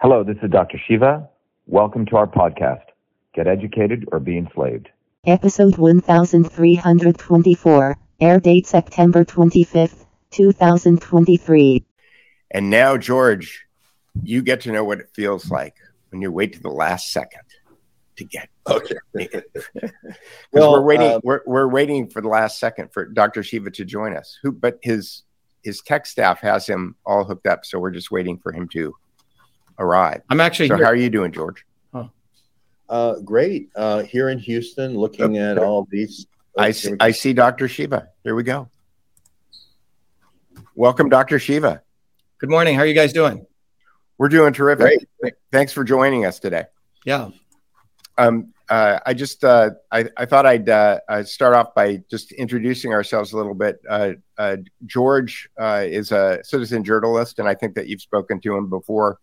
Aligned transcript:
Hello, 0.00 0.22
this 0.24 0.36
is 0.42 0.50
Dr. 0.50 0.78
Shiva. 0.86 1.28
Welcome 1.66 2.06
to 2.06 2.16
our 2.16 2.26
podcast, 2.26 2.84
Get 3.34 3.46
Educated 3.46 4.06
or 4.12 4.18
Be 4.20 4.38
Enslaved. 4.38 4.88
Episode 5.26 5.76
1324, 5.76 7.98
air 8.20 8.40
date 8.40 8.66
September 8.66 9.24
25th, 9.24 10.06
2023. 10.30 11.84
And 12.52 12.70
now, 12.70 12.96
George, 12.96 13.66
you 14.22 14.40
get 14.42 14.62
to 14.62 14.72
know 14.72 14.82
what 14.84 15.00
it 15.00 15.10
feels 15.14 15.50
like 15.50 15.74
when 16.10 16.22
you 16.22 16.32
wait 16.32 16.54
to 16.54 16.60
the 16.60 16.70
last 16.70 17.12
second 17.12 17.42
to 18.16 18.24
get. 18.24 18.48
Okay. 18.66 18.96
well, 19.14 19.28
Well, 20.52 20.72
we're 20.72 20.82
waiting. 20.82 21.10
uh, 21.10 21.20
we're, 21.22 21.40
we're 21.46 21.68
waiting 21.68 22.08
for 22.08 22.20
the 22.22 22.28
last 22.28 22.58
second 22.58 22.92
for 22.92 23.04
Dr. 23.04 23.42
Shiva 23.42 23.70
to 23.72 23.84
join 23.84 24.16
us. 24.16 24.38
Who? 24.42 24.52
But 24.52 24.78
his 24.82 25.24
his 25.62 25.82
tech 25.82 26.06
staff 26.06 26.40
has 26.40 26.66
him 26.66 26.96
all 27.04 27.24
hooked 27.24 27.46
up, 27.46 27.66
so 27.66 27.78
we're 27.78 27.90
just 27.90 28.10
waiting 28.10 28.38
for 28.38 28.50
him 28.50 28.66
to 28.68 28.94
arrive. 29.80 30.22
I'm 30.30 30.40
actually 30.40 30.68
So, 30.68 30.76
here. 30.76 30.84
how 30.84 30.90
are 30.92 30.96
you 30.96 31.10
doing, 31.10 31.32
George? 31.32 31.64
Uh, 32.88 33.20
great. 33.20 33.68
Uh, 33.76 34.02
here 34.02 34.30
in 34.30 34.38
Houston, 34.40 34.94
looking 34.96 35.38
at 35.38 35.58
all 35.58 35.86
these. 35.92 36.26
oh, 36.58 36.62
I 36.62 36.72
see. 36.72 36.94
I 36.98 37.12
see 37.12 37.32
Dr. 37.32 37.68
Shiva. 37.68 38.08
Here 38.24 38.34
we 38.34 38.42
go. 38.42 38.68
Welcome, 40.74 41.08
Dr. 41.08 41.38
Shiva. 41.38 41.82
Good 42.38 42.50
morning. 42.50 42.74
How 42.74 42.80
are 42.82 42.86
you 42.86 42.94
guys 42.94 43.12
doing? 43.12 43.46
We're 44.18 44.28
doing 44.28 44.52
terrific. 44.52 45.06
Great. 45.20 45.34
Thanks 45.52 45.72
for 45.72 45.84
joining 45.84 46.24
us 46.26 46.40
today. 46.40 46.64
Yeah. 47.04 47.30
Um, 48.18 48.52
uh, 48.68 48.98
I 49.06 49.14
just 49.14 49.44
uh, 49.44 49.70
I, 49.92 50.06
I 50.16 50.26
thought 50.26 50.44
I'd 50.46 50.68
uh, 50.68 50.98
uh, 51.08 51.22
start 51.22 51.54
off 51.54 51.74
by 51.74 52.02
just 52.10 52.32
introducing 52.32 52.92
ourselves 52.92 53.32
a 53.32 53.36
little 53.36 53.54
bit. 53.54 53.80
Uh, 53.88 54.12
uh, 54.36 54.56
George 54.86 55.48
uh, 55.60 55.84
is 55.86 56.10
a 56.12 56.40
citizen 56.42 56.82
journalist, 56.84 57.38
and 57.38 57.48
I 57.48 57.54
think 57.54 57.74
that 57.76 57.86
you've 57.86 58.02
spoken 58.02 58.40
to 58.40 58.56
him 58.56 58.68
before. 58.68 59.18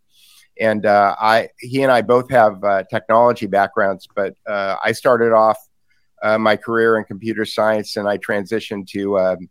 And 0.60 0.86
uh, 0.86 1.16
I, 1.20 1.50
he 1.60 1.84
and 1.84 1.92
I 1.92 2.02
both 2.02 2.30
have 2.32 2.64
uh, 2.64 2.84
technology 2.90 3.48
backgrounds, 3.48 4.08
but 4.16 4.36
uh, 4.48 4.78
I 4.84 4.92
started 4.92 5.34
off 5.34 5.58
uh, 6.24 6.38
my 6.38 6.56
career 6.56 6.98
in 6.98 7.04
computer 7.04 7.46
science, 7.46 7.96
and 7.96 8.08
I 8.08 8.18
transitioned 8.18 8.88
to 8.90 9.20
um, 9.20 9.50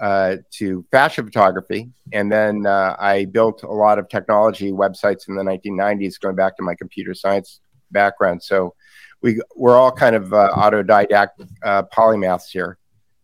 uh, 0.00 0.36
to 0.50 0.84
fashion 0.90 1.24
photography, 1.24 1.90
and 2.12 2.30
then 2.30 2.66
uh, 2.66 2.96
I 2.98 3.26
built 3.26 3.62
a 3.62 3.70
lot 3.70 3.98
of 3.98 4.08
technology 4.08 4.72
websites 4.72 5.28
in 5.28 5.36
the 5.36 5.42
1990s, 5.44 6.18
going 6.18 6.34
back 6.34 6.56
to 6.56 6.62
my 6.62 6.74
computer 6.74 7.14
science 7.14 7.60
background. 7.92 8.42
So 8.42 8.74
we 9.20 9.40
we're 9.54 9.76
all 9.76 9.92
kind 9.92 10.16
of 10.16 10.30
autodidact 10.30 11.48
polymaths 11.62 12.48
here, 12.50 12.78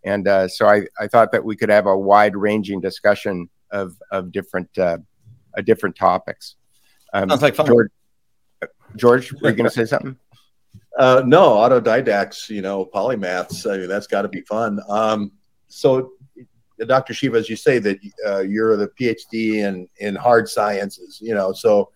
and 0.05 0.28
so 0.50 0.69
I, 0.69 0.83
I 1.00 1.09
thought 1.09 1.33
that 1.33 1.45
we 1.45 1.56
could 1.56 1.71
have 1.71 1.87
a 1.87 1.98
wide 1.98 2.37
ranging 2.37 2.81
discussion 2.81 3.48
of 3.73 3.97
of 4.12 4.31
different 4.31 4.71
different 5.65 5.97
topics. 5.97 6.55
Um, 7.12 7.28
Sounds 7.28 7.42
like 7.42 7.55
fun. 7.55 7.67
George, 7.67 7.91
George, 8.97 9.33
were 9.33 9.51
you 9.51 9.56
going 9.56 9.69
to 9.69 9.70
say 9.70 9.84
something? 9.84 10.17
Uh, 10.98 11.23
no, 11.25 11.50
autodidacts, 11.50 12.48
you 12.48 12.61
know, 12.61 12.84
polymaths. 12.84 13.73
I 13.73 13.78
mean, 13.78 13.89
that's 13.89 14.09
got 14.09 14.23
to 14.23 14.28
be 14.28 14.41
fun. 14.41 14.81
Um, 14.89 15.31
so, 15.69 16.11
Dr. 16.84 17.15
Shiva, 17.15 17.37
as 17.39 17.48
you 17.48 17.55
say 17.55 17.78
that 17.78 17.98
uh, 18.27 18.41
you're 18.41 18.77
the 18.77 18.89
PhD 19.00 19.65
in 19.65 19.89
in 19.98 20.17
hard 20.17 20.48
sciences, 20.48 21.20
you 21.23 21.37
know, 21.37 21.53
so 21.53 21.92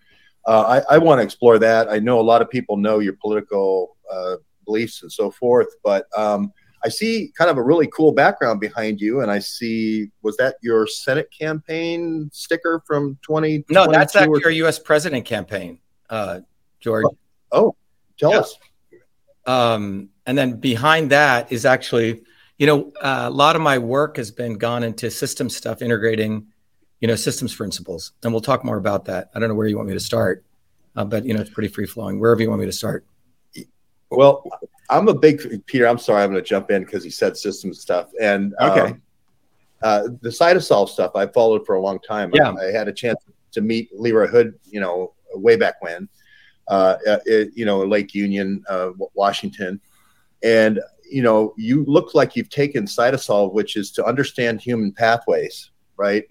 uh, 0.47 0.83
I, 0.89 0.95
I 0.95 0.99
want 0.99 1.19
to 1.19 1.25
explore 1.25 1.59
that. 1.59 1.91
I 1.91 1.99
know 1.99 2.21
a 2.21 2.23
lot 2.23 2.43
of 2.43 2.51
people 2.51 2.77
know 2.77 2.99
your 2.99 3.15
political 3.15 3.97
uh, 4.11 4.37
beliefs 4.65 5.03
and 5.03 5.13
so 5.13 5.31
forth, 5.31 5.69
but 5.83 6.07
um, 6.17 6.53
I 6.85 6.89
see 6.89 7.33
kind 7.37 7.51
of 7.51 7.57
a 7.57 7.63
really 7.63 7.87
cool 7.89 8.13
background 8.13 8.61
behind 8.61 9.01
you, 9.01 9.21
and 9.21 9.31
I 9.31 9.39
see 9.39 10.11
was 10.23 10.37
that 10.39 10.57
your 10.63 10.87
Senate 10.87 11.31
campaign 11.31 12.29
sticker 12.33 12.83
from 12.87 13.19
20? 13.23 13.65
No, 13.71 13.91
that's 13.91 14.17
actually 14.17 14.45
our 14.45 14.51
U.S. 14.51 14.79
president 14.79 15.25
campaign, 15.25 15.79
uh, 16.11 16.41
George. 16.81 17.07
Oh, 17.53 17.77
tell 18.19 18.33
Yeah. 18.33 18.39
us. 18.39 18.59
Um, 19.47 20.09
and 20.27 20.37
then 20.39 20.59
behind 20.59 21.11
that 21.11 21.51
is 21.51 21.67
actually, 21.67 22.23
you 22.59 22.67
know, 22.67 22.93
uh, 23.01 23.25
a 23.27 23.31
lot 23.31 23.57
of 23.57 23.63
my 23.63 23.79
work 23.79 24.17
has 24.17 24.31
been 24.31 24.55
gone 24.55 24.83
into 24.83 25.11
system 25.11 25.49
stuff, 25.51 25.83
integrating, 25.83 26.47
you 27.01 27.09
know, 27.09 27.17
systems 27.17 27.55
principles. 27.55 28.13
And 28.23 28.33
we'll 28.33 28.41
talk 28.41 28.65
more 28.65 28.77
about 28.77 29.05
that. 29.07 29.31
I 29.35 29.41
don't 29.41 29.49
know 29.49 29.55
where 29.55 29.67
you 29.67 29.77
want 29.77 29.89
me 29.89 29.95
to 29.95 30.01
start, 30.01 30.45
uh, 30.95 31.05
but, 31.05 31.25
you 31.25 31.35
know, 31.35 31.41
it's 31.41 31.51
pretty 31.51 31.69
free 31.69 31.87
flowing. 31.87 32.21
Wherever 32.21 32.41
you 32.41 32.49
want 32.49 32.61
me 32.61 32.67
to 32.67 32.73
start. 32.73 33.05
Well, 34.11 34.45
I'm 34.93 35.09
a 35.09 35.15
big 35.15 35.65
Peter. 35.67 35.87
I'm 35.87 35.99
sorry, 35.99 36.23
I'm 36.23 36.31
going 36.31 36.43
to 36.43 36.49
jump 36.49 36.71
in 36.71 36.85
because 36.85 37.03
he 37.03 37.11
said 37.11 37.37
system 37.37 37.73
stuff 37.73 38.11
and 38.21 38.55
um, 38.59 38.71
Okay. 38.71 38.95
uh, 39.83 40.03
the 40.21 40.29
Cytosolve 40.29 40.89
stuff 40.89 41.13
I 41.17 41.27
followed 41.27 41.65
for 41.67 41.75
a 41.77 41.81
long 41.81 41.99
time. 42.01 42.31
Yeah. 42.35 42.51
I, 42.53 42.69
I 42.69 42.73
had 42.73 42.89
a 42.89 42.93
chance 42.93 43.19
to 43.53 43.61
meet 43.61 43.89
Leroy 43.93 44.27
Hood, 44.27 44.55
you 44.65 44.81
know, 44.81 45.15
way 45.35 45.57
back 45.57 45.81
when, 45.81 46.09
uh, 46.69 46.97
it, 47.27 47.51
you 47.55 47.65
know, 47.65 47.83
Lake 47.85 48.15
Union, 48.15 48.63
uh, 48.69 48.91
Washington, 49.15 49.81
and 50.43 50.81
you 51.11 51.23
know, 51.23 51.53
you 51.59 51.85
look 51.87 52.15
like 52.15 52.37
you've 52.37 52.49
taken 52.49 52.87
Cytosolve, 52.87 53.53
which 53.53 53.77
is 53.77 53.91
to 53.93 54.05
understand 54.05 54.63
human 54.63 54.93
pathways, 54.93 55.71
right? 55.97 56.25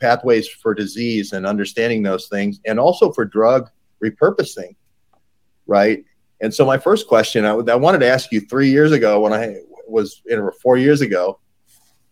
Pathways 0.00 0.48
for 0.48 0.72
disease 0.74 1.32
and 1.34 1.44
understanding 1.46 2.02
those 2.02 2.28
things, 2.28 2.60
and 2.66 2.80
also 2.80 3.12
for 3.12 3.26
drug 3.26 3.68
repurposing, 4.02 4.76
right? 5.66 6.04
And 6.40 6.54
so, 6.54 6.64
my 6.64 6.78
first 6.78 7.08
question 7.08 7.44
I, 7.44 7.50
I 7.50 7.74
wanted 7.74 7.98
to 7.98 8.06
ask 8.06 8.30
you 8.32 8.40
three 8.40 8.70
years 8.70 8.92
ago 8.92 9.20
when 9.20 9.32
I 9.32 9.56
was 9.86 10.22
in 10.26 10.38
or 10.38 10.52
four 10.52 10.76
years 10.76 11.00
ago, 11.00 11.40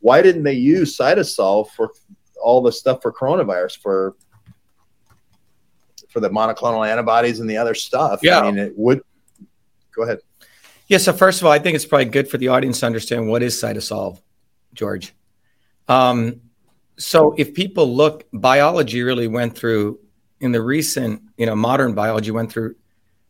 why 0.01 0.23
didn't 0.23 0.43
they 0.43 0.55
use 0.55 0.97
Cytosolve 0.97 1.69
for 1.71 1.93
all 2.43 2.63
the 2.63 2.73
stuff 2.73 3.03
for 3.03 3.13
coronavirus 3.13 3.79
for 3.81 4.17
for 6.09 6.21
the 6.21 6.31
monoclonal 6.31 6.89
antibodies 6.89 7.41
and 7.41 7.49
the 7.49 7.57
other 7.57 7.75
stuff? 7.75 8.21
Yeah. 8.23 8.41
I 8.41 8.51
mean, 8.51 8.59
it 8.59 8.73
would. 8.77 9.03
Go 9.95 10.03
ahead. 10.03 10.19
Yeah. 10.89 10.99
So 10.99 11.13
first 11.13 11.41
of 11.41 11.47
all, 11.47 11.53
I 11.53 11.59
think 11.59 11.75
it's 11.75 11.87
probably 11.87 12.07
good 12.07 12.29
for 12.29 12.39
the 12.39 12.49
audience 12.49 12.81
to 12.81 12.87
understand 12.87 13.29
what 13.29 13.43
is 13.43 13.55
Cytosolve, 13.61 14.21
George. 14.75 15.15
Um, 15.89 16.41
so 16.99 17.35
if 17.37 17.55
people 17.55 17.95
look, 17.95 18.25
biology 18.33 19.03
really 19.03 19.29
went 19.29 19.57
through 19.57 20.01
in 20.41 20.53
the 20.53 20.63
recent, 20.63 21.23
you 21.37 21.47
know, 21.47 21.55
modern 21.55 21.95
biology 21.95 22.31
went 22.31 22.51
through 22.51 22.75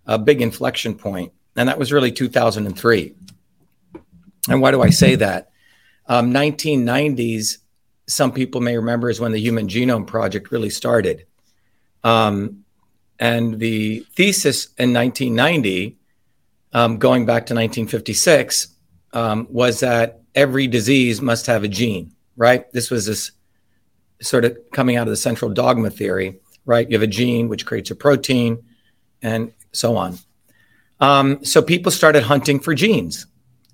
a 0.06 0.18
big 0.18 0.40
inflection 0.40 0.94
point, 0.94 1.32
and 1.56 1.68
that 1.68 1.78
was 1.78 1.92
really 1.92 2.12
2003. 2.12 3.14
And 4.48 4.60
why 4.60 4.70
do 4.70 4.82
I 4.82 4.90
say 4.90 5.16
that? 5.16 5.50
Um, 6.06 6.32
1990s, 6.32 7.58
some 8.06 8.32
people 8.32 8.60
may 8.60 8.76
remember, 8.76 9.10
is 9.10 9.20
when 9.20 9.32
the 9.32 9.40
Human 9.40 9.66
Genome 9.66 10.06
Project 10.06 10.52
really 10.52 10.70
started. 10.70 11.26
Um, 12.04 12.64
and 13.18 13.58
the 13.58 14.06
thesis 14.14 14.66
in 14.78 14.92
1990 14.92 15.96
um, 16.72 16.98
going 16.98 17.24
back 17.24 17.46
to 17.46 17.54
1956, 17.54 18.68
um, 19.14 19.46
was 19.50 19.80
that 19.80 20.20
every 20.34 20.66
disease 20.66 21.22
must 21.22 21.46
have 21.46 21.64
a 21.64 21.68
gene, 21.68 22.14
right? 22.36 22.70
This 22.72 22.90
was 22.90 23.06
this 23.06 23.32
sort 24.20 24.44
of 24.44 24.58
coming 24.72 24.96
out 24.96 25.06
of 25.06 25.10
the 25.10 25.16
central 25.16 25.50
dogma 25.50 25.90
theory, 25.90 26.38
right? 26.66 26.88
You 26.88 26.94
have 26.94 27.02
a 27.02 27.06
gene 27.06 27.48
which 27.48 27.64
creates 27.64 27.90
a 27.90 27.94
protein 27.94 28.62
and 29.22 29.52
so 29.72 29.97
on. 29.97 30.19
Um, 31.00 31.44
so 31.44 31.62
people 31.62 31.93
started 31.93 32.22
hunting 32.22 32.60
for 32.60 32.75
genes, 32.75 33.27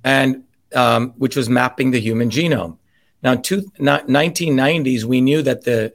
and 0.05 0.45
um, 0.75 1.11
which 1.17 1.37
was 1.37 1.49
mapping 1.49 1.91
the 1.91 2.01
human 2.01 2.31
genome. 2.31 2.79
Now, 3.23 3.33
in 3.33 3.43
two, 3.43 3.71
ni- 3.79 3.87
1990s, 3.87 5.05
we 5.05 5.21
knew 5.21 5.43
that 5.43 5.65
the 5.65 5.95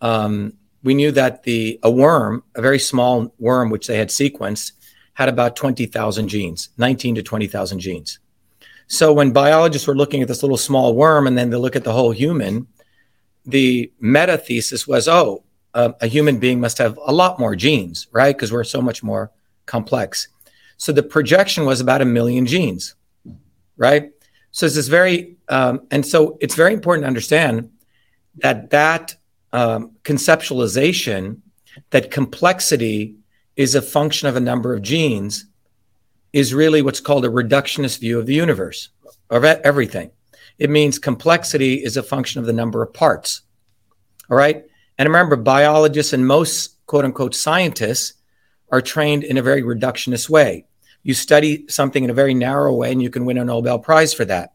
um, 0.00 0.54
we 0.82 0.94
knew 0.94 1.12
that 1.12 1.44
the 1.44 1.78
a 1.82 1.90
worm, 1.90 2.42
a 2.54 2.62
very 2.62 2.78
small 2.78 3.32
worm, 3.38 3.70
which 3.70 3.86
they 3.86 3.98
had 3.98 4.08
sequenced, 4.08 4.72
had 5.14 5.28
about 5.28 5.56
20,000 5.56 6.28
genes, 6.28 6.70
19 6.78 7.16
to 7.16 7.22
20,000 7.22 7.78
genes. 7.78 8.18
So 8.88 9.12
when 9.12 9.32
biologists 9.32 9.86
were 9.86 9.94
looking 9.94 10.22
at 10.22 10.28
this 10.28 10.42
little 10.42 10.56
small 10.56 10.94
worm 10.94 11.26
and 11.26 11.38
then 11.38 11.50
they 11.50 11.56
look 11.56 11.76
at 11.76 11.84
the 11.84 11.92
whole 11.92 12.10
human, 12.10 12.66
the 13.44 13.92
meta 14.00 14.38
thesis 14.38 14.86
was, 14.86 15.08
oh, 15.08 15.44
a, 15.74 15.94
a 16.00 16.06
human 16.06 16.38
being 16.38 16.60
must 16.60 16.78
have 16.78 16.98
a 17.04 17.12
lot 17.12 17.38
more 17.38 17.56
genes, 17.56 18.06
right? 18.12 18.34
Because 18.34 18.52
we're 18.52 18.64
so 18.64 18.82
much 18.82 19.02
more 19.02 19.30
complex. 19.66 20.28
So 20.76 20.92
the 20.92 21.02
projection 21.02 21.64
was 21.64 21.80
about 21.80 22.02
a 22.02 22.04
million 22.04 22.46
genes, 22.46 22.94
right? 23.76 24.10
So 24.50 24.66
it's 24.66 24.74
this 24.74 24.88
very, 24.88 25.36
um, 25.48 25.86
and 25.90 26.04
so 26.04 26.36
it's 26.40 26.54
very 26.54 26.74
important 26.74 27.04
to 27.04 27.08
understand 27.08 27.70
that 28.36 28.70
that 28.70 29.16
um, 29.52 29.92
conceptualization, 30.02 31.38
that 31.90 32.10
complexity 32.10 33.16
is 33.56 33.74
a 33.74 33.82
function 33.82 34.28
of 34.28 34.36
a 34.36 34.40
number 34.40 34.74
of 34.74 34.82
genes 34.82 35.46
is 36.32 36.54
really 36.54 36.82
what's 36.82 37.00
called 37.00 37.24
a 37.24 37.28
reductionist 37.28 38.00
view 38.00 38.18
of 38.18 38.26
the 38.26 38.34
universe 38.34 38.88
of 39.30 39.44
everything. 39.44 40.10
It 40.58 40.70
means 40.70 40.98
complexity 40.98 41.74
is 41.74 41.96
a 41.96 42.02
function 42.02 42.40
of 42.40 42.46
the 42.46 42.52
number 42.52 42.82
of 42.82 42.92
parts. 42.92 43.42
All 44.30 44.36
right. 44.36 44.64
And 44.98 45.08
remember, 45.08 45.36
biologists 45.36 46.12
and 46.12 46.26
most 46.26 46.84
quote 46.86 47.04
unquote 47.04 47.34
scientists 47.34 48.14
are 48.70 48.80
trained 48.80 49.24
in 49.24 49.38
a 49.38 49.42
very 49.42 49.62
reductionist 49.62 50.28
way. 50.28 50.66
You 51.02 51.14
study 51.14 51.66
something 51.68 52.04
in 52.04 52.10
a 52.10 52.14
very 52.14 52.34
narrow 52.34 52.74
way 52.74 52.92
and 52.92 53.02
you 53.02 53.10
can 53.10 53.24
win 53.24 53.38
a 53.38 53.44
Nobel 53.44 53.78
Prize 53.78 54.14
for 54.14 54.24
that. 54.26 54.54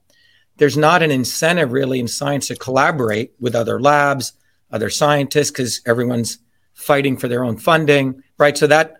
There's 0.57 0.77
not 0.77 1.03
an 1.03 1.11
incentive 1.11 1.71
really 1.71 1.99
in 1.99 2.07
science 2.07 2.47
to 2.47 2.55
collaborate 2.55 3.33
with 3.39 3.55
other 3.55 3.79
labs, 3.79 4.33
other 4.71 4.89
scientists, 4.89 5.51
because 5.51 5.81
everyone's 5.85 6.39
fighting 6.73 7.17
for 7.17 7.27
their 7.27 7.43
own 7.43 7.57
funding, 7.57 8.23
right? 8.37 8.57
So 8.57 8.67
that 8.67 8.95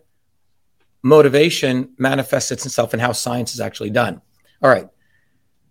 motivation 1.01 1.90
manifests 1.98 2.51
itself 2.51 2.94
in 2.94 3.00
how 3.00 3.12
science 3.12 3.54
is 3.54 3.60
actually 3.60 3.90
done. 3.90 4.22
All 4.62 4.69
right. 4.69 4.88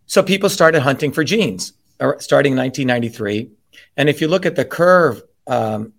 So 0.06 0.22
people 0.22 0.48
started 0.48 0.80
hunting 0.80 1.12
for 1.12 1.24
genes 1.24 1.72
uh, 2.00 2.12
starting 2.18 2.52
in 2.52 2.58
1993. 2.58 3.50
And 3.96 4.08
if 4.08 4.20
you 4.20 4.28
look 4.28 4.46
at 4.46 4.56
the 4.56 4.64
curve, 4.64 5.22
um, 5.46 5.92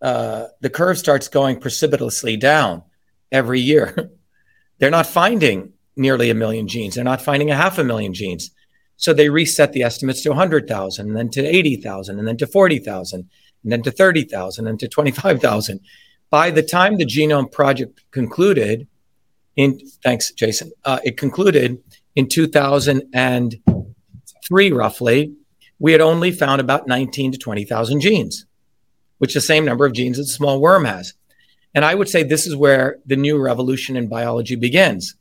uh, 0.00 0.46
the 0.60 0.70
curve 0.70 0.98
starts 0.98 1.28
going 1.28 1.60
precipitously 1.60 2.36
down 2.36 2.82
every 3.32 3.60
year. 3.60 4.10
They're 4.78 4.90
not 4.90 5.06
finding 5.06 5.72
nearly 5.96 6.30
a 6.30 6.34
million 6.34 6.68
genes. 6.68 6.94
They're 6.94 7.04
not 7.04 7.22
finding 7.22 7.50
a 7.50 7.56
half 7.56 7.78
a 7.78 7.84
million 7.84 8.12
genes. 8.12 8.50
So 8.96 9.12
they 9.12 9.28
reset 9.28 9.72
the 9.72 9.82
estimates 9.82 10.22
to 10.22 10.30
100,000, 10.30 11.06
and 11.06 11.16
then 11.16 11.28
to 11.30 11.44
80,000, 11.44 12.18
and 12.18 12.26
then 12.26 12.36
to 12.38 12.46
40,000, 12.46 13.28
and 13.62 13.72
then 13.72 13.82
to 13.82 13.90
30,000, 13.90 14.66
and 14.66 14.80
to 14.80 14.88
25,000. 14.88 15.80
By 16.30 16.50
the 16.50 16.62
time 16.62 16.96
the 16.96 17.06
Genome 17.06 17.52
Project 17.52 18.04
concluded, 18.10 18.88
in 19.56 19.78
thanks, 20.02 20.32
Jason, 20.32 20.72
uh, 20.84 20.98
it 21.04 21.16
concluded 21.16 21.78
in 22.14 22.28
2003, 22.28 24.72
roughly, 24.72 25.32
we 25.78 25.92
had 25.92 26.00
only 26.00 26.32
found 26.32 26.60
about 26.60 26.86
19 26.86 27.32
to 27.32 27.38
20,000 27.38 28.00
genes, 28.00 28.45
which 29.18 29.30
is 29.30 29.42
the 29.42 29.46
same 29.46 29.64
number 29.64 29.86
of 29.86 29.92
genes 29.92 30.16
that 30.16 30.24
a 30.24 30.26
small 30.26 30.60
worm 30.60 30.84
has. 30.84 31.14
And 31.74 31.84
I 31.84 31.94
would 31.94 32.08
say 32.08 32.22
this 32.22 32.46
is 32.46 32.56
where 32.56 32.98
the 33.06 33.16
new 33.16 33.38
revolution 33.38 33.96
in 33.96 34.08
biology 34.08 34.56
begins. 34.56 35.14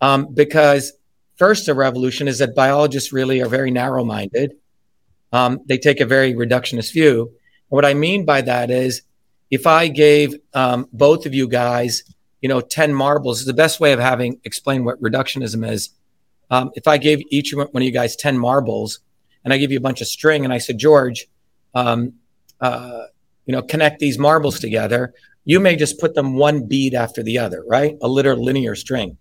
Um, 0.00 0.34
because 0.34 0.92
first, 1.36 1.66
the 1.66 1.74
revolution 1.74 2.28
is 2.28 2.38
that 2.40 2.54
biologists 2.54 3.12
really 3.12 3.40
are 3.40 3.48
very 3.48 3.70
narrow 3.70 4.04
minded. 4.04 4.54
Um, 5.32 5.60
they 5.66 5.78
take 5.78 6.00
a 6.00 6.06
very 6.06 6.34
reductionist 6.34 6.92
view. 6.92 7.32
What 7.68 7.84
I 7.84 7.94
mean 7.94 8.24
by 8.24 8.40
that 8.42 8.70
is 8.70 9.02
if 9.50 9.66
I 9.66 9.88
gave 9.88 10.34
um, 10.52 10.88
both 10.92 11.26
of 11.26 11.34
you 11.34 11.48
guys, 11.48 12.02
you 12.40 12.48
know, 12.48 12.60
10 12.60 12.92
marbles, 12.92 13.44
the 13.44 13.54
best 13.54 13.80
way 13.80 13.92
of 13.92 14.00
having 14.00 14.40
explain 14.44 14.84
what 14.84 15.00
reductionism 15.00 15.68
is. 15.68 15.90
Um, 16.50 16.70
if 16.74 16.86
I 16.86 16.98
gave 16.98 17.22
each 17.30 17.54
one 17.54 17.68
of 17.72 17.82
you 17.82 17.90
guys 17.90 18.16
10 18.16 18.38
marbles 18.38 19.00
and 19.44 19.52
I 19.52 19.58
give 19.58 19.70
you 19.70 19.78
a 19.78 19.80
bunch 19.80 20.00
of 20.00 20.08
string 20.08 20.44
and 20.44 20.52
I 20.52 20.58
said, 20.58 20.78
George, 20.78 21.26
um, 21.74 22.14
uh, 22.64 23.06
you 23.44 23.52
know, 23.52 23.62
connect 23.62 23.98
these 23.98 24.18
marbles 24.18 24.58
together, 24.58 25.12
you 25.44 25.60
may 25.60 25.76
just 25.76 26.00
put 26.00 26.14
them 26.14 26.34
one 26.34 26.66
bead 26.66 26.94
after 26.94 27.22
the 27.22 27.38
other, 27.38 27.62
right? 27.68 27.96
A 28.00 28.08
literal 28.08 28.42
linear 28.42 28.74
string. 28.74 29.18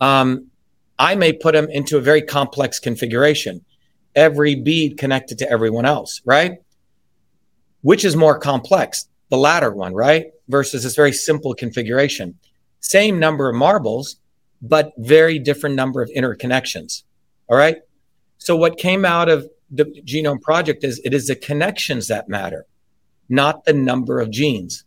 Um, 0.00 0.48
I 0.98 1.14
may 1.14 1.32
put 1.32 1.52
them 1.54 1.68
into 1.70 1.96
a 1.96 2.00
very 2.00 2.22
complex 2.22 2.80
configuration, 2.80 3.64
every 4.16 4.56
bead 4.56 4.98
connected 4.98 5.38
to 5.38 5.48
everyone 5.48 5.84
else, 5.84 6.20
right? 6.24 6.58
Which 7.82 8.04
is 8.04 8.16
more 8.16 8.36
complex? 8.38 9.08
The 9.30 9.36
latter 9.36 9.70
one, 9.70 9.94
right? 9.94 10.26
Versus 10.48 10.82
this 10.82 10.96
very 10.96 11.12
simple 11.12 11.54
configuration. 11.54 12.36
Same 12.80 13.20
number 13.20 13.48
of 13.48 13.54
marbles, 13.54 14.16
but 14.60 14.92
very 14.98 15.38
different 15.38 15.76
number 15.76 16.02
of 16.02 16.10
interconnections. 16.16 17.04
All 17.48 17.56
right. 17.56 17.76
So 18.38 18.56
what 18.56 18.76
came 18.76 19.04
out 19.04 19.28
of 19.28 19.48
the 19.70 19.84
genome 20.04 20.42
project 20.42 20.82
is 20.82 21.00
it 21.04 21.14
is 21.14 21.28
the 21.28 21.36
connections 21.36 22.08
that 22.08 22.28
matter, 22.28 22.66
not 23.32 23.64
the 23.64 23.72
number 23.72 24.20
of 24.20 24.30
genes. 24.30 24.84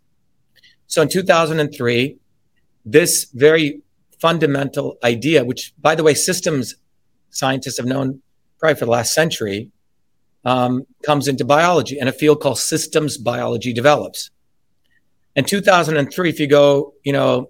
So 0.87 1.01
in 1.01 1.09
2003, 1.09 2.17
this 2.85 3.25
very 3.33 3.81
fundamental 4.19 4.97
idea, 5.03 5.43
which, 5.43 5.73
by 5.81 5.95
the 5.95 6.03
way, 6.03 6.13
systems 6.13 6.75
scientists 7.31 7.77
have 7.77 7.87
known 7.87 8.21
probably 8.59 8.75
for 8.75 8.85
the 8.85 8.91
last 8.91 9.13
century, 9.13 9.71
um, 10.45 10.85
comes 11.03 11.27
into 11.27 11.43
biology, 11.43 11.99
and 11.99 12.07
a 12.07 12.13
field 12.13 12.39
called 12.39 12.59
systems 12.59 13.17
biology 13.17 13.73
develops. 13.73 14.29
In 15.35 15.43
2003, 15.43 16.29
if 16.29 16.39
you 16.39 16.47
go, 16.47 16.93
you 17.03 17.11
know, 17.11 17.49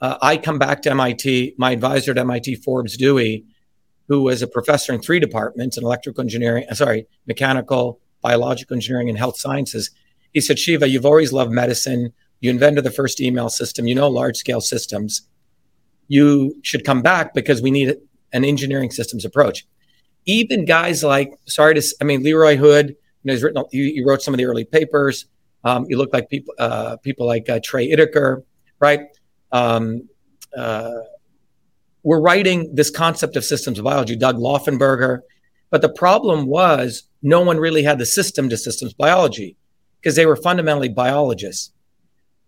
uh, 0.00 0.16
I 0.22 0.36
come 0.36 0.58
back 0.58 0.82
to 0.82 0.90
MIT. 0.90 1.54
My 1.58 1.72
advisor 1.72 2.12
at 2.12 2.18
MIT, 2.18 2.56
Forbes 2.56 2.96
Dewey, 2.96 3.44
who 4.08 4.22
was 4.22 4.42
a 4.42 4.46
professor 4.46 4.92
in 4.92 5.00
three 5.00 5.18
departments 5.18 5.76
in 5.76 5.84
electrical 5.84 6.22
engineering, 6.22 6.64
uh, 6.70 6.74
sorry, 6.74 7.06
mechanical, 7.26 7.98
biological 8.22 8.74
engineering, 8.74 9.08
and 9.08 9.18
health 9.18 9.38
sciences. 9.38 9.90
He 10.36 10.42
said, 10.42 10.58
Shiva, 10.58 10.86
you've 10.86 11.06
always 11.06 11.32
loved 11.32 11.50
medicine. 11.50 12.12
You 12.40 12.50
invented 12.50 12.84
the 12.84 12.90
first 12.90 13.22
email 13.22 13.48
system. 13.48 13.88
You 13.88 13.94
know 13.94 14.06
large 14.06 14.36
scale 14.36 14.60
systems. 14.60 15.26
You 16.08 16.60
should 16.60 16.84
come 16.84 17.00
back 17.00 17.32
because 17.32 17.62
we 17.62 17.70
need 17.70 17.96
an 18.34 18.44
engineering 18.44 18.90
systems 18.90 19.24
approach. 19.24 19.66
Even 20.26 20.66
guys 20.66 21.02
like, 21.02 21.32
sorry 21.46 21.72
to, 21.72 21.82
I 22.02 22.04
mean, 22.04 22.22
Leroy 22.22 22.58
Hood, 22.58 22.90
you 22.90 22.96
know, 23.24 23.32
he's 23.32 23.42
written, 23.42 23.64
he, 23.72 24.04
wrote 24.06 24.20
some 24.20 24.34
of 24.34 24.38
the 24.38 24.44
early 24.44 24.66
papers. 24.66 25.24
Um, 25.64 25.86
you 25.88 25.96
look 25.96 26.12
like 26.12 26.28
people, 26.28 26.52
uh, 26.58 26.98
people 26.98 27.26
like 27.26 27.48
uh, 27.48 27.58
Trey 27.64 27.88
Ideker, 27.88 28.42
right? 28.78 29.00
Um, 29.52 30.06
uh, 30.54 30.98
we're 32.02 32.20
writing 32.20 32.74
this 32.74 32.90
concept 32.90 33.36
of 33.36 33.44
systems 33.46 33.80
biology, 33.80 34.16
Doug 34.16 34.36
Lauffenburger. 34.36 35.20
But 35.70 35.80
the 35.80 35.88
problem 35.88 36.44
was 36.44 37.04
no 37.22 37.40
one 37.40 37.56
really 37.56 37.84
had 37.84 37.98
the 37.98 38.04
system 38.04 38.50
to 38.50 38.58
systems 38.58 38.92
biology 38.92 39.56
because 40.06 40.14
they 40.14 40.24
were 40.24 40.36
fundamentally 40.36 40.88
biologists. 40.88 41.72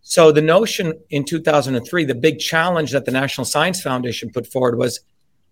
So 0.00 0.30
the 0.30 0.40
notion 0.40 0.94
in 1.10 1.24
2003, 1.24 2.04
the 2.04 2.14
big 2.14 2.38
challenge 2.38 2.92
that 2.92 3.04
the 3.04 3.10
National 3.10 3.44
Science 3.44 3.82
Foundation 3.82 4.30
put 4.30 4.46
forward 4.46 4.78
was 4.78 5.00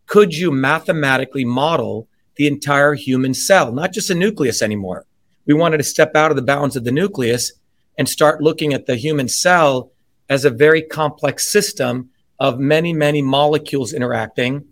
could 0.06 0.32
you 0.32 0.52
mathematically 0.52 1.44
model 1.44 2.06
the 2.36 2.46
entire 2.46 2.94
human 2.94 3.34
cell, 3.34 3.72
not 3.72 3.92
just 3.92 4.08
a 4.08 4.14
nucleus 4.14 4.62
anymore? 4.62 5.04
We 5.46 5.54
wanted 5.54 5.78
to 5.78 5.82
step 5.82 6.14
out 6.14 6.30
of 6.30 6.36
the 6.36 6.44
bounds 6.44 6.76
of 6.76 6.84
the 6.84 6.92
nucleus 6.92 7.54
and 7.98 8.08
start 8.08 8.40
looking 8.40 8.72
at 8.72 8.86
the 8.86 8.94
human 8.94 9.26
cell 9.26 9.90
as 10.28 10.44
a 10.44 10.50
very 10.50 10.82
complex 10.82 11.50
system 11.50 12.10
of 12.38 12.60
many, 12.60 12.92
many 12.92 13.20
molecules 13.20 13.92
interacting. 13.92 14.64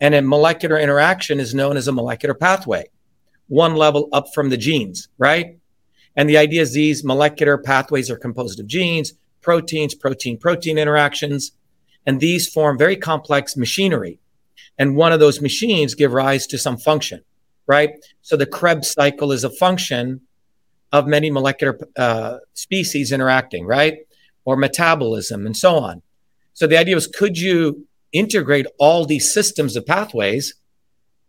And 0.00 0.16
a 0.16 0.22
molecular 0.22 0.80
interaction 0.80 1.38
is 1.38 1.54
known 1.54 1.76
as 1.76 1.86
a 1.86 1.92
molecular 1.92 2.34
pathway, 2.34 2.90
one 3.46 3.76
level 3.76 4.08
up 4.12 4.34
from 4.34 4.50
the 4.50 4.56
genes, 4.56 5.06
right? 5.16 5.58
And 6.16 6.28
the 6.28 6.36
idea 6.36 6.62
is 6.62 6.72
these 6.72 7.04
molecular 7.04 7.58
pathways 7.58 8.10
are 8.10 8.16
composed 8.16 8.60
of 8.60 8.66
genes, 8.66 9.14
proteins, 9.40 9.94
protein 9.94 10.38
protein 10.38 10.78
interactions, 10.78 11.52
and 12.06 12.20
these 12.20 12.48
form 12.48 12.78
very 12.78 12.96
complex 12.96 13.56
machinery. 13.56 14.18
And 14.78 14.96
one 14.96 15.12
of 15.12 15.20
those 15.20 15.40
machines 15.40 15.94
give 15.94 16.12
rise 16.12 16.46
to 16.48 16.58
some 16.58 16.76
function, 16.76 17.22
right? 17.66 17.90
So 18.22 18.36
the 18.36 18.46
Krebs 18.46 18.90
cycle 18.90 19.32
is 19.32 19.44
a 19.44 19.50
function 19.50 20.22
of 20.92 21.06
many 21.06 21.30
molecular 21.30 21.78
uh, 21.96 22.38
species 22.54 23.12
interacting, 23.12 23.66
right? 23.66 23.98
Or 24.44 24.56
metabolism 24.56 25.46
and 25.46 25.56
so 25.56 25.76
on. 25.76 26.02
So 26.54 26.66
the 26.66 26.76
idea 26.76 26.94
was 26.94 27.06
could 27.06 27.38
you 27.38 27.86
integrate 28.12 28.66
all 28.78 29.06
these 29.06 29.32
systems 29.32 29.74
of 29.76 29.86
pathways 29.86 30.54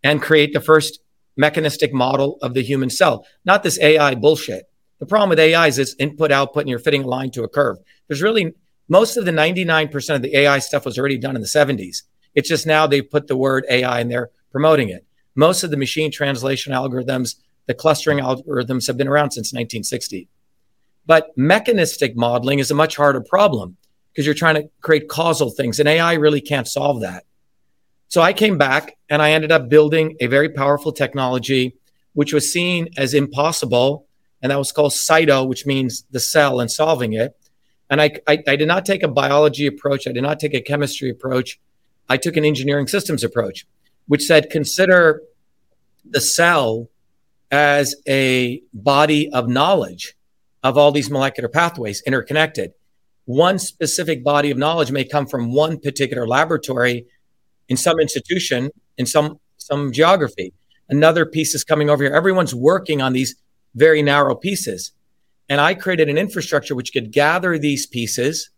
and 0.04 0.22
create 0.22 0.54
the 0.54 0.60
first 0.60 1.00
mechanistic 1.38 1.94
model 1.94 2.38
of 2.42 2.54
the 2.54 2.62
human 2.62 2.90
cell? 2.90 3.26
Not 3.46 3.64
this 3.64 3.80
AI 3.80 4.16
bullshit. 4.16 4.66
The 5.04 5.08
problem 5.08 5.28
with 5.28 5.40
AI 5.40 5.68
is 5.68 5.80
it's 5.80 5.96
input 6.00 6.32
output 6.32 6.62
and 6.62 6.70
you're 6.70 6.80
fitting 6.80 7.04
a 7.04 7.08
line 7.08 7.30
to 7.32 7.44
a 7.44 7.50
curve. 7.50 7.78
There's 8.08 8.22
really 8.22 8.54
most 8.88 9.18
of 9.18 9.26
the 9.26 9.32
99% 9.32 10.16
of 10.16 10.22
the 10.22 10.34
AI 10.38 10.60
stuff 10.60 10.86
was 10.86 10.98
already 10.98 11.18
done 11.18 11.36
in 11.36 11.42
the 11.42 11.48
70s. 11.48 12.04
It's 12.36 12.48
just 12.48 12.66
now 12.66 12.88
they 12.88 13.02
put 13.02 13.28
the 13.28 13.36
word 13.36 13.66
AI 13.70 14.00
and 14.00 14.10
they're 14.10 14.30
promoting 14.50 14.88
it. 14.88 15.06
Most 15.36 15.62
of 15.62 15.72
the 15.72 15.76
machine 15.76 16.10
translation 16.10 16.72
algorithms, 16.72 17.36
the 17.66 17.74
clustering 17.74 18.20
algorithms 18.20 18.88
have 18.88 18.96
been 18.96 19.10
around 19.10 19.32
since 19.32 19.52
1960. 19.52 20.30
But 21.06 21.38
mechanistic 21.38 22.16
modeling 22.16 22.60
is 22.60 22.72
a 22.72 22.74
much 22.74 22.96
harder 22.96 23.20
problem 23.20 23.76
because 24.14 24.26
you're 24.26 24.34
trying 24.34 24.56
to 24.56 24.70
create 24.80 25.10
causal 25.10 25.50
things, 25.50 25.82
and 25.82 25.90
AI 25.90 26.14
really 26.14 26.40
can't 26.40 26.66
solve 26.66 27.02
that. 27.02 27.26
So 28.08 28.22
I 28.22 28.32
came 28.32 28.58
back 28.58 28.96
and 29.10 29.22
I 29.22 29.32
ended 29.34 29.52
up 29.52 29.68
building 29.68 30.16
a 30.22 30.28
very 30.28 30.48
powerful 30.48 30.94
technology, 30.94 31.76
which 32.14 32.32
was 32.32 32.54
seen 32.54 32.88
as 32.96 33.14
impossible, 33.14 34.08
and 34.44 34.52
that 34.52 34.58
was 34.58 34.74
called 34.74 34.92
Cyto, 34.92 35.48
which 35.48 35.66
means 35.66 36.06
the 36.12 36.20
cell, 36.20 36.60
and 36.60 36.70
solving 36.70 37.14
it. 37.14 37.36
And 37.90 38.02
I, 38.02 38.20
I, 38.28 38.44
I 38.46 38.56
did 38.58 38.68
not 38.68 38.86
take 38.86 39.02
a 39.02 39.08
biology 39.08 39.66
approach. 39.66 40.06
I 40.06 40.12
did 40.12 40.22
not 40.22 40.40
take 40.40 40.54
a 40.54 40.62
chemistry 40.62 41.10
approach. 41.10 41.60
I 42.10 42.18
took 42.18 42.36
an 42.36 42.44
engineering 42.44 42.88
systems 42.88 43.24
approach, 43.24 43.66
which 44.08 44.24
said 44.24 44.50
consider 44.50 45.24
the 46.04 46.20
cell 46.20 46.90
as 47.52 47.96
a 48.08 48.62
body 48.74 49.30
of 49.32 49.48
knowledge 49.48 50.16
of 50.62 50.78
all 50.78 50.92
these 50.92 51.10
molecular 51.10 51.48
pathways 51.48 52.02
interconnected. 52.06 52.74
One 53.26 53.60
specific 53.60 54.24
body 54.24 54.52
of 54.52 54.58
knowledge 54.58 54.92
may 54.92 55.06
come 55.06 55.26
from 55.26 55.54
one 55.54 55.80
particular 55.80 56.28
laboratory 56.28 57.06
in 57.70 57.78
some 57.78 58.00
institution, 58.00 58.72
in 58.98 59.06
some, 59.06 59.40
some 59.58 59.94
geography. 59.94 60.52
Another 60.90 61.26
piece 61.26 61.56
is 61.56 61.64
coming 61.64 61.90
over 61.90 62.04
here. 62.04 62.14
Everyone's 62.14 62.54
working 62.54 63.02
on 63.02 63.14
these 63.14 63.36
very 63.76 64.02
narrow 64.02 64.36
pieces. 64.36 64.92
And 65.50 65.60
I 65.60 65.74
created 65.74 66.10
an 66.10 66.18
infrastructure 66.18 66.76
which 66.76 66.94
could 66.94 67.12
gather 67.12 67.58
these 67.58 67.86
pieces, 67.86 68.50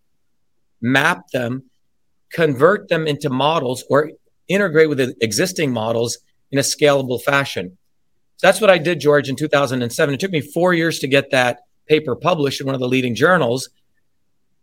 map 0.81 1.29
them, 1.31 1.63
convert 2.31 2.89
them 2.89 3.07
into 3.07 3.29
models, 3.29 3.83
or 3.89 4.11
integrate 4.47 4.89
with 4.89 4.99
the 4.99 5.15
existing 5.21 5.71
models 5.71 6.19
in 6.51 6.59
a 6.59 6.61
scalable 6.61 7.21
fashion. 7.21 7.77
So 8.37 8.47
that's 8.47 8.61
what 8.61 8.69
I 8.69 8.77
did, 8.77 8.99
George, 8.99 9.29
in 9.29 9.35
2007. 9.35 10.13
It 10.13 10.19
took 10.19 10.31
me 10.31 10.41
four 10.41 10.73
years 10.73 10.99
to 10.99 11.07
get 11.07 11.31
that 11.31 11.61
paper 11.87 12.15
published 12.15 12.59
in 12.59 12.65
one 12.65 12.75
of 12.75 12.81
the 12.81 12.87
leading 12.87 13.15
journals 13.15 13.69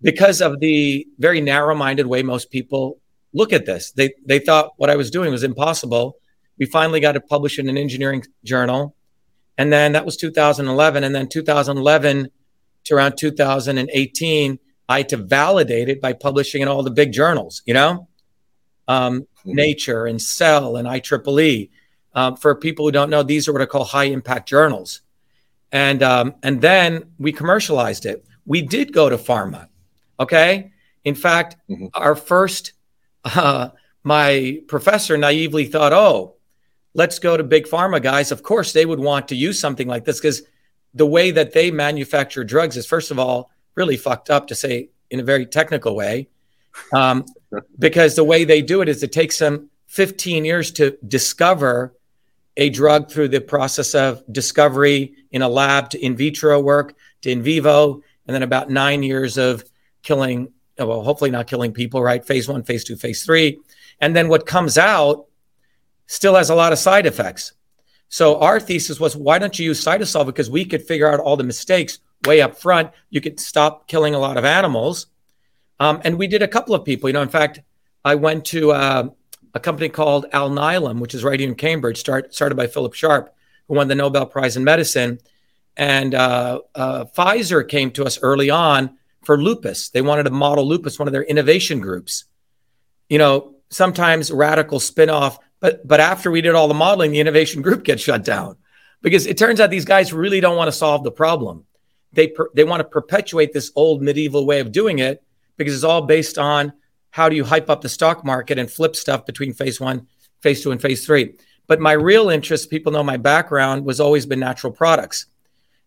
because 0.02 0.40
of 0.40 0.60
the 0.60 1.06
very 1.18 1.40
narrow-minded 1.40 2.06
way 2.06 2.22
most 2.22 2.50
people 2.50 2.98
look 3.32 3.52
at 3.52 3.66
this. 3.66 3.92
They 3.92 4.12
they 4.26 4.38
thought 4.38 4.72
what 4.76 4.90
I 4.90 4.96
was 4.96 5.10
doing 5.10 5.30
was 5.30 5.42
impossible. 5.42 6.16
We 6.58 6.66
finally 6.66 7.00
got 7.00 7.16
it 7.16 7.28
published 7.28 7.58
in 7.58 7.68
an 7.68 7.78
engineering 7.78 8.24
journal, 8.44 8.94
and 9.58 9.72
then 9.72 9.92
that 9.92 10.04
was 10.04 10.16
2011, 10.16 11.04
and 11.04 11.14
then 11.14 11.28
2011 11.28 12.30
to 12.84 12.94
around 12.94 13.16
2018, 13.16 14.58
I 14.88 14.98
had 14.98 15.08
to 15.10 15.16
validate 15.16 15.88
it 15.88 16.00
by 16.00 16.12
publishing 16.12 16.62
in 16.62 16.68
all 16.68 16.82
the 16.82 16.90
big 16.90 17.12
journals. 17.12 17.62
You 17.66 17.74
know, 17.74 18.08
um, 18.88 19.22
mm-hmm. 19.22 19.52
Nature 19.52 20.06
and 20.06 20.20
Cell 20.20 20.76
and 20.76 20.88
IEEE. 20.88 21.70
Um, 22.14 22.36
for 22.36 22.54
people 22.54 22.84
who 22.84 22.92
don't 22.92 23.08
know, 23.08 23.22
these 23.22 23.48
are 23.48 23.52
what 23.52 23.62
I 23.62 23.66
call 23.66 23.84
high 23.84 24.04
impact 24.04 24.48
journals. 24.48 25.00
And 25.70 26.02
um, 26.02 26.34
and 26.42 26.60
then 26.60 27.04
we 27.18 27.32
commercialized 27.32 28.04
it. 28.04 28.24
We 28.44 28.60
did 28.60 28.92
go 28.92 29.08
to 29.08 29.16
pharma. 29.16 29.68
Okay. 30.20 30.72
In 31.04 31.14
fact, 31.14 31.56
mm-hmm. 31.70 31.86
our 31.94 32.14
first, 32.14 32.72
uh, 33.24 33.70
my 34.04 34.60
professor 34.68 35.16
naively 35.16 35.66
thought, 35.66 35.92
oh, 35.92 36.36
let's 36.94 37.18
go 37.18 37.36
to 37.36 37.42
big 37.42 37.66
pharma 37.66 38.02
guys. 38.02 38.32
Of 38.32 38.42
course, 38.42 38.72
they 38.72 38.86
would 38.86 39.00
want 39.00 39.28
to 39.28 39.36
use 39.36 39.58
something 39.58 39.88
like 39.88 40.04
this 40.04 40.20
because 40.20 40.42
the 40.94 41.06
way 41.06 41.30
that 41.30 41.52
they 41.52 41.70
manufacture 41.70 42.44
drugs 42.44 42.76
is, 42.76 42.86
first 42.86 43.10
of 43.10 43.18
all, 43.18 43.50
really 43.74 43.96
fucked 43.96 44.30
up 44.30 44.48
to 44.48 44.54
say 44.54 44.90
in 45.10 45.20
a 45.20 45.22
very 45.22 45.46
technical 45.46 45.96
way. 45.96 46.28
Um, 46.92 47.24
because 47.78 48.14
the 48.14 48.24
way 48.24 48.44
they 48.44 48.62
do 48.62 48.82
it 48.82 48.88
is 48.88 49.02
it 49.02 49.12
takes 49.12 49.38
them 49.38 49.70
15 49.86 50.44
years 50.44 50.70
to 50.72 50.96
discover 51.06 51.94
a 52.56 52.68
drug 52.70 53.10
through 53.10 53.28
the 53.28 53.40
process 53.40 53.94
of 53.94 54.22
discovery 54.30 55.14
in 55.30 55.42
a 55.42 55.48
lab 55.48 55.90
to 55.90 55.98
in 55.98 56.16
vitro 56.16 56.60
work 56.60 56.94
to 57.22 57.30
in 57.30 57.42
vivo, 57.42 58.02
and 58.26 58.34
then 58.34 58.42
about 58.42 58.70
nine 58.70 59.02
years 59.02 59.38
of 59.38 59.64
killing, 60.02 60.52
well, 60.78 61.02
hopefully 61.02 61.30
not 61.30 61.46
killing 61.46 61.72
people, 61.72 62.02
right? 62.02 62.24
Phase 62.24 62.48
one, 62.48 62.62
phase 62.62 62.84
two, 62.84 62.96
phase 62.96 63.24
three. 63.24 63.58
And 64.00 64.14
then 64.14 64.28
what 64.28 64.46
comes 64.46 64.76
out 64.76 65.26
still 66.06 66.34
has 66.34 66.50
a 66.50 66.54
lot 66.54 66.72
of 66.72 66.78
side 66.78 67.06
effects. 67.06 67.52
So 68.08 68.38
our 68.40 68.60
thesis 68.60 69.00
was 69.00 69.16
why 69.16 69.38
don't 69.38 69.58
you 69.58 69.66
use 69.66 69.82
Cytosolve? 69.82 70.26
Because 70.26 70.50
we 70.50 70.64
could 70.64 70.82
figure 70.82 71.10
out 71.10 71.20
all 71.20 71.36
the 71.36 71.44
mistakes 71.44 71.98
way 72.26 72.40
up 72.40 72.58
front. 72.58 72.90
You 73.10 73.20
could 73.20 73.40
stop 73.40 73.88
killing 73.88 74.14
a 74.14 74.18
lot 74.18 74.36
of 74.36 74.44
animals. 74.44 75.06
Um, 75.80 76.00
and 76.04 76.18
we 76.18 76.26
did 76.26 76.42
a 76.42 76.48
couple 76.48 76.74
of 76.74 76.84
people. 76.84 77.08
You 77.08 77.14
know, 77.14 77.22
in 77.22 77.28
fact, 77.28 77.60
I 78.04 78.14
went 78.14 78.44
to 78.46 78.72
uh, 78.72 79.08
a 79.54 79.60
company 79.60 79.88
called 79.88 80.26
Alnylam, 80.32 81.00
which 81.00 81.14
is 81.14 81.24
right 81.24 81.38
here 81.38 81.48
in 81.48 81.54
Cambridge, 81.54 81.98
start, 81.98 82.34
started 82.34 82.54
by 82.54 82.66
Philip 82.66 82.94
Sharp, 82.94 83.34
who 83.68 83.74
won 83.74 83.88
the 83.88 83.94
Nobel 83.94 84.26
Prize 84.26 84.56
in 84.56 84.64
Medicine. 84.64 85.18
And 85.76 86.14
uh, 86.14 86.60
uh, 86.74 87.04
Pfizer 87.16 87.66
came 87.66 87.90
to 87.92 88.04
us 88.04 88.18
early 88.22 88.50
on 88.50 88.98
for 89.24 89.40
lupus. 89.40 89.90
They 89.90 90.02
wanted 90.02 90.24
to 90.24 90.30
model 90.30 90.66
lupus, 90.66 90.98
one 90.98 91.08
of 91.08 91.12
their 91.12 91.22
innovation 91.22 91.80
groups. 91.80 92.24
You 93.08 93.18
know, 93.18 93.56
sometimes 93.70 94.30
radical 94.30 94.78
spinoff, 94.78 95.38
but 95.62 95.86
but 95.86 96.00
after 96.00 96.30
we 96.30 96.42
did 96.42 96.54
all 96.54 96.68
the 96.68 96.74
modeling, 96.74 97.12
the 97.12 97.20
innovation 97.20 97.62
group 97.62 97.84
gets 97.84 98.02
shut 98.02 98.24
down 98.24 98.56
because 99.00 99.26
it 99.26 99.38
turns 99.38 99.60
out 99.60 99.70
these 99.70 99.86
guys 99.86 100.12
really 100.12 100.40
don't 100.40 100.56
want 100.56 100.68
to 100.68 100.76
solve 100.76 101.04
the 101.04 101.12
problem. 101.12 101.64
They 102.12 102.26
per, 102.26 102.50
they 102.52 102.64
want 102.64 102.80
to 102.80 102.88
perpetuate 102.88 103.54
this 103.54 103.70
old 103.74 104.02
medieval 104.02 104.44
way 104.44 104.60
of 104.60 104.72
doing 104.72 104.98
it 104.98 105.22
because 105.56 105.74
it's 105.74 105.84
all 105.84 106.02
based 106.02 106.36
on 106.36 106.72
how 107.10 107.28
do 107.28 107.36
you 107.36 107.44
hype 107.44 107.70
up 107.70 107.80
the 107.80 107.88
stock 107.88 108.24
market 108.24 108.58
and 108.58 108.70
flip 108.70 108.96
stuff 108.96 109.24
between 109.24 109.52
phase 109.52 109.80
one, 109.80 110.08
phase 110.40 110.62
two, 110.62 110.72
and 110.72 110.82
phase 110.82 111.06
three. 111.06 111.34
But 111.68 111.80
my 111.80 111.92
real 111.92 112.28
interest, 112.28 112.68
people 112.68 112.90
know 112.90 113.04
my 113.04 113.16
background, 113.16 113.84
was 113.84 114.00
always 114.00 114.26
been 114.26 114.40
natural 114.40 114.72
products. 114.72 115.26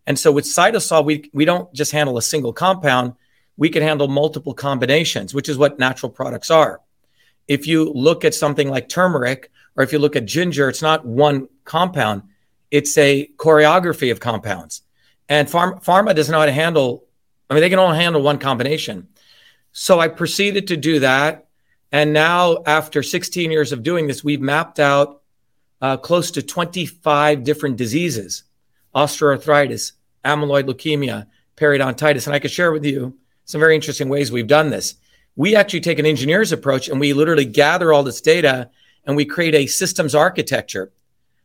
And 0.06 0.18
so 0.18 0.32
with 0.32 0.44
Cytosolve, 0.44 1.04
we, 1.04 1.30
we 1.34 1.44
don't 1.44 1.72
just 1.74 1.92
handle 1.92 2.16
a 2.16 2.22
single 2.22 2.52
compound, 2.52 3.12
we 3.56 3.68
can 3.68 3.82
handle 3.82 4.08
multiple 4.08 4.54
combinations, 4.54 5.34
which 5.34 5.48
is 5.48 5.58
what 5.58 5.78
natural 5.78 6.10
products 6.10 6.50
are. 6.50 6.80
If 7.46 7.66
you 7.66 7.92
look 7.92 8.24
at 8.24 8.34
something 8.34 8.70
like 8.70 8.88
turmeric, 8.88 9.50
or 9.76 9.84
if 9.84 9.92
you 9.92 9.98
look 9.98 10.16
at 10.16 10.24
ginger, 10.24 10.68
it's 10.68 10.82
not 10.82 11.04
one 11.04 11.48
compound, 11.64 12.22
it's 12.70 12.96
a 12.98 13.28
choreography 13.36 14.10
of 14.10 14.20
compounds. 14.20 14.82
And 15.28 15.48
pharma, 15.48 15.84
pharma 15.84 16.14
doesn't 16.14 16.32
know 16.32 16.40
how 16.40 16.46
to 16.46 16.52
handle, 16.52 17.04
I 17.50 17.54
mean, 17.54 17.60
they 17.60 17.70
can 17.70 17.78
only 17.78 17.98
handle 17.98 18.22
one 18.22 18.38
combination. 18.38 19.08
So 19.72 20.00
I 20.00 20.08
proceeded 20.08 20.68
to 20.68 20.76
do 20.76 21.00
that. 21.00 21.48
And 21.92 22.12
now, 22.12 22.58
after 22.66 23.02
16 23.02 23.50
years 23.50 23.72
of 23.72 23.82
doing 23.82 24.06
this, 24.06 24.24
we've 24.24 24.40
mapped 24.40 24.80
out 24.80 25.22
uh, 25.80 25.96
close 25.96 26.30
to 26.32 26.42
25 26.42 27.44
different 27.44 27.76
diseases 27.76 28.44
osteoarthritis, 28.94 29.92
amyloid 30.24 30.64
leukemia, 30.64 31.26
periodontitis. 31.56 32.26
And 32.26 32.34
I 32.34 32.38
could 32.38 32.50
share 32.50 32.72
with 32.72 32.84
you 32.84 33.18
some 33.44 33.60
very 33.60 33.74
interesting 33.74 34.08
ways 34.08 34.32
we've 34.32 34.46
done 34.46 34.70
this. 34.70 34.94
We 35.36 35.54
actually 35.54 35.80
take 35.80 35.98
an 35.98 36.06
engineer's 36.06 36.50
approach 36.50 36.88
and 36.88 36.98
we 36.98 37.12
literally 37.12 37.44
gather 37.44 37.92
all 37.92 38.02
this 38.02 38.22
data 38.22 38.70
and 39.06 39.16
we 39.16 39.24
create 39.24 39.54
a 39.54 39.66
systems 39.66 40.14
architecture 40.14 40.92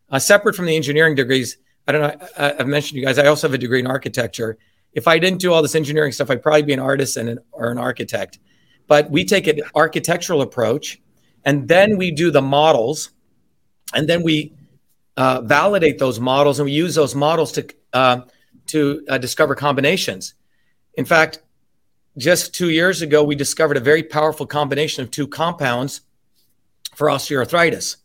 uh, 0.10 0.20
separate 0.20 0.56
from 0.56 0.66
the 0.66 0.76
engineering 0.76 1.16
degrees. 1.16 1.58
I 1.88 1.92
don't 1.92 2.02
know, 2.02 2.28
I, 2.38 2.54
have 2.58 2.68
mentioned 2.68 3.00
you 3.00 3.06
guys, 3.06 3.18
I 3.18 3.28
also 3.28 3.48
have 3.48 3.54
a 3.54 3.58
degree 3.58 3.80
in 3.80 3.88
architecture 3.88 4.58
if 4.94 5.08
I 5.08 5.20
didn't 5.20 5.40
do 5.40 5.54
all 5.54 5.62
this 5.62 5.76
engineering 5.76 6.12
stuff, 6.12 6.30
I'd 6.30 6.44
probably 6.44 6.64
be 6.64 6.74
an 6.74 6.80
artist 6.80 7.18
and 7.18 7.30
an, 7.30 7.40
or 7.52 7.72
an 7.72 7.78
architect. 7.78 8.40
But 8.88 9.10
we 9.10 9.24
take 9.24 9.48
an 9.48 9.62
architectural 9.74 10.42
approach, 10.42 11.02
and 11.46 11.68
then 11.68 11.98
we 11.98 12.12
do 12.12 12.30
the 12.30 12.42
models, 12.42 13.12
and 13.94 14.08
then 14.08 14.22
we 14.22 14.54
uh, 15.16 15.42
validate 15.42 15.98
those 15.98 16.20
models, 16.20 16.60
and 16.60 16.66
we 16.66 16.74
use 16.74 16.96
those 16.96 17.16
models 17.16 17.52
to 17.54 17.68
uh, 17.94 18.22
to 18.68 19.04
uh, 19.10 19.18
discover 19.18 19.56
combinations. 19.56 20.34
In 20.96 21.06
fact, 21.06 21.42
just 22.18 22.54
two 22.54 22.70
years 22.70 23.02
ago, 23.02 23.24
we 23.24 23.36
discovered 23.36 23.78
a 23.78 23.82
very 23.82 24.04
powerful 24.04 24.46
combination 24.46 25.04
of 25.04 25.12
two 25.12 25.28
compounds 25.28 26.02
for 27.02 27.08
osteoarthritis. 27.08 27.96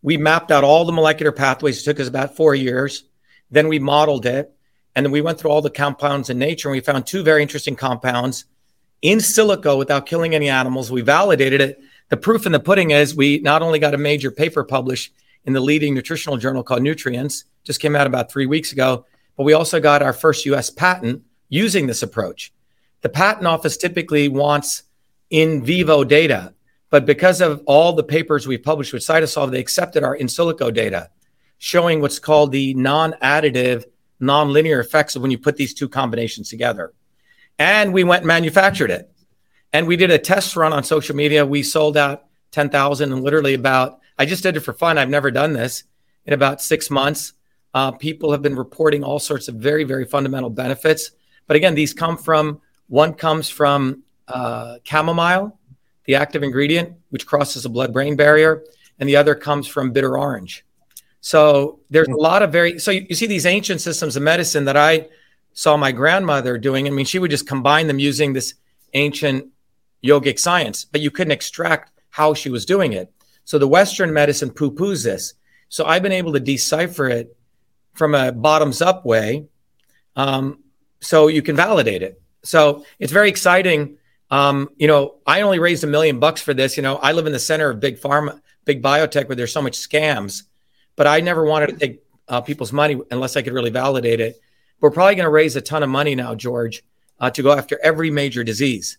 We 0.00 0.16
mapped 0.16 0.50
out 0.50 0.64
all 0.64 0.86
the 0.86 0.92
molecular 0.92 1.32
pathways. 1.32 1.82
It 1.82 1.84
took 1.84 2.00
us 2.00 2.08
about 2.08 2.34
four 2.34 2.54
years. 2.54 3.04
Then 3.50 3.68
we 3.68 3.78
modeled 3.78 4.24
it 4.24 4.50
and 4.96 5.04
then 5.04 5.12
we 5.12 5.20
went 5.20 5.38
through 5.38 5.50
all 5.50 5.60
the 5.60 5.68
compounds 5.68 6.30
in 6.30 6.38
nature 6.38 6.68
and 6.68 6.72
we 6.74 6.80
found 6.80 7.06
two 7.06 7.22
very 7.22 7.42
interesting 7.42 7.76
compounds 7.76 8.46
in 9.02 9.18
silico 9.18 9.76
without 9.76 10.06
killing 10.06 10.34
any 10.34 10.48
animals. 10.48 10.90
We 10.90 11.02
validated 11.02 11.60
it. 11.60 11.78
The 12.08 12.16
proof 12.16 12.46
in 12.46 12.52
the 12.52 12.58
pudding 12.58 12.92
is 12.92 13.14
we 13.14 13.38
not 13.40 13.60
only 13.60 13.78
got 13.78 13.92
a 13.92 13.98
major 13.98 14.30
paper 14.30 14.64
published 14.64 15.12
in 15.44 15.52
the 15.52 15.60
leading 15.60 15.92
nutritional 15.92 16.38
journal 16.38 16.62
called 16.62 16.80
Nutrients, 16.80 17.44
just 17.64 17.80
came 17.80 17.94
out 17.94 18.06
about 18.06 18.32
three 18.32 18.46
weeks 18.46 18.72
ago, 18.72 19.04
but 19.36 19.42
we 19.42 19.52
also 19.52 19.78
got 19.78 20.00
our 20.00 20.14
first 20.14 20.46
US 20.46 20.70
patent 20.70 21.22
using 21.50 21.86
this 21.86 22.02
approach. 22.02 22.50
The 23.02 23.10
patent 23.10 23.46
office 23.46 23.76
typically 23.76 24.30
wants 24.30 24.84
in 25.28 25.62
vivo 25.62 26.02
data, 26.02 26.54
but 26.90 27.06
because 27.06 27.40
of 27.40 27.62
all 27.66 27.92
the 27.92 28.02
papers 28.02 28.46
we've 28.46 28.62
published 28.62 28.92
with 28.92 29.02
Cytosolve, 29.02 29.50
they 29.50 29.60
accepted 29.60 30.04
our 30.04 30.14
in 30.14 30.26
silico 30.26 30.72
data, 30.72 31.10
showing 31.58 32.00
what's 32.00 32.18
called 32.18 32.52
the 32.52 32.74
non 32.74 33.14
additive 33.22 33.84
non 34.20 34.52
linear 34.52 34.80
effects 34.80 35.14
of 35.16 35.22
when 35.22 35.30
you 35.30 35.38
put 35.38 35.56
these 35.56 35.74
two 35.74 35.88
combinations 35.88 36.48
together. 36.48 36.92
And 37.58 37.92
we 37.92 38.04
went 38.04 38.22
and 38.22 38.28
manufactured 38.28 38.90
it. 38.90 39.10
And 39.72 39.86
we 39.86 39.96
did 39.96 40.10
a 40.10 40.18
test 40.18 40.56
run 40.56 40.72
on 40.72 40.82
social 40.82 41.14
media. 41.14 41.44
We 41.44 41.62
sold 41.62 41.96
out 41.96 42.24
10,000 42.52 43.12
and 43.12 43.22
literally 43.22 43.54
about, 43.54 44.00
I 44.18 44.24
just 44.24 44.42
did 44.42 44.56
it 44.56 44.60
for 44.60 44.72
fun. 44.72 44.96
I've 44.96 45.10
never 45.10 45.30
done 45.30 45.52
this 45.52 45.84
in 46.24 46.32
about 46.32 46.62
six 46.62 46.90
months. 46.90 47.34
Uh, 47.74 47.92
people 47.92 48.32
have 48.32 48.40
been 48.40 48.56
reporting 48.56 49.04
all 49.04 49.18
sorts 49.18 49.48
of 49.48 49.56
very, 49.56 49.84
very 49.84 50.04
fundamental 50.04 50.50
benefits. 50.50 51.10
But 51.46 51.56
again, 51.56 51.74
these 51.74 51.92
come 51.92 52.16
from 52.16 52.60
one 52.86 53.12
comes 53.12 53.50
from 53.50 54.04
uh, 54.26 54.78
chamomile, 54.84 55.57
the 56.08 56.14
active 56.14 56.42
ingredient, 56.42 56.94
which 57.10 57.26
crosses 57.26 57.62
the 57.62 57.68
blood 57.68 57.92
brain 57.92 58.16
barrier, 58.16 58.64
and 58.98 59.08
the 59.08 59.14
other 59.14 59.34
comes 59.34 59.68
from 59.68 59.92
bitter 59.92 60.18
orange. 60.18 60.64
So 61.20 61.80
there's 61.90 62.08
a 62.08 62.16
lot 62.16 62.42
of 62.42 62.50
very 62.50 62.78
so 62.78 62.90
you, 62.90 63.06
you, 63.10 63.14
see 63.14 63.26
these 63.26 63.44
ancient 63.44 63.82
systems 63.82 64.16
of 64.16 64.22
medicine 64.22 64.64
that 64.64 64.76
I 64.76 65.08
saw 65.52 65.76
my 65.76 65.92
grandmother 65.92 66.56
doing. 66.56 66.86
I 66.86 66.90
mean, 66.90 67.04
she 67.04 67.18
would 67.18 67.30
just 67.30 67.46
combine 67.46 67.88
them 67.88 67.98
using 67.98 68.32
this 68.32 68.54
ancient 68.94 69.48
yogic 70.02 70.38
science, 70.38 70.86
but 70.86 71.02
you 71.02 71.10
couldn't 71.10 71.32
extract 71.32 71.92
how 72.08 72.32
she 72.32 72.48
was 72.48 72.64
doing 72.64 72.94
it. 72.94 73.12
So 73.44 73.58
the 73.58 73.68
Western 73.68 74.12
medicine 74.12 74.50
poo-poos 74.50 75.04
this. 75.04 75.34
So 75.68 75.84
I've 75.84 76.02
been 76.02 76.12
able 76.12 76.32
to 76.32 76.40
decipher 76.40 77.08
it 77.10 77.36
from 77.92 78.14
a 78.14 78.32
bottoms-up 78.32 79.04
way, 79.04 79.46
um, 80.16 80.60
so 81.00 81.28
you 81.28 81.42
can 81.42 81.54
validate 81.54 82.02
it. 82.02 82.22
So 82.44 82.86
it's 82.98 83.12
very 83.12 83.28
exciting. 83.28 83.98
Um, 84.30 84.68
you 84.76 84.86
know, 84.86 85.16
I 85.26 85.40
only 85.40 85.58
raised 85.58 85.84
a 85.84 85.86
million 85.86 86.18
bucks 86.20 86.42
for 86.42 86.52
this. 86.54 86.76
You 86.76 86.82
know, 86.82 86.96
I 86.96 87.12
live 87.12 87.26
in 87.26 87.32
the 87.32 87.38
center 87.38 87.70
of 87.70 87.80
big 87.80 87.98
pharma, 87.98 88.40
big 88.64 88.82
biotech, 88.82 89.28
where 89.28 89.36
there's 89.36 89.52
so 89.52 89.62
much 89.62 89.78
scams 89.78 90.42
but 90.98 91.06
I 91.06 91.20
never 91.20 91.44
wanted 91.44 91.68
to 91.68 91.76
take 91.76 92.02
uh, 92.26 92.40
people's 92.40 92.72
money 92.72 93.00
unless 93.12 93.36
I 93.36 93.42
could 93.42 93.52
really 93.52 93.70
validate 93.70 94.20
it. 94.20 94.40
We're 94.80 94.90
probably 94.90 95.14
going 95.14 95.26
to 95.26 95.30
raise 95.30 95.54
a 95.54 95.60
ton 95.60 95.84
of 95.84 95.88
money 95.88 96.16
now, 96.16 96.34
George, 96.34 96.82
uh, 97.20 97.30
to 97.30 97.42
go 97.42 97.52
after 97.52 97.78
every 97.84 98.10
major 98.10 98.42
disease. 98.42 98.98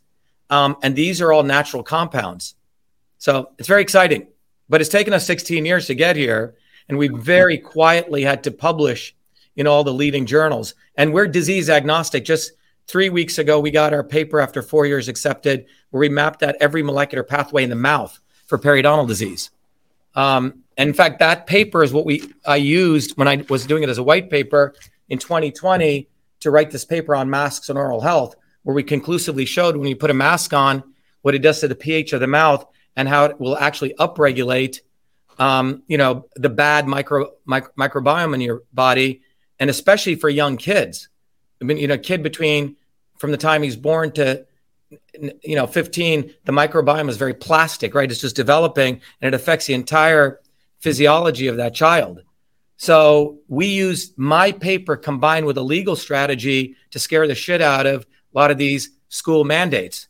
Um, 0.50 0.78
and 0.82 0.96
these 0.96 1.22
are 1.22 1.34
all 1.34 1.44
natural 1.44 1.84
compounds. 1.84 2.56
So 3.18 3.52
it's 3.60 3.68
very 3.68 3.82
exciting, 3.82 4.28
but 4.70 4.80
it's 4.80 4.90
taken 4.90 5.12
us 5.12 5.28
16 5.28 5.66
years 5.66 5.88
to 5.88 5.94
get 5.94 6.16
here. 6.16 6.56
And 6.88 6.98
we 6.98 7.10
very 7.10 7.58
quietly 7.58 8.24
had 8.24 8.46
to 8.46 8.52
publish 8.52 9.14
in 9.58 9.68
all 9.68 9.84
the 9.84 9.94
leading 9.94 10.26
journals. 10.26 10.76
And 10.96 11.14
we're 11.14 11.28
disease 11.28 11.70
agnostic. 11.70 12.24
Just 12.24 12.54
three 12.90 13.10
weeks 13.10 13.38
ago, 13.38 13.60
we 13.60 13.70
got 13.70 13.94
our 13.94 14.04
paper 14.04 14.40
after 14.40 14.64
four 14.64 14.88
years 14.88 15.08
accepted, 15.08 15.68
where 15.92 16.00
we 16.00 16.10
mapped 16.10 16.42
out 16.42 16.56
every 16.60 16.82
molecular 16.82 17.24
pathway 17.24 17.64
in 17.64 17.70
the 17.70 17.76
mouth 17.76 18.20
for 18.48 18.58
periodontal 18.58 19.08
disease. 19.08 19.52
Um, 20.16 20.64
and 20.76 20.90
in 20.90 20.94
fact, 20.96 21.20
that 21.20 21.46
paper 21.46 21.84
is 21.84 21.94
what 21.94 22.06
we 22.06 22.34
I 22.46 22.56
used 22.56 23.16
when 23.16 23.28
I 23.28 23.46
was 23.48 23.68
doing 23.68 23.84
it 23.84 23.90
as 23.90 24.00
a 24.00 24.04
white 24.04 24.32
paper 24.32 24.74
in 25.08 25.20
2020 25.20 26.10
to 26.40 26.52
write 26.52 26.72
this 26.72 26.84
paper 26.84 27.16
on 27.16 27.30
masks 27.30 27.70
and 27.70 27.78
oral 27.78 28.02
health, 28.02 28.36
where 28.64 28.76
we 28.76 28.82
conclusively 28.82 29.46
showed 29.46 29.78
when 29.78 29.88
you 29.88 29.96
put 29.96 30.10
a 30.10 30.16
mask 30.16 30.54
on 30.54 30.84
what 31.22 31.36
it 31.36 31.40
does 31.40 31.60
to 31.60 31.68
the 31.68 31.76
pH 31.76 32.14
of 32.14 32.22
the 32.22 32.28
mouth 32.28 32.66
and 32.96 33.08
how 33.08 33.26
it 33.26 33.40
will 33.40 33.58
actually 33.58 33.94
upregulate, 34.00 34.80
um, 35.38 35.84
you 35.88 35.98
know, 35.98 36.26
the 36.38 36.50
bad 36.50 36.88
micro, 36.88 37.34
micro 37.46 37.72
microbiome 37.78 38.34
in 38.34 38.42
your 38.42 38.64
body, 38.74 39.22
and 39.60 39.70
especially 39.70 40.16
for 40.16 40.28
young 40.28 40.58
kids. 40.58 41.10
I 41.62 41.66
mean, 41.66 41.78
you 41.78 41.88
know, 41.88 41.96
a 41.96 42.00
kid 42.00 42.24
between 42.24 42.78
from 43.20 43.32
the 43.32 43.38
time 43.38 43.62
he's 43.62 43.76
born 43.76 44.12
to 44.14 44.46
you 45.44 45.56
know 45.56 45.68
15 45.68 46.34
the 46.46 46.52
microbiome 46.52 47.10
is 47.10 47.18
very 47.18 47.36
plastic 47.36 47.94
right? 47.94 48.10
It's 48.10 48.22
just 48.22 48.36
developing 48.36 49.02
and 49.22 49.28
it 49.28 49.36
affects 49.36 49.68
the 49.68 49.76
entire 49.76 50.40
physiology 50.80 51.48
of 51.48 51.58
that 51.58 51.76
child. 51.76 52.24
So 52.78 53.40
we 53.50 53.68
used 53.68 54.18
my 54.18 54.54
paper 54.54 54.96
combined 54.96 55.46
with 55.46 55.58
a 55.58 55.62
legal 55.62 55.98
strategy 55.98 56.78
to 56.92 57.00
scare 57.00 57.28
the 57.28 57.36
shit 57.36 57.62
out 57.62 57.86
of 57.86 58.08
a 58.34 58.38
lot 58.38 58.52
of 58.52 58.58
these 58.58 58.90
school 59.10 59.44
mandates. 59.44 60.08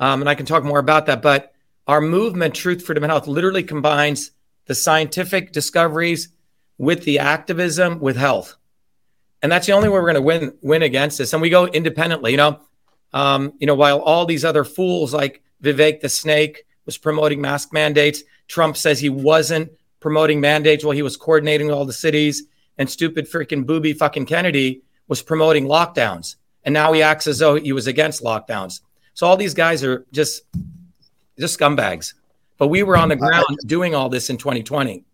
Um, 0.00 0.20
and 0.20 0.28
i 0.28 0.34
can 0.34 0.46
talk 0.46 0.62
more 0.62 0.78
about 0.78 1.06
that 1.06 1.22
but 1.22 1.52
our 1.86 2.00
movement 2.00 2.54
truth 2.54 2.84
freedom 2.84 3.04
and 3.04 3.10
health 3.10 3.26
literally 3.26 3.62
combines 3.62 4.30
the 4.66 4.74
scientific 4.74 5.52
discoveries 5.52 6.28
with 6.76 7.02
the 7.04 7.18
activism 7.18 7.98
with 7.98 8.16
health 8.16 8.57
and 9.42 9.50
that's 9.50 9.66
the 9.66 9.72
only 9.72 9.88
way 9.88 9.94
we're 9.94 10.12
going 10.12 10.14
to 10.14 10.22
win 10.22 10.58
win 10.62 10.82
against 10.82 11.18
this. 11.18 11.32
And 11.32 11.42
we 11.42 11.50
go 11.50 11.66
independently. 11.66 12.32
You 12.32 12.38
know, 12.38 12.60
um, 13.12 13.52
you 13.58 13.66
know, 13.66 13.74
while 13.74 14.00
all 14.00 14.26
these 14.26 14.44
other 14.44 14.64
fools 14.64 15.14
like 15.14 15.42
Vivek 15.62 16.00
the 16.00 16.08
Snake 16.08 16.64
was 16.86 16.98
promoting 16.98 17.40
mask 17.40 17.72
mandates, 17.72 18.22
Trump 18.48 18.76
says 18.76 18.98
he 18.98 19.08
wasn't 19.08 19.70
promoting 20.00 20.40
mandates 20.40 20.84
while 20.84 20.94
he 20.94 21.02
was 21.02 21.16
coordinating 21.16 21.70
all 21.70 21.84
the 21.84 21.92
cities, 21.92 22.44
and 22.78 22.88
stupid 22.88 23.30
freaking 23.30 23.66
booby 23.66 23.92
fucking 23.92 24.26
Kennedy 24.26 24.82
was 25.08 25.22
promoting 25.22 25.66
lockdowns. 25.66 26.36
And 26.64 26.72
now 26.72 26.92
he 26.92 27.02
acts 27.02 27.26
as 27.26 27.38
though 27.38 27.54
he 27.54 27.72
was 27.72 27.86
against 27.86 28.22
lockdowns. 28.22 28.80
So 29.14 29.26
all 29.26 29.36
these 29.36 29.54
guys 29.54 29.82
are 29.82 30.06
just 30.12 30.42
just 31.38 31.58
scumbags. 31.58 32.14
But 32.58 32.68
we 32.68 32.82
were 32.82 32.96
on 32.96 33.08
the 33.08 33.16
ground 33.16 33.56
doing 33.66 33.94
all 33.94 34.08
this 34.08 34.30
in 34.30 34.36
2020. 34.36 35.04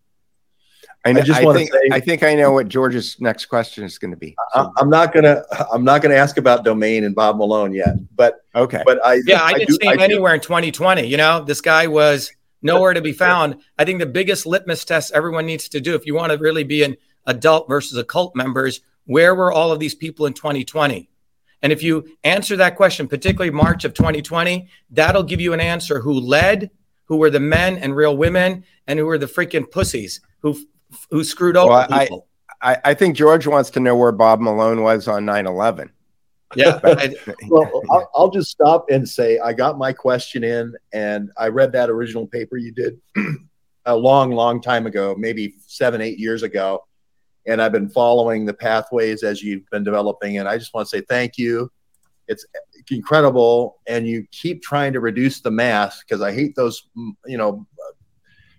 I, 1.05 1.11
know, 1.13 1.19
I 1.21 1.23
just 1.23 1.43
wanna 1.43 1.59
think, 1.59 1.71
say- 1.71 1.89
I 1.91 1.99
think 1.99 2.23
I 2.23 2.33
know 2.35 2.51
what 2.51 2.67
George's 2.67 3.19
next 3.21 3.45
question 3.45 3.83
is 3.83 3.97
going 3.99 4.11
to 4.11 4.17
be. 4.17 4.35
I, 4.53 4.67
I'm 4.77 4.89
not 4.89 5.13
gonna 5.13 5.43
I'm 5.71 5.83
not 5.83 6.01
gonna 6.01 6.15
ask 6.15 6.37
about 6.37 6.63
domain 6.65 7.03
and 7.03 7.13
Bob 7.13 7.37
Malone 7.37 7.73
yet, 7.73 7.95
but 8.15 8.43
Okay. 8.55 8.81
but 8.85 9.05
I 9.05 9.21
Yeah, 9.25 9.41
I 9.43 9.53
didn't 9.53 9.67
do- 9.69 9.77
see 9.81 9.87
him 9.87 9.97
do- 9.97 10.03
anywhere 10.03 10.33
in 10.33 10.39
2020. 10.41 11.05
You 11.07 11.17
know, 11.17 11.43
this 11.43 11.61
guy 11.61 11.87
was 11.87 12.31
nowhere 12.61 12.93
to 12.95 13.01
be 13.01 13.13
found. 13.13 13.57
I 13.77 13.85
think 13.85 13.99
the 13.99 14.05
biggest 14.07 14.45
litmus 14.47 14.83
test 14.83 15.11
everyone 15.13 15.45
needs 15.45 15.69
to 15.69 15.79
do 15.79 15.93
if 15.93 16.05
you 16.07 16.15
want 16.15 16.31
to 16.31 16.37
really 16.39 16.63
be 16.63 16.81
an 16.83 16.97
adult 17.27 17.67
versus 17.69 17.97
a 17.97 18.03
cult 18.03 18.35
members, 18.35 18.81
where 19.05 19.35
were 19.35 19.51
all 19.51 19.71
of 19.71 19.79
these 19.79 19.93
people 19.93 20.25
in 20.25 20.33
2020? 20.33 21.07
And 21.61 21.71
if 21.71 21.81
you 21.83 22.05
answer 22.23 22.55
that 22.57 22.75
question, 22.75 23.07
particularly 23.07 23.51
March 23.51 23.85
of 23.85 23.93
2020, 23.93 24.67
that'll 24.91 25.23
give 25.23 25.41
you 25.41 25.53
an 25.53 25.59
answer 25.59 25.99
who 25.99 26.13
led, 26.13 26.69
who 27.05 27.17
were 27.17 27.29
the 27.29 27.39
men 27.39 27.77
and 27.77 27.95
real 27.95 28.17
women, 28.17 28.63
and 28.87 28.97
who 28.99 29.05
were 29.05 29.17
the 29.19 29.25
freaking 29.27 29.69
pussies 29.69 30.21
who 30.41 30.55
who 31.09 31.23
screwed 31.23 31.57
over 31.57 31.73
I- 31.73 32.03
people. 32.05 32.27
I, 32.61 32.77
I 32.85 32.93
think 32.93 33.15
George 33.17 33.45
wants 33.45 33.69
to 33.71 33.79
know 33.79 33.95
where 33.95 34.13
Bob 34.13 34.39
Malone 34.39 34.81
was 34.81 35.07
on 35.07 35.25
9 35.25 35.45
11. 35.45 35.91
yeah, 36.55 36.79
I- 36.83 37.13
Well, 37.47 37.81
I'll, 37.91 38.09
I'll 38.15 38.29
just 38.31 38.49
stop 38.49 38.85
and 38.89 39.07
say 39.07 39.37
I 39.39 39.53
got 39.53 39.77
my 39.77 39.91
question 39.93 40.43
in, 40.43 40.73
and 40.93 41.31
I 41.37 41.49
read 41.49 41.71
that 41.73 41.89
original 41.89 42.25
paper 42.25 42.57
you 42.57 42.71
did 42.71 42.99
a 43.85 43.95
long, 43.95 44.31
long 44.31 44.61
time 44.61 44.87
ago, 44.87 45.15
maybe 45.17 45.55
seven, 45.67 46.01
eight 46.01 46.17
years 46.17 46.43
ago, 46.43 46.85
and 47.45 47.61
I've 47.61 47.73
been 47.73 47.89
following 47.89 48.45
the 48.45 48.53
pathways 48.53 49.21
as 49.21 49.43
you've 49.43 49.69
been 49.69 49.83
developing. 49.83 50.37
And 50.39 50.47
I 50.47 50.57
just 50.57 50.73
want 50.73 50.87
to 50.87 50.97
say 50.97 51.03
thank 51.07 51.37
you. 51.37 51.69
It's 52.27 52.45
incredible, 52.89 53.77
and 53.85 54.07
you 54.07 54.25
keep 54.31 54.63
trying 54.63 54.93
to 54.93 54.99
reduce 55.01 55.41
the 55.41 55.51
mass 55.51 55.99
because 56.03 56.21
I 56.21 56.33
hate 56.33 56.55
those, 56.55 56.87
you 57.27 57.37
know, 57.37 57.67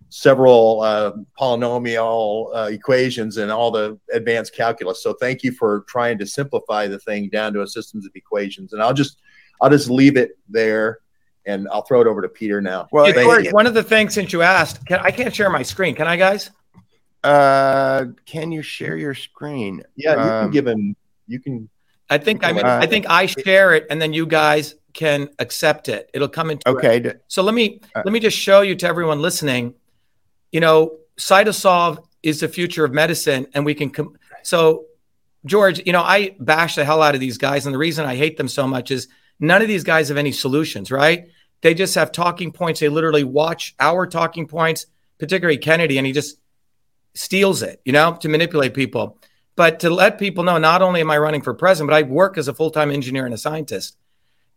several 0.09 0.81
uh, 0.83 1.13
polynomial 1.39 2.55
uh, 2.55 2.69
equations 2.71 3.37
and 3.39 3.51
all 3.51 3.71
the 3.71 3.99
advanced 4.13 4.55
calculus. 4.55 5.03
So 5.03 5.13
thank 5.15 5.43
you 5.43 5.53
for 5.53 5.85
trying 5.89 6.19
to 6.19 6.27
simplify 6.27 6.87
the 6.87 6.99
thing 6.99 7.29
down 7.29 7.53
to 7.55 7.63
a 7.63 7.67
systems 7.67 8.07
of 8.07 8.13
equations. 8.15 8.73
And 8.73 8.83
I'll 8.83 8.95
just 8.95 9.19
I'll 9.61 9.71
just 9.71 9.89
leave 9.91 10.17
it 10.17 10.39
there, 10.49 10.99
and 11.47 11.67
I'll 11.73 11.83
throw 11.83 12.01
it 12.03 12.07
over 12.07 12.23
to 12.23 12.29
Peter 12.29 12.61
now. 12.61 12.89
Well, 12.93 13.07
Hey, 13.07 13.13
thank 13.13 13.25
George, 13.27 13.53
one 13.53 13.67
of 13.67 13.75
the 13.75 13.83
things 13.83 14.15
since 14.15 14.33
you 14.33 14.43
asked, 14.43 14.85
can, 14.87 15.01
I 15.01 15.11
can't 15.11 15.35
share 15.35 15.49
my 15.51 15.63
screen. 15.63 15.95
Can 15.95 16.07
I, 16.07 16.17
guys? 16.17 16.51
Uh, 17.25 18.07
can 18.27 18.53
you 18.53 18.63
share 18.63 18.97
your 18.97 19.15
screen? 19.15 19.83
Yeah, 19.97 20.13
you 20.13 20.17
can 20.31 20.45
Um, 20.45 20.51
give 20.51 20.67
him. 20.67 20.95
You 21.27 21.41
can. 21.41 21.69
I 22.09 22.19
think 22.19 22.45
I, 22.45 22.53
Uh, 22.53 22.81
I 22.83 22.87
think 22.87 23.07
I 23.09 23.27
share 23.27 23.75
it, 23.75 23.87
and 23.91 24.01
then 24.01 24.13
you 24.13 24.27
guys 24.27 24.77
can 24.93 25.29
accept 25.39 25.89
it. 25.89 26.09
It'll 26.15 26.29
come 26.29 26.51
into 26.51 26.69
Okay. 26.69 27.01
d- 27.01 27.11
So 27.27 27.43
let 27.43 27.55
me 27.55 27.81
Uh, 27.95 28.03
let 28.05 28.13
me 28.13 28.21
just 28.21 28.39
show 28.39 28.61
you 28.61 28.75
to 28.77 28.87
everyone 28.87 29.21
listening. 29.21 29.75
You 30.57 30.61
know, 30.61 30.97
Cytosolve 31.19 32.03
is 32.23 32.41
the 32.41 32.49
future 32.49 32.87
of 32.87 32.91
medicine, 32.91 33.47
and 33.53 33.67
we 33.67 33.75
can. 33.75 33.93
So, 34.43 34.87
George, 35.45 35.83
you 35.85 35.93
know, 35.93 36.01
I 36.01 36.35
bash 36.41 36.77
the 36.77 36.85
hell 36.87 37.03
out 37.03 37.15
of 37.15 37.21
these 37.21 37.37
guys, 37.37 37.67
and 37.67 37.75
the 37.75 37.79
reason 37.79 38.07
I 38.07 38.17
hate 38.17 38.39
them 38.39 38.49
so 38.49 38.67
much 38.67 38.91
is 38.91 39.07
none 39.39 39.61
of 39.61 39.69
these 39.69 39.85
guys 39.85 40.09
have 40.09 40.17
any 40.17 40.33
solutions, 40.33 40.91
right? 40.91 41.29
They 41.61 41.75
just 41.75 41.95
have 41.97 42.11
talking 42.11 42.53
points. 42.53 42.81
They 42.81 42.89
literally 42.89 43.23
watch 43.23 43.75
our 43.79 44.07
talking 44.07 44.49
points, 44.49 44.87
particularly 45.19 45.59
Kennedy, 45.59 45.99
and 45.99 46.07
he 46.07 46.15
just 46.15 46.39
steals 47.13 47.61
it, 47.61 47.83
you 47.85 47.93
know, 47.93 48.17
to 48.23 48.29
manipulate 48.31 48.73
people. 48.73 49.19
But 49.57 49.81
to 49.81 49.91
let 49.91 50.19
people 50.19 50.43
know, 50.43 50.57
not 50.57 50.81
only 50.81 51.03
am 51.03 51.11
I 51.11 51.19
running 51.19 51.43
for 51.43 51.53
president, 51.53 51.91
but 51.91 51.97
I 51.99 52.09
work 52.09 52.39
as 52.39 52.49
a 52.49 52.55
full 52.55 52.71
time 52.71 52.91
engineer 52.91 53.27
and 53.27 53.35
a 53.35 53.39
scientist. 53.39 53.99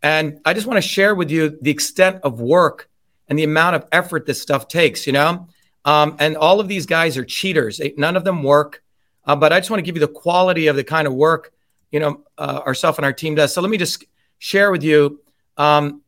And 0.02 0.40
I 0.46 0.54
just 0.54 0.66
want 0.66 0.78
to 0.78 0.88
share 0.88 1.14
with 1.14 1.30
you 1.30 1.58
the 1.60 1.70
extent 1.70 2.20
of 2.22 2.40
work 2.40 2.88
and 3.28 3.38
the 3.38 3.44
amount 3.44 3.76
of 3.76 3.86
effort 3.92 4.24
this 4.24 4.40
stuff 4.40 4.66
takes, 4.66 5.06
you 5.06 5.12
know? 5.12 5.46
Um, 5.84 6.16
and 6.18 6.36
all 6.36 6.60
of 6.60 6.68
these 6.68 6.86
guys 6.86 7.16
are 7.16 7.24
cheaters. 7.24 7.80
None 7.96 8.16
of 8.16 8.24
them 8.24 8.42
work. 8.42 8.82
Uh, 9.24 9.36
but 9.36 9.52
I 9.52 9.60
just 9.60 9.70
want 9.70 9.78
to 9.78 9.84
give 9.84 9.96
you 9.96 10.00
the 10.00 10.08
quality 10.08 10.66
of 10.66 10.76
the 10.76 10.84
kind 10.84 11.06
of 11.06 11.14
work, 11.14 11.52
you 11.90 12.00
know, 12.00 12.22
uh, 12.38 12.62
ourselves 12.66 12.98
and 12.98 13.04
our 13.04 13.12
team 13.12 13.34
does. 13.34 13.52
So 13.52 13.60
let 13.60 13.70
me 13.70 13.78
just 13.78 14.04
share 14.38 14.70
with 14.70 14.82
you 14.82 15.20
um, 15.56 16.02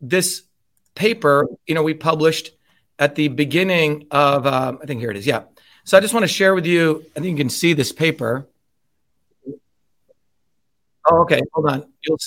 this 0.00 0.42
paper, 0.94 1.48
you 1.66 1.74
know, 1.74 1.82
we 1.82 1.94
published 1.94 2.50
at 2.98 3.14
the 3.14 3.28
beginning 3.28 4.06
of, 4.10 4.46
um, 4.46 4.78
I 4.82 4.86
think 4.86 5.00
here 5.00 5.10
it 5.10 5.16
is. 5.16 5.26
Yeah. 5.26 5.42
So 5.84 5.96
I 5.96 6.00
just 6.00 6.12
want 6.12 6.24
to 6.24 6.28
share 6.28 6.54
with 6.54 6.66
you, 6.66 7.04
I 7.16 7.20
think 7.20 7.30
you 7.30 7.36
can 7.36 7.48
see 7.48 7.72
this 7.72 7.92
paper. 7.92 8.46
Oh, 11.10 11.22
okay. 11.22 11.40
Hold 11.52 11.70
on. 11.70 11.92
You'll, 12.06 12.18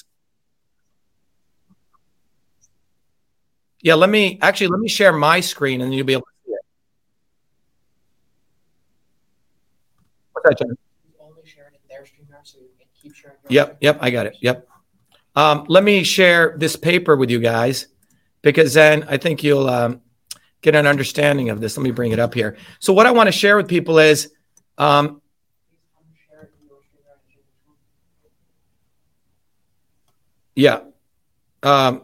yeah, 3.82 3.94
let 3.94 4.10
me 4.10 4.40
actually 4.42 4.68
let 4.68 4.80
me 4.80 4.90
share 4.90 5.14
my 5.14 5.40
screen 5.42 5.82
and 5.82 5.94
you'll 5.94 6.06
be 6.06 6.14
able 6.14 6.24
to 6.24 6.32
see 6.46 6.52
it. 6.54 6.62
What's 10.32 10.33
that, 10.44 10.58
John? 10.58 10.78
only 11.20 11.42
share 11.46 11.68
it 11.68 11.74
in 11.74 11.80
their 11.90 12.06
so 12.44 12.60
you 12.60 12.70
can 12.78 12.88
keep 12.94 13.16
sharing. 13.16 13.38
Yep, 13.50 13.78
yep, 13.82 13.98
I 14.02 14.10
got 14.10 14.26
it. 14.26 14.38
Yep. 14.42 14.68
Um, 15.36 15.66
let 15.68 15.84
me 15.84 16.04
share 16.04 16.56
this 16.58 16.76
paper 16.76 17.16
with 17.16 17.30
you 17.30 17.40
guys 17.40 17.88
because 18.42 18.74
then 18.74 19.06
I 19.10 19.18
think 19.18 19.44
you'll 19.44 19.70
um, 19.70 20.02
get 20.62 20.76
an 20.76 20.86
understanding 20.86 21.50
of 21.50 21.60
this. 21.60 21.78
Let 21.78 21.84
me 21.84 21.92
bring 21.92 22.12
it 22.12 22.20
up 22.20 22.34
here. 22.34 22.58
So, 22.80 22.94
what 22.94 23.08
I 23.08 23.12
want 23.12 23.28
to 23.28 23.32
share 23.32 23.58
with 23.58 23.68
people 23.68 24.00
is 24.00 24.32
um, 24.78 25.22
Please 25.70 25.80
unshare 25.98 26.44
it 26.44 26.52
in 26.60 26.68
your 26.68 26.78
streamer 26.84 27.16
and 27.16 27.34
share 27.34 27.44
it. 28.24 28.32
Yeah. 30.56 30.82
Um, 31.64 32.04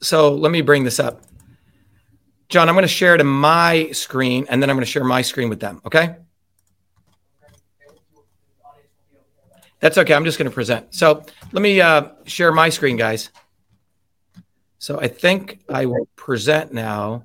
so 0.00 0.34
let 0.34 0.50
me 0.50 0.62
bring 0.62 0.84
this 0.84 0.98
up. 0.98 1.22
John, 2.48 2.68
I'm 2.68 2.74
going 2.74 2.82
to 2.82 2.88
share 2.88 3.14
it 3.14 3.20
in 3.20 3.26
my 3.26 3.90
screen 3.92 4.46
and 4.48 4.62
then 4.62 4.70
I'm 4.70 4.76
going 4.76 4.84
to 4.84 4.90
share 4.90 5.04
my 5.04 5.22
screen 5.22 5.48
with 5.48 5.60
them. 5.60 5.80
Okay. 5.86 6.16
That's 9.80 9.96
okay. 9.98 10.14
I'm 10.14 10.24
just 10.24 10.38
going 10.38 10.48
to 10.48 10.54
present. 10.54 10.94
So 10.94 11.24
let 11.52 11.62
me 11.62 11.80
uh, 11.80 12.08
share 12.26 12.52
my 12.52 12.68
screen, 12.68 12.96
guys. 12.96 13.30
So 14.78 15.00
I 15.00 15.08
think 15.08 15.60
I 15.68 15.86
will 15.86 16.08
present 16.16 16.72
now 16.72 17.24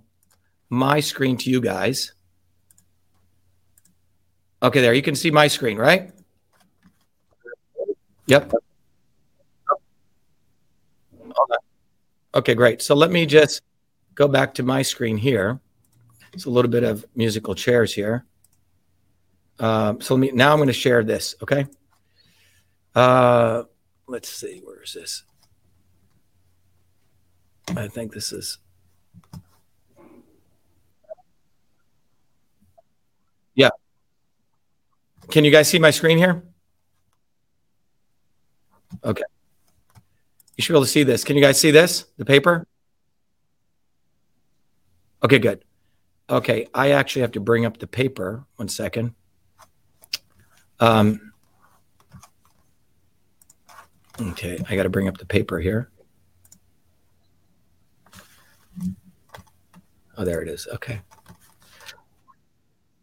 my 0.70 1.00
screen 1.00 1.38
to 1.38 1.50
you 1.50 1.62
guys. 1.62 2.14
Okay, 4.64 4.82
there. 4.82 4.94
You 4.94 5.02
can 5.02 5.16
see 5.16 5.32
my 5.32 5.48
screen, 5.48 5.78
right? 5.78 6.12
Yep. 8.28 8.54
Okay, 12.34 12.56
great. 12.56 12.82
So 12.82 12.96
let 12.96 13.12
me 13.12 13.26
just 13.26 13.62
go 14.16 14.28
back 14.28 14.54
to 14.56 14.64
my 14.64 14.82
screen 14.82 15.18
here. 15.18 15.60
It's 16.34 16.46
a 16.46 16.50
little 16.50 16.72
bit 16.72 16.84
of 16.84 17.06
musical 17.16 17.56
chairs 17.56 17.94
here. 17.94 18.26
Um, 19.60 20.02
so 20.02 20.16
let 20.16 20.20
me 20.20 20.32
now 20.34 20.52
I'm 20.52 20.58
going 20.58 20.68
to 20.68 20.74
share 20.74 21.04
this. 21.04 21.36
Okay. 21.42 21.66
Uh, 22.96 23.64
let's 24.08 24.30
see. 24.30 24.62
Where 24.64 24.82
is 24.82 24.94
this? 24.94 25.24
I 27.76 27.88
think 27.88 28.14
this 28.14 28.32
is. 28.32 28.60
Yeah. 33.54 33.70
Can 35.30 35.44
you 35.44 35.52
guys 35.52 35.68
see 35.68 35.80
my 35.80 35.92
screen 35.92 36.18
here? 36.18 36.44
Okay. 39.04 39.24
You 40.56 40.62
should 40.62 40.74
be 40.74 40.78
able 40.78 40.86
to 40.86 40.92
see 40.92 41.04
this. 41.04 41.24
Can 41.24 41.36
you 41.36 41.42
guys 41.42 41.60
see 41.60 41.72
this? 41.72 42.06
The 42.18 42.26
paper? 42.26 42.66
Okay, 45.24 45.40
good. 45.40 45.66
Okay, 46.30 46.68
I 46.74 46.92
actually 46.92 47.24
have 47.24 47.34
to 47.34 47.40
bring 47.40 47.66
up 47.66 47.78
the 47.78 47.88
paper. 47.88 48.46
One 48.56 48.68
second. 48.68 49.14
Um, 50.80 51.34
okay, 54.20 54.64
I 54.70 54.76
got 54.76 54.84
to 54.84 54.90
bring 54.90 55.08
up 55.08 55.18
the 55.18 55.26
paper 55.26 55.60
here. 55.60 55.90
Oh, 60.18 60.24
there 60.24 60.42
it 60.42 60.48
is. 60.48 60.68
Okay. 60.74 61.02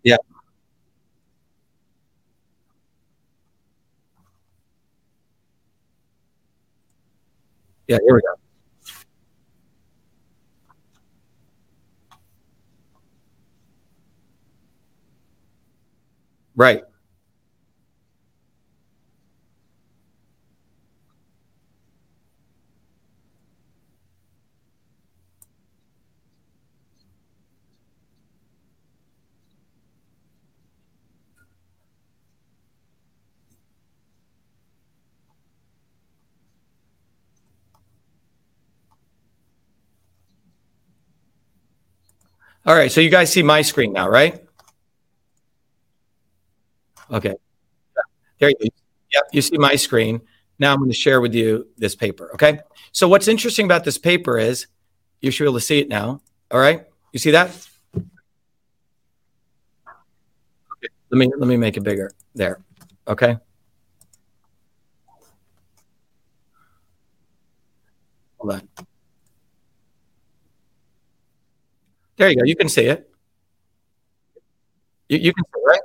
Yeah. 0.03 0.17
Yeah, 7.89 7.99
here 8.05 8.15
we 8.15 8.21
go. 8.23 8.35
Right. 16.55 16.83
All 42.65 42.75
right, 42.77 42.93
so 42.93 43.01
you 43.01 43.11
guys 43.11 43.33
see 43.33 43.43
my 43.43 43.63
screen 43.63 43.93
now, 43.93 44.09
right? 44.09 44.45
Okay. 47.11 47.35
There 48.39 48.51
you 48.51 48.57
go. 48.61 48.67
Yep, 49.13 49.25
you 49.33 49.43
see 49.43 49.59
my 49.59 49.77
screen. 49.77 50.21
Now 50.59 50.73
I'm 50.73 50.79
going 50.79 50.91
to 50.91 50.97
share 50.97 51.21
with 51.21 51.35
you 51.35 51.67
this 51.77 51.95
paper. 51.95 52.31
Okay. 52.35 52.61
So 52.93 53.09
what's 53.09 53.29
interesting 53.29 53.67
about 53.67 53.85
this 53.85 53.99
paper 53.99 54.39
is 54.39 54.67
you 55.21 55.31
should 55.31 55.45
be 55.45 55.49
able 55.49 55.59
to 55.59 55.65
see 55.65 55.81
it 55.81 55.89
now. 55.89 56.21
All 56.51 56.61
right. 56.61 56.87
You 57.13 57.19
see 57.19 57.33
that? 57.33 57.51
Okay. 57.97 58.09
Let 61.11 61.19
me 61.19 61.31
let 61.37 61.49
me 61.49 61.57
make 61.57 61.77
it 61.77 61.83
bigger. 61.83 62.13
There. 62.35 62.61
Okay. 63.07 63.37
Hold 68.39 68.53
on. 68.55 68.69
There 72.17 72.29
you 72.29 72.37
go. 72.37 72.45
You 72.45 72.57
can 72.57 72.69
see 72.69 72.85
it. 72.85 73.11
You, 75.09 75.19
you 75.19 75.35
can 75.35 75.45
see 75.45 75.61
it, 75.61 75.67
right? 75.67 75.81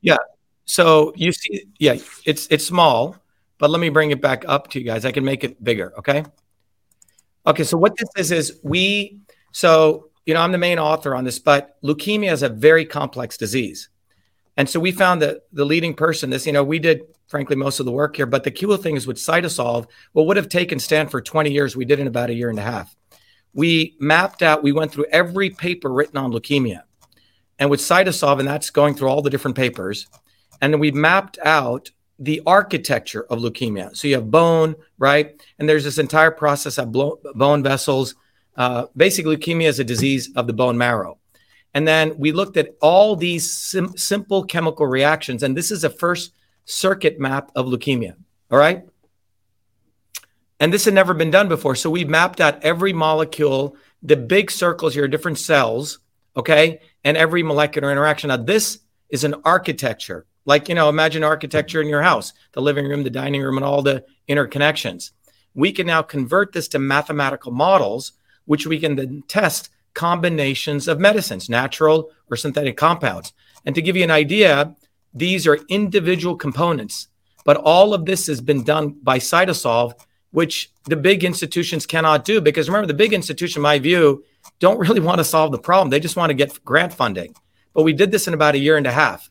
Yeah. 0.00 0.16
So 0.64 1.12
you 1.16 1.32
see, 1.32 1.66
yeah, 1.78 1.96
it's 2.24 2.46
it's 2.50 2.66
small, 2.66 3.16
but 3.58 3.70
let 3.70 3.80
me 3.80 3.88
bring 3.88 4.10
it 4.10 4.20
back 4.20 4.44
up 4.46 4.68
to 4.70 4.78
you 4.78 4.84
guys. 4.84 5.04
I 5.04 5.12
can 5.12 5.24
make 5.24 5.44
it 5.44 5.62
bigger. 5.62 5.92
Okay. 5.98 6.24
Okay. 7.46 7.64
So 7.64 7.76
what 7.76 7.96
this 7.96 8.08
is 8.16 8.32
is 8.32 8.60
we. 8.62 9.20
So 9.52 10.10
you 10.26 10.34
know, 10.34 10.40
I'm 10.40 10.52
the 10.52 10.58
main 10.58 10.78
author 10.78 11.14
on 11.14 11.24
this, 11.24 11.38
but 11.38 11.82
leukemia 11.82 12.30
is 12.30 12.42
a 12.42 12.48
very 12.48 12.84
complex 12.84 13.36
disease, 13.36 13.88
and 14.56 14.68
so 14.68 14.78
we 14.78 14.92
found 14.92 15.22
that 15.22 15.38
the 15.52 15.64
leading 15.64 15.94
person. 15.94 16.30
This, 16.30 16.46
you 16.46 16.52
know, 16.52 16.62
we 16.62 16.78
did 16.78 17.02
frankly 17.30 17.56
most 17.56 17.80
of 17.80 17.86
the 17.86 17.92
work 17.92 18.16
here, 18.16 18.26
but 18.26 18.42
the 18.44 18.50
cool 18.50 18.76
thing 18.76 18.96
is 18.96 19.06
with 19.06 19.16
Cytosolve, 19.16 19.86
what 20.12 20.26
would 20.26 20.36
have 20.36 20.48
taken 20.48 20.80
Stanford 20.80 21.24
20 21.24 21.50
years, 21.50 21.76
we 21.76 21.84
did 21.84 22.00
in 22.00 22.08
about 22.08 22.28
a 22.28 22.34
year 22.34 22.50
and 22.50 22.58
a 22.58 22.62
half. 22.62 22.94
We 23.52 23.96
mapped 23.98 24.42
out. 24.42 24.62
We 24.62 24.72
went 24.72 24.92
through 24.92 25.06
every 25.10 25.50
paper 25.50 25.92
written 25.92 26.16
on 26.16 26.32
leukemia 26.32 26.82
and 27.60 27.68
with 27.68 27.80
Cytosolve, 27.80 28.38
and 28.38 28.48
that's 28.48 28.70
going 28.70 28.94
through 28.94 29.08
all 29.08 29.22
the 29.22 29.30
different 29.30 29.56
papers. 29.56 30.08
And 30.60 30.72
then 30.72 30.80
we 30.80 30.90
mapped 30.90 31.38
out 31.44 31.90
the 32.18 32.42
architecture 32.46 33.26
of 33.30 33.38
leukemia. 33.38 33.94
So 33.96 34.08
you 34.08 34.14
have 34.14 34.30
bone, 34.30 34.74
right? 34.98 35.40
And 35.58 35.68
there's 35.68 35.84
this 35.84 35.98
entire 35.98 36.30
process 36.30 36.78
of 36.78 36.92
bone 36.92 37.62
vessels. 37.62 38.14
Uh, 38.56 38.86
basically, 38.96 39.36
leukemia 39.36 39.68
is 39.68 39.78
a 39.78 39.84
disease 39.84 40.30
of 40.36 40.46
the 40.46 40.52
bone 40.52 40.76
marrow. 40.76 41.18
And 41.72 41.86
then 41.86 42.18
we 42.18 42.32
looked 42.32 42.56
at 42.56 42.70
all 42.80 43.14
these 43.14 43.52
sim- 43.52 43.96
simple 43.96 44.44
chemical 44.44 44.86
reactions. 44.86 45.42
And 45.42 45.56
this 45.56 45.70
is 45.70 45.84
a 45.84 45.90
first 45.90 46.32
circuit 46.64 47.20
map 47.20 47.50
of 47.54 47.66
leukemia. 47.66 48.16
All 48.50 48.58
right. 48.58 48.84
And 50.60 50.72
this 50.72 50.84
had 50.84 50.94
never 50.94 51.14
been 51.14 51.30
done 51.30 51.48
before. 51.48 51.74
So 51.74 51.90
we 51.90 52.04
mapped 52.04 52.40
out 52.40 52.62
every 52.62 52.92
molecule, 52.92 53.76
the 54.02 54.16
big 54.16 54.50
circles 54.50 54.94
here, 54.94 55.08
different 55.08 55.38
cells. 55.38 55.98
Okay 56.36 56.80
and 57.04 57.16
every 57.16 57.42
molecular 57.42 57.90
interaction. 57.90 58.28
Now, 58.28 58.36
this 58.36 58.80
is 59.08 59.24
an 59.24 59.36
architecture. 59.44 60.26
Like, 60.44 60.68
you 60.68 60.74
know, 60.74 60.88
imagine 60.88 61.22
architecture 61.22 61.80
in 61.80 61.88
your 61.88 62.02
house, 62.02 62.32
the 62.52 62.62
living 62.62 62.86
room, 62.86 63.02
the 63.02 63.10
dining 63.10 63.42
room, 63.42 63.56
and 63.56 63.64
all 63.64 63.82
the 63.82 64.04
interconnections. 64.28 65.10
We 65.54 65.72
can 65.72 65.86
now 65.86 66.02
convert 66.02 66.52
this 66.52 66.68
to 66.68 66.78
mathematical 66.78 67.52
models, 67.52 68.12
which 68.44 68.66
we 68.66 68.78
can 68.78 68.96
then 68.96 69.22
test 69.28 69.70
combinations 69.94 70.88
of 70.88 71.00
medicines, 71.00 71.48
natural 71.48 72.10
or 72.30 72.36
synthetic 72.36 72.76
compounds. 72.76 73.32
And 73.66 73.74
to 73.74 73.82
give 73.82 73.96
you 73.96 74.04
an 74.04 74.10
idea, 74.10 74.74
these 75.12 75.46
are 75.46 75.58
individual 75.68 76.36
components, 76.36 77.08
but 77.44 77.56
all 77.56 77.92
of 77.92 78.04
this 78.06 78.26
has 78.28 78.40
been 78.40 78.62
done 78.62 78.96
by 79.02 79.18
Cytosolve, 79.18 79.94
which 80.32 80.70
the 80.84 80.96
big 80.96 81.24
institutions 81.24 81.86
cannot 81.86 82.24
do. 82.24 82.40
Because 82.40 82.68
remember, 82.68 82.86
the 82.86 82.94
big 82.94 83.12
institution, 83.12 83.60
in 83.60 83.62
my 83.62 83.78
view, 83.78 84.24
don't 84.58 84.78
really 84.78 85.00
want 85.00 85.18
to 85.18 85.24
solve 85.24 85.52
the 85.52 85.58
problem. 85.58 85.90
They 85.90 86.00
just 86.00 86.16
want 86.16 86.30
to 86.30 86.34
get 86.34 86.64
grant 86.64 86.92
funding. 86.92 87.34
But 87.74 87.82
we 87.82 87.92
did 87.92 88.10
this 88.10 88.28
in 88.28 88.34
about 88.34 88.54
a 88.54 88.58
year 88.58 88.76
and 88.76 88.86
a 88.86 88.92
half. 88.92 89.30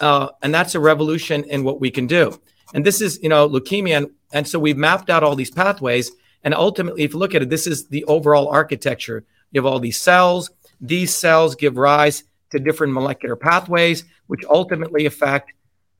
Uh, 0.00 0.28
and 0.42 0.54
that's 0.54 0.74
a 0.74 0.80
revolution 0.80 1.44
in 1.44 1.64
what 1.64 1.80
we 1.80 1.90
can 1.90 2.06
do. 2.06 2.38
And 2.74 2.84
this 2.84 3.00
is, 3.00 3.18
you 3.22 3.28
know, 3.28 3.48
leukemia. 3.48 3.96
And, 3.96 4.10
and 4.32 4.48
so 4.48 4.58
we've 4.58 4.76
mapped 4.76 5.10
out 5.10 5.22
all 5.22 5.36
these 5.36 5.50
pathways. 5.50 6.12
And 6.42 6.54
ultimately, 6.54 7.02
if 7.02 7.12
you 7.12 7.18
look 7.18 7.34
at 7.34 7.42
it, 7.42 7.50
this 7.50 7.66
is 7.66 7.88
the 7.88 8.04
overall 8.04 8.48
architecture. 8.48 9.24
You 9.50 9.60
have 9.60 9.66
all 9.66 9.80
these 9.80 9.98
cells. 9.98 10.50
These 10.80 11.14
cells 11.14 11.54
give 11.54 11.76
rise 11.76 12.24
to 12.50 12.58
different 12.58 12.92
molecular 12.92 13.36
pathways, 13.36 14.04
which 14.26 14.44
ultimately 14.48 15.06
affect 15.06 15.52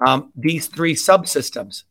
um, 0.07 0.33
these 0.37 0.67
three 0.67 0.95
subsystems 0.95 1.85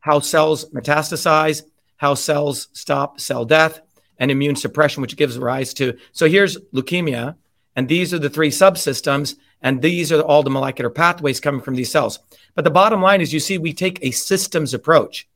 how 0.00 0.20
cells 0.20 0.64
metastasize, 0.70 1.62
how 1.96 2.14
cells 2.14 2.68
stop 2.72 3.20
cell 3.20 3.44
death, 3.44 3.80
and 4.18 4.30
immune 4.30 4.56
suppression, 4.56 5.00
which 5.00 5.16
gives 5.16 5.38
rise 5.38 5.72
to. 5.74 5.96
So 6.12 6.28
here's 6.28 6.58
leukemia, 6.74 7.36
and 7.76 7.88
these 7.88 8.12
are 8.12 8.18
the 8.18 8.30
three 8.30 8.50
subsystems, 8.50 9.36
and 9.62 9.82
these 9.82 10.12
are 10.12 10.20
all 10.22 10.42
the 10.42 10.50
molecular 10.50 10.90
pathways 10.90 11.40
coming 11.40 11.60
from 11.60 11.74
these 11.74 11.90
cells. 11.90 12.18
But 12.54 12.64
the 12.64 12.70
bottom 12.70 13.00
line 13.02 13.20
is, 13.20 13.32
you 13.32 13.40
see, 13.40 13.58
we 13.58 13.72
take 13.72 13.98
a 14.02 14.10
systems 14.10 14.74
approach 14.74 15.28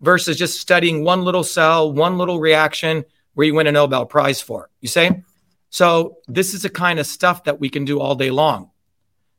versus 0.00 0.36
just 0.36 0.60
studying 0.60 1.04
one 1.04 1.24
little 1.24 1.44
cell, 1.44 1.92
one 1.92 2.18
little 2.18 2.40
reaction 2.40 3.04
where 3.34 3.46
you 3.46 3.54
win 3.54 3.66
a 3.66 3.72
Nobel 3.72 4.06
Prize 4.06 4.40
for. 4.40 4.70
You 4.80 4.88
say? 4.88 5.22
So 5.70 6.18
this 6.28 6.54
is 6.54 6.62
the 6.62 6.70
kind 6.70 6.98
of 6.98 7.06
stuff 7.06 7.44
that 7.44 7.58
we 7.58 7.70
can 7.70 7.84
do 7.84 8.00
all 8.00 8.14
day 8.14 8.30
long. 8.30 8.70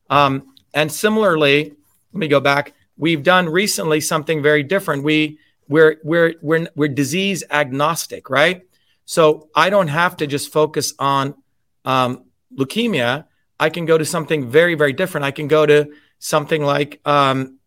Um, 0.09 0.53
and 0.73 0.91
similarly, 0.91 1.73
let 2.11 2.19
me 2.19 2.27
go 2.27 2.39
back. 2.39 2.73
We've 3.03 3.21
done 3.21 3.49
recently 3.49 3.99
something 3.99 4.41
very 4.41 4.63
different. 4.63 5.03
We 5.03 5.37
we're 5.67 5.97
we're 6.05 6.35
we're 6.41 6.69
we're 6.73 6.87
disease 6.87 7.43
agnostic, 7.51 8.29
right? 8.29 8.61
So 9.03 9.49
I 9.53 9.69
don't 9.69 9.89
have 9.89 10.15
to 10.21 10.25
just 10.25 10.53
focus 10.53 10.93
on 10.97 11.35
um, 11.83 12.23
leukemia. 12.57 13.25
I 13.59 13.69
can 13.71 13.85
go 13.85 13.97
to 13.97 14.05
something 14.05 14.49
very, 14.49 14.75
very 14.75 14.93
different. 14.93 15.25
I 15.25 15.31
can 15.31 15.49
go 15.49 15.65
to 15.65 15.91
something 16.19 16.63
like, 16.63 17.01
um, 17.03 17.59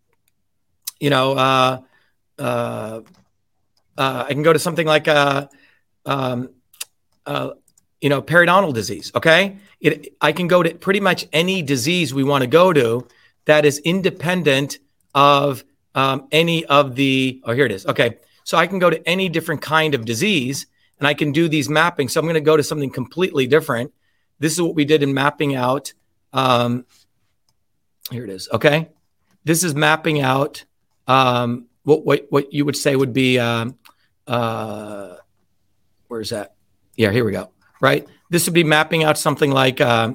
you 1.01 1.11
know, 1.11 1.33
uh, 1.33 1.81
uh, 2.38 3.01
uh, 3.99 4.25
I 4.29 4.33
can 4.33 4.42
go 4.42 4.55
to 4.55 4.59
something 4.59 4.87
like, 4.87 5.07
uh, 5.07 5.49
um, 6.07 6.49
uh, 7.27 7.51
you 8.01 8.09
know, 8.09 8.22
periodontal 8.22 8.72
disease. 8.72 9.12
Okay, 9.14 9.59
it, 9.81 10.16
I 10.18 10.33
can 10.33 10.49
go 10.49 10.62
to 10.62 10.75
pretty 10.75 11.01
much 11.01 11.27
any 11.31 11.61
disease 11.61 12.14
we 12.14 12.25
want 12.25 12.40
to 12.40 12.49
go 12.49 12.72
to 12.72 13.07
that 13.44 13.66
is 13.66 13.81
independent 13.81 14.79
of 15.16 15.64
um, 15.96 16.29
any 16.31 16.64
of 16.66 16.94
the. 16.94 17.40
Oh, 17.42 17.52
here 17.52 17.66
it 17.66 17.72
is. 17.72 17.87
Okay, 17.87 18.18
so 18.44 18.57
I 18.57 18.68
can 18.68 18.79
go 18.79 18.90
to 18.90 19.09
any 19.09 19.29
different 19.29 19.62
kind 19.62 19.94
of 19.94 20.05
disease 20.05 20.66
and 20.98 21.09
I 21.09 21.14
can 21.14 21.33
do 21.33 21.48
these 21.48 21.68
mappings. 21.68 22.12
So 22.12 22.20
I'm 22.20 22.26
going 22.26 22.35
to 22.35 22.40
go 22.40 22.57
to 22.57 22.62
something 22.62 22.90
completely 22.90 23.46
different. 23.46 23.92
This 24.38 24.52
is 24.52 24.62
what 24.62 24.74
we 24.74 24.85
did 24.85 25.02
in 25.02 25.14
mapping 25.14 25.57
out. 25.57 25.92
Um, 26.33 26.85
here 28.11 28.22
it 28.22 28.31
is. 28.31 28.48
Okay, 28.52 28.90
this 29.44 29.64
is 29.64 29.74
mapping 29.74 30.20
out 30.20 30.64
um, 31.09 31.66
what 31.83 32.05
what 32.05 32.26
what 32.29 32.52
you 32.52 32.66
would 32.66 32.76
say 32.76 32.94
would 32.94 33.14
be 33.14 33.38
um, 33.38 33.79
uh, 34.26 35.16
where's 36.09 36.31
that? 36.31 36.55
Yeah, 36.94 37.11
here 37.11 37.24
we 37.24 37.33
go. 37.33 37.50
Right, 37.81 38.07
this 38.29 38.46
would 38.46 38.55
be 38.55 38.64
mapping 38.64 39.02
out 39.02 39.16
something 39.16 39.50
like 39.50 39.81
uh, 39.81 40.12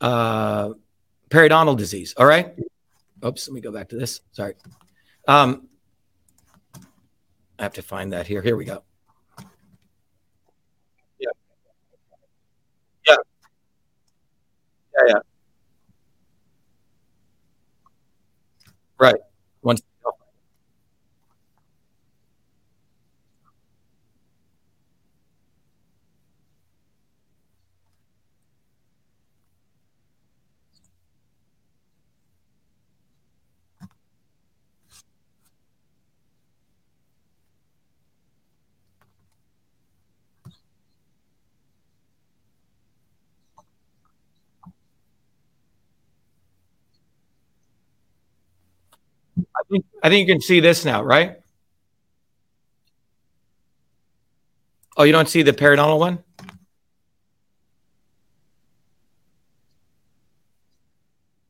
uh, 0.00 0.70
periodontal 1.28 1.76
disease. 1.76 2.14
All 2.16 2.26
right. 2.26 2.54
Oops, 3.24 3.48
let 3.48 3.54
me 3.54 3.60
go 3.60 3.72
back 3.72 3.88
to 3.88 3.96
this. 3.96 4.20
Sorry. 4.32 4.54
Um, 5.26 5.68
I 7.58 7.64
have 7.64 7.74
to 7.74 7.82
find 7.82 8.12
that 8.12 8.26
here. 8.26 8.42
Here 8.42 8.56
we 8.56 8.64
go. 8.64 8.82
Yeah. 11.18 11.30
Yeah. 13.06 13.16
Yeah. 14.94 15.04
Yeah. 15.08 15.20
Right. 18.98 19.20
Once. 19.62 19.82
I 49.56 49.57
I 50.02 50.08
think 50.08 50.26
you 50.26 50.34
can 50.34 50.40
see 50.40 50.60
this 50.60 50.84
now, 50.84 51.02
right? 51.02 51.36
Oh, 54.96 55.04
you 55.04 55.12
don't 55.12 55.28
see 55.28 55.42
the 55.42 55.52
periodontal 55.52 55.98
one? 55.98 56.24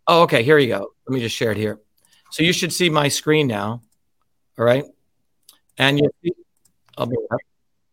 Oh, 0.07 0.23
okay. 0.23 0.43
Here 0.43 0.59
you 0.59 0.69
go. 0.69 0.93
Let 1.07 1.15
me 1.15 1.21
just 1.21 1.37
share 1.37 1.53
it 1.53 1.57
here. 1.57 1.79
So 2.31 2.43
you 2.43 2.53
should 2.53 2.73
see 2.73 2.91
my 2.91 3.09
screen 3.09 3.47
now. 3.47 3.83
All 4.59 4.65
right. 4.65 4.85
And 5.77 5.99
you 5.99 6.11
see, 6.23 6.33
I'll 6.97 7.07
be. 7.07 7.17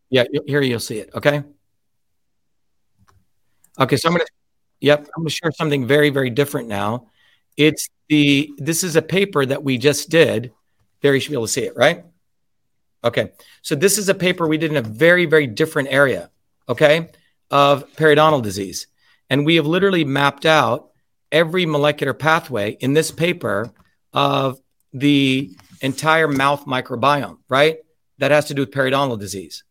Yeah, 0.09 0.23
here 0.45 0.61
you'll 0.61 0.79
see 0.79 0.99
it. 0.99 1.09
Okay. 1.13 1.43
Okay. 3.79 3.97
So 3.97 4.07
I'm 4.07 4.15
going 4.15 4.25
to, 4.25 4.31
yep, 4.79 4.99
I'm 5.15 5.23
going 5.23 5.29
to 5.29 5.33
share 5.33 5.51
something 5.51 5.85
very, 5.85 6.09
very 6.09 6.29
different 6.29 6.67
now. 6.67 7.07
It's 7.57 7.89
the, 8.09 8.51
this 8.57 8.83
is 8.83 8.95
a 8.95 9.01
paper 9.01 9.45
that 9.45 9.63
we 9.63 9.77
just 9.77 10.09
did. 10.09 10.51
There, 11.01 11.13
you 11.13 11.19
should 11.19 11.31
be 11.31 11.35
able 11.35 11.47
to 11.47 11.51
see 11.51 11.63
it, 11.63 11.75
right? 11.75 12.05
Okay. 13.03 13.31
So 13.61 13.75
this 13.75 13.97
is 13.97 14.09
a 14.09 14.15
paper 14.15 14.47
we 14.47 14.57
did 14.57 14.71
in 14.71 14.77
a 14.77 14.81
very, 14.81 15.25
very 15.25 15.47
different 15.47 15.89
area, 15.91 16.29
okay, 16.67 17.09
of 17.51 17.91
periodontal 17.95 18.41
disease. 18.41 18.87
And 19.29 19.45
we 19.45 19.55
have 19.55 19.65
literally 19.65 20.03
mapped 20.03 20.45
out 20.45 20.91
every 21.31 21.65
molecular 21.65 22.13
pathway 22.13 22.71
in 22.71 22.93
this 22.93 23.11
paper 23.11 23.71
of 24.13 24.59
the 24.93 25.51
entire 25.81 26.27
mouth 26.27 26.65
microbiome, 26.65 27.37
right? 27.49 27.77
That 28.17 28.31
has 28.31 28.45
to 28.45 28.53
do 28.53 28.61
with 28.61 28.71
periodontal 28.71 29.19
disease. 29.19 29.63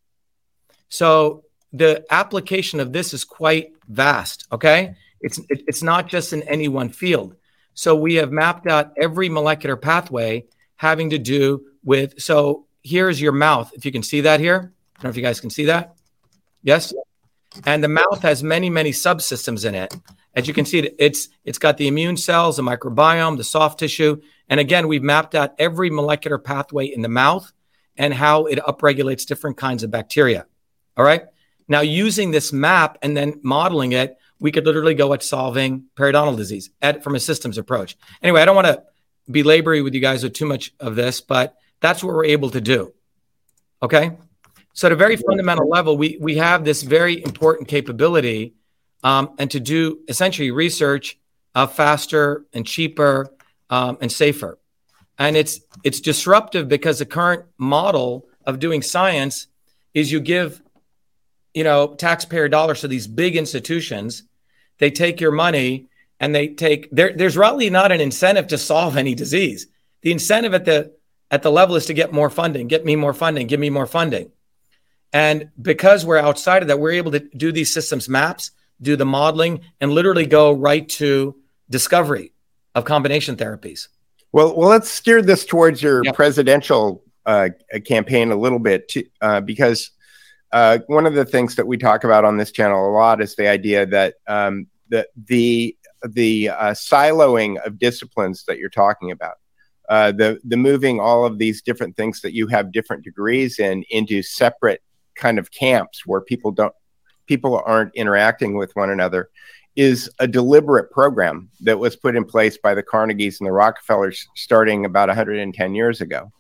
So 0.89 1.45
the 1.73 2.05
application 2.11 2.79
of 2.79 2.93
this 2.93 3.15
is 3.15 3.25
quite 3.25 3.73
vast, 3.89 4.47
okay? 4.53 4.95
It's 5.21 5.41
it's 5.49 5.83
not 5.83 6.09
just 6.09 6.33
in 6.33 6.43
any 6.43 6.69
one 6.69 6.91
field. 6.91 7.37
So 7.75 7.95
we 7.95 8.15
have 8.15 8.33
mapped 8.33 8.67
out 8.67 8.93
every 8.97 9.29
molecular 9.29 9.77
pathway 9.77 10.47
having 10.77 11.11
to 11.11 11.19
do 11.19 11.67
with 11.85 12.21
so 12.21 12.67
here's 12.83 13.21
your 13.21 13.33
mouth. 13.33 13.73
If 13.75 13.85
you 13.85 13.93
can 13.93 14.03
see 14.03 14.23
that 14.23 14.41
here. 14.41 14.73
I 14.97 15.03
don't 15.03 15.05
know 15.05 15.11
if 15.11 15.17
you 15.17 15.23
guys 15.23 15.41
can 15.41 15.51
see 15.51 15.65
that. 15.67 15.97
Yes? 16.63 16.95
And 17.67 17.83
the 17.83 17.89
mouth 17.89 18.23
has 18.23 18.43
many, 18.43 18.71
many 18.71 18.91
subsystems 18.91 19.65
in 19.65 19.75
it. 19.75 19.95
As 20.35 20.49
you 20.49 20.55
can 20.55 20.65
see, 20.65 20.91
it's 20.99 21.29
it's 21.45 21.59
got 21.59 21.77
the 21.77 21.87
immune 21.87 22.17
cells, 22.17 22.57
the 22.57 22.63
microbiome, 22.63 23.37
the 23.37 23.45
soft 23.45 23.79
tissue, 23.79 24.21
and 24.49 24.61
again, 24.61 24.89
we've 24.89 25.03
mapped 25.03 25.35
out 25.35 25.55
every 25.59 25.91
molecular 25.91 26.39
pathway 26.39 26.87
in 26.87 27.03
the 27.03 27.09
mouth 27.09 27.51
and 27.97 28.13
how 28.13 28.47
it 28.47 28.59
upregulates 28.59 29.27
different 29.27 29.57
kinds 29.57 29.83
of 29.83 29.91
bacteria. 29.91 30.47
All 30.97 31.05
right. 31.05 31.23
Now, 31.69 31.81
using 31.81 32.31
this 32.31 32.53
map 32.53 32.99
and 33.03 33.17
then 33.17 33.41
modeling 33.43 33.93
it, 33.93 34.19
we 34.41 34.53
could 34.53 34.67
literally 34.67 34.95
go 34.95 35.13
at 35.13 35.23
solving 35.23 35.85
periodontal 35.97 36.37
disease 36.37 36.71
at, 36.83 37.03
from 37.03 37.15
a 37.15 37.21
systems 37.21 37.59
approach. 37.59 37.97
Anyway, 38.23 38.41
I 38.41 38.45
don't 38.45 38.57
want 38.57 38.67
to 38.67 38.83
belabor 39.31 39.83
with 39.83 39.95
you 39.95 40.01
guys 40.01 40.23
with 40.23 40.35
too 40.35 40.47
much 40.47 40.73
of 40.81 40.97
this, 40.97 41.21
but 41.21 41.57
that's 41.81 42.03
what 42.03 42.15
we're 42.15 42.25
able 42.27 42.51
to 42.51 42.61
do. 42.61 42.93
Okay. 43.83 44.17
So, 44.73 44.89
at 44.89 44.93
a 44.93 44.97
very 44.97 45.17
fundamental 45.17 45.69
level, 45.69 45.97
we, 45.97 46.19
we 46.21 46.37
have 46.37 46.65
this 46.65 46.83
very 46.83 47.23
important 47.23 47.69
capability 47.69 48.55
um, 49.05 49.35
and 49.39 49.51
to 49.53 49.61
do 49.61 50.01
essentially 50.09 50.51
research 50.51 51.19
uh, 51.55 51.67
faster 51.67 52.45
and 52.53 52.67
cheaper 52.67 53.33
um, 53.71 53.99
and 54.01 54.11
safer. 54.11 54.59
And 55.17 55.37
it's 55.37 55.61
it's 55.85 56.01
disruptive 56.01 56.69
because 56.69 56.99
the 56.99 57.07
current 57.07 57.45
model 57.57 58.27
of 58.47 58.59
doing 58.59 58.83
science 58.83 59.47
is 59.93 60.11
you 60.11 60.19
give 60.19 60.61
you 61.55 61.65
know 61.65 61.95
taxpayer 61.95 62.49
dollars 62.49 62.81
to 62.83 62.89
these 62.89 63.07
big 63.07 63.37
institutions, 63.37 64.25
they 64.79 64.91
take 64.91 65.21
your 65.21 65.33
money 65.33 65.89
and 66.21 66.35
they 66.35 66.49
take 66.49 66.91
there. 66.91 67.13
There's 67.15 67.37
really 67.37 67.71
not 67.71 67.93
an 67.93 68.01
incentive 68.01 68.49
to 68.49 68.59
solve 68.59 68.97
any 68.97 69.15
disease. 69.15 69.67
The 70.03 70.13
incentive 70.13 70.55
at 70.55 70.65
the 70.65 70.93
at 71.31 71.43
the 71.43 71.51
level 71.51 71.77
is 71.77 71.87
to 71.87 71.95
get 71.95 72.13
more 72.13 72.31
funding, 72.31 72.69
get 72.69 72.85
me 72.85 72.97
more 72.97 73.15
funding, 73.15 73.47
give 73.47 73.61
me 73.61 73.71
more 73.71 73.87
funding. 73.87 74.31
And 75.13 75.51
because 75.61 76.05
we're 76.05 76.19
outside 76.19 76.63
of 76.63 76.69
that, 76.69 76.81
we're 76.81 76.93
able 76.93 77.13
to 77.13 77.21
do 77.21 77.53
these 77.53 77.73
systems 77.73 78.09
maps, 78.09 78.51
do 78.83 78.97
the 78.97 79.07
modeling, 79.07 79.61
and 79.81 79.93
literally 79.93 80.27
go 80.27 80.53
right 80.53 80.89
to 80.91 81.37
discovery 81.71 82.33
of 82.75 82.85
combination 82.85 83.37
therapies. 83.37 83.89
Well, 84.33 84.57
well, 84.57 84.69
let's 84.69 84.91
steer 84.91 85.23
this 85.23 85.47
towards 85.47 85.81
your 85.83 86.05
Yeah. 86.05 86.13
presidential 86.13 87.05
uh, 87.27 87.51
campaign 87.87 88.33
a 88.33 88.37
little 88.37 88.59
bit, 88.59 88.89
too, 88.89 89.05
uh, 89.21 89.41
because 89.41 89.93
uh, 90.55 90.79
one 90.87 91.05
of 91.05 91.15
the 91.15 91.25
things 91.25 91.57
that 91.57 91.67
we 91.67 91.77
talk 91.77 92.05
about 92.05 92.25
on 92.25 92.37
this 92.37 92.53
channel 92.53 92.89
a 92.89 92.93
lot 92.93 93.21
is 93.21 93.35
the 93.35 93.49
idea 93.49 93.85
that 93.85 94.15
um, 94.29 94.69
the 94.89 95.05
the 95.27 95.77
the 96.11 96.49
uh, 96.49 96.71
siloing 96.71 97.61
of 97.67 97.77
disciplines 97.77 98.45
that 98.45 98.57
you're 98.57 98.71
talking 98.71 99.11
about, 99.11 99.35
uh, 99.89 100.13
the 100.13 100.39
the 100.45 100.57
moving 100.57 101.01
all 101.01 101.25
of 101.25 101.39
these 101.39 101.61
different 101.61 101.97
things 101.97 102.21
that 102.21 102.35
you 102.35 102.47
have 102.47 102.71
different 102.71 103.03
degrees 103.03 103.59
in 103.59 103.85
into 103.91 104.23
separate 104.23 104.81
kind 105.17 105.41
of 105.41 105.51
camps 105.51 106.07
where 106.07 106.21
people 106.21 106.53
don't 106.53 106.75
people 107.27 107.61
aren't 107.67 107.93
interacting 107.97 108.57
with 108.57 108.71
one 108.77 108.91
another 108.91 109.31
is 109.75 110.09
a 110.21 110.29
deliberate 110.29 110.89
program 110.93 111.51
that 111.63 111.81
was 111.81 111.97
put 111.97 112.15
in 112.15 112.25
place 112.25 112.57
by 112.59 112.75
the 112.75 112.83
Carnegies 112.83 113.41
and 113.41 113.49
the 113.49 113.53
Rockefellers 113.53 114.29
starting 114.37 114.85
about 114.85 115.09
110 115.09 115.75
years 115.75 116.01
ago. 116.01 116.31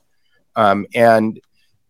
Um, 0.55 0.87
and 0.95 1.41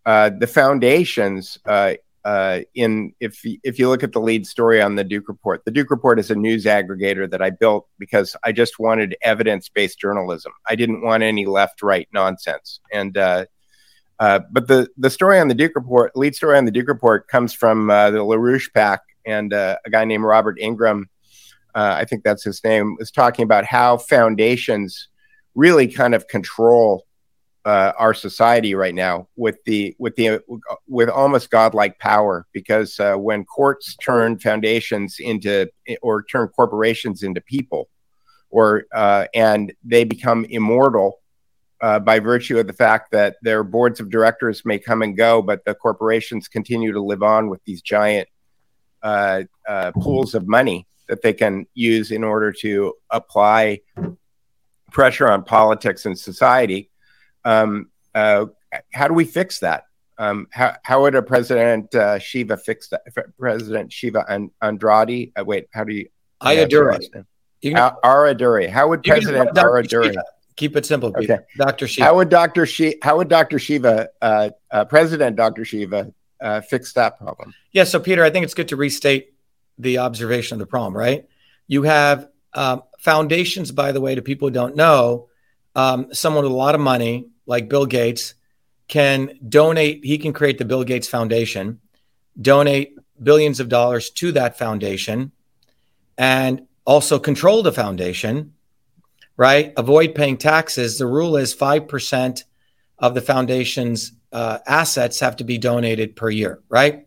uh, 0.06 0.30
the 0.30 0.46
foundations 0.46 1.58
uh, 1.66 1.94
uh, 2.24 2.60
in 2.74 3.12
if 3.20 3.40
if 3.62 3.78
you 3.78 3.88
look 3.88 4.02
at 4.02 4.12
the 4.12 4.20
lead 4.20 4.46
story 4.46 4.80
on 4.80 4.94
the 4.96 5.04
Duke 5.04 5.28
Report, 5.28 5.64
the 5.64 5.70
Duke 5.70 5.90
Report 5.90 6.18
is 6.18 6.30
a 6.30 6.34
news 6.34 6.64
aggregator 6.64 7.30
that 7.30 7.42
I 7.42 7.50
built 7.50 7.86
because 7.98 8.36
I 8.44 8.52
just 8.52 8.78
wanted 8.78 9.16
evidence-based 9.22 9.98
journalism. 9.98 10.52
I 10.68 10.74
didn't 10.74 11.02
want 11.02 11.22
any 11.22 11.46
left-right 11.46 12.08
nonsense. 12.12 12.80
And 12.92 13.16
uh, 13.18 13.46
uh, 14.18 14.40
but 14.50 14.68
the 14.68 14.88
the 14.96 15.10
story 15.10 15.38
on 15.38 15.48
the 15.48 15.54
Duke 15.54 15.72
Report, 15.74 16.16
lead 16.16 16.34
story 16.34 16.56
on 16.56 16.64
the 16.64 16.70
Duke 16.70 16.88
Report, 16.88 17.28
comes 17.28 17.52
from 17.52 17.90
uh, 17.90 18.10
the 18.10 18.18
LaRouche 18.18 18.72
PAC 18.72 19.00
and 19.26 19.52
uh, 19.52 19.76
a 19.84 19.90
guy 19.90 20.04
named 20.04 20.24
Robert 20.24 20.58
Ingraham 20.60 21.08
uh, 21.74 21.96
I 21.98 22.04
think 22.04 22.22
that's 22.22 22.44
his 22.44 22.62
name, 22.62 22.96
was 22.98 23.10
talking 23.10 23.42
about 23.42 23.64
how 23.64 23.96
foundations 23.96 25.08
really 25.54 25.88
kind 25.88 26.14
of 26.14 26.28
control 26.28 27.06
uh, 27.64 27.92
our 27.98 28.14
society 28.14 28.74
right 28.74 28.94
now 28.94 29.28
with 29.36 29.56
the 29.64 29.94
with 29.98 30.14
the 30.16 30.40
with 30.86 31.08
almost 31.08 31.50
godlike 31.50 31.98
power. 31.98 32.46
Because 32.52 32.98
uh, 33.00 33.14
when 33.16 33.44
courts 33.44 33.96
turn 33.96 34.38
foundations 34.38 35.16
into 35.18 35.68
or 36.02 36.22
turn 36.22 36.48
corporations 36.48 37.22
into 37.22 37.40
people, 37.40 37.88
or 38.50 38.84
uh, 38.94 39.26
and 39.34 39.72
they 39.84 40.04
become 40.04 40.44
immortal. 40.46 41.20
Uh, 41.80 41.98
by 41.98 42.18
virtue 42.18 42.58
of 42.58 42.66
the 42.66 42.72
fact 42.72 43.10
that 43.10 43.36
their 43.42 43.62
boards 43.62 44.00
of 44.00 44.08
directors 44.08 44.64
may 44.64 44.78
come 44.78 45.02
and 45.02 45.18
go, 45.18 45.42
but 45.42 45.62
the 45.66 45.74
corporations 45.74 46.48
continue 46.48 46.92
to 46.92 47.02
live 47.02 47.22
on 47.22 47.50
with 47.50 47.62
these 47.66 47.82
giant 47.82 48.26
uh, 49.02 49.42
uh, 49.68 49.92
pools 49.92 50.34
of 50.34 50.48
money 50.48 50.86
that 51.08 51.20
they 51.20 51.32
can 51.32 51.66
use 51.74 52.10
in 52.10 52.24
order 52.24 52.50
to 52.50 52.94
apply 53.10 53.80
pressure 54.90 55.30
on 55.30 55.44
politics 55.44 56.06
and 56.06 56.18
society. 56.18 56.90
Um, 57.44 57.90
uh, 58.14 58.46
how 58.92 59.08
do 59.08 59.14
we 59.14 59.24
fix 59.24 59.60
that? 59.60 59.84
Um, 60.18 60.46
how, 60.50 60.76
how 60.82 61.02
would 61.02 61.14
a 61.14 61.22
President 61.22 61.94
uh, 61.94 62.18
Shiva 62.18 62.56
fix 62.56 62.88
that? 62.88 63.02
President 63.38 63.92
Shiva 63.92 64.24
and 64.28 64.50
Andrade? 64.62 65.32
Uh, 65.38 65.44
wait, 65.44 65.68
how 65.72 65.84
do 65.84 65.92
you? 65.92 66.08
Ayyadurai. 66.42 67.24
Can, 67.62 67.76
Uh, 67.76 67.94
Ara 68.04 68.34
Duri. 68.34 68.66
How 68.66 68.88
would 68.88 69.02
President 69.02 69.54
Dr. 69.54 69.68
Ara 69.70 69.82
Duri? 69.82 70.14
Keep 70.56 70.76
it 70.76 70.86
simple, 70.86 71.12
Peter. 71.12 71.34
Okay. 71.34 71.44
Dr. 71.56 71.88
Shiva. 71.88 72.04
How 72.06 72.14
would 72.16 72.28
Dr. 72.28 72.66
Shi- 72.66 72.98
How 73.02 73.16
would 73.16 73.28
Dr. 73.28 73.58
Shiva, 73.58 74.08
uh, 74.22 74.50
uh, 74.70 74.84
President 74.84 75.34
Dr. 75.34 75.64
Shiva, 75.64 76.12
uh, 76.40 76.60
fix 76.60 76.92
that 76.92 77.18
problem? 77.18 77.52
Yeah, 77.72 77.84
so 77.84 77.98
Peter, 77.98 78.22
I 78.22 78.30
think 78.30 78.44
it's 78.44 78.54
good 78.54 78.68
to 78.68 78.76
restate 78.76 79.34
the 79.78 79.98
observation 79.98 80.54
of 80.56 80.58
the 80.60 80.66
problem, 80.66 80.96
right? 80.96 81.26
You 81.66 81.82
have 81.82 82.28
um, 82.52 82.82
foundations, 83.00 83.72
by 83.72 83.90
the 83.90 84.00
way, 84.00 84.14
to 84.14 84.22
people 84.22 84.48
who 84.48 84.54
don't 84.54 84.76
know, 84.76 85.28
um, 85.74 86.14
someone 86.14 86.44
with 86.44 86.52
a 86.52 86.54
lot 86.54 86.76
of 86.76 86.80
money, 86.80 87.28
like 87.46 87.68
Bill 87.68 87.86
Gates, 87.86 88.34
can 88.88 89.38
donate, 89.48 90.04
he 90.04 90.18
can 90.18 90.32
create 90.32 90.58
the 90.58 90.64
Bill 90.64 90.84
Gates 90.84 91.08
Foundation, 91.08 91.80
donate 92.40 92.98
billions 93.22 93.60
of 93.60 93.68
dollars 93.68 94.10
to 94.10 94.32
that 94.32 94.58
foundation, 94.58 95.32
and 96.18 96.66
also 96.84 97.18
control 97.18 97.62
the 97.62 97.72
foundation, 97.72 98.52
right? 99.36 99.72
Avoid 99.76 100.14
paying 100.14 100.36
taxes. 100.36 100.98
The 100.98 101.06
rule 101.06 101.36
is 101.36 101.54
5% 101.54 102.44
of 102.98 103.14
the 103.14 103.20
foundation's 103.20 104.12
uh, 104.32 104.58
assets 104.66 105.20
have 105.20 105.36
to 105.36 105.44
be 105.44 105.58
donated 105.58 106.16
per 106.16 106.28
year, 106.30 106.60
right? 106.68 107.06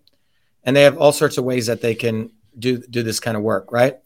And 0.64 0.76
they 0.76 0.84
have 0.84 0.98
all 0.98 1.12
sorts 1.12 1.38
of 1.38 1.46
ways 1.46 1.68
that 1.68 1.82
they 1.82 1.96
can 1.96 2.32
do 2.58 2.78
do 2.78 3.04
this 3.04 3.20
kind 3.20 3.38
of 3.38 3.44
work, 3.44 3.72
right? 3.72 3.98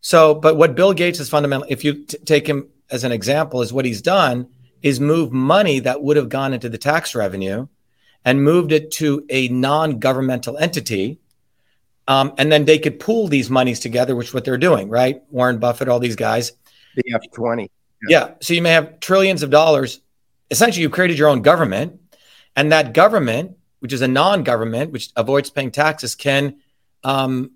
So, 0.00 0.34
but 0.34 0.56
what 0.56 0.76
Bill 0.76 0.92
Gates 0.92 1.18
is 1.18 1.28
fundamentally, 1.28 1.70
if 1.72 1.84
you 1.84 2.04
t- 2.04 2.18
take 2.18 2.46
him 2.46 2.68
as 2.90 3.04
an 3.04 3.12
example, 3.12 3.62
is 3.62 3.72
what 3.72 3.84
he's 3.84 4.00
done 4.00 4.48
is 4.82 5.00
move 5.00 5.32
money 5.32 5.80
that 5.80 6.02
would 6.02 6.16
have 6.16 6.28
gone 6.28 6.52
into 6.52 6.68
the 6.68 6.78
tax 6.78 7.14
revenue 7.14 7.66
and 8.24 8.42
moved 8.42 8.72
it 8.72 8.90
to 8.92 9.24
a 9.28 9.48
non-governmental 9.48 10.58
entity. 10.58 11.18
Um, 12.06 12.32
and 12.38 12.50
then 12.50 12.64
they 12.64 12.78
could 12.78 13.00
pool 13.00 13.28
these 13.28 13.50
monies 13.50 13.80
together, 13.80 14.16
which 14.16 14.28
is 14.28 14.34
what 14.34 14.44
they're 14.44 14.58
doing, 14.58 14.88
right? 14.88 15.22
Warren 15.30 15.58
Buffett, 15.58 15.88
all 15.88 15.98
these 15.98 16.16
guys. 16.16 16.52
The 16.94 17.14
F 17.14 17.22
20. 17.32 17.70
Yeah. 18.08 18.34
So 18.40 18.54
you 18.54 18.62
may 18.62 18.70
have 18.70 19.00
trillions 19.00 19.42
of 19.42 19.50
dollars. 19.50 20.00
Essentially, 20.50 20.82
you've 20.82 20.92
created 20.92 21.18
your 21.18 21.28
own 21.28 21.42
government, 21.42 22.00
and 22.56 22.72
that 22.72 22.94
government, 22.94 23.56
which 23.80 23.92
is 23.92 24.00
a 24.00 24.08
non-government, 24.08 24.92
which 24.92 25.10
avoids 25.16 25.50
paying 25.50 25.70
taxes, 25.70 26.14
can 26.14 26.56
um, 27.04 27.52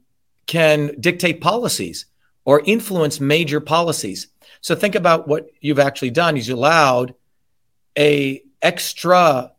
can 0.47 0.95
dictate 1.01 1.41
policies 1.41 2.07
or 2.45 2.61
influence 2.65 3.21
major 3.21 3.61
policies. 3.61 4.29
So 4.63 4.75
think 4.75 4.95
about 4.95 5.29
what 5.29 5.51
you've 5.61 5.79
actually 5.79 6.11
done. 6.11 6.37
Is 6.37 6.49
you 6.49 6.55
allowed 6.55 7.15
a 7.99 8.43
extra 8.63 9.53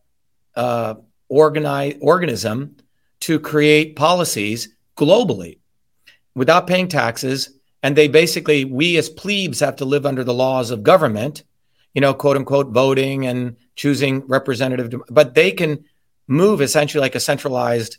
uh, 0.55 0.95
organize, 1.29 1.97
organism 2.01 2.77
to 3.21 3.39
create 3.39 3.95
policies 3.95 4.69
globally 4.97 5.59
without 6.35 6.67
paying 6.67 6.87
taxes 6.87 7.51
and 7.81 7.95
they 7.95 8.07
basically 8.07 8.65
we 8.65 8.97
as 8.97 9.09
plebes 9.09 9.59
have 9.59 9.75
to 9.75 9.85
live 9.85 10.05
under 10.05 10.23
the 10.23 10.33
laws 10.33 10.71
of 10.71 10.83
government 10.83 11.43
you 11.93 12.01
know 12.01 12.13
quote 12.13 12.37
unquote 12.37 12.69
voting 12.69 13.25
and 13.25 13.55
choosing 13.75 14.25
representative 14.27 14.93
but 15.09 15.33
they 15.33 15.51
can 15.51 15.83
move 16.27 16.61
essentially 16.61 17.01
like 17.01 17.15
a 17.15 17.19
centralized 17.19 17.97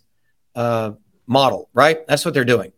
uh, 0.54 0.92
model 1.26 1.68
right 1.74 2.06
that's 2.06 2.24
what 2.24 2.34
they're 2.34 2.44
doing 2.44 2.72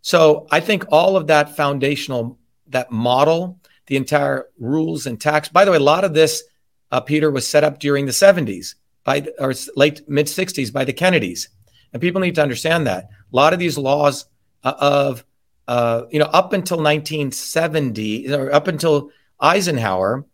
so 0.00 0.46
i 0.50 0.60
think 0.60 0.84
all 0.90 1.16
of 1.16 1.28
that 1.28 1.56
foundational 1.56 2.38
that 2.68 2.90
model 2.90 3.60
the 3.86 3.96
entire 3.96 4.46
rules 4.58 5.06
and 5.06 5.20
tax 5.20 5.48
by 5.48 5.64
the 5.64 5.70
way 5.70 5.76
a 5.76 5.80
lot 5.80 6.04
of 6.04 6.14
this 6.14 6.44
uh, 6.90 7.00
peter 7.00 7.30
was 7.30 7.46
set 7.46 7.64
up 7.64 7.78
during 7.78 8.06
the 8.06 8.12
70s 8.12 8.74
by 9.04 9.26
or 9.38 9.52
late 9.76 10.02
mid 10.08 10.26
60s 10.26 10.72
by 10.72 10.84
the 10.84 10.92
kennedys 10.92 11.48
and 11.92 12.00
people 12.00 12.20
need 12.20 12.34
to 12.34 12.42
understand 12.42 12.86
that 12.86 13.04
a 13.04 13.36
lot 13.36 13.52
of 13.52 13.58
these 13.58 13.78
laws 13.78 14.26
uh, 14.64 14.74
of 14.78 15.24
uh, 15.68 16.06
you 16.10 16.18
know, 16.18 16.26
up 16.26 16.52
until 16.52 16.78
1970 16.78 18.32
or 18.34 18.52
up 18.52 18.68
until 18.68 19.10
Eisenhower, 19.40 20.24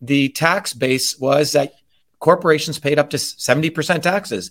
the 0.00 0.30
tax 0.30 0.72
base 0.72 1.18
was 1.18 1.52
that 1.52 1.72
corporations 2.18 2.78
paid 2.78 2.98
up 2.98 3.10
to 3.10 3.16
70% 3.16 4.02
taxes. 4.02 4.50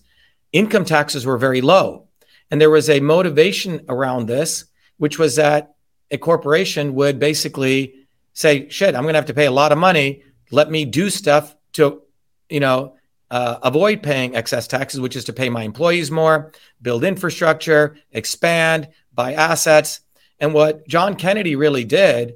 Income 0.52 0.86
taxes 0.86 1.26
were 1.26 1.38
very 1.38 1.62
low. 1.62 2.08
And 2.50 2.62
there 2.62 2.70
was 2.70 2.90
a 2.90 3.00
motivation 3.00 3.82
around 3.90 4.28
this, 4.28 4.66
which 4.98 5.20
was 5.20 5.36
that 5.36 5.76
a 6.12 6.18
corporation 6.18 6.96
would 6.96 7.20
basically 7.20 7.97
say, 8.38 8.70
shit, 8.70 8.94
I'm 8.94 9.02
going 9.02 9.16
to 9.16 9.18
have 9.18 9.26
to 9.26 9.34
pay 9.34 9.48
a 9.48 9.52
lot 9.52 9.72
of 9.72 9.80
money. 9.80 10.22
Let 10.52 10.70
me 10.70 10.86
do 10.86 11.10
stuff 11.10 11.56
to, 11.74 12.04
you 12.50 12.60
know, 12.60 12.96
uh, 13.32 13.58
avoid 13.64 14.04
paying 14.04 14.36
excess 14.36 14.68
taxes, 14.68 15.00
which 15.00 15.16
is 15.16 15.26
to 15.26 15.34
pay 15.34 15.50
my 15.50 15.64
employees 15.64 16.12
more, 16.12 16.52
build 16.80 17.04
infrastructure, 17.04 17.98
expand, 18.12 18.90
buy 19.12 19.34
assets. 19.34 20.02
And 20.40 20.54
what 20.54 20.88
John 20.88 21.16
Kennedy 21.16 21.56
really 21.56 21.84
did, 21.84 22.36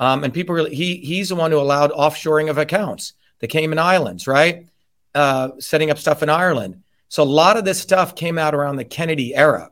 um, 0.00 0.24
and 0.24 0.32
people 0.32 0.54
really, 0.54 0.74
he 0.74 0.96
he's 0.96 1.28
the 1.28 1.36
one 1.36 1.50
who 1.50 1.58
allowed 1.58 1.92
offshoring 1.92 2.48
of 2.48 2.56
accounts, 2.56 3.12
the 3.40 3.46
Cayman 3.46 3.78
Islands, 3.78 4.26
right? 4.26 4.66
Uh, 5.14 5.50
setting 5.58 5.90
up 5.90 5.98
stuff 5.98 6.22
in 6.22 6.30
Ireland. 6.30 6.82
So 7.10 7.22
a 7.22 7.24
lot 7.24 7.58
of 7.58 7.66
this 7.66 7.78
stuff 7.78 8.16
came 8.16 8.38
out 8.38 8.54
around 8.54 8.76
the 8.76 8.86
Kennedy 8.86 9.34
era, 9.34 9.70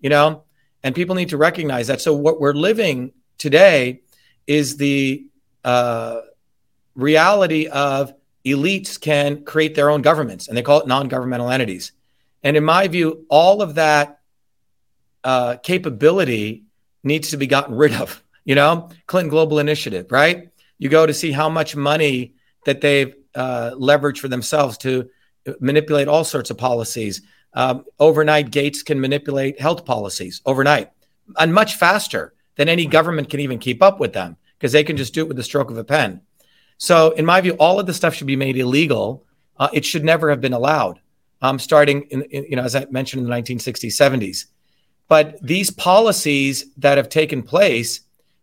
you 0.00 0.10
know, 0.10 0.44
and 0.82 0.94
people 0.94 1.14
need 1.14 1.30
to 1.30 1.38
recognize 1.38 1.86
that. 1.86 2.02
So 2.02 2.12
what 2.12 2.42
we're 2.42 2.52
living 2.52 3.12
today 3.38 4.02
is 4.46 4.76
the 4.76 5.26
uh, 5.64 6.20
reality 6.94 7.66
of 7.66 8.14
elites 8.44 9.00
can 9.00 9.44
create 9.44 9.74
their 9.74 9.90
own 9.90 10.02
governments, 10.02 10.48
and 10.48 10.56
they 10.56 10.62
call 10.62 10.80
it 10.80 10.86
non-governmental 10.86 11.50
entities. 11.50 11.92
And 12.42 12.56
in 12.56 12.64
my 12.64 12.88
view, 12.88 13.24
all 13.30 13.62
of 13.62 13.76
that 13.76 14.20
uh, 15.22 15.56
capability 15.56 16.64
needs 17.02 17.30
to 17.30 17.36
be 17.36 17.46
gotten 17.46 17.74
rid 17.74 17.94
of. 17.94 18.20
You 18.46 18.54
know, 18.54 18.90
Clinton 19.06 19.30
Global 19.30 19.58
Initiative, 19.58 20.12
right? 20.12 20.50
You 20.76 20.90
go 20.90 21.06
to 21.06 21.14
see 21.14 21.32
how 21.32 21.48
much 21.48 21.74
money 21.74 22.34
that 22.66 22.82
they've 22.82 23.14
uh, 23.34 23.70
leveraged 23.70 24.18
for 24.18 24.28
themselves 24.28 24.76
to 24.78 25.08
manipulate 25.60 26.08
all 26.08 26.24
sorts 26.24 26.50
of 26.50 26.58
policies. 26.58 27.22
Um, 27.54 27.86
overnight, 27.98 28.50
Gates 28.50 28.82
can 28.82 29.00
manipulate 29.00 29.58
health 29.58 29.86
policies 29.86 30.42
overnight 30.44 30.90
and 31.38 31.54
much 31.54 31.76
faster 31.76 32.33
than 32.56 32.68
any 32.68 32.86
government 32.86 33.30
can 33.30 33.40
even 33.40 33.58
keep 33.58 33.82
up 33.82 34.00
with 34.00 34.12
them 34.12 34.36
because 34.58 34.72
they 34.72 34.84
can 34.84 34.96
just 34.96 35.14
do 35.14 35.22
it 35.22 35.28
with 35.28 35.36
the 35.36 35.42
stroke 35.42 35.70
of 35.70 35.78
a 35.78 35.84
pen. 35.84 36.20
So, 36.78 37.10
in 37.12 37.24
my 37.24 37.40
view, 37.40 37.52
all 37.52 37.78
of 37.78 37.86
this 37.86 37.96
stuff 37.96 38.14
should 38.14 38.26
be 38.26 38.36
made 38.36 38.56
illegal. 38.56 39.24
Uh, 39.56 39.68
it 39.72 39.84
should 39.84 40.04
never 40.04 40.30
have 40.30 40.40
been 40.40 40.52
allowed. 40.52 41.00
Um, 41.42 41.58
starting 41.58 42.02
in, 42.10 42.22
in, 42.22 42.44
you 42.44 42.56
know, 42.56 42.62
as 42.62 42.74
I 42.74 42.86
mentioned 42.90 43.22
in 43.22 43.28
the 43.28 43.36
1960s, 43.36 43.92
70s. 43.92 44.46
But 45.08 45.40
these 45.42 45.70
policies 45.70 46.66
that 46.78 46.96
have 46.96 47.08
taken 47.08 47.42
place, 47.42 48.00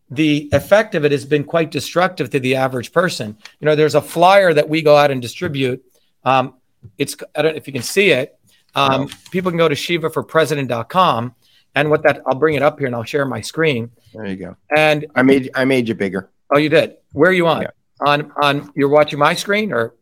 the 0.10 0.50
effect 0.54 0.94
of 0.94 1.04
it 1.04 1.12
has 1.12 1.26
been 1.26 1.44
quite 1.44 1.72
destructive 1.72 2.30
to 2.30 2.40
the 2.40 2.56
average 2.56 2.92
person. 2.92 3.36
You 3.60 3.66
know, 3.66 3.76
there's 3.76 3.96
a 3.96 4.02
flyer 4.02 4.54
that 4.54 4.70
we 4.70 4.82
go 4.82 4.96
out 4.96 5.10
and 5.10 5.22
distribute. 5.22 5.84
Um, 6.24 6.56
it's 6.98 7.16
I 7.36 7.42
don't 7.42 7.54
know 7.54 7.58
if 7.58 7.68
you 7.68 7.74
can 7.74 7.82
see 7.82 8.12
it. 8.12 8.38
Um, 8.76 9.10
people 9.32 9.52
can 9.52 9.58
go 9.58 9.68
to 9.68 9.76
shivaforpresident.com, 9.76 11.36
and 11.76 11.90
what 11.90 12.04
that 12.04 12.22
I'll 12.28 12.36
bring 12.38 12.56
it 12.56 12.62
up 12.62 12.78
here 12.80 12.88
and 12.88 12.96
I'll 12.96 13.04
share 13.04 13.26
my 13.26 13.42
screen. 13.42 13.92
There 14.14 14.26
you 14.26 14.36
go. 14.36 14.56
And 14.76 15.06
I 15.16 15.22
made 15.22 15.50
I 15.56 15.66
made 15.66 15.88
you 15.88 15.96
bigger. 15.96 16.30
oh, 16.54 16.58
you 16.58 16.70
did. 16.70 16.98
Where 17.14 17.30
are 17.30 17.34
you 17.34 17.48
on? 17.48 17.62
Yeah. 17.64 17.70
On 18.02 18.32
on 18.42 18.72
you're 18.76 18.90
watching 18.90 19.20
my 19.20 19.34
screen 19.36 19.72
or 19.72 19.96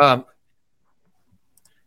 um 0.00 0.24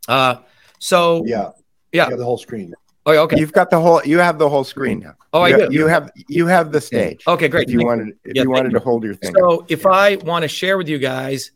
uh 0.08 0.36
so 0.80 1.24
Yeah. 1.26 1.52
Yeah. 1.92 2.06
You 2.06 2.10
have 2.12 2.20
the 2.20 2.26
whole 2.26 2.38
screen. 2.38 2.74
oh 3.06 3.18
okay 3.24 3.38
You've 3.40 3.54
got 3.54 3.70
the 3.70 3.80
whole. 3.80 4.02
You 4.04 4.20
have 4.20 4.38
the 4.40 4.50
whole 4.50 4.64
screen 4.64 5.00
now. 5.00 5.14
oh 5.34 5.42
I 5.42 5.50
you, 5.50 5.58
do 5.70 5.74
You 5.74 5.88
have 5.88 6.12
you 6.28 6.48
have 6.48 6.72
the 6.72 6.82
stage. 6.82 7.24
okay 7.28 7.48
great 7.48 7.68
If 7.68 7.74
you 7.74 7.80
Thank 7.80 7.88
wanted 7.90 8.08
if 8.26 8.36
Yeah, 8.36 8.44
you 8.44 8.50
wanted 8.50 8.72
you. 8.72 8.80
to 8.80 8.84
hold 8.84 9.04
your 9.04 9.14
thing. 9.16 9.34
So 9.38 9.66
if 9.70 9.86
I 9.86 10.16
want 10.18 10.44
to 10.44 10.48
share 10.50 10.78
with 10.78 10.90
you 10.90 10.98
guys, 10.98 11.52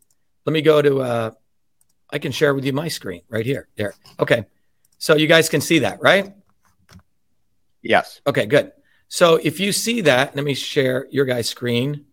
let 0.45 0.53
me 0.53 0.61
go 0.61 0.81
to 0.81 1.01
uh 1.01 1.31
I 2.11 2.19
can 2.19 2.31
share 2.31 2.53
with 2.53 2.63
you 2.65 2.73
my 2.73 2.87
screen 2.87 3.21
right 3.29 3.45
here. 3.45 3.67
There. 3.75 3.93
Okay. 4.19 4.45
So 4.99 5.15
you 5.15 5.27
guys 5.27 5.49
can 5.49 5.59
see 5.61 5.79
that, 5.79 6.01
right? 6.01 6.33
Yes. 7.85 8.21
Okay, 8.27 8.45
good. 8.45 8.71
So 9.07 9.35
if 9.35 9.59
you 9.59 9.71
see 9.71 10.01
that, 10.01 10.35
let 10.35 10.43
me 10.43 10.53
share 10.53 11.07
your 11.11 11.25
guys' 11.25 11.49
screen 11.49 12.05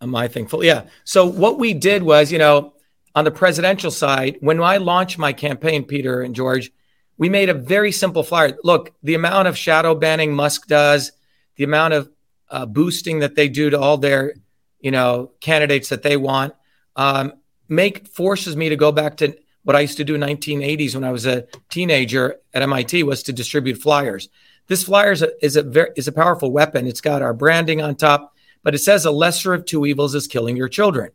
Am 0.00 0.14
I 0.14 0.28
thing 0.28 0.46
full. 0.46 0.64
Yeah. 0.64 0.84
So 1.04 1.26
what 1.26 1.58
we 1.58 1.74
did 1.74 2.02
was, 2.02 2.30
you 2.30 2.38
know, 2.38 2.74
on 3.14 3.24
the 3.24 3.30
presidential 3.30 3.90
side, 3.90 4.36
when 4.40 4.60
I 4.62 4.76
launched 4.76 5.18
my 5.18 5.32
campaign, 5.32 5.84
Peter 5.84 6.22
and 6.22 6.34
George, 6.34 6.70
we 7.16 7.28
made 7.28 7.48
a 7.48 7.54
very 7.54 7.90
simple 7.90 8.22
flyer. 8.22 8.56
Look, 8.62 8.92
the 9.02 9.14
amount 9.14 9.48
of 9.48 9.58
shadow 9.58 9.94
banning 9.94 10.34
Musk 10.34 10.68
does, 10.68 11.10
the 11.56 11.64
amount 11.64 11.94
of 11.94 12.10
uh, 12.48 12.66
boosting 12.66 13.18
that 13.20 13.34
they 13.34 13.48
do 13.48 13.70
to 13.70 13.78
all 13.78 13.98
their, 13.98 14.34
you 14.78 14.92
know, 14.92 15.32
candidates 15.40 15.88
that 15.88 16.04
they 16.04 16.16
want, 16.16 16.54
um, 16.94 17.32
make 17.68 18.06
forces 18.06 18.56
me 18.56 18.68
to 18.68 18.76
go 18.76 18.92
back 18.92 19.16
to 19.16 19.36
what 19.64 19.74
I 19.74 19.80
used 19.80 19.96
to 19.96 20.04
do 20.04 20.14
in 20.14 20.20
1980s 20.20 20.94
when 20.94 21.04
I 21.04 21.10
was 21.10 21.26
a 21.26 21.48
teenager 21.68 22.36
at 22.54 22.62
MIT 22.62 23.02
was 23.02 23.24
to 23.24 23.32
distribute 23.32 23.82
flyers. 23.82 24.28
This 24.68 24.84
flyer 24.84 25.12
is 25.12 25.22
a, 25.22 25.44
is 25.44 25.56
a 25.56 25.62
very 25.62 25.90
is 25.96 26.08
a 26.08 26.12
powerful 26.12 26.52
weapon. 26.52 26.86
It's 26.86 27.00
got 27.00 27.22
our 27.22 27.32
branding 27.32 27.80
on 27.80 27.96
top, 27.96 28.34
but 28.62 28.74
it 28.74 28.78
says 28.78 29.04
a 29.04 29.10
lesser 29.10 29.54
of 29.54 29.64
two 29.64 29.86
evils 29.86 30.14
is 30.14 30.26
killing 30.26 30.56
your 30.56 30.68
children. 30.68 31.10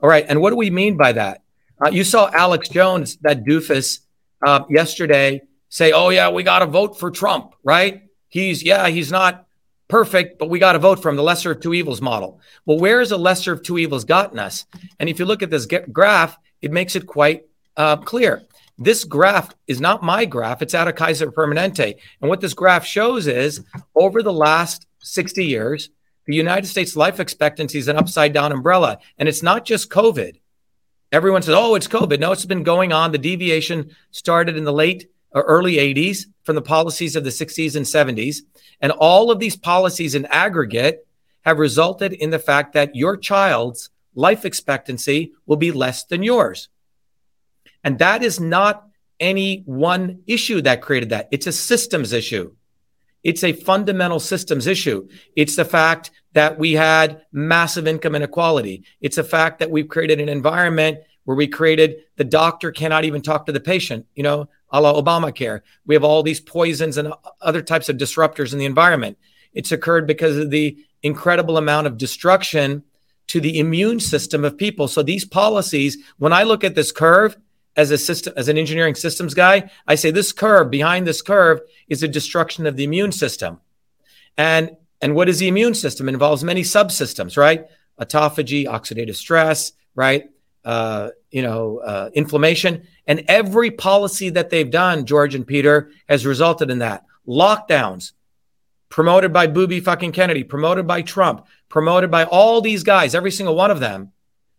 All 0.00 0.08
right, 0.08 0.26
and 0.28 0.40
what 0.40 0.50
do 0.50 0.56
we 0.56 0.70
mean 0.70 0.96
by 0.96 1.12
that? 1.12 1.42
Uh, 1.84 1.90
you 1.90 2.04
saw 2.04 2.30
Alex 2.32 2.68
Jones, 2.68 3.16
that 3.22 3.44
doofus, 3.44 4.00
uh, 4.46 4.64
yesterday 4.68 5.42
say, 5.68 5.92
"Oh 5.92 6.10
yeah, 6.10 6.30
we 6.30 6.42
got 6.42 6.60
to 6.60 6.66
vote 6.66 6.98
for 6.98 7.10
Trump." 7.10 7.54
Right? 7.64 8.02
He's 8.28 8.62
yeah, 8.62 8.88
he's 8.88 9.10
not 9.10 9.46
perfect, 9.88 10.38
but 10.38 10.50
we 10.50 10.58
got 10.58 10.72
to 10.72 10.78
vote 10.78 11.00
for 11.00 11.08
him, 11.08 11.16
the 11.16 11.22
lesser 11.22 11.52
of 11.52 11.60
two 11.60 11.74
evils 11.74 12.00
model. 12.00 12.40
Well, 12.66 12.78
where 12.78 13.00
has 13.00 13.08
the 13.10 13.18
lesser 13.18 13.52
of 13.52 13.62
two 13.62 13.78
evils 13.78 14.04
gotten 14.04 14.38
us? 14.38 14.66
And 14.98 15.08
if 15.08 15.18
you 15.18 15.24
look 15.24 15.42
at 15.42 15.50
this 15.50 15.66
graph, 15.66 16.36
it 16.60 16.72
makes 16.72 16.94
it 16.96 17.06
quite 17.06 17.46
uh, 17.76 17.96
clear. 17.96 18.42
This 18.82 19.04
graph 19.04 19.54
is 19.68 19.80
not 19.80 20.02
my 20.02 20.24
graph, 20.24 20.60
it's 20.60 20.74
out 20.74 20.88
of 20.88 20.96
Kaiser 20.96 21.30
Permanente. 21.30 21.94
And 22.20 22.28
what 22.28 22.40
this 22.40 22.52
graph 22.52 22.84
shows 22.84 23.28
is 23.28 23.64
over 23.94 24.24
the 24.24 24.32
last 24.32 24.88
60 24.98 25.44
years, 25.44 25.90
the 26.26 26.34
United 26.34 26.66
States 26.66 26.96
life 26.96 27.20
expectancy 27.20 27.78
is 27.78 27.86
an 27.86 27.96
upside 27.96 28.32
down 28.32 28.50
umbrella. 28.50 28.98
And 29.18 29.28
it's 29.28 29.42
not 29.42 29.64
just 29.64 29.88
COVID. 29.88 30.40
Everyone 31.12 31.42
says, 31.42 31.54
oh, 31.56 31.76
it's 31.76 31.86
COVID. 31.86 32.18
No, 32.18 32.32
it's 32.32 32.44
been 32.44 32.64
going 32.64 32.92
on. 32.92 33.12
The 33.12 33.18
deviation 33.18 33.94
started 34.10 34.56
in 34.56 34.64
the 34.64 34.72
late 34.72 35.08
or 35.30 35.42
early 35.42 35.74
80s 35.74 36.26
from 36.42 36.56
the 36.56 36.62
policies 36.62 37.14
of 37.14 37.22
the 37.22 37.30
60s 37.30 37.76
and 37.76 37.86
70s. 37.86 38.38
And 38.80 38.90
all 38.90 39.30
of 39.30 39.38
these 39.38 39.56
policies 39.56 40.16
in 40.16 40.26
aggregate 40.26 41.06
have 41.42 41.60
resulted 41.60 42.14
in 42.14 42.30
the 42.30 42.38
fact 42.40 42.72
that 42.72 42.96
your 42.96 43.16
child's 43.16 43.90
life 44.16 44.44
expectancy 44.44 45.34
will 45.46 45.56
be 45.56 45.70
less 45.70 46.02
than 46.02 46.24
yours. 46.24 46.68
And 47.84 47.98
that 47.98 48.22
is 48.22 48.40
not 48.40 48.86
any 49.18 49.62
one 49.66 50.22
issue 50.26 50.60
that 50.62 50.82
created 50.82 51.10
that. 51.10 51.28
It's 51.30 51.46
a 51.46 51.52
systems 51.52 52.12
issue. 52.12 52.54
It's 53.22 53.44
a 53.44 53.52
fundamental 53.52 54.18
systems 54.18 54.66
issue. 54.66 55.08
It's 55.36 55.56
the 55.56 55.64
fact 55.64 56.10
that 56.32 56.58
we 56.58 56.72
had 56.72 57.22
massive 57.30 57.86
income 57.86 58.14
inequality. 58.14 58.84
It's 59.00 59.18
a 59.18 59.24
fact 59.24 59.60
that 59.60 59.70
we've 59.70 59.88
created 59.88 60.20
an 60.20 60.28
environment 60.28 60.98
where 61.24 61.36
we 61.36 61.46
created 61.46 61.96
the 62.16 62.24
doctor 62.24 62.72
cannot 62.72 63.04
even 63.04 63.22
talk 63.22 63.46
to 63.46 63.52
the 63.52 63.60
patient, 63.60 64.06
you 64.14 64.24
know, 64.24 64.48
a 64.70 64.80
la 64.80 65.00
Obamacare. 65.00 65.60
We 65.86 65.94
have 65.94 66.02
all 66.02 66.22
these 66.22 66.40
poisons 66.40 66.96
and 66.96 67.12
other 67.40 67.62
types 67.62 67.88
of 67.88 67.96
disruptors 67.96 68.52
in 68.52 68.58
the 68.58 68.64
environment. 68.64 69.18
It's 69.52 69.70
occurred 69.70 70.06
because 70.06 70.36
of 70.36 70.50
the 70.50 70.76
incredible 71.02 71.58
amount 71.58 71.86
of 71.86 71.98
destruction 71.98 72.82
to 73.28 73.40
the 73.40 73.58
immune 73.58 74.00
system 74.00 74.44
of 74.44 74.58
people. 74.58 74.88
So 74.88 75.02
these 75.02 75.24
policies, 75.24 75.96
when 76.18 76.32
I 76.32 76.42
look 76.42 76.64
at 76.64 76.74
this 76.74 76.90
curve, 76.90 77.36
as 77.76 77.90
a 77.90 77.98
system 77.98 78.34
as 78.36 78.48
an 78.48 78.58
engineering 78.58 78.94
systems 78.94 79.32
guy 79.34 79.70
i 79.86 79.94
say 79.94 80.10
this 80.10 80.32
curve 80.32 80.70
behind 80.70 81.06
this 81.06 81.22
curve 81.22 81.60
is 81.92 82.02
a 82.02 82.08
destruction 82.08 82.66
of 82.66 82.76
the 82.76 82.84
immune 82.84 83.12
system. 83.12 83.60
And 84.36 84.76
and 85.00 85.14
what 85.14 85.28
is 85.28 85.40
the 85.40 85.48
immune 85.48 85.74
system? 85.74 86.08
It 86.08 86.14
involves 86.14 86.42
many 86.42 86.62
subsystems 86.62 87.36
right? 87.36 87.66
Autophagy 88.00 88.64
oxidative 88.66 89.16
stress 89.16 89.72
right? 89.94 90.30
Uh, 90.64 91.10
you 91.30 91.42
know 91.42 91.78
uh, 91.78 92.10
inflammation. 92.14 92.86
And 93.06 93.24
every 93.28 93.70
policy 93.70 94.30
that 94.30 94.50
they've 94.50 94.70
done 94.70 95.04
george 95.04 95.34
and 95.34 95.46
peter 95.46 95.90
has 96.08 96.24
resulted 96.24 96.70
in 96.70 96.78
that. 96.78 97.04
Lockdowns 97.28 98.12
promoted 98.88 99.32
by 99.32 99.46
booby 99.46 99.80
fucking 99.80 100.12
kennedy 100.12 100.44
promoted 100.44 100.86
by 100.86 101.00
trump 101.00 101.46
promoted 101.70 102.10
by 102.10 102.24
all 102.24 102.60
these 102.60 102.82
guys 102.82 103.14
every 103.14 103.30
single 103.30 103.54
one 103.54 103.70
of 103.70 103.80
them 103.80 104.12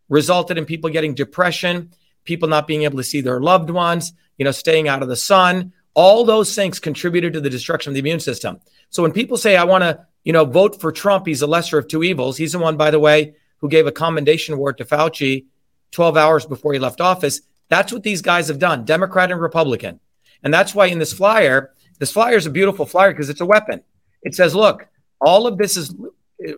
resulted 0.10 0.58
in 0.58 0.66
people 0.66 0.90
getting 0.90 1.14
depression 1.14 1.92
people 2.24 2.50
not 2.50 2.68
being 2.68 2.84
able 2.84 2.98
to 2.98 3.04
see 3.04 3.22
their 3.22 3.40
loved 3.40 3.70
ones, 3.70 4.14
you 4.38 4.46
know, 4.46 4.52
staying 4.52 4.88
out 4.88 5.02
of 5.02 5.10
the 5.10 5.16
sun. 5.16 5.74
All 5.94 6.26
those 6.26 6.56
things 6.56 6.80
contributed 6.80 7.34
to 7.34 7.42
the 7.42 7.50
destruction 7.50 7.92
of 7.92 7.94
the 7.94 8.00
immune 8.00 8.20
system. 8.20 8.60
So 8.90 9.04
when 9.04 9.12
people 9.12 9.38
say, 9.38 9.56
I 9.56 9.64
want 9.64 9.84
to, 9.84 10.06
you 10.24 10.34
know, 10.34 10.46
vote 10.46 10.80
for 10.82 10.92
Trump, 10.92 11.28
he's 11.28 11.42
the 11.42 11.48
lesser 11.48 11.78
of 11.78 11.88
two 11.88 12.04
evils. 12.04 12.38
He's 12.38 12.54
the 12.54 12.60
one, 12.60 12.78
by 12.78 12.92
the 12.92 13.00
way, 13.00 13.36
who 13.58 13.70
gave 13.70 13.88
a 13.88 13.92
commendation 13.92 14.54
award 14.54 14.78
to 14.78 14.86
Fauci 14.86 15.46
12 15.92 16.18
hours 16.18 16.46
before 16.46 16.74
he 16.74 16.80
left 16.80 17.02
office. 17.02 17.42
That's 17.70 17.94
what 17.94 18.04
these 18.04 18.22
guys 18.22 18.48
have 18.48 18.60
done, 18.60 18.86
Democrat 18.86 19.32
and 19.32 19.42
Republican. 19.42 20.00
And 20.44 20.54
that's 20.54 20.76
why 20.76 20.88
in 20.88 21.00
this 21.00 21.14
flyer, 21.14 21.74
this 22.00 22.12
flyer 22.12 22.36
is 22.36 22.46
a 22.46 22.52
beautiful 22.52 22.86
flyer 22.86 23.12
because 23.12 23.30
it's 23.30 23.42
a 23.42 23.46
weapon. 23.46 23.82
It 24.22 24.36
says, 24.36 24.56
look, 24.56 24.88
all 25.22 25.48
of 25.48 25.58
this 25.58 25.76
has 25.76 25.96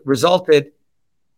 resulted 0.04 0.72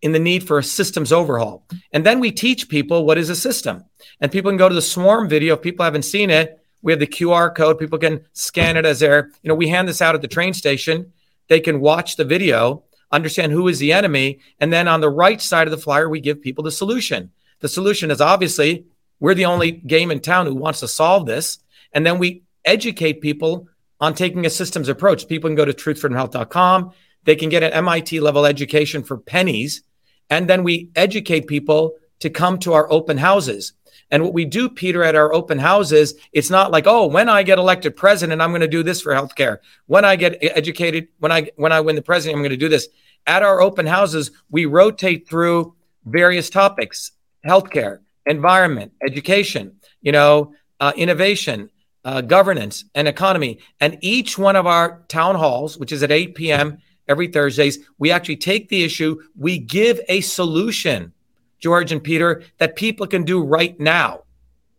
in 0.03 0.12
the 0.12 0.18
need 0.18 0.46
for 0.46 0.59
a 0.59 0.62
systems 0.62 1.12
overhaul. 1.12 1.64
And 1.92 2.07
then 2.07 2.20
we 2.20 2.30
teach 2.30 2.68
people 2.68 3.05
what 3.05 3.18
is 3.18 3.30
a 3.30 3.36
system. 3.36 3.84
And 4.20 4.30
people 4.30 4.51
can 4.51 4.59
go 4.59 4.68
to 4.68 4.74
the 4.74 4.82
swarm 4.82 5.28
video 5.28 5.55
if 5.55 5.62
people 5.62 5.84
haven't 5.84 6.03
seen 6.03 6.30
it. 6.30 6.61
We 6.82 6.92
have 6.92 7.01
the 7.01 7.07
QR 7.07 7.55
code. 7.55 7.78
People 7.78 7.99
can 7.99 8.24
scan 8.32 8.76
it 8.76 8.86
as 8.86 9.01
they're, 9.01 9.30
you 9.42 9.49
know, 9.49 9.55
we 9.55 9.68
hand 9.68 9.88
this 9.88 10.01
out 10.01 10.14
at 10.14 10.22
the 10.22 10.28
train 10.28 10.55
station. 10.55 11.12
They 11.49 11.61
can 11.61 11.80
watch 11.80 12.16
the 12.16 12.24
video, 12.24 12.84
understand 13.11 13.53
who 13.53 13.66
is 13.68 13.78
the 13.78 13.92
enemy. 13.92 14.38
And 14.61 14.72
then 14.72 14.86
on 14.86 15.01
the 15.01 15.11
right 15.11 15.40
side 15.40 15.66
of 15.66 15.72
the 15.72 15.78
flyer, 15.78 16.09
we 16.09 16.20
give 16.20 16.40
people 16.40 16.62
the 16.62 16.70
solution. 16.70 17.32
The 17.61 17.68
solution 17.68 18.11
is 18.11 18.20
obviously 18.20 18.84
we're 19.18 19.34
the 19.34 19.46
only 19.46 19.72
game 19.72 20.12
in 20.12 20.20
town 20.20 20.46
who 20.46 20.55
wants 20.55 20.80
to 20.80 20.88
solve 20.88 21.26
this. 21.26 21.59
And 21.92 22.07
then 22.07 22.18
we 22.18 22.42
educate 22.64 23.20
people 23.20 23.66
on 24.01 24.14
taking 24.14 24.46
a 24.46 24.51
systems 24.51 24.88
approach. 24.88 25.26
People 25.26 25.49
can 25.49 25.57
go 25.57 25.64
to 25.64 25.72
truthfreedomhealth.com. 25.72 26.92
They 27.24 27.34
can 27.34 27.49
get 27.49 27.64
an 27.64 27.72
MIT 27.72 28.20
level 28.20 28.46
education 28.46 29.03
for 29.03 29.18
pennies 29.18 29.82
and 30.31 30.49
then 30.49 30.62
we 30.62 30.91
educate 30.95 31.47
people 31.47 31.95
to 32.20 32.31
come 32.31 32.59
to 32.59 32.72
our 32.72 32.91
open 32.91 33.18
houses. 33.18 33.72
And 34.11 34.22
what 34.22 34.33
we 34.33 34.45
do, 34.45 34.68
Peter, 34.68 35.03
at 35.03 35.14
our 35.14 35.33
open 35.35 35.59
houses, 35.59 36.14
it's 36.33 36.51
not 36.51 36.70
like, 36.70 36.87
oh, 36.87 37.07
when 37.07 37.29
I 37.29 37.43
get 37.43 37.59
elected 37.59 37.97
president, 37.97 38.41
I'm 38.41 38.51
going 38.51 38.62
to 38.62 38.68
do 38.68 38.83
this 38.83 39.03
for 39.03 39.12
healthcare. 39.12 39.59
When 39.87 40.05
I 40.05 40.16
get 40.16 40.39
educated, 40.41 41.09
when 41.18 41.31
I 41.31 41.51
when 41.57 41.72
I 41.72 41.81
win 41.81 41.97
the 41.97 42.03
president, 42.03 42.37
I'm 42.37 42.43
going 42.43 42.51
to 42.51 42.57
do 42.57 42.70
this. 42.70 42.89
At 43.26 43.43
our 43.43 43.61
open 43.61 43.87
houses, 43.87 44.31
we 44.51 44.64
rotate 44.64 45.29
through 45.29 45.74
various 46.07 46.49
topics: 46.49 47.12
healthcare, 47.47 48.01
environment, 48.24 48.93
education, 49.07 49.76
you 50.01 50.12
know, 50.12 50.55
uh, 50.81 50.93
innovation, 50.97 51.68
uh, 52.03 52.22
governance, 52.22 52.87
and 52.95 53.09
economy. 53.09 53.59
And 53.79 53.99
each 54.01 54.39
one 54.39 54.57
of 54.57 54.66
our 54.66 55.05
town 55.09 55.35
halls, 55.35 55.76
which 55.76 55.93
is 55.93 56.03
at 56.03 56.11
8 56.11 56.35
p.m 56.35 56.79
every 57.09 57.29
Thursdays. 57.29 57.79
We 57.99 58.11
actually 58.11 58.37
take 58.37 58.69
the 58.69 58.85
issue, 58.85 59.21
we 59.37 59.59
give 59.59 60.01
a 60.09 60.21
solution, 60.21 61.13
George 61.59 61.93
and 61.93 62.03
Peter, 62.03 62.43
that 62.59 62.77
people 62.77 63.07
can 63.07 63.25
do 63.25 63.43
right 63.43 63.79
now 63.81 64.25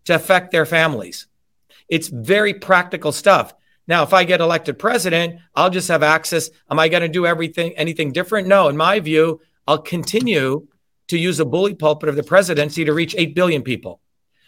to 0.06 0.16
affect 0.16 0.52
their 0.52 0.66
families. 0.66 1.28
It's 1.88 2.08
very 2.08 2.54
practical 2.54 3.12
stuff. 3.12 3.54
Now, 3.88 4.04
if 4.04 4.14
I 4.14 4.24
get 4.24 4.40
elected 4.40 4.78
president, 4.78 5.40
I'll 5.56 5.72
just 5.72 5.88
have 5.88 6.04
access. 6.04 6.52
Am 6.70 6.78
I 6.78 6.90
going 6.90 7.02
to 7.02 7.10
do 7.10 7.26
everything, 7.26 7.74
anything 7.76 8.12
different? 8.12 8.48
No. 8.48 8.70
In 8.70 8.78
my 8.78 9.00
view, 9.00 9.42
I'll 9.68 9.82
continue 9.82 10.68
to 11.08 11.18
use 11.18 11.40
a 11.40 11.46
bully 11.46 11.74
pulpit 11.74 12.08
of 12.08 12.16
the 12.16 12.24
presidency 12.24 12.86
to 12.86 12.94
reach 12.94 13.16
8 13.18 13.34
billion 13.34 13.64
people. 13.64 14.00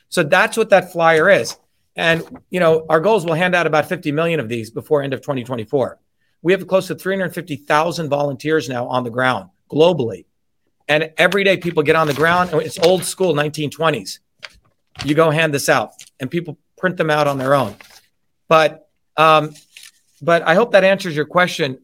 So 0.10 0.22
that's 0.24 0.58
what 0.58 0.70
that 0.70 0.92
flyer 0.92 1.30
is. 1.30 1.58
And, 1.96 2.24
you 2.52 2.60
know, 2.60 2.86
our 2.88 3.00
goals 3.00 3.26
will 3.26 3.34
hand 3.34 3.56
out 3.56 3.66
about 3.66 3.90
50 3.90 4.12
million 4.12 4.40
of 4.40 4.48
these 4.48 4.70
before 4.70 5.02
end 5.02 5.14
of 5.14 5.22
2024. 5.22 6.00
We 6.42 6.54
have 6.54 6.68
close 6.68 6.88
to 6.88 6.96
350,000 6.96 8.10
volunteers 8.10 8.68
now 8.68 8.88
on 8.88 9.04
the 9.04 9.10
ground 9.10 9.50
globally. 9.70 10.26
And 10.88 11.12
every 11.18 11.44
day 11.44 11.58
people 11.58 11.84
get 11.84 11.96
on 11.96 12.08
the 12.08 12.14
ground. 12.14 12.52
It's 12.54 12.80
old 12.80 13.04
school 13.04 13.34
1920s. 13.34 14.20
You 15.06 15.16
go 15.16 15.30
hand 15.30 15.54
this 15.54 15.70
out 15.70 15.92
and 16.20 16.30
people 16.30 16.58
print 16.78 16.98
them 16.98 17.10
out 17.10 17.28
on 17.28 17.38
their 17.38 17.54
own. 17.54 17.76
But 18.48 18.90
um, 19.16 19.54
but 20.22 20.42
I 20.44 20.56
hope 20.56 20.72
that 20.72 20.84
answers 20.84 21.16
your 21.16 21.26
question, 21.26 21.80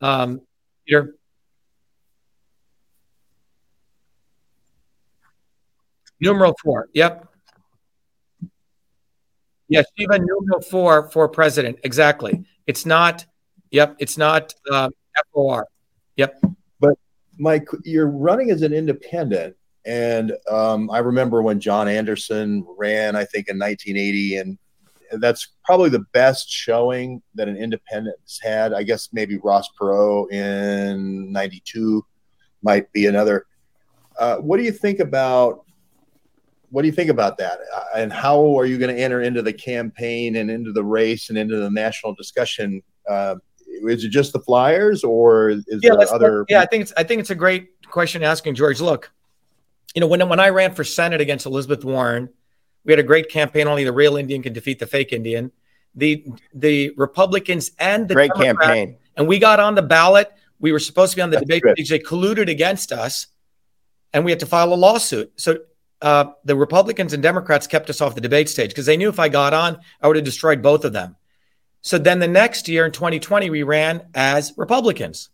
um, 0.00 0.40
Peter. 0.86 1.14
Numeral 6.20 6.54
four. 6.62 6.88
Yep. 6.94 7.28
Yes, 9.68 9.86
Shiva 9.98 10.18
numeral 10.18 10.60
four 10.60 11.10
for 11.10 11.28
president. 11.28 11.78
Exactly. 11.82 12.44
It's 12.66 12.86
not 12.86 13.26
Yep, 13.70 13.96
it's 13.98 14.16
not 14.16 14.54
uh, 14.70 14.88
FOR. 15.32 15.66
Yep. 16.16 16.40
But 16.80 16.94
Mike, 17.38 17.68
you're 17.84 18.08
running 18.08 18.50
as 18.50 18.62
an 18.62 18.72
independent, 18.72 19.56
and 19.84 20.32
um, 20.50 20.90
I 20.90 20.98
remember 20.98 21.42
when 21.42 21.60
John 21.60 21.88
Anderson 21.88 22.64
ran, 22.78 23.16
I 23.16 23.24
think 23.24 23.48
in 23.48 23.58
1980, 23.58 24.36
and 24.36 24.58
that's 25.20 25.54
probably 25.64 25.90
the 25.90 26.04
best 26.12 26.48
showing 26.48 27.22
that 27.34 27.48
an 27.48 27.56
independent 27.56 28.16
has 28.22 28.38
had. 28.42 28.72
I 28.72 28.82
guess 28.82 29.08
maybe 29.12 29.38
Ross 29.38 29.68
Perot 29.80 30.32
in 30.32 31.32
'92 31.32 32.04
might 32.62 32.90
be 32.92 33.06
another. 33.06 33.46
Uh, 34.18 34.36
what 34.38 34.56
do 34.56 34.62
you 34.62 34.72
think 34.72 35.00
about 35.00 35.66
what 36.70 36.82
do 36.82 36.88
you 36.88 36.92
think 36.92 37.10
about 37.10 37.38
that? 37.38 37.58
Uh, 37.74 37.84
and 37.96 38.12
how 38.12 38.58
are 38.58 38.66
you 38.66 38.76
going 38.76 38.94
to 38.94 39.00
enter 39.00 39.22
into 39.22 39.40
the 39.40 39.52
campaign 39.52 40.36
and 40.36 40.50
into 40.50 40.72
the 40.72 40.82
race 40.82 41.28
and 41.28 41.38
into 41.38 41.56
the 41.56 41.70
national 41.70 42.14
discussion 42.14 42.82
uh, 43.08 43.36
is 43.84 44.04
it 44.04 44.10
just 44.10 44.32
the 44.32 44.40
Flyers 44.40 45.04
or 45.04 45.50
is 45.50 45.64
yeah, 45.68 45.94
there 45.94 46.14
other? 46.14 46.46
Yeah, 46.48 46.60
I 46.60 46.66
think 46.66 46.82
it's 46.82 46.92
I 46.96 47.02
think 47.02 47.20
it's 47.20 47.30
a 47.30 47.34
great 47.34 47.68
question 47.88 48.22
asking 48.22 48.54
George. 48.54 48.80
Look, 48.80 49.12
you 49.94 50.00
know 50.00 50.06
when 50.06 50.26
when 50.28 50.40
I 50.40 50.48
ran 50.50 50.74
for 50.74 50.84
Senate 50.84 51.20
against 51.20 51.46
Elizabeth 51.46 51.84
Warren, 51.84 52.28
we 52.84 52.92
had 52.92 52.98
a 52.98 53.04
great 53.04 53.28
campaign. 53.28 53.66
Only 53.66 53.84
the 53.84 53.92
real 53.92 54.16
Indian 54.16 54.42
can 54.42 54.52
defeat 54.52 54.78
the 54.78 54.86
fake 54.86 55.12
Indian. 55.12 55.52
The 55.94 56.24
the 56.54 56.92
Republicans 56.96 57.72
and 57.78 58.08
the 58.08 58.14
great 58.14 58.32
campaign, 58.34 58.96
and 59.16 59.26
we 59.26 59.38
got 59.38 59.60
on 59.60 59.74
the 59.74 59.82
ballot. 59.82 60.32
We 60.58 60.72
were 60.72 60.78
supposed 60.78 61.12
to 61.12 61.16
be 61.16 61.22
on 61.22 61.30
the 61.30 61.36
That's 61.36 61.46
debate 61.46 61.62
stage. 61.76 61.88
They 61.90 61.98
colluded 61.98 62.48
against 62.48 62.92
us, 62.92 63.26
and 64.12 64.24
we 64.24 64.30
had 64.30 64.40
to 64.40 64.46
file 64.46 64.72
a 64.72 64.74
lawsuit. 64.74 65.32
So 65.36 65.58
uh, 66.02 66.26
the 66.44 66.56
Republicans 66.56 67.12
and 67.12 67.22
Democrats 67.22 67.66
kept 67.66 67.90
us 67.90 68.00
off 68.00 68.14
the 68.14 68.20
debate 68.20 68.48
stage 68.48 68.70
because 68.70 68.86
they 68.86 68.96
knew 68.96 69.08
if 69.08 69.18
I 69.18 69.28
got 69.28 69.54
on, 69.54 69.78
I 70.00 70.08
would 70.08 70.16
have 70.16 70.24
destroyed 70.24 70.62
both 70.62 70.84
of 70.84 70.92
them. 70.92 71.16
So 71.86 71.98
then 71.98 72.18
the 72.18 72.26
next 72.26 72.66
year 72.66 72.84
in 72.84 72.90
2020, 72.90 73.48
we 73.48 73.62
ran 73.62 74.08
as 74.12 74.52
Republicans. 74.56 75.30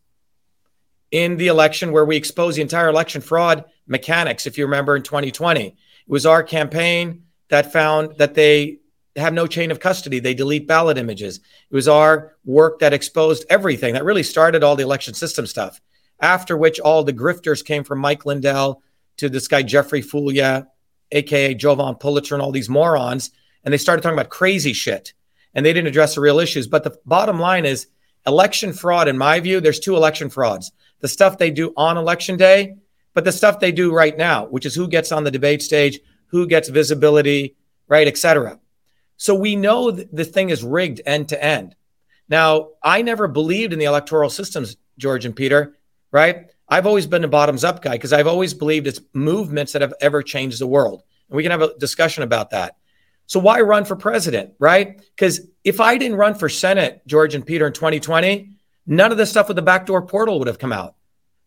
in 1.10 1.36
the 1.36 1.48
election 1.48 1.92
where 1.92 2.04
we 2.04 2.16
exposed 2.16 2.56
the 2.58 2.62
entire 2.62 2.88
election 2.88 3.20
fraud 3.22 3.64
mechanics, 3.86 4.46
if 4.46 4.56
you 4.56 4.64
remember 4.64 4.96
in 4.96 5.02
2020. 5.02 5.66
It 5.66 5.74
was 6.06 6.26
our 6.26 6.42
campaign 6.42 7.24
that 7.48 7.72
found 7.72 8.16
that 8.16 8.34
they 8.34 8.80
have 9.16 9.32
no 9.32 9.46
chain 9.46 9.70
of 9.70 9.80
custody. 9.80 10.20
They 10.20 10.34
delete 10.34 10.66
ballot 10.66 10.98
images. 10.98 11.40
It 11.70 11.74
was 11.74 11.88
our 11.88 12.36
work 12.44 12.80
that 12.80 12.94
exposed 12.94 13.46
everything 13.48 13.94
that 13.94 14.04
really 14.04 14.22
started 14.22 14.62
all 14.62 14.76
the 14.76 14.82
election 14.82 15.14
system 15.14 15.46
stuff. 15.46 15.80
After 16.20 16.56
which, 16.56 16.80
all 16.80 17.02
the 17.02 17.12
grifters 17.14 17.64
came 17.64 17.84
from 17.84 17.98
Mike 17.98 18.26
Lindell 18.26 18.82
to 19.18 19.30
this 19.30 19.48
guy, 19.48 19.62
Jeffrey 19.62 20.02
Philyaw, 20.02 20.66
aka 21.12 21.54
Jovan 21.54 21.94
Pulitzer, 21.94 22.34
and 22.34 22.42
all 22.42 22.52
these 22.52 22.70
morons. 22.70 23.30
And 23.64 23.72
they 23.72 23.78
started 23.78 24.02
talking 24.02 24.18
about 24.18 24.30
crazy 24.30 24.74
shit 24.74 25.14
and 25.54 25.64
they 25.64 25.72
didn't 25.72 25.88
address 25.88 26.14
the 26.14 26.20
real 26.20 26.40
issues. 26.40 26.66
But 26.66 26.84
the 26.84 26.98
bottom 27.04 27.38
line 27.38 27.64
is 27.64 27.86
election 28.26 28.72
fraud, 28.72 29.08
in 29.08 29.18
my 29.18 29.40
view, 29.40 29.60
there's 29.60 29.80
two 29.80 29.96
election 29.96 30.30
frauds 30.30 30.72
the 31.00 31.08
stuff 31.08 31.36
they 31.36 31.50
do 31.50 31.72
on 31.76 31.96
election 31.96 32.36
day, 32.36 32.76
but 33.12 33.24
the 33.24 33.32
stuff 33.32 33.58
they 33.58 33.72
do 33.72 33.92
right 33.92 34.16
now, 34.16 34.46
which 34.46 34.64
is 34.64 34.74
who 34.74 34.86
gets 34.86 35.10
on 35.10 35.24
the 35.24 35.32
debate 35.32 35.60
stage, 35.60 35.98
who 36.26 36.46
gets 36.46 36.68
visibility, 36.68 37.56
right, 37.88 38.06
et 38.06 38.16
cetera. 38.16 38.60
So 39.16 39.34
we 39.34 39.56
know 39.56 39.90
the 39.90 40.24
thing 40.24 40.50
is 40.50 40.62
rigged 40.62 41.00
end 41.04 41.28
to 41.30 41.44
end. 41.44 41.74
Now, 42.28 42.68
I 42.82 43.02
never 43.02 43.26
believed 43.26 43.72
in 43.72 43.78
the 43.80 43.84
electoral 43.84 44.30
systems, 44.30 44.76
George 44.96 45.24
and 45.24 45.34
Peter, 45.34 45.76
right? 46.12 46.46
I've 46.68 46.86
always 46.86 47.06
been 47.06 47.24
a 47.24 47.28
bottoms 47.28 47.64
up 47.64 47.82
guy 47.82 47.92
because 47.92 48.12
I've 48.12 48.26
always 48.26 48.54
believed 48.54 48.86
it's 48.86 49.00
movements 49.12 49.72
that 49.72 49.82
have 49.82 49.94
ever 50.00 50.22
changed 50.22 50.60
the 50.60 50.66
world. 50.66 51.02
And 51.28 51.36
we 51.36 51.42
can 51.42 51.50
have 51.50 51.62
a 51.62 51.76
discussion 51.78 52.22
about 52.22 52.50
that. 52.50 52.76
So 53.32 53.40
why 53.40 53.62
run 53.62 53.86
for 53.86 53.96
president, 53.96 54.52
right? 54.58 55.00
Because 55.16 55.40
if 55.64 55.80
I 55.80 55.96
didn't 55.96 56.18
run 56.18 56.34
for 56.34 56.50
Senate, 56.50 57.00
George 57.06 57.34
and 57.34 57.46
Peter, 57.46 57.66
in 57.66 57.72
2020, 57.72 58.50
none 58.86 59.10
of 59.10 59.16
the 59.16 59.24
stuff 59.24 59.48
with 59.48 59.56
the 59.56 59.62
backdoor 59.62 60.02
portal 60.02 60.38
would 60.38 60.48
have 60.48 60.58
come 60.58 60.70
out 60.70 60.96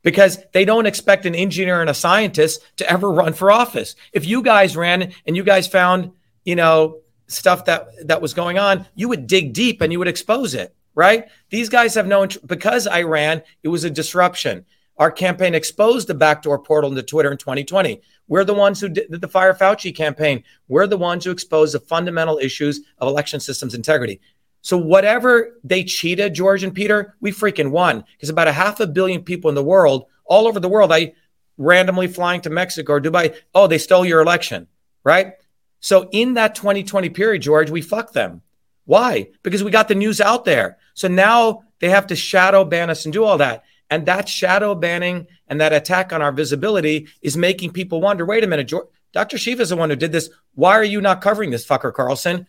because 0.01 0.39
they 0.51 0.65
don't 0.65 0.87
expect 0.87 1.27
an 1.27 1.35
engineer 1.35 1.81
and 1.81 1.89
a 1.91 1.93
scientist 1.93 2.63
to 2.77 2.89
ever 2.89 3.11
run 3.11 3.33
for 3.33 3.51
office. 3.51 3.95
If 4.13 4.25
you 4.25 4.41
guys 4.41 4.75
ran 4.75 5.13
and 5.27 5.35
you 5.35 5.43
guys 5.43 5.67
found, 5.67 6.13
you 6.43 6.55
know, 6.55 7.01
stuff 7.27 7.65
that 7.65 8.07
that 8.07 8.19
was 8.19 8.33
going 8.33 8.57
on, 8.57 8.87
you 8.95 9.07
would 9.09 9.27
dig 9.27 9.53
deep 9.53 9.79
and 9.81 9.91
you 9.91 9.99
would 9.99 10.07
expose 10.07 10.55
it, 10.55 10.73
right? 10.95 11.27
These 11.51 11.69
guys 11.69 11.93
have 11.93 12.07
no 12.07 12.25
because 12.47 12.87
I 12.87 13.03
ran, 13.03 13.43
it 13.61 13.67
was 13.67 13.83
a 13.83 13.91
disruption. 13.91 14.65
Our 14.97 15.11
campaign 15.11 15.53
exposed 15.53 16.07
the 16.07 16.13
backdoor 16.13 16.59
portal 16.59 16.89
into 16.89 17.03
Twitter 17.03 17.31
in 17.31 17.37
2020. 17.37 18.01
We're 18.27 18.45
the 18.45 18.53
ones 18.53 18.79
who 18.79 18.89
did 18.89 19.09
the 19.09 19.27
Fire 19.27 19.53
Fauci 19.53 19.93
campaign. 19.95 20.43
We're 20.67 20.87
the 20.87 20.97
ones 20.97 21.25
who 21.25 21.31
exposed 21.31 21.73
the 21.73 21.79
fundamental 21.79 22.37
issues 22.37 22.81
of 22.99 23.07
election 23.07 23.39
systems 23.39 23.73
integrity. 23.73 24.21
So 24.61 24.77
whatever 24.77 25.59
they 25.63 25.83
cheated, 25.83 26.33
George 26.33 26.63
and 26.63 26.73
Peter, 26.73 27.15
we 27.21 27.31
freaking 27.31 27.69
won 27.71 28.03
because 28.13 28.29
about 28.29 28.47
a 28.47 28.53
half 28.53 28.79
a 28.79 28.87
billion 28.87 29.21
people 29.21 29.49
in 29.49 29.55
the 29.55 29.63
world, 29.63 30.05
all 30.25 30.47
over 30.47 30.59
the 30.59 30.69
world, 30.69 30.91
I 30.91 31.13
randomly 31.57 32.07
flying 32.07 32.41
to 32.41 32.49
Mexico 32.49 32.93
or 32.93 33.01
Dubai. 33.01 33.35
Oh, 33.53 33.67
they 33.67 33.77
stole 33.77 34.05
your 34.05 34.21
election, 34.21 34.67
right? 35.03 35.33
So 35.81 36.09
in 36.11 36.33
that 36.33 36.55
2020 36.55 37.09
period, 37.09 37.43
George, 37.43 37.69
we 37.69 37.81
fucked 37.81 38.13
them. 38.13 38.41
Why? 38.85 39.29
Because 39.43 39.63
we 39.63 39.71
got 39.71 39.87
the 39.87 39.95
news 39.95 40.19
out 40.19 40.45
there. 40.45 40.77
So 40.95 41.07
now 41.07 41.63
they 41.79 41.89
have 41.89 42.07
to 42.07 42.15
shadow 42.15 42.63
ban 42.63 42.89
us 42.89 43.05
and 43.05 43.13
do 43.13 43.23
all 43.23 43.37
that. 43.37 43.63
And 43.89 44.05
that 44.05 44.27
shadow 44.27 44.73
banning 44.75 45.27
and 45.47 45.61
that 45.61 45.73
attack 45.73 46.11
on 46.11 46.21
our 46.21 46.31
visibility 46.31 47.07
is 47.21 47.37
making 47.37 47.71
people 47.71 48.01
wonder 48.01 48.25
wait 48.25 48.43
a 48.43 48.47
minute, 48.47 48.67
George, 48.67 48.87
Dr. 49.13 49.37
Shiva 49.37 49.61
is 49.61 49.69
the 49.69 49.75
one 49.75 49.89
who 49.89 49.95
did 49.95 50.11
this. 50.11 50.29
Why 50.55 50.73
are 50.73 50.83
you 50.83 51.01
not 51.01 51.21
covering 51.21 51.51
this, 51.51 51.65
fucker 51.65 51.93
Carlson? 51.93 52.47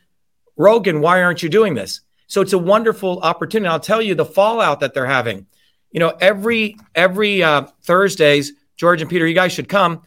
Rogan, 0.56 1.00
why 1.00 1.22
aren't 1.22 1.42
you 1.42 1.48
doing 1.48 1.74
this? 1.74 2.00
So 2.26 2.40
it's 2.40 2.52
a 2.52 2.58
wonderful 2.58 3.20
opportunity. 3.20 3.68
I'll 3.68 3.78
tell 3.78 4.02
you 4.02 4.14
the 4.14 4.24
fallout 4.24 4.80
that 4.80 4.94
they're 4.94 5.06
having. 5.06 5.46
You 5.92 6.00
know, 6.00 6.16
every 6.20 6.76
every 6.94 7.42
uh, 7.42 7.66
Thursdays, 7.82 8.52
George 8.76 9.00
and 9.00 9.08
Peter, 9.08 9.26
you 9.26 9.34
guys 9.34 9.52
should 9.52 9.68
come. 9.68 10.02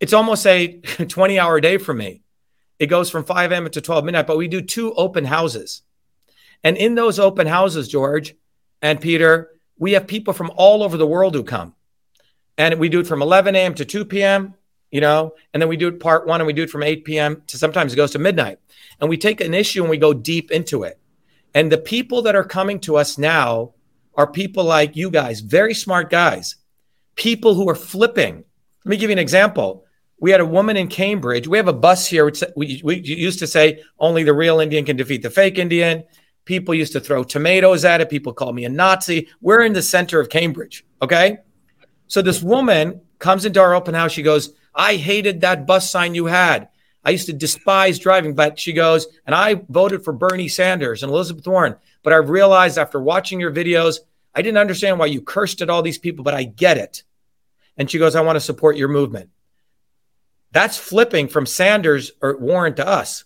It's 0.00 0.12
almost 0.12 0.46
a 0.46 0.80
20 1.08 1.38
hour 1.38 1.60
day 1.60 1.78
for 1.78 1.94
me. 1.94 2.22
It 2.78 2.86
goes 2.86 3.10
from 3.10 3.24
5 3.24 3.52
a.m. 3.52 3.70
to 3.70 3.80
12 3.80 4.04
midnight, 4.04 4.26
but 4.26 4.36
we 4.36 4.48
do 4.48 4.60
two 4.60 4.92
open 4.94 5.24
houses. 5.24 5.82
And 6.62 6.76
in 6.76 6.94
those 6.94 7.18
open 7.18 7.46
houses, 7.46 7.88
George 7.88 8.34
and 8.82 9.00
Peter, 9.00 9.50
we 9.78 9.92
have 9.92 10.06
people 10.06 10.32
from 10.32 10.50
all 10.56 10.82
over 10.82 10.96
the 10.96 11.06
world 11.06 11.34
who 11.34 11.44
come. 11.44 11.74
And 12.58 12.78
we 12.78 12.88
do 12.88 13.00
it 13.00 13.06
from 13.06 13.22
11 13.22 13.54
a.m. 13.54 13.74
to 13.74 13.84
2 13.84 14.04
p.m., 14.04 14.54
you 14.90 15.00
know, 15.00 15.34
and 15.52 15.60
then 15.60 15.68
we 15.68 15.76
do 15.76 15.88
it 15.88 16.00
part 16.00 16.26
one 16.26 16.40
and 16.40 16.46
we 16.46 16.52
do 16.52 16.62
it 16.62 16.70
from 16.70 16.82
8 16.82 17.04
p.m. 17.04 17.42
to 17.48 17.58
sometimes 17.58 17.92
it 17.92 17.96
goes 17.96 18.12
to 18.12 18.18
midnight. 18.18 18.58
And 19.00 19.10
we 19.10 19.18
take 19.18 19.40
an 19.40 19.52
issue 19.52 19.82
and 19.82 19.90
we 19.90 19.98
go 19.98 20.14
deep 20.14 20.50
into 20.50 20.84
it. 20.84 20.98
And 21.54 21.70
the 21.70 21.78
people 21.78 22.22
that 22.22 22.36
are 22.36 22.44
coming 22.44 22.80
to 22.80 22.96
us 22.96 23.18
now 23.18 23.74
are 24.14 24.30
people 24.30 24.64
like 24.64 24.96
you 24.96 25.10
guys, 25.10 25.40
very 25.40 25.74
smart 25.74 26.08
guys, 26.08 26.56
people 27.16 27.54
who 27.54 27.68
are 27.68 27.74
flipping. 27.74 28.44
Let 28.84 28.90
me 28.90 28.96
give 28.96 29.10
you 29.10 29.14
an 29.14 29.18
example. 29.18 29.84
We 30.18 30.30
had 30.30 30.40
a 30.40 30.46
woman 30.46 30.76
in 30.76 30.88
Cambridge. 30.88 31.46
We 31.46 31.58
have 31.58 31.68
a 31.68 31.74
bus 31.74 32.06
here. 32.06 32.24
Which 32.24 32.42
we, 32.56 32.80
we 32.82 33.00
used 33.00 33.40
to 33.40 33.46
say 33.46 33.82
only 33.98 34.22
the 34.22 34.32
real 34.32 34.60
Indian 34.60 34.84
can 34.84 34.96
defeat 34.96 35.22
the 35.22 35.30
fake 35.30 35.58
Indian. 35.58 36.04
People 36.46 36.74
used 36.74 36.92
to 36.92 37.00
throw 37.00 37.24
tomatoes 37.24 37.84
at 37.84 38.00
it. 38.00 38.08
People 38.08 38.32
called 38.32 38.54
me 38.54 38.64
a 38.64 38.70
Nazi. 38.70 39.28
We're 39.42 39.62
in 39.62 39.74
the 39.74 39.82
center 39.82 40.18
of 40.18 40.30
Cambridge. 40.30 40.86
Okay. 41.02 41.38
So 42.06 42.22
this 42.22 42.40
woman 42.40 43.02
comes 43.18 43.44
into 43.44 43.60
our 43.60 43.74
open 43.74 43.94
house. 43.94 44.12
She 44.12 44.22
goes, 44.22 44.54
I 44.74 44.96
hated 44.96 45.40
that 45.40 45.66
bus 45.66 45.90
sign 45.90 46.14
you 46.14 46.26
had. 46.26 46.68
I 47.04 47.10
used 47.10 47.26
to 47.26 47.32
despise 47.32 47.98
driving, 47.98 48.34
but 48.34 48.58
she 48.58 48.72
goes, 48.72 49.06
and 49.26 49.34
I 49.34 49.62
voted 49.68 50.04
for 50.04 50.12
Bernie 50.12 50.48
Sanders 50.48 51.02
and 51.02 51.10
Elizabeth 51.10 51.46
Warren. 51.46 51.76
But 52.02 52.12
I've 52.12 52.30
realized 52.30 52.78
after 52.78 53.00
watching 53.00 53.40
your 53.40 53.52
videos, 53.52 53.98
I 54.34 54.42
didn't 54.42 54.58
understand 54.58 54.98
why 54.98 55.06
you 55.06 55.20
cursed 55.22 55.62
at 55.62 55.70
all 55.70 55.82
these 55.82 55.98
people, 55.98 56.24
but 56.24 56.34
I 56.34 56.44
get 56.44 56.78
it. 56.78 57.02
And 57.76 57.90
she 57.90 57.98
goes, 57.98 58.14
I 58.14 58.22
want 58.22 58.36
to 58.36 58.40
support 58.40 58.76
your 58.76 58.88
movement. 58.88 59.30
That's 60.52 60.78
flipping 60.78 61.28
from 61.28 61.46
Sanders 61.46 62.12
or 62.22 62.36
Warren 62.38 62.74
to 62.76 62.86
us. 62.86 63.24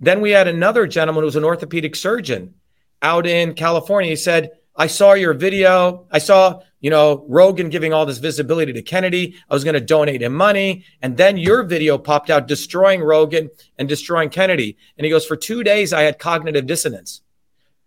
Then 0.00 0.20
we 0.20 0.30
had 0.30 0.46
another 0.46 0.86
gentleman 0.86 1.22
who 1.22 1.26
was 1.26 1.36
an 1.36 1.44
orthopedic 1.44 1.96
surgeon 1.96 2.54
out 3.02 3.26
in 3.26 3.54
California. 3.54 4.10
He 4.10 4.16
said, 4.16 4.52
I 4.76 4.86
saw 4.86 5.14
your 5.14 5.34
video. 5.34 6.06
I 6.12 6.18
saw, 6.18 6.60
you 6.80 6.90
know, 6.90 7.24
Rogan 7.28 7.68
giving 7.68 7.92
all 7.92 8.06
this 8.06 8.18
visibility 8.18 8.72
to 8.72 8.82
Kennedy. 8.82 9.34
I 9.50 9.54
was 9.54 9.64
going 9.64 9.74
to 9.74 9.80
donate 9.80 10.22
him 10.22 10.34
money. 10.34 10.84
And 11.02 11.16
then 11.16 11.36
your 11.36 11.64
video 11.64 11.98
popped 11.98 12.30
out 12.30 12.46
destroying 12.46 13.02
Rogan 13.02 13.50
and 13.76 13.88
destroying 13.88 14.30
Kennedy. 14.30 14.76
And 14.96 15.04
he 15.04 15.10
goes, 15.10 15.26
For 15.26 15.36
two 15.36 15.64
days, 15.64 15.92
I 15.92 16.02
had 16.02 16.20
cognitive 16.20 16.66
dissonance 16.66 17.22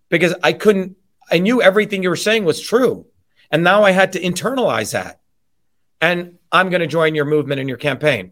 because 0.10 0.36
I 0.44 0.52
couldn't, 0.52 0.98
I 1.32 1.40
knew 1.40 1.62
everything 1.62 2.04
you 2.04 2.10
were 2.10 2.18
saying 2.18 2.44
was 2.44 2.60
true. 2.60 3.06
And 3.50 3.64
now 3.64 3.84
I 3.84 3.92
had 3.92 4.12
to 4.14 4.22
internalize 4.22 4.92
that. 4.92 5.22
And 6.02 6.40
I'm 6.52 6.70
going 6.70 6.82
to 6.82 6.88
join 6.88 7.16
your 7.16 7.26
movement 7.26 7.60
and 7.60 7.70
your 7.70 7.78
campaign. 7.78 8.32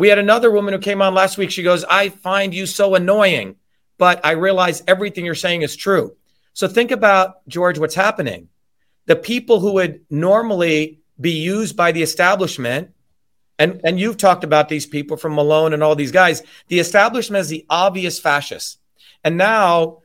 We 0.00 0.08
had 0.08 0.18
another 0.18 0.50
woman 0.50 0.72
who 0.72 0.80
came 0.80 1.02
on 1.02 1.12
last 1.12 1.36
week. 1.36 1.50
She 1.50 1.62
goes, 1.62 1.84
I 1.84 2.08
find 2.08 2.54
you 2.54 2.64
so 2.64 2.94
annoying, 2.94 3.56
but 3.98 4.24
I 4.24 4.30
realize 4.30 4.82
everything 4.88 5.26
you're 5.26 5.34
saying 5.34 5.60
is 5.60 5.76
true. 5.76 6.16
So 6.54 6.68
think 6.68 6.90
about, 6.90 7.46
George, 7.48 7.78
what's 7.78 7.94
happening. 7.94 8.48
The 9.04 9.16
people 9.16 9.60
who 9.60 9.74
would 9.74 10.00
normally 10.08 11.00
be 11.20 11.32
used 11.32 11.76
by 11.76 11.92
the 11.92 12.00
establishment, 12.02 12.92
and, 13.58 13.82
and 13.84 14.00
you've 14.00 14.16
talked 14.16 14.42
about 14.42 14.70
these 14.70 14.86
people 14.86 15.18
from 15.18 15.34
Malone 15.34 15.74
and 15.74 15.82
all 15.82 15.94
these 15.94 16.12
guys, 16.12 16.42
the 16.68 16.80
establishment 16.80 17.42
is 17.42 17.50
the 17.50 17.66
obvious 17.68 18.18
fascists. 18.18 18.78
And 19.22 19.36
now, 19.36 19.98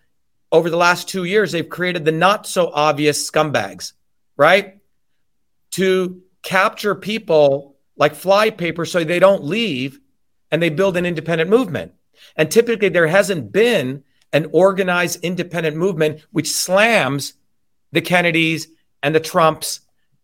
over 0.51 0.69
the 0.69 0.75
last 0.75 1.07
two 1.07 1.23
years, 1.23 1.53
they've 1.53 1.69
created 1.69 2.03
the 2.03 2.11
not 2.11 2.47
so 2.47 2.69
obvious 2.73 3.31
scumbags, 3.31 3.93
right? 4.35 4.81
To 5.71 6.21
capture 6.43 6.95
people 6.95 7.74
like 7.97 8.13
flypaper 8.13 8.85
so 8.87 9.03
they 9.03 9.19
don't 9.19 9.43
leave 9.43 9.99
and 10.51 10.61
they 10.61 10.69
build 10.69 10.97
an 10.97 11.05
independent 11.05 11.49
movement. 11.49 11.93
And 12.35 12.49
typically, 12.49 12.89
there 12.89 13.07
hasn't 13.07 13.51
been 13.51 14.03
an 14.33 14.47
organized 14.51 15.23
independent 15.23 15.77
movement 15.77 16.25
which 16.31 16.51
slams 16.51 17.33
the 17.91 18.01
Kennedys 18.01 18.67
and 19.01 19.15
the 19.15 19.19
Trumps 19.19 19.81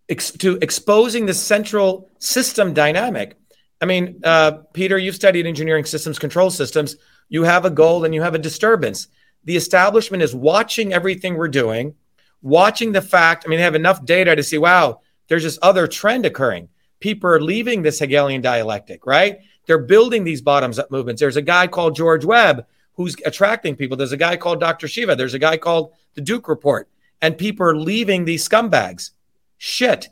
ex- 0.10 0.32
to 0.32 0.58
exposing 0.62 1.26
the 1.26 1.34
central 1.34 2.10
system 2.20 2.74
dynamic. 2.74 3.38
I 3.82 3.86
mean, 3.86 4.20
uh, 4.24 4.52
Peter, 4.74 4.98
you've 4.98 5.16
studied 5.16 5.48
engineering 5.48 5.86
systems, 5.86 6.20
control 6.20 6.52
systems. 6.52 6.98
You 7.30 7.44
have 7.44 7.66
a 7.66 7.70
goal 7.70 8.04
and 8.04 8.14
you 8.14 8.22
have 8.22 8.36
a 8.36 8.40
disturbance. 8.40 9.08
The 9.46 9.56
establishment 9.56 10.22
is 10.22 10.36
watching 10.36 10.94
everything 10.94 11.36
we're 11.36 11.48
doing, 11.48 11.96
watching 12.42 12.92
the 12.92 13.02
fact. 13.02 13.44
I 13.46 13.50
mean, 13.50 13.58
they 13.58 13.64
have 13.64 13.76
enough 13.76 14.06
data 14.06 14.36
to 14.36 14.44
see, 14.44 14.58
wow, 14.58 15.02
there's 15.28 15.44
this 15.44 15.58
other 15.62 15.88
trend 15.88 16.26
occurring. 16.26 16.70
People 17.02 17.30
are 17.30 17.42
leaving 17.42 17.82
this 17.82 18.00
Hegelian 18.00 18.42
dialectic, 18.42 19.06
right? 19.06 19.40
They're 19.66 19.78
building 19.78 20.24
these 20.24 20.42
bottoms 20.42 20.80
up 20.80 20.90
movements. 20.90 21.20
There's 21.20 21.36
a 21.36 21.42
guy 21.42 21.68
called 21.68 21.96
George 21.96 22.24
Webb 22.24 22.66
who's 22.94 23.16
attracting 23.26 23.76
people. 23.76 23.98
There's 23.98 24.12
a 24.12 24.18
guy 24.18 24.38
called 24.38 24.60
Dr. 24.60 24.88
Shiva. 24.88 25.16
There's 25.16 25.34
a 25.34 25.40
guy 25.40 25.58
called 25.58 25.92
the 26.14 26.22
Duke 26.22 26.48
Report. 26.48 26.88
And 27.22 27.38
people 27.38 27.66
are 27.66 27.76
leaving 27.76 28.26
these 28.26 28.48
scumbags. 28.48 29.12
Shit. 29.58 30.10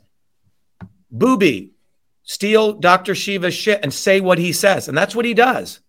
Booby, 1.10 1.72
steal 2.22 2.74
Dr. 2.74 3.14
Shiva's 3.14 3.54
shit 3.54 3.80
and 3.82 3.92
say 3.92 4.20
what 4.20 4.38
he 4.38 4.52
says. 4.52 4.88
And 4.88 4.96
that's 4.96 5.14
what 5.14 5.24
he 5.24 5.34
does. 5.34 5.80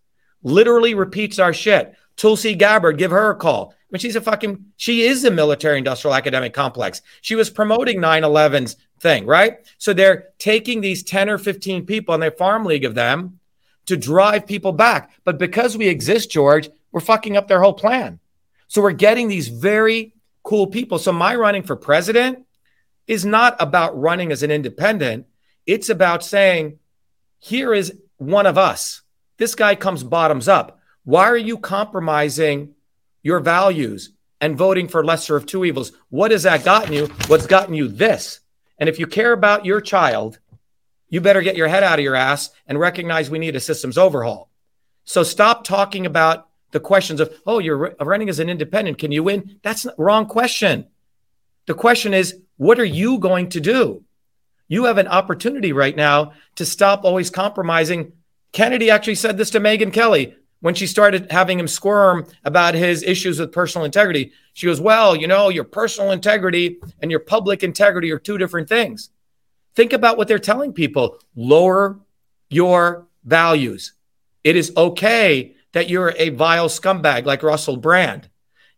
Literally 0.43 0.95
repeats 0.95 1.37
our 1.37 1.53
shit. 1.53 1.95
Tulsi 2.21 2.53
Gabbard, 2.53 2.99
give 2.99 3.09
her 3.09 3.31
a 3.31 3.35
call. 3.35 3.71
I 3.71 3.83
mean, 3.89 3.99
she's 3.99 4.15
a 4.15 4.21
fucking, 4.21 4.63
she 4.77 5.01
is 5.05 5.25
a 5.25 5.31
military 5.31 5.79
industrial 5.79 6.13
academic 6.13 6.53
complex. 6.53 7.01
She 7.21 7.33
was 7.33 7.49
promoting 7.49 7.99
9 7.99 8.21
11's 8.21 8.75
thing, 8.99 9.25
right? 9.25 9.65
So 9.79 9.91
they're 9.91 10.27
taking 10.37 10.81
these 10.81 11.01
10 11.01 11.31
or 11.31 11.39
15 11.39 11.87
people 11.87 12.13
and 12.13 12.21
they 12.21 12.29
farm 12.29 12.63
league 12.63 12.85
of 12.85 12.93
them 12.93 13.39
to 13.87 13.97
drive 13.97 14.45
people 14.45 14.71
back. 14.71 15.09
But 15.23 15.39
because 15.39 15.75
we 15.75 15.87
exist, 15.87 16.29
George, 16.29 16.69
we're 16.91 16.99
fucking 16.99 17.37
up 17.37 17.47
their 17.47 17.59
whole 17.59 17.73
plan. 17.73 18.19
So 18.67 18.83
we're 18.83 18.91
getting 18.91 19.27
these 19.27 19.47
very 19.47 20.13
cool 20.43 20.67
people. 20.67 20.99
So 20.99 21.11
my 21.11 21.33
running 21.33 21.63
for 21.63 21.75
president 21.75 22.45
is 23.07 23.25
not 23.25 23.55
about 23.59 23.99
running 23.99 24.31
as 24.31 24.43
an 24.43 24.51
independent. 24.51 25.25
It's 25.65 25.89
about 25.89 26.23
saying, 26.23 26.77
here 27.39 27.73
is 27.73 27.97
one 28.17 28.45
of 28.45 28.59
us. 28.59 29.01
This 29.37 29.55
guy 29.55 29.73
comes 29.73 30.03
bottoms 30.03 30.47
up. 30.47 30.77
Why 31.03 31.25
are 31.25 31.37
you 31.37 31.57
compromising 31.57 32.75
your 33.23 33.39
values 33.39 34.11
and 34.39 34.57
voting 34.57 34.87
for 34.87 35.03
lesser 35.03 35.35
of 35.35 35.45
two 35.45 35.65
evils? 35.65 35.91
What 36.09 36.31
has 36.31 36.43
that 36.43 36.63
gotten 36.63 36.93
you? 36.93 37.07
What's 37.27 37.47
gotten 37.47 37.73
you 37.73 37.87
this? 37.87 38.39
And 38.77 38.87
if 38.87 38.99
you 38.99 39.07
care 39.07 39.33
about 39.33 39.65
your 39.65 39.81
child, 39.81 40.39
you 41.09 41.21
better 41.21 41.41
get 41.41 41.57
your 41.57 41.67
head 41.67 41.83
out 41.83 41.99
of 41.99 42.03
your 42.03 42.15
ass 42.15 42.49
and 42.67 42.79
recognize 42.79 43.29
we 43.29 43.39
need 43.39 43.55
a 43.55 43.59
systems 43.59 43.97
overhaul. 43.97 44.49
So 45.03 45.23
stop 45.23 45.63
talking 45.63 46.05
about 46.05 46.47
the 46.71 46.79
questions 46.79 47.19
of, 47.19 47.33
oh, 47.45 47.59
you're 47.59 47.95
running 47.99 48.29
as 48.29 48.39
an 48.39 48.49
independent. 48.49 48.97
Can 48.97 49.11
you 49.11 49.23
win? 49.23 49.59
That's 49.61 49.83
the 49.83 49.95
wrong 49.97 50.25
question. 50.25 50.87
The 51.65 51.73
question 51.73 52.13
is, 52.13 52.37
what 52.57 52.79
are 52.79 52.85
you 52.85 53.17
going 53.19 53.49
to 53.49 53.59
do? 53.59 54.03
You 54.67 54.85
have 54.85 54.97
an 54.97 55.07
opportunity 55.07 55.73
right 55.73 55.95
now 55.95 56.33
to 56.55 56.65
stop 56.65 57.03
always 57.03 57.29
compromising. 57.29 58.13
Kennedy 58.53 58.89
actually 58.89 59.15
said 59.15 59.37
this 59.37 59.49
to 59.51 59.59
Megyn 59.59 59.91
Kelly 59.91 60.35
when 60.61 60.75
she 60.75 60.87
started 60.87 61.31
having 61.31 61.59
him 61.59 61.67
squirm 61.67 62.25
about 62.45 62.73
his 62.73 63.03
issues 63.03 63.39
with 63.39 63.51
personal 63.51 63.85
integrity. 63.85 64.31
She 64.53 64.67
goes, 64.67 64.79
Well, 64.79 65.15
you 65.15 65.27
know, 65.27 65.49
your 65.49 65.63
personal 65.63 66.11
integrity 66.11 66.79
and 67.01 67.11
your 67.11 67.19
public 67.19 67.63
integrity 67.63 68.11
are 68.11 68.19
two 68.19 68.37
different 68.37 68.69
things. 68.69 69.09
Think 69.75 69.93
about 69.93 70.17
what 70.17 70.27
they're 70.27 70.39
telling 70.39 70.73
people 70.73 71.19
lower 71.35 71.99
your 72.49 73.07
values. 73.23 73.93
It 74.43 74.55
is 74.55 74.71
okay 74.75 75.55
that 75.73 75.89
you're 75.89 76.13
a 76.17 76.29
vile 76.29 76.67
scumbag 76.67 77.25
like 77.25 77.43
Russell 77.43 77.77
Brand. 77.77 78.29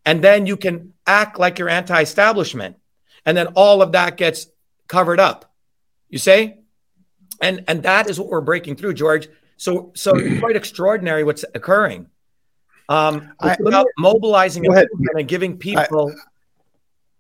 And 0.06 0.24
then 0.24 0.46
you 0.46 0.58
can 0.58 0.94
act 1.08 1.40
like 1.40 1.60
you're 1.60 1.70
anti 1.70 2.02
establishment. 2.02 2.78
And 3.26 3.38
then 3.38 3.48
all 3.48 3.82
of 3.82 3.94
that 3.94 4.18
gets 4.18 4.48
covered 4.88 5.20
up. 5.20 5.54
You 6.10 6.20
say? 6.20 6.60
And, 7.42 7.64
and 7.68 7.84
that 7.84 8.10
is 8.10 8.20
what 8.20 8.30
we're 8.30 8.42
breaking 8.42 8.76
through, 8.76 8.94
George. 8.94 9.28
So, 9.64 9.92
so 9.96 10.12
it's 10.18 10.40
quite 10.42 10.58
extraordinary 10.58 11.24
what's 11.24 11.46
occurring. 11.56 12.08
Um, 12.90 13.32
I- 13.40 13.56
about 13.66 13.88
mobilizing 13.98 14.64
Go 14.64 14.74
ahead. 14.74 14.90
and 15.16 15.26
giving 15.28 15.58
people. 15.58 16.14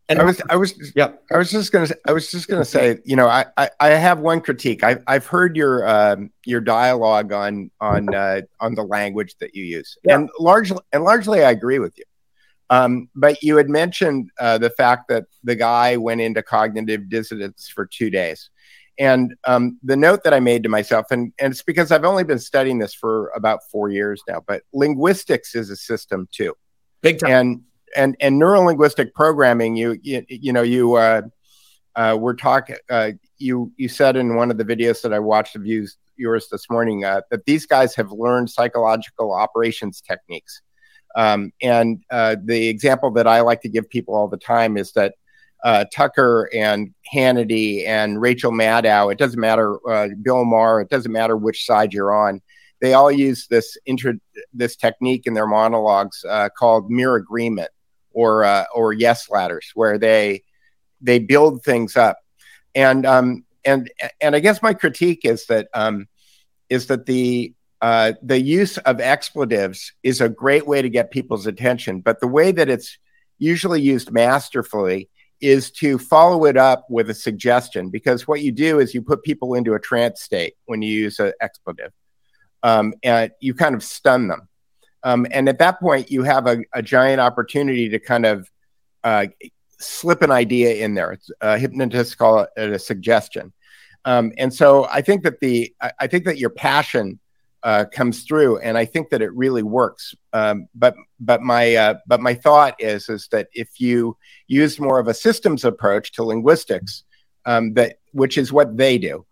and 0.10 0.20
I 0.20 0.26
was, 0.26 0.42
I 0.50 0.58
was, 0.58 0.92
yeah. 0.94 1.14
I 1.32 1.38
was 1.38 1.50
just 1.50 1.72
gonna, 1.72 1.88
I 2.06 2.12
was 2.12 2.30
just 2.30 2.50
gonna 2.50 2.66
say, 2.66 3.00
you 3.06 3.16
know, 3.16 3.28
I, 3.30 3.46
I, 3.56 3.70
I 3.80 3.88
have 3.92 4.20
one 4.20 4.42
critique. 4.42 4.84
I've, 4.84 5.02
I've 5.08 5.26
heard 5.26 5.56
your, 5.56 5.88
um, 5.88 6.32
your 6.46 6.60
dialogue 6.60 7.32
on, 7.32 7.72
on, 7.80 8.14
uh, 8.14 8.42
on 8.60 8.76
the 8.76 8.84
language 8.84 9.36
that 9.40 9.56
you 9.56 9.64
use, 9.64 9.98
Yeah. 10.04 10.16
and 10.16 10.30
largely, 10.38 10.80
and 10.92 11.06
largely, 11.06 11.46
I 11.46 11.52
agree 11.52 11.80
with 11.80 11.98
you. 11.98 12.04
Um, 12.70 13.08
but 13.16 13.42
you 13.42 13.56
had 13.56 13.70
mentioned 13.70 14.32
uh, 14.38 14.58
the 14.58 14.70
fact 14.72 15.08
that 15.08 15.26
the 15.46 15.56
guy 15.56 15.96
went 15.96 16.20
into 16.20 16.44
cognitive 16.44 17.08
dissonance 17.08 17.70
for 17.74 17.86
two 17.86 18.10
days, 18.10 18.50
and 19.00 19.34
um, 19.46 19.80
the 19.84 19.96
note 19.96 20.24
that 20.24 20.34
I 20.34 20.40
made 20.40 20.64
to 20.64 20.70
myself, 20.70 21.08
and, 21.10 21.34
and 21.40 21.52
it's 21.52 21.64
because 21.64 21.92
I've 21.92 22.06
only 22.06 22.24
been 22.24 22.40
studying 22.40 22.80
this 22.80 22.94
for 22.94 23.32
about 23.36 23.60
four 23.72 23.90
years 23.90 24.22
now, 24.28 24.44
but 24.46 24.64
linguistics 24.74 25.56
is 25.56 25.70
a 25.70 25.76
system 25.76 26.28
too 26.32 26.54
Big 27.02 27.20
time. 27.20 27.32
and 27.32 27.62
and 27.96 28.16
and 28.20 28.42
neurolinguistic 28.42 28.68
linguistic 28.68 29.16
programming 29.16 29.76
you 29.76 29.98
you, 30.02 30.26
you 30.30 30.54
know 30.54 30.62
you 30.62 30.94
uh, 30.96 31.22
uh, 31.96 32.18
we're 32.20 32.36
talking 32.36 32.76
uh, 32.90 33.12
you 33.38 33.72
you 33.78 33.88
said 33.88 34.16
in 34.16 34.36
one 34.36 34.50
of 34.50 34.58
the 34.58 34.66
videos 34.66 35.02
that 35.02 35.14
i 35.14 35.20
watched 35.20 35.56
of 35.56 35.66
yours, 35.66 35.98
yours 36.16 36.48
this 36.52 36.70
morning 36.70 37.06
uh, 37.06 37.22
that 37.30 37.46
these 37.46 37.66
guys 37.66 37.96
have 37.96 38.12
learned 38.12 38.50
psychological 38.50 39.34
operations 39.34 40.02
techniques 40.02 40.62
um, 41.16 41.52
and 41.62 42.04
uh, 42.10 42.36
the 42.46 42.68
example 42.68 43.12
that 43.12 43.28
i 43.28 43.42
like 43.42 43.62
to 43.62 43.70
give 43.70 43.90
people 43.90 44.16
all 44.16 44.28
the 44.28 44.38
time 44.38 44.78
is 44.78 44.92
that 44.94 45.16
uh, 45.64 45.86
Tucker 45.94 46.50
and 46.54 46.94
Hannity 47.12 47.88
and 47.88 48.22
Rachel 48.22 48.52
Maddow, 48.52 49.12
it 49.12 49.18
doesn't 49.18 49.40
matter, 49.40 49.78
uh, 49.90 50.10
Bill 50.22 50.44
Maher, 50.44 50.82
it 50.82 50.90
doesn't 50.90 51.12
matter 51.12 51.38
which 51.38 51.66
side 51.66 51.94
you're 51.94 52.14
on. 52.14 52.42
They 52.82 52.94
all 52.94 53.12
use 53.12 53.48
this 53.48 53.78
inter- 53.86 54.20
this 54.54 54.76
technique 54.76 55.26
in 55.26 55.34
their 55.34 55.48
monologues 55.48 56.26
uh, 56.28 56.50
called 56.50 56.92
mere 56.92 57.16
agreement 57.16 57.70
or 58.12 58.44
uh, 58.44 58.66
or 58.76 58.92
yes 58.92 59.30
ladders, 59.30 59.72
where 59.74 59.98
they 59.98 60.44
they 61.00 61.20
build 61.20 61.64
things 61.64 61.96
up, 61.96 62.18
and 62.76 63.06
um, 63.06 63.46
and 63.64 63.90
and 64.20 64.36
I 64.36 64.42
guess 64.42 64.62
my 64.62 64.74
critique 64.74 65.22
is 65.24 65.46
that 65.46 65.70
um, 65.74 66.10
is 66.70 66.88
that 66.88 67.06
the 67.06 67.54
uh, 67.82 68.14
the 68.22 68.42
use 68.42 68.78
of 68.80 69.00
expletives 69.00 69.94
is 70.04 70.20
a 70.20 70.28
great 70.28 70.68
way 70.68 70.82
to 70.82 70.90
get 70.90 71.10
people's 71.10 71.48
attention, 71.48 72.02
but 72.02 72.20
the 72.20 72.28
way 72.28 72.52
that 72.52 72.70
it's 72.70 72.98
usually 73.38 73.82
used 73.82 74.12
masterfully 74.12 75.10
is 75.44 75.70
to 75.70 75.98
follow 75.98 76.46
it 76.46 76.56
up 76.56 76.86
with 76.90 77.10
a 77.10 77.14
suggestion 77.14 77.90
because 77.90 78.26
what 78.30 78.42
you 78.42 78.50
do 78.50 78.80
is 78.80 78.94
you 78.94 79.02
put 79.02 79.22
people 79.24 79.56
into 79.56 79.74
a 79.74 79.80
trance 79.80 80.22
state 80.22 80.54
when 80.68 80.82
you 80.82 80.94
use 80.94 81.20
an 81.20 81.34
expletive 81.42 81.92
um, 82.64 82.94
and 83.04 83.30
you 83.42 83.54
kind 83.54 83.76
of 83.76 83.84
stun 83.84 84.30
them. 84.30 84.48
Um, 85.04 85.28
and 85.32 85.50
at 85.50 85.60
that 85.60 85.82
point, 85.82 86.10
you 86.10 86.24
have 86.24 86.48
a, 86.48 86.60
a 86.74 86.82
giant 86.82 87.20
opportunity 87.20 87.90
to 87.90 88.00
kind 88.00 88.26
of 88.26 88.50
uh, 89.04 89.26
slip 89.80 90.22
an 90.22 90.32
idea 90.32 90.76
in 90.76 90.94
there. 90.94 91.12
It's, 91.12 91.30
uh, 91.42 91.58
hypnotists 91.58 92.16
call 92.16 92.48
it 92.56 92.70
a 92.72 92.80
suggestion. 92.80 93.52
Um, 94.06 94.32
and 94.38 94.54
so 94.54 94.86
I 94.86 95.02
think 95.02 95.24
that 95.24 95.42
the 95.42 95.74
I, 95.82 95.92
I 96.00 96.08
think 96.08 96.24
that 96.24 96.38
your 96.38 96.52
passion 96.52 97.20
uh, 97.64 97.86
comes 97.92 98.24
through, 98.24 98.58
and 98.60 98.78
I 98.78 98.86
think 98.86 99.10
that 99.10 99.22
it 99.22 99.34
really 99.34 99.64
works. 99.64 100.14
Um, 100.34 100.68
but 100.76 100.96
but 101.20 101.42
my 101.42 101.76
uh, 101.76 101.94
but 102.08 102.20
my 102.22 102.34
thought 102.34 102.76
is 102.80 103.10
is 103.10 103.28
that 103.32 103.48
if 103.54 103.80
you 103.80 104.18
use 104.48 104.80
more 104.80 105.00
of 105.00 105.08
a 105.08 105.14
systems 105.14 105.64
approach 105.66 106.12
to 106.14 106.24
linguistics, 106.24 107.04
um, 107.46 107.74
that 107.76 108.00
which 108.12 108.38
is 108.38 108.52
what 108.52 108.76
they 108.78 108.98
do, 108.98 109.26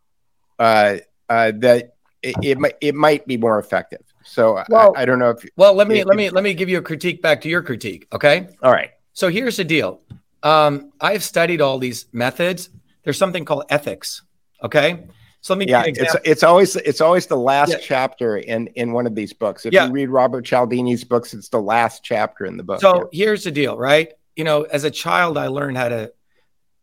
uh, 0.59 0.97
uh, 1.29 1.51
that 1.59 1.95
it, 2.21 2.35
it 2.43 2.57
might 2.57 2.75
it 2.81 2.95
might 2.95 3.27
be 3.27 3.37
more 3.37 3.59
effective. 3.59 4.01
So 4.23 4.57
I- 4.57 4.65
Well- 4.69 4.93
I, 4.95 5.01
I 5.01 5.05
don't 5.05 5.19
know 5.19 5.31
if 5.31 5.43
Well, 5.57 5.73
let 5.73 5.87
me 5.87 5.99
If 5.99 6.05
let 6.05 6.15
me 6.17 6.29
let 6.29 6.43
me 6.43 6.53
give 6.53 6.69
you 6.69 6.77
a 6.77 6.81
critique 6.81 7.21
back 7.21 7.41
to 7.41 7.49
your 7.49 7.61
critique. 7.61 8.07
Okay. 8.13 8.47
all 8.63 8.71
right. 8.71 8.91
So 9.13 9.27
here's 9.29 9.57
the 9.57 9.65
deal. 9.65 10.01
Um, 10.43 10.91
I've 11.01 11.23
studied 11.23 11.59
all 11.61 11.77
these 11.79 12.05
methods. 12.13 12.69
There's 13.03 13.17
something 13.17 13.43
called 13.45 13.65
ethics. 13.69 14.21
Okay. 14.63 15.03
So 15.41 15.53
let 15.53 15.59
me 15.59 15.65
Yeah, 15.67 15.85
give 15.85 15.97
you 15.97 16.03
an 16.03 16.07
it's 16.07 16.15
it's 16.23 16.43
always 16.43 16.75
it's 16.75 17.01
always 17.01 17.25
the 17.25 17.35
last 17.37 17.71
Yeah. 17.71 17.77
chapter 17.81 18.37
in 18.37 18.67
in 18.75 18.93
one 18.93 19.07
of 19.07 19.15
these 19.15 19.33
books. 19.33 19.65
If 19.65 19.73
Yeah. 19.73 19.87
you 19.87 19.91
read 19.91 20.09
Robert 20.09 20.45
Cialdini's 20.45 21.03
books, 21.03 21.33
it's 21.33 21.49
the 21.49 21.61
last 21.61 22.03
chapter 22.03 22.45
in 22.45 22.57
the 22.57 22.63
book. 22.63 22.79
So 22.79 23.09
here's 23.11 23.43
the 23.43 23.51
deal, 23.51 23.75
right? 23.77 24.13
You 24.35 24.43
know, 24.43 24.63
as 24.63 24.83
a 24.83 24.91
child, 24.91 25.37
I 25.37 25.47
learned 25.47 25.77
how 25.77 25.89
to, 25.89 26.13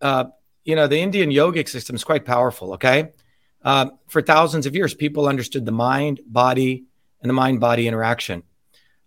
uh, 0.00 0.24
you 0.64 0.74
know, 0.74 0.88
the 0.88 1.00
Indian 1.00 1.30
yogic 1.30 1.68
system 1.68 1.94
is 1.94 2.02
quite 2.04 2.24
powerful. 2.24 2.72
Okay. 2.74 3.12
Um, 3.62 3.92
for 4.08 4.22
thousands 4.22 4.66
of 4.66 4.74
years, 4.74 4.92
people 4.92 5.28
understood 5.28 5.64
the 5.64 5.72
mind, 5.72 6.20
body, 6.26 6.84
and 7.22 7.30
the 7.30 7.34
mind 7.34 7.60
body 7.60 7.86
interaction. 7.86 8.42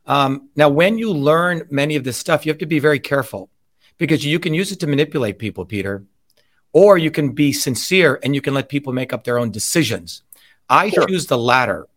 Um, 0.05 0.49
now, 0.55 0.69
when 0.69 0.97
you 0.97 1.11
learn 1.11 1.67
many 1.69 1.95
of 1.95 2.03
this 2.03 2.17
stuff, 2.17 2.45
you 2.45 2.51
have 2.51 2.59
to 2.59 2.65
be 2.65 2.79
very 2.79 2.99
careful 2.99 3.49
because 3.97 4.25
you 4.25 4.39
can 4.39 4.53
use 4.53 4.71
it 4.71 4.79
to 4.79 4.87
manipulate 4.87 5.39
people, 5.39 5.65
Peter, 5.65 6.05
or 6.73 6.97
you 6.97 7.11
can 7.11 7.31
be 7.31 7.51
sincere 7.51 8.19
and 8.23 8.33
you 8.35 8.41
can 8.41 8.53
let 8.53 8.69
people 8.69 8.93
make 8.93 9.13
up 9.13 9.23
their 9.23 9.37
own 9.37 9.51
decisions. 9.51 10.23
I 10.69 10.89
Sure. 10.89 11.05
choose 11.05 11.27
the 11.27 11.37
latter 11.37 11.87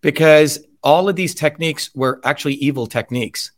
because 0.00 0.60
all 0.82 1.08
of 1.08 1.16
these 1.16 1.34
techniques 1.34 1.90
were 1.94 2.20
actually 2.24 2.54
evil 2.54 2.86
techniques. 2.86 3.52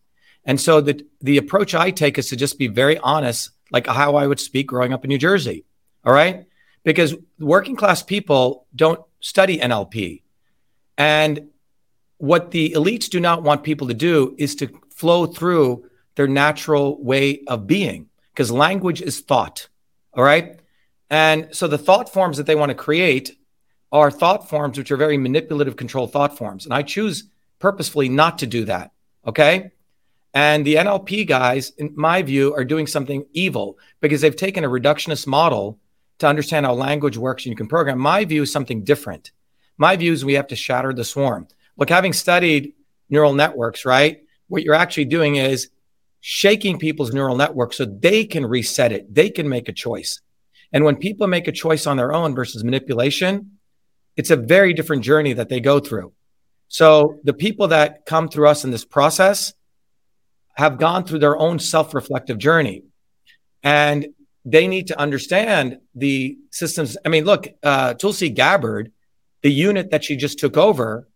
And 0.45 0.61
so 0.61 0.81
the 0.81 1.05
the 1.21 1.39
approach 1.39 1.75
I 1.75 1.91
take 1.91 2.19
is 2.19 2.29
to 2.29 2.37
just 2.37 2.59
be 2.59 2.69
very 2.69 2.99
honest, 2.99 3.51
like 3.71 3.87
how 3.87 4.15
I 4.17 4.27
would 4.27 4.41
speak 4.41 4.69
growing 4.69 4.93
up 4.93 5.05
in 5.05 5.09
New 5.09 5.19
Jersey. 5.19 5.65
All 6.05 6.13
right? 6.13 6.47
Because 6.85 7.17
working 7.41 7.75
class 7.75 8.03
people 8.03 8.67
don't 8.75 9.01
study 9.21 9.59
NLP. 9.59 10.23
And 10.97 11.49
what 12.19 12.53
the 12.53 12.71
elites 12.71 13.09
do 13.11 13.21
not 13.21 13.43
want 13.43 13.65
people 13.65 13.89
to 13.89 13.95
do 13.95 14.35
is 14.39 14.55
to 14.57 14.69
flow 14.95 15.27
through 15.27 15.85
their 16.15 16.29
natural 16.29 17.03
way 17.03 17.43
of 17.47 17.67
being 17.67 18.09
because 18.33 18.51
language 18.51 19.03
is 19.03 19.21
thought. 19.21 19.69
All 20.17 20.25
right? 20.25 20.59
And 21.11 21.49
so 21.53 21.69
the 21.69 21.79
thought 21.79 22.13
forms 22.13 22.37
that 22.39 22.47
they 22.47 22.55
want 22.55 22.71
to 22.71 22.75
create 22.75 23.37
are 23.93 24.11
thought 24.11 24.49
forms 24.49 24.77
which 24.77 24.91
are 24.91 24.97
very 24.97 25.17
manipulative 25.17 25.77
control 25.77 26.09
thought 26.09 26.37
forms. 26.37 26.65
And 26.65 26.75
I 26.75 26.83
choose 26.83 27.25
purposefully 27.59 28.09
not 28.09 28.39
to 28.39 28.47
do 28.47 28.65
that. 28.65 28.93
Okay? 29.27 29.71
And 30.35 30.67
the 30.67 30.75
NLP 30.75 31.27
guys, 31.27 31.71
in 31.79 31.93
my 31.97 32.23
view, 32.23 32.53
are 32.55 32.65
doing 32.65 32.87
something 32.87 33.25
evil 33.33 33.79
because 34.01 34.21
they've 34.21 34.35
taken 34.35 34.65
a 34.65 34.69
reductionist 34.69 35.27
model 35.27 35.79
to 36.19 36.27
understand 36.27 36.67
how 36.67 36.75
language 36.75 37.17
works 37.17 37.45
and 37.45 37.51
you 37.51 37.57
can 37.57 37.69
program. 37.69 37.99
My 37.99 38.25
view 38.25 38.43
is 38.43 38.53
something 38.53 38.85
different. 38.85 39.31
My 39.79 39.97
view 39.97 40.13
is 40.13 40.25
we 40.25 40.35
have 40.35 40.49
to 40.49 40.57
shatter 40.57 40.93
the 40.93 41.05
swarm. 41.05 41.47
Look, 41.77 41.91
having 41.91 42.13
studied 42.13 42.73
neural 43.09 43.35
networks, 43.35 43.85
right? 43.85 44.23
what 44.49 44.63
you're 44.63 44.75
actually 44.75 45.07
doing 45.07 45.37
is 45.37 45.71
shaking 46.29 46.77
people's 46.77 47.15
neural 47.15 47.37
network 47.37 47.73
so 47.73 47.85
they 47.85 48.25
can 48.25 48.45
reset 48.45 48.91
it. 48.91 49.15
They 49.15 49.31
can 49.31 49.49
make 49.49 49.69
a 49.69 49.73
choice. 49.73 50.21
And 50.73 50.85
when 50.85 50.97
people 50.97 51.29
make 51.29 51.47
a 51.47 51.53
choice 51.53 51.87
on 51.87 51.97
their 51.97 52.13
own 52.13 52.35
versus 52.35 52.65
manipulation, 52.65 53.59
it's 54.17 54.33
a 54.33 54.37
very 54.37 54.75
different 54.75 55.05
journey 55.05 55.35
that 55.35 55.49
they 55.49 55.61
go 55.61 55.79
through. 55.79 56.15
So 56.67 57.21
the 57.23 57.33
people 57.33 57.69
that 57.69 58.07
come 58.07 58.29
through 58.29 58.49
us 58.49 58.65
in 58.65 58.73
this 58.73 58.85
process 58.85 59.55
have 60.55 60.79
gone 60.79 61.05
through 61.05 61.21
their 61.21 61.39
own 61.39 61.61
self-reflective 61.61 62.39
journey. 62.39 62.83
And 63.63 64.09
they 64.45 64.67
need 64.67 64.89
to 64.89 64.99
understand 64.99 65.79
the 65.95 66.39
systems. 66.51 66.97
I 67.05 67.09
mean, 67.09 67.25
look, 67.25 67.47
uh, 67.63 67.95
Tulsi 67.95 68.31
Gabbard, 68.31 68.91
the 69.43 69.53
unit 69.53 69.93
that 69.93 70.03
she 70.03 70.17
just 70.17 70.41
took 70.41 70.57
over 70.57 71.07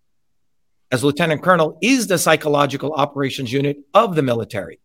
as 0.92 1.02
lieutenant 1.02 1.42
colonel, 1.42 1.78
is 1.82 2.06
the 2.06 2.16
psychological 2.16 2.92
operations 2.92 3.52
unit 3.52 3.78
of 3.92 4.14
the 4.14 4.22
military. 4.22 4.78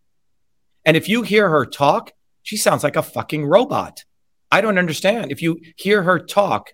And 0.85 0.95
if 0.95 1.09
you 1.09 1.23
hear 1.23 1.49
her 1.49 1.65
talk, 1.65 2.13
she 2.43 2.57
sounds 2.57 2.83
like 2.83 2.95
a 2.95 3.01
fucking 3.01 3.45
robot. 3.45 4.03
I 4.51 4.61
don't 4.61 4.77
understand. 4.77 5.31
If 5.31 5.41
you 5.41 5.59
hear 5.75 6.03
her 6.03 6.19
talk, 6.19 6.73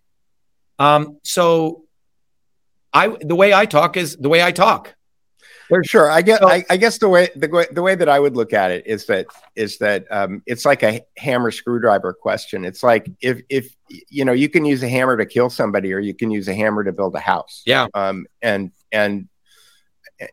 um, 0.80 1.20
so 1.24 1.84
I 2.94 3.16
the 3.22 3.36
way 3.36 3.54
I 3.54 3.66
talk 3.66 3.98
is 3.98 4.18
the 4.18 4.30
way 4.30 4.44
I 4.44 4.52
talk. 4.52 4.94
There's, 5.70 5.88
sure, 5.88 6.12
I 6.12 6.22
guess. 6.22 6.40
So, 6.40 6.50
I, 6.50 6.66
I, 6.70 6.76
guess 6.76 6.98
the 6.98 7.08
way 7.08 7.30
the 7.34 7.48
way 7.48 7.66
the 7.72 7.82
way 7.82 7.96
that 7.96 8.10
I 8.10 8.20
would 8.20 8.36
look 8.36 8.52
at 8.52 8.72
it 8.72 8.86
is 8.86 9.06
that 9.06 9.28
is 9.56 9.78
that 9.78 10.06
um, 10.12 10.44
it's 10.46 10.66
like 10.66 10.84
a 10.84 11.02
hammer 11.18 11.50
screwdriver 11.50 12.12
question. 12.12 12.66
It's 12.66 12.84
like 12.84 13.10
if 13.22 13.42
if 13.50 13.74
you 13.88 14.26
know 14.26 14.34
you 14.34 14.50
can 14.50 14.66
use 14.66 14.84
a 14.84 14.90
hammer 14.90 15.16
to 15.16 15.26
kill 15.26 15.50
somebody, 15.50 15.94
or 15.94 16.00
you 16.00 16.14
can 16.14 16.30
use 16.30 16.50
a 16.50 16.54
hammer 16.54 16.84
to 16.84 16.92
build 16.92 17.16
a 17.16 17.22
house. 17.22 17.64
Yeah. 17.66 17.88
Um. 17.94 18.28
And 18.42 18.72
and 18.92 19.30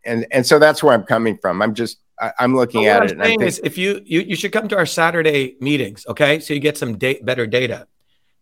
and 0.05 0.26
and 0.33 0.45
so 0.45 0.59
that's 0.59 0.83
where 0.83 0.93
I'm 0.93 1.05
coming 1.05 1.39
from. 1.41 1.62
I'm 1.62 1.74
just 1.74 1.99
I, 2.21 2.33
am 2.45 2.57
looking 2.57 2.87
at 2.87 3.03
I'm 3.03 3.09
it. 3.09 3.25
Saying 3.25 3.43
is, 3.43 3.61
if 3.62 3.79
you, 3.79 4.01
you 4.05 4.21
you 4.21 4.37
should 4.37 4.53
come 4.53 4.69
to 4.69 4.77
our 4.77 4.87
Saturday 4.87 5.57
meetings, 5.61 6.07
okay? 6.09 6.41
So 6.41 6.55
you 6.55 6.61
get 6.61 6.77
some 6.77 6.99
da- 6.99 7.21
better 7.23 7.47
data. 7.47 7.87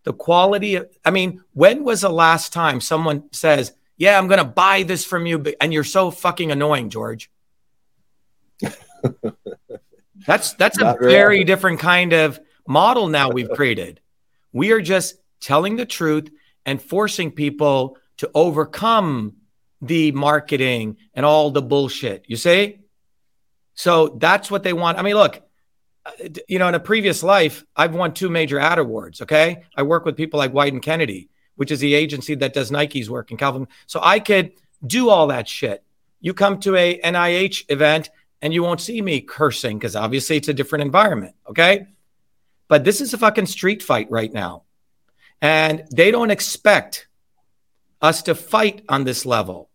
The 0.05 0.13
quality 0.13 0.77
of, 0.77 0.89
I 1.05 1.11
mean, 1.11 1.43
when 1.53 1.85
was 1.85 2.03
the 2.03 2.09
last 2.09 2.53
time 2.53 2.81
someone 2.81 3.25
says? 3.33 3.73
yeah, 3.97 4.19
I'm 4.19 4.29
going 4.29 4.39
to 4.39 4.45
buy 4.45 4.83
this 4.83 5.05
from 5.05 5.27
you. 5.27 5.45
And 5.61 5.73
you're 5.73 5.85
so 5.85 6.11
fucking 6.11 6.51
annoying, 6.51 6.91
George. 6.91 7.31
that's 10.27 10.55
that's 10.55 10.81
a 10.81 10.97
very 11.01 11.45
different 11.45 11.79
kind 11.79 12.13
of 12.13 12.41
model 12.67 13.09
now 13.09 13.31
we've 13.31 13.51
created. 13.51 14.01
We 14.53 14.73
are 14.73 14.81
just 14.81 15.17
telling 15.41 15.77
the 15.77 15.87
truth 15.87 16.31
and 16.65 16.81
forcing 16.81 17.31
people 17.31 17.99
to 18.19 18.31
overcome 18.35 19.37
the 19.83 20.13
marketing 20.13 20.97
and 21.15 21.27
all 21.27 21.51
the 21.51 21.63
bullshit. 21.63 22.25
You 22.29 22.37
see? 22.37 22.81
So 23.77 24.17
that's 24.19 24.51
what 24.51 24.65
they 24.65 24.73
want. 24.73 24.99
I 24.99 25.03
mean, 25.03 25.15
look, 25.15 25.41
you 26.49 26.59
know, 26.59 26.67
in 26.69 26.75
a 26.75 26.81
previous 26.81 27.23
life, 27.23 27.65
I've 27.77 27.95
won 27.95 28.13
two 28.13 28.29
major 28.29 28.59
ad 28.59 28.79
awards. 28.79 29.23
Okay. 29.23 29.63
I 29.77 29.85
work 29.85 30.05
with 30.05 30.17
people 30.17 30.39
like 30.39 30.53
Wieden 30.53 30.83
Kennedy 30.83 31.31
which 31.57 31.71
is 31.71 31.81
the 31.81 31.95
agency 31.95 32.35
that 32.37 32.55
does 32.55 32.71
Nike's 32.71 33.11
work 33.11 33.31
in 33.31 33.37
Calvin. 33.37 33.67
So 33.87 33.99
I 34.03 34.21
could 34.21 34.53
do 34.87 35.09
all 35.09 35.27
that 35.29 35.49
shit. 35.49 35.83
You 36.21 36.33
come 36.33 36.61
to 36.61 36.77
a 36.77 37.01
NIH 37.01 37.65
event 37.69 38.11
and 38.41 38.55
you 38.55 38.63
won't 38.63 38.81
see 38.81 39.03
me 39.03 39.21
cursing 39.21 39.79
because 39.79 39.97
obviously 39.97 40.37
it's 40.37 40.49
a 40.49 40.55
different 40.55 40.85
environment. 40.85 41.35
Okay. 41.49 41.89
But 42.69 42.85
this 42.85 43.01
is 43.01 43.13
a 43.15 43.19
fucking 43.19 43.47
street 43.47 43.83
fight 43.83 44.11
right 44.11 44.33
now. 44.33 44.63
And 45.41 45.85
they 45.91 46.11
don't 46.11 46.31
expect 46.31 47.09
us 48.01 48.23
to 48.23 48.35
fight 48.35 48.85
on 48.89 49.05
this 49.05 49.27
level. 49.27 49.71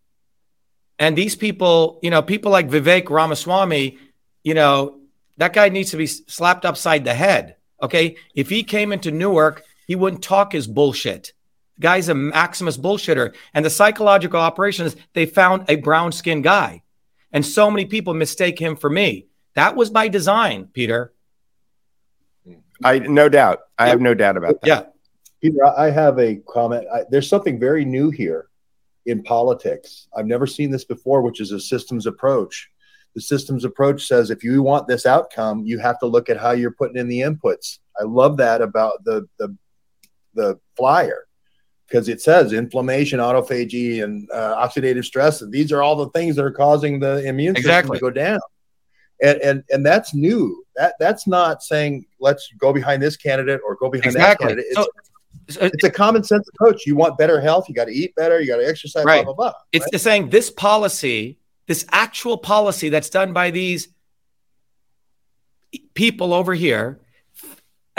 And 1.01 1.17
these 1.17 1.35
people, 1.35 1.99
you 2.01 2.09
know, 2.09 2.21
people 2.21 2.51
like 2.51 2.69
Vivek 2.69 3.09
Ramaswamy, 3.09 3.97
you 4.43 4.53
know, 4.53 4.99
that 5.37 5.51
guy 5.51 5.67
needs 5.69 5.91
to 5.91 5.97
be 5.97 6.05
slapped 6.07 6.63
upside 6.63 7.03
the 7.03 7.13
head. 7.13 7.55
Okay. 7.81 8.15
If 8.35 8.49
he 8.49 8.63
came 8.63 8.93
into 8.93 9.11
Newark, 9.11 9.63
he 9.87 9.95
wouldn't 9.95 10.23
talk 10.23 10.53
his 10.53 10.67
bullshit 10.67 11.33
guy's 11.81 12.07
a 12.07 12.15
Maximus 12.15 12.77
bullshitter. 12.77 13.35
And 13.53 13.65
the 13.65 13.69
psychological 13.69 14.39
operations, 14.39 14.95
they 15.13 15.25
found 15.25 15.65
a 15.67 15.75
brown 15.75 16.13
skinned 16.13 16.45
guy. 16.45 16.83
And 17.33 17.45
so 17.45 17.69
many 17.69 17.85
people 17.85 18.13
mistake 18.13 18.59
him 18.59 18.77
for 18.77 18.89
me. 18.89 19.25
That 19.55 19.75
was 19.75 19.89
by 19.89 20.07
design, 20.07 20.69
Peter. 20.71 21.13
I 22.83 22.99
no 22.99 23.29
doubt. 23.29 23.59
I 23.77 23.89
have 23.89 24.01
no 24.01 24.13
doubt 24.13 24.37
about 24.37 24.61
that. 24.61 24.67
Yeah. 24.67 24.83
Peter, 25.41 25.65
I 25.65 25.89
have 25.89 26.19
a 26.19 26.35
comment. 26.47 26.85
I, 26.93 27.03
there's 27.09 27.27
something 27.27 27.59
very 27.59 27.83
new 27.83 28.11
here 28.11 28.47
in 29.05 29.23
politics. 29.23 30.07
I've 30.15 30.27
never 30.27 30.47
seen 30.47 30.71
this 30.71 30.85
before, 30.85 31.21
which 31.21 31.41
is 31.41 31.51
a 31.51 31.59
systems 31.59 32.05
approach. 32.05 32.69
The 33.15 33.21
systems 33.21 33.65
approach 33.65 34.05
says 34.05 34.29
if 34.29 34.43
you 34.43 34.61
want 34.63 34.87
this 34.87 35.05
outcome, 35.05 35.65
you 35.65 35.79
have 35.79 35.99
to 35.99 36.05
look 36.05 36.29
at 36.29 36.37
how 36.37 36.51
you're 36.51 36.71
putting 36.71 36.97
in 36.97 37.07
the 37.07 37.19
inputs. 37.19 37.79
I 37.99 38.03
love 38.03 38.37
that 38.37 38.61
about 38.61 39.03
the 39.03 39.27
the 39.37 39.55
the 40.33 40.59
flyer 40.77 41.27
because 41.87 42.07
it 42.07 42.21
says 42.21 42.53
inflammation, 42.53 43.19
autophagy, 43.19 44.01
and 44.01 44.29
uh, 44.31 44.65
oxidative 44.65 45.03
stress. 45.03 45.41
And 45.41 45.51
these 45.51 45.73
are 45.73 45.83
all 45.83 45.97
the 45.97 46.09
things 46.11 46.37
that 46.37 46.45
are 46.45 46.51
causing 46.51 46.99
the 46.99 47.27
immune 47.27 47.57
exactly. 47.57 47.97
system 47.97 48.09
to 48.09 48.13
go 48.13 48.21
down. 48.21 48.39
And, 49.21 49.41
and 49.41 49.63
and 49.69 49.85
that's 49.85 50.13
new. 50.13 50.63
That 50.77 50.95
that's 50.99 51.27
not 51.27 51.61
saying 51.61 52.05
let's 52.19 52.49
go 52.57 52.71
behind 52.71 53.03
this 53.03 53.17
candidate 53.17 53.59
or 53.63 53.75
go 53.75 53.89
behind 53.89 54.15
exactly. 54.15 54.47
that 54.47 54.49
candidate. 54.49 54.65
It's, 54.69 54.77
so, 54.77 54.87
Uh, 55.57 55.69
it's 55.73 55.83
a 55.83 55.91
common 55.91 56.23
sense 56.23 56.47
approach. 56.49 56.85
You 56.85 56.95
want 56.95 57.17
better 57.17 57.39
health, 57.39 57.67
you 57.69 57.75
got 57.75 57.85
to 57.85 57.93
eat 57.93 58.15
better, 58.15 58.39
you 58.39 58.47
got 58.47 58.57
to 58.57 58.67
exercise, 58.67 59.05
right. 59.05 59.23
blah 59.23 59.33
blah 59.33 59.51
blah. 59.51 59.59
It's 59.71 59.87
right? 59.91 60.01
saying 60.01 60.29
this 60.29 60.49
policy, 60.49 61.37
this 61.67 61.85
actual 61.91 62.37
policy 62.37 62.89
that's 62.89 63.09
done 63.09 63.33
by 63.33 63.51
these 63.51 63.89
people 65.93 66.33
over 66.33 66.53
here 66.53 66.99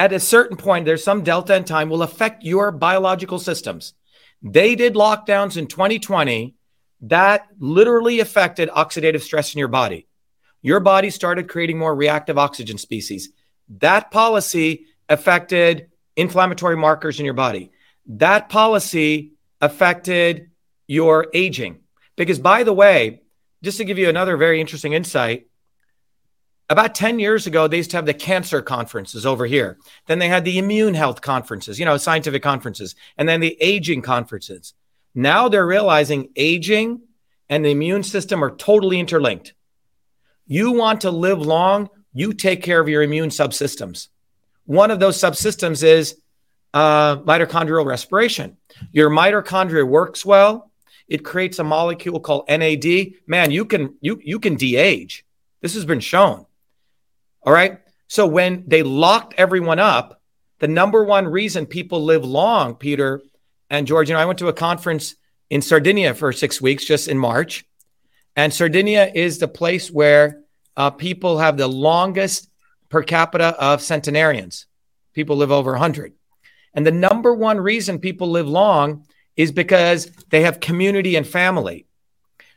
at 0.02 0.12
a 0.12 0.18
certain 0.18 0.56
point, 0.56 0.84
there's 0.84 1.04
some 1.04 1.22
delta 1.22 1.54
in 1.54 1.64
time 1.64 1.88
will 1.88 2.02
affect 2.02 2.42
your 2.42 2.72
biological 2.72 3.38
systems. 3.38 3.94
They 4.42 4.74
did 4.74 4.94
lockdowns 4.94 5.56
in 5.56 5.68
2020 5.68 6.56
that 7.02 7.46
literally 7.58 8.18
affected 8.18 8.68
oxidative 8.70 9.20
stress 9.20 9.54
in 9.54 9.58
your 9.58 9.68
body. 9.68 10.08
Your 10.60 10.80
body 10.80 11.10
started 11.10 11.48
creating 11.48 11.78
more 11.78 11.94
reactive 11.94 12.38
oxygen 12.38 12.78
species. 12.78 13.30
That 13.68 14.10
policy 14.10 14.86
affected 15.08 15.88
inflammatory 16.16 16.76
markers 16.76 17.18
in 17.18 17.24
your 17.24 17.34
body. 17.34 17.70
That 18.06 18.48
policy 18.48 19.32
affected 19.60 20.50
your 20.86 21.28
aging. 21.32 21.80
Because, 22.16 22.38
by 22.38 22.64
the 22.64 22.72
way, 22.72 23.22
just 23.62 23.78
to 23.78 23.84
give 23.84 23.98
you 23.98 24.08
another 24.08 24.36
very 24.36 24.60
interesting 24.60 24.92
insight, 24.92 25.46
about 26.68 26.94
10 26.94 27.18
years 27.18 27.46
ago, 27.46 27.68
they 27.68 27.76
used 27.78 27.90
to 27.90 27.96
have 27.96 28.06
the 28.06 28.14
cancer 28.14 28.62
conferences 28.62 29.26
over 29.26 29.46
here. 29.46 29.78
Then 30.06 30.18
they 30.18 30.28
had 30.28 30.44
the 30.44 30.58
immune 30.58 30.94
health 30.94 31.20
conferences, 31.20 31.78
you 31.78 31.84
know, 31.84 31.96
scientific 31.96 32.42
conferences, 32.42 32.94
and 33.16 33.28
then 33.28 33.40
the 33.40 33.56
aging 33.60 34.02
conferences. 34.02 34.74
Now 35.14 35.48
they're 35.48 35.66
realizing 35.66 36.30
aging 36.36 37.02
and 37.48 37.64
the 37.64 37.70
immune 37.70 38.02
system 38.02 38.42
are 38.42 38.54
totally 38.56 38.98
interlinked. 38.98 39.52
You 40.46 40.72
want 40.72 41.02
to 41.02 41.10
live 41.10 41.40
long, 41.40 41.90
you 42.14 42.32
take 42.32 42.62
care 42.62 42.80
of 42.80 42.88
your 42.88 43.02
immune 43.02 43.28
subsystems. 43.28 44.08
One 44.64 44.90
of 44.90 45.00
those 45.00 45.18
subsystems 45.18 45.82
is 45.82 46.20
uh, 46.74 47.16
mitochondrial 47.18 47.86
respiration. 47.86 48.56
Your 48.92 49.10
mitochondria 49.10 49.86
works 49.86 50.24
well. 50.24 50.70
It 51.08 51.24
creates 51.24 51.58
a 51.58 51.64
molecule 51.64 52.20
called 52.20 52.48
NAD. 52.48 53.12
Man, 53.26 53.50
you 53.50 53.64
can 53.64 53.96
you 54.00 54.20
you 54.22 54.38
can 54.38 54.54
de-age. 54.54 55.24
This 55.60 55.74
has 55.74 55.84
been 55.84 56.00
shown. 56.00 56.46
All 57.42 57.52
right. 57.52 57.80
So 58.08 58.26
when 58.26 58.64
they 58.66 58.82
locked 58.82 59.34
everyone 59.36 59.78
up, 59.78 60.20
the 60.58 60.68
number 60.68 61.02
one 61.02 61.26
reason 61.26 61.66
people 61.66 62.04
live 62.04 62.24
long, 62.24 62.76
Peter 62.76 63.22
and 63.68 63.86
George, 63.86 64.08
you 64.08 64.14
know, 64.14 64.20
I 64.20 64.26
went 64.26 64.38
to 64.38 64.48
a 64.48 64.52
conference 64.52 65.16
in 65.50 65.60
Sardinia 65.60 66.14
for 66.14 66.32
six 66.32 66.60
weeks 66.60 66.84
just 66.84 67.08
in 67.08 67.18
March. 67.18 67.64
And 68.36 68.52
Sardinia 68.52 69.10
is 69.14 69.38
the 69.38 69.48
place 69.48 69.90
where 69.90 70.42
uh, 70.76 70.90
people 70.90 71.38
have 71.38 71.56
the 71.56 71.66
longest 71.66 72.48
per 72.92 73.02
capita 73.02 73.56
of 73.58 73.80
centenarians. 73.80 74.66
People 75.14 75.36
live 75.36 75.50
over 75.50 75.72
100. 75.72 76.12
And 76.74 76.86
the 76.86 76.92
number 76.92 77.34
one 77.34 77.58
reason 77.58 77.98
people 77.98 78.30
live 78.30 78.46
long 78.46 79.06
is 79.34 79.50
because 79.50 80.10
they 80.28 80.42
have 80.42 80.60
community 80.60 81.16
and 81.16 81.26
family. 81.26 81.86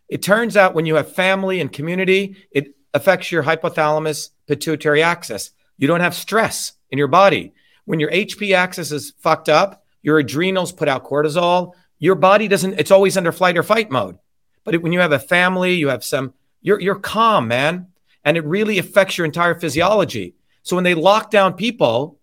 It 0.10 0.22
turns 0.22 0.58
out 0.58 0.76
when 0.76 0.86
you 0.86 0.96
have 0.96 1.16
family 1.16 1.62
and 1.62 1.72
community, 1.72 2.36
it 2.52 2.76
affects 2.94 3.32
your 3.32 3.44
hypothalamus 3.44 4.30
pituitary 4.46 5.02
axis. 5.02 5.52
You 5.78 5.88
don't 5.88 6.02
have 6.02 6.14
stress 6.14 6.74
in 6.92 6.98
your 6.98 7.08
body. 7.08 7.54
When 7.86 8.02
your 8.02 8.12
HP 8.12 8.54
axis 8.54 8.92
is 8.92 9.14
fucked 9.20 9.48
up, 9.50 9.86
your 10.02 10.20
adrenals 10.20 10.74
put 10.74 10.90
out 10.90 11.06
cortisol. 11.06 11.74
Your 11.98 12.16
body 12.16 12.50
doesn't, 12.50 12.78
it's 12.78 12.92
always 12.92 13.16
under 13.16 13.32
flight 13.32 13.58
or 13.58 13.64
fight 13.64 13.90
mode. 13.90 14.18
But 14.66 14.82
when 14.82 14.92
you 14.92 15.00
have 15.00 15.14
a 15.14 15.20
family, 15.20 15.76
you 15.76 15.88
have 15.88 16.04
some, 16.04 16.34
you're, 16.62 16.80
you're 16.80 17.00
calm, 17.00 17.48
man. 17.48 17.88
And 18.26 18.36
it 18.36 18.44
really 18.44 18.80
affects 18.80 19.18
your 19.18 19.26
entire 19.26 19.56
physiology. 19.56 20.36
So 20.64 20.76
when 20.76 20.84
they 20.84 20.96
lock 20.96 21.32
down 21.32 21.54
people, 21.54 22.20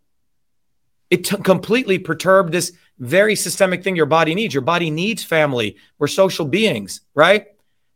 it 1.08 1.24
t- 1.24 1.36
completely 1.38 1.98
perturbed 1.98 2.52
this 2.52 2.72
very 2.98 3.36
systemic 3.36 3.84
thing 3.84 3.96
your 3.96 4.06
body 4.06 4.34
needs. 4.34 4.52
Your 4.52 4.62
body 4.62 4.90
needs 4.90 5.22
family. 5.22 5.76
We're 5.98 6.08
social 6.08 6.44
beings, 6.44 7.02
right? 7.14 7.46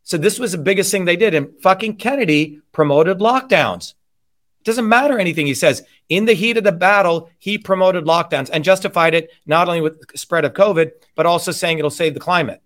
So 0.03 0.17
this 0.17 0.39
was 0.39 0.53
the 0.53 0.57
biggest 0.57 0.91
thing 0.91 1.03
they 1.03 1.17
did. 1.17 1.33
And 1.33 1.49
fucking 1.61 1.97
Kennedy 1.97 2.61
promoted 2.71 3.19
lockdowns. 3.19 3.93
It 4.61 4.65
Doesn't 4.65 4.87
matter 4.87 5.19
anything 5.19 5.47
he 5.47 5.53
says. 5.53 5.83
In 6.07 6.25
the 6.25 6.33
heat 6.33 6.57
of 6.57 6.63
the 6.63 6.71
battle, 6.71 7.29
he 7.39 7.57
promoted 7.57 8.05
lockdowns 8.05 8.49
and 8.51 8.63
justified 8.63 9.13
it 9.13 9.31
not 9.45 9.67
only 9.67 9.81
with 9.81 9.99
the 9.99 10.17
spread 10.17 10.45
of 10.45 10.53
COVID, 10.53 10.91
but 11.15 11.25
also 11.25 11.51
saying 11.51 11.79
it'll 11.79 11.89
save 11.89 12.13
the 12.13 12.19
climate. 12.19 12.61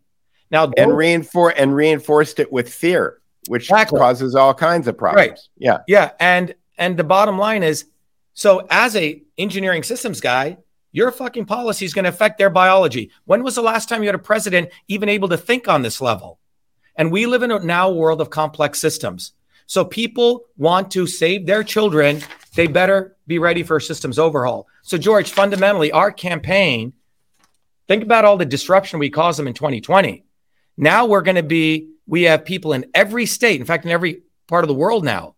Now, 0.52 0.72
and 0.78 0.96
reinforce 0.96 1.54
and 1.58 1.74
reinforced 1.74 2.40
it 2.40 2.52
with 2.52 2.72
fear, 2.72 3.21
which 3.48 3.64
Exactly. 3.70 4.00
causes 4.00 4.36
all 4.36 4.54
kinds 4.54 4.88
of 4.88 4.98
problems. 4.98 5.28
Right. 5.30 5.40
Yeah. 5.58 5.78
Yeah, 5.88 6.12
and 6.20 6.54
and 6.78 6.98
the 6.98 7.04
bottom 7.04 7.38
line 7.38 7.64
is, 7.64 7.86
so 8.34 8.66
as 8.70 8.96
a 8.96 9.22
engineering 9.38 9.84
systems 9.84 10.22
guy, 10.22 10.58
your 10.92 11.12
fucking 11.12 11.46
policy 11.46 11.86
is 11.86 11.94
going 11.94 12.04
to 12.04 12.10
affect 12.10 12.38
their 12.38 12.50
biology. 12.50 13.12
When 13.26 13.44
was 13.44 13.56
the 13.56 13.62
last 13.62 13.88
time 13.88 14.02
you 14.02 14.08
had 14.08 14.16
a 14.16 14.20
president 14.20 14.70
even 14.88 15.10
able 15.10 15.30
to 15.30 15.38
think 15.38 15.68
on 15.68 15.82
this 15.82 16.02
level? 16.02 16.40
And 16.96 17.12
we 17.12 17.26
live 17.26 17.44
in 17.44 17.52
a 17.52 17.60
now 17.60 17.90
world 17.92 18.20
of 18.20 18.30
complex 18.30 18.80
systems. 18.80 19.34
So 19.66 19.86
people 19.86 20.44
want 20.58 20.92
to 20.92 21.08
save 21.08 21.46
their 21.46 21.64
children. 21.64 22.22
They 22.56 22.68
better 22.68 23.16
be 23.28 23.40
ready 23.40 23.64
for 23.64 23.78
a 23.78 23.82
systems 23.82 24.20
overhaul. 24.20 24.68
So 24.82 24.98
George, 24.98 25.32
fundamentally, 25.32 25.92
our 25.94 26.12
campaign. 26.12 26.94
Think 27.88 28.04
about 28.04 28.26
all 28.26 28.36
the 28.38 28.46
disruption 28.46 29.00
we 29.00 29.10
caused 29.10 29.40
them 29.40 29.48
in 29.48 29.54
2020. 29.54 30.26
Now 30.78 31.06
we're 31.06 31.22
going 31.22 31.36
to 31.36 31.44
be. 31.44 31.91
We 32.08 32.24
have 32.24 32.46
people 32.46 32.74
in 32.74 32.86
every 32.94 33.26
state. 33.26 33.60
In 33.60 33.66
fact, 33.66 33.86
in 33.86 33.92
every 33.92 34.24
part 34.48 34.64
of 34.64 34.68
the 34.68 34.74
world 34.74 35.04
now 35.04 35.36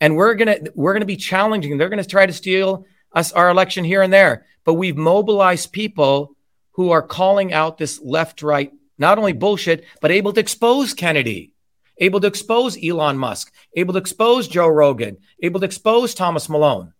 and 0.00 0.16
we're 0.16 0.34
gonna 0.34 0.58
we're 0.74 0.92
gonna 0.92 1.04
be 1.04 1.16
challenging. 1.16 1.76
They're 1.76 1.88
gonna 1.88 2.04
try 2.04 2.26
to 2.26 2.32
steal 2.32 2.86
us 3.12 3.32
our 3.32 3.50
election 3.50 3.84
here 3.84 4.02
and 4.02 4.12
there. 4.12 4.46
But 4.64 4.74
we've 4.74 4.96
mobilized 4.96 5.72
people 5.72 6.36
who 6.72 6.90
are 6.90 7.02
calling 7.02 7.52
out 7.52 7.78
this 7.78 8.00
left 8.00 8.42
right 8.42 8.72
not 8.98 9.18
only 9.18 9.32
bullshit, 9.32 9.84
but 10.00 10.10
able 10.10 10.32
to 10.32 10.40
expose 10.40 10.92
Kennedy, 10.92 11.52
able 11.98 12.20
to 12.20 12.26
expose 12.26 12.82
Elon 12.82 13.16
Musk, 13.16 13.52
able 13.74 13.94
to 13.94 13.98
expose 13.98 14.46
Joe 14.48 14.68
Rogan, 14.68 15.18
able 15.42 15.60
to 15.60 15.66
expose 15.66 16.14
Thomas 16.14 16.48
Malone. 16.48 16.92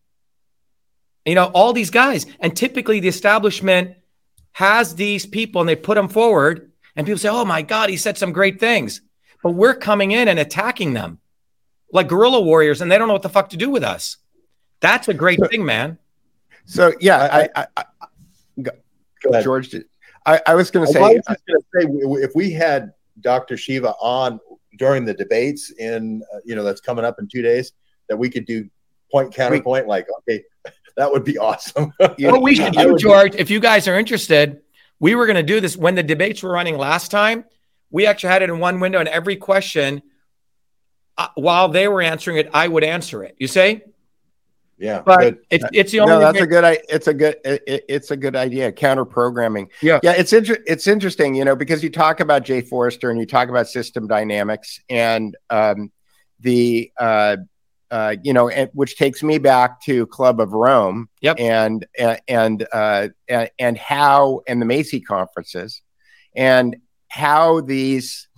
You 1.26 1.34
know 1.34 1.46
all 1.46 1.72
these 1.72 1.90
guys, 1.90 2.26
and 2.40 2.56
typically 2.56 3.00
the 3.00 3.08
establishment 3.08 3.96
has 4.52 4.94
these 4.94 5.26
people 5.26 5.60
and 5.60 5.68
they 5.68 5.76
put 5.76 5.94
them 5.94 6.08
forward, 6.08 6.69
and 6.96 7.06
people 7.06 7.18
say, 7.18 7.28
"Oh 7.28 7.44
my 7.44 7.62
God, 7.62 7.90
he 7.90 7.96
said 7.96 8.18
some 8.18 8.32
great 8.32 8.58
things," 8.60 9.00
but 9.42 9.50
we're 9.52 9.74
coming 9.74 10.10
in 10.12 10.28
and 10.28 10.38
attacking 10.38 10.92
them 10.94 11.18
like 11.92 12.08
guerrilla 12.08 12.40
warriors 12.40 12.80
and 12.80 12.90
they 12.90 12.98
don't 12.98 13.08
know 13.08 13.14
what 13.14 13.22
the 13.22 13.28
fuck 13.28 13.48
to 13.50 13.56
do 13.56 13.68
with 13.70 13.82
us. 13.82 14.16
That's 14.80 15.08
a 15.08 15.14
great 15.14 15.40
thing, 15.50 15.64
man. 15.64 15.98
So 16.66 16.92
yeah, 17.00 17.18
I- 17.54 17.60
I, 17.60 17.66
I, 17.76 17.84
I 18.00 18.06
Go 18.62 19.30
ahead. 19.30 19.44
George, 19.44 19.68
did- 19.70 19.84
I, 20.26 20.40
I 20.46 20.54
was 20.54 20.70
going 20.70 20.86
to 20.86 20.98
Well, 20.98 21.04
I 21.08 21.12
say, 21.12 21.16
was 21.16 21.36
gonna 21.48 21.60
say, 21.74 21.82
w- 21.82 22.02
w- 22.02 22.24
if 22.24 22.32
we 22.34 22.50
had 22.52 22.92
Dr. 23.20 23.56
Shiva 23.56 23.92
on 24.00 24.38
during 24.78 25.04
the 25.04 25.14
debates 25.14 25.70
in, 25.72 26.22
uh, 26.32 26.38
you 26.44 26.54
know, 26.54 26.62
that's 26.62 26.80
coming 26.80 27.04
up 27.04 27.18
in 27.18 27.26
two 27.28 27.42
days, 27.42 27.72
that 28.08 28.16
we 28.16 28.30
could 28.30 28.44
do 28.46 28.68
point 29.10 29.34
counterpoint, 29.34 29.86
like, 29.88 30.06
okay, 30.20 30.42
that 30.96 31.10
would 31.10 31.24
be 31.24 31.36
awesome. 31.38 31.92
you- 32.18 32.28
What 32.30 32.42
we 32.42 32.54
should 32.54 32.72
do, 32.72 32.92
would- 32.92 33.00
George, 33.00 33.34
if 33.34 33.50
you 33.50 33.60
guys 33.60 33.88
are 33.88 33.98
interested, 33.98 34.60
we 35.00 35.14
were 35.14 35.26
going 35.26 35.36
to 35.36 35.42
do 35.42 35.60
this 35.60 35.76
when 35.76 35.94
the 35.96 36.02
debates 36.02 36.42
were 36.42 36.50
running 36.52 36.76
last 36.78 37.10
time. 37.10 37.44
We 37.90 38.06
actually 38.06 38.30
had 38.30 38.42
it 38.42 38.50
in 38.50 38.58
one 38.60 38.78
window, 38.78 39.00
and 39.00 39.08
every 39.08 39.34
question, 39.36 40.02
uh, 41.18 41.28
while 41.34 41.68
they 41.68 41.88
were 41.88 42.02
answering 42.02 42.36
it, 42.36 42.48
I 42.54 42.68
would 42.68 42.84
answer 42.84 43.24
it. 43.24 43.34
You 43.38 43.48
say, 43.48 43.82
yeah, 44.78 45.02
but 45.04 45.18
good. 45.20 45.38
it's 45.50 45.64
it's 45.72 45.92
the 45.92 46.00
only. 46.00 46.12
no, 46.14 46.20
that's 46.20 46.36
way- 46.36 46.42
a 46.44 46.46
good. 46.46 46.64
i- 46.64 46.78
It's 46.88 47.06
a 47.08 47.14
good. 47.14 47.36
it- 47.44 47.62
it- 47.66 47.84
It's 47.88 48.10
a 48.12 48.16
good 48.16 48.36
idea. 48.36 48.70
Counter 48.72 49.04
programming. 49.04 49.68
Yeah. 49.82 49.98
yeah. 50.02 50.12
It's 50.12 50.32
inter- 50.32 50.62
It's 50.66 50.86
interesting, 50.86 51.34
you 51.34 51.44
know, 51.44 51.56
because 51.56 51.82
you 51.82 51.90
talk 51.90 52.20
about 52.20 52.44
Jay 52.44 52.60
Forrester 52.60 53.10
and 53.10 53.18
you 53.18 53.26
talk 53.26 53.48
about 53.48 53.68
system 53.68 54.06
dynamics 54.06 54.80
and 54.88 55.36
um, 55.50 55.90
the, 56.40 56.90
uh, 56.98 57.36
uh, 57.90 58.16
you 58.22 58.32
know, 58.32 58.48
and, 58.48 58.70
which 58.72 58.96
takes 58.96 59.22
me 59.22 59.38
back 59.38 59.80
to 59.82 60.06
Club 60.06 60.40
of 60.40 60.52
Rome. 60.52 61.08
Yep. 61.20 61.40
And 61.40 61.86
and 61.98 62.20
and 62.28 62.66
uh, 62.72 63.08
and, 63.28 63.50
and 63.58 63.78
how 63.78 64.42
and 64.46 64.60
the 64.60 64.66
Macy 64.66 65.00
conferences, 65.00 65.82
and 66.34 66.76
how 67.08 67.60
these 67.60 68.28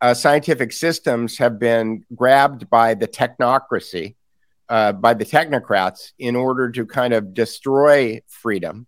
uh, 0.00 0.14
scientific 0.14 0.72
systems 0.72 1.38
have 1.38 1.58
been 1.58 2.04
grabbed 2.14 2.70
by 2.70 2.94
the 2.94 3.08
technocracy 3.08 4.14
uh, 4.68 4.92
by 4.92 5.14
the 5.14 5.24
technocrats 5.24 6.12
in 6.18 6.36
order 6.36 6.70
to 6.70 6.84
kind 6.86 7.14
of 7.14 7.34
destroy 7.34 8.20
freedom, 8.28 8.86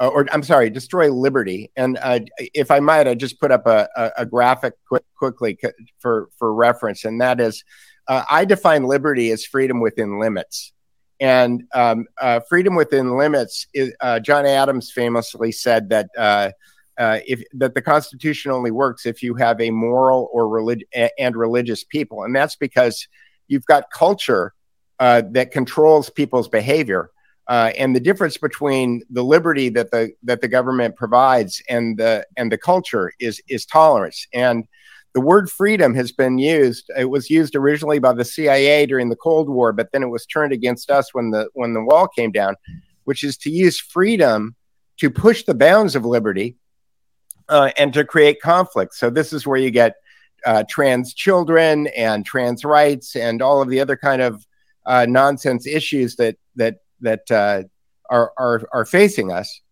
uh, 0.00 0.08
or 0.08 0.26
I'm 0.32 0.42
sorry, 0.42 0.70
destroy 0.70 1.12
liberty. 1.12 1.70
And 1.76 1.98
uh, 2.00 2.20
if 2.38 2.70
I 2.70 2.80
might, 2.80 3.08
I 3.08 3.14
just 3.14 3.40
put 3.40 3.50
up 3.50 3.66
a, 3.66 3.88
a, 3.96 4.10
a 4.18 4.26
graphic 4.26 4.74
quick, 4.86 5.04
quickly 5.16 5.58
c- 5.60 5.70
for 5.98 6.28
for 6.38 6.54
reference, 6.54 7.04
and 7.04 7.20
that 7.20 7.40
is, 7.40 7.64
uh, 8.08 8.24
I 8.30 8.44
define 8.44 8.84
liberty 8.84 9.30
as 9.30 9.44
freedom 9.44 9.80
within 9.80 10.18
limits. 10.18 10.72
And 11.18 11.64
um, 11.74 12.06
uh, 12.20 12.40
freedom 12.48 12.74
within 12.74 13.16
limits 13.16 13.66
is 13.72 13.94
uh, 14.00 14.20
John 14.20 14.44
Adams 14.44 14.90
famously 14.90 15.50
said 15.50 15.88
that 15.88 16.10
uh, 16.16 16.50
uh, 16.98 17.20
if 17.26 17.42
that 17.54 17.74
the 17.74 17.82
Constitution 17.82 18.52
only 18.52 18.70
works 18.70 19.06
if 19.06 19.22
you 19.22 19.34
have 19.34 19.60
a 19.60 19.70
moral 19.70 20.28
or 20.32 20.48
relig- 20.48 20.86
and 21.18 21.36
religious 21.36 21.84
people, 21.84 22.24
and 22.24 22.34
that's 22.34 22.56
because 22.56 23.08
you've 23.48 23.66
got 23.66 23.90
culture 23.90 24.52
uh, 24.98 25.22
that 25.30 25.52
controls 25.52 26.10
people's 26.10 26.48
behavior. 26.48 27.10
And 27.48 27.94
the 27.94 28.00
difference 28.00 28.36
between 28.36 29.02
the 29.08 29.22
liberty 29.22 29.68
that 29.70 29.90
the 29.90 30.12
that 30.24 30.40
the 30.40 30.48
government 30.48 30.96
provides 30.96 31.62
and 31.68 31.96
the 31.98 32.26
and 32.36 32.52
the 32.52 32.58
culture 32.58 33.12
is 33.20 33.40
is 33.48 33.64
tolerance. 33.64 34.26
And 34.34 34.64
the 35.16 35.22
word 35.22 35.50
freedom 35.50 35.94
has 35.94 36.12
been 36.12 36.36
used. 36.36 36.90
It 36.94 37.06
was 37.06 37.30
used 37.30 37.56
originally 37.56 37.98
by 37.98 38.12
the 38.12 38.22
CIA 38.22 38.84
during 38.84 39.08
the 39.08 39.16
Cold 39.16 39.48
War, 39.48 39.72
but 39.72 39.90
then 39.90 40.02
it 40.02 40.10
was 40.10 40.26
turned 40.26 40.52
against 40.52 40.90
us 40.90 41.14
when 41.14 41.30
the 41.30 41.48
when 41.54 41.72
the 41.72 41.82
wall 41.82 42.06
came 42.06 42.30
down, 42.30 42.54
which 43.04 43.24
is 43.24 43.38
to 43.38 43.50
use 43.50 43.80
freedom 43.80 44.56
to 44.98 45.08
push 45.08 45.44
the 45.44 45.54
bounds 45.54 45.96
of 45.96 46.04
liberty 46.04 46.56
uh, 47.48 47.70
and 47.78 47.94
to 47.94 48.04
create 48.04 48.42
conflict. 48.42 48.92
So 48.92 49.08
this 49.08 49.32
is 49.32 49.46
where 49.46 49.56
you 49.56 49.70
get 49.70 49.94
uh, 50.44 50.64
trans 50.68 51.14
children 51.14 51.86
and 51.96 52.26
trans 52.26 52.62
rights 52.62 53.16
and 53.16 53.40
all 53.40 53.62
of 53.62 53.70
the 53.70 53.80
other 53.80 53.96
kind 53.96 54.20
of 54.20 54.46
uh, 54.84 55.06
nonsense 55.08 55.66
issues 55.66 56.16
that 56.16 56.36
that 56.56 56.80
that 57.00 57.30
uh, 57.30 57.62
are 58.10 58.34
are 58.36 58.68
are 58.70 58.84
facing 58.84 59.32
us. 59.32 59.62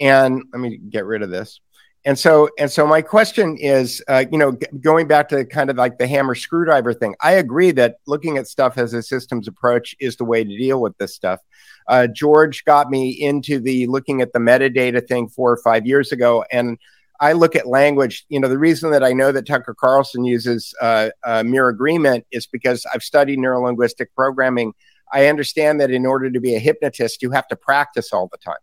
And 0.00 0.44
let 0.50 0.60
me 0.60 0.78
get 0.78 1.04
rid 1.04 1.20
of 1.20 1.28
this. 1.28 1.60
And 2.06 2.18
so 2.18 2.50
and 2.58 2.70
so 2.70 2.86
my 2.86 3.00
question 3.00 3.56
is, 3.56 4.02
uh, 4.08 4.26
you 4.30 4.36
know, 4.36 4.52
g- 4.52 4.66
going 4.80 5.06
back 5.06 5.28
to 5.30 5.44
kind 5.46 5.70
of 5.70 5.76
like 5.76 5.96
the 5.96 6.06
hammer 6.06 6.34
screwdriver 6.34 6.92
thing. 6.92 7.14
I 7.22 7.32
agree 7.32 7.70
that 7.72 7.96
looking 8.06 8.36
at 8.36 8.46
stuff 8.46 8.76
as 8.76 8.92
a 8.92 9.02
systems 9.02 9.48
approach 9.48 9.96
is 10.00 10.16
the 10.16 10.24
way 10.24 10.44
to 10.44 10.58
deal 10.58 10.82
with 10.82 10.96
this 10.98 11.14
stuff. 11.14 11.40
Uh, 11.88 12.06
George 12.06 12.64
got 12.66 12.90
me 12.90 13.10
into 13.10 13.58
the 13.58 13.86
looking 13.86 14.20
at 14.20 14.34
the 14.34 14.38
metadata 14.38 15.06
thing 15.06 15.28
four 15.28 15.50
or 15.50 15.56
five 15.56 15.86
years 15.86 16.12
ago, 16.12 16.44
and 16.52 16.78
I 17.20 17.32
look 17.32 17.56
at 17.56 17.66
language. 17.66 18.26
You 18.28 18.38
know, 18.38 18.48
the 18.48 18.58
reason 18.58 18.90
that 18.90 19.02
I 19.02 19.14
know 19.14 19.32
that 19.32 19.46
Tucker 19.46 19.74
Carlson 19.74 20.24
uses 20.24 20.74
uh, 20.82 21.08
uh, 21.24 21.42
mere 21.42 21.68
agreement 21.68 22.26
is 22.30 22.46
because 22.46 22.84
I've 22.92 23.02
studied 23.02 23.38
neurolinguistic 23.38 24.06
programming. 24.14 24.74
I 25.10 25.28
understand 25.28 25.80
that 25.80 25.90
in 25.90 26.04
order 26.04 26.30
to 26.30 26.40
be 26.40 26.54
a 26.54 26.58
hypnotist, 26.58 27.22
you 27.22 27.30
have 27.30 27.48
to 27.48 27.56
practice 27.56 28.12
all 28.12 28.28
the 28.30 28.38
time. 28.38 28.56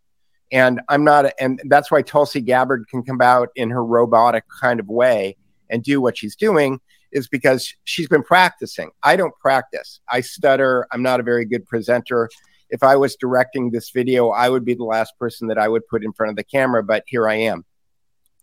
And 0.51 0.81
I'm 0.89 1.03
not, 1.03 1.31
and 1.39 1.61
that's 1.65 1.89
why 1.89 2.01
Tulsi 2.01 2.41
Gabbard 2.41 2.87
can 2.89 3.03
come 3.03 3.21
out 3.21 3.49
in 3.55 3.69
her 3.69 3.83
robotic 3.83 4.43
kind 4.61 4.79
of 4.79 4.87
way 4.87 5.37
and 5.69 5.81
do 5.81 6.01
what 6.01 6.17
she's 6.17 6.35
doing, 6.35 6.79
is 7.13 7.27
because 7.27 7.73
she's 7.85 8.07
been 8.07 8.23
practicing. 8.23 8.91
I 9.03 9.15
don't 9.15 9.33
practice. 9.39 10.01
I 10.09 10.21
stutter. 10.21 10.85
I'm 10.91 11.01
not 11.01 11.19
a 11.19 11.23
very 11.23 11.45
good 11.45 11.65
presenter. 11.65 12.29
If 12.69 12.83
I 12.83 12.95
was 12.95 13.15
directing 13.15 13.71
this 13.71 13.89
video, 13.91 14.29
I 14.29 14.49
would 14.49 14.65
be 14.65 14.73
the 14.73 14.83
last 14.83 15.17
person 15.17 15.47
that 15.47 15.57
I 15.57 15.67
would 15.67 15.87
put 15.87 16.03
in 16.03 16.13
front 16.13 16.31
of 16.31 16.35
the 16.35 16.43
camera, 16.43 16.83
but 16.83 17.03
here 17.07 17.27
I 17.27 17.35
am. 17.35 17.65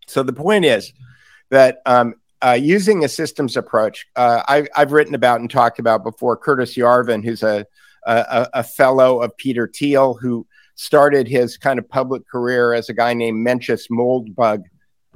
So 0.07 0.23
the 0.23 0.33
point 0.33 0.65
is 0.65 0.93
that 1.51 1.79
um, 1.87 2.15
uh, 2.41 2.59
using 2.61 3.05
a 3.05 3.09
systems 3.09 3.57
approach, 3.57 4.07
uh, 4.17 4.43
I've, 4.49 4.69
I've 4.77 4.93
written 4.93 5.15
about 5.15 5.41
and 5.41 5.51
talked 5.51 5.79
about 5.79 6.05
before 6.05 6.37
Curtis 6.37 6.75
Yarvin, 6.75 7.25
who's 7.25 7.43
a, 7.43 7.67
a, 8.07 8.49
a 8.55 8.63
fellow 8.63 9.21
of 9.21 9.37
Peter 9.37 9.71
Thiel, 9.75 10.15
who 10.15 10.47
started 10.79 11.26
his 11.26 11.57
kind 11.57 11.81
of 11.81 11.89
public 11.89 12.26
career 12.29 12.72
as 12.72 12.89
a 12.89 12.95
guy 12.95 13.12
named 13.12 13.45
Mencius 13.45 13.91
Moldbug, 13.91 14.62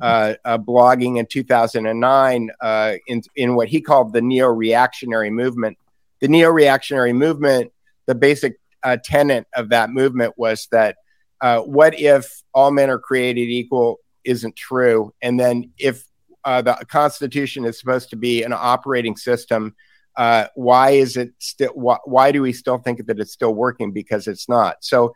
uh, 0.01 0.35
uh, 0.45 0.59
blogging 0.59 1.19
in 1.19 1.27
2009 1.27 2.51
uh, 2.61 2.95
in, 3.07 3.23
in 3.37 3.55
what 3.55 3.69
he 3.69 3.81
called 3.81 4.13
the 4.13 4.21
neo 4.21 4.49
reactionary 4.49 5.31
movement. 5.31 5.79
The 6.21 6.27
neo 6.27 6.51
reactionary 6.51 7.13
movement, 7.13 7.73
the 8.07 8.17
basic 8.17 8.59
uh, 8.83 8.97
tenet 9.05 9.47
of 9.55 9.69
that 9.69 9.91
movement 9.91 10.35
was 10.37 10.67
that 10.73 10.97
uh, 11.41 11.61
what 11.61 11.99
if 11.99 12.43
all 12.53 12.73
men 12.73 12.91
are 12.91 12.99
created 12.99 13.49
equal 13.49 14.01
isn't 14.25 14.57
true? 14.57 15.15
And 15.23 15.39
then 15.39 15.71
if 15.79 16.05
uh, 16.45 16.63
the 16.63 16.75
Constitution 16.89 17.65
is 17.65 17.79
supposed 17.79 18.11
to 18.11 18.17
be 18.17 18.43
an 18.43 18.53
operating 18.53 19.17
system, 19.17 19.77
uh, 20.17 20.47
why 20.57 20.91
is 20.91 21.17
it 21.17 21.33
still? 21.39 21.71
Why, 21.71 21.99
why 22.05 22.33
do 22.33 22.43
we 22.43 22.53
still 22.53 22.79
think 22.79 23.07
that 23.07 23.21
it's 23.21 23.33
still 23.33 23.55
working? 23.55 23.93
Because 23.93 24.27
it's 24.27 24.49
not. 24.49 24.77
So, 24.81 25.15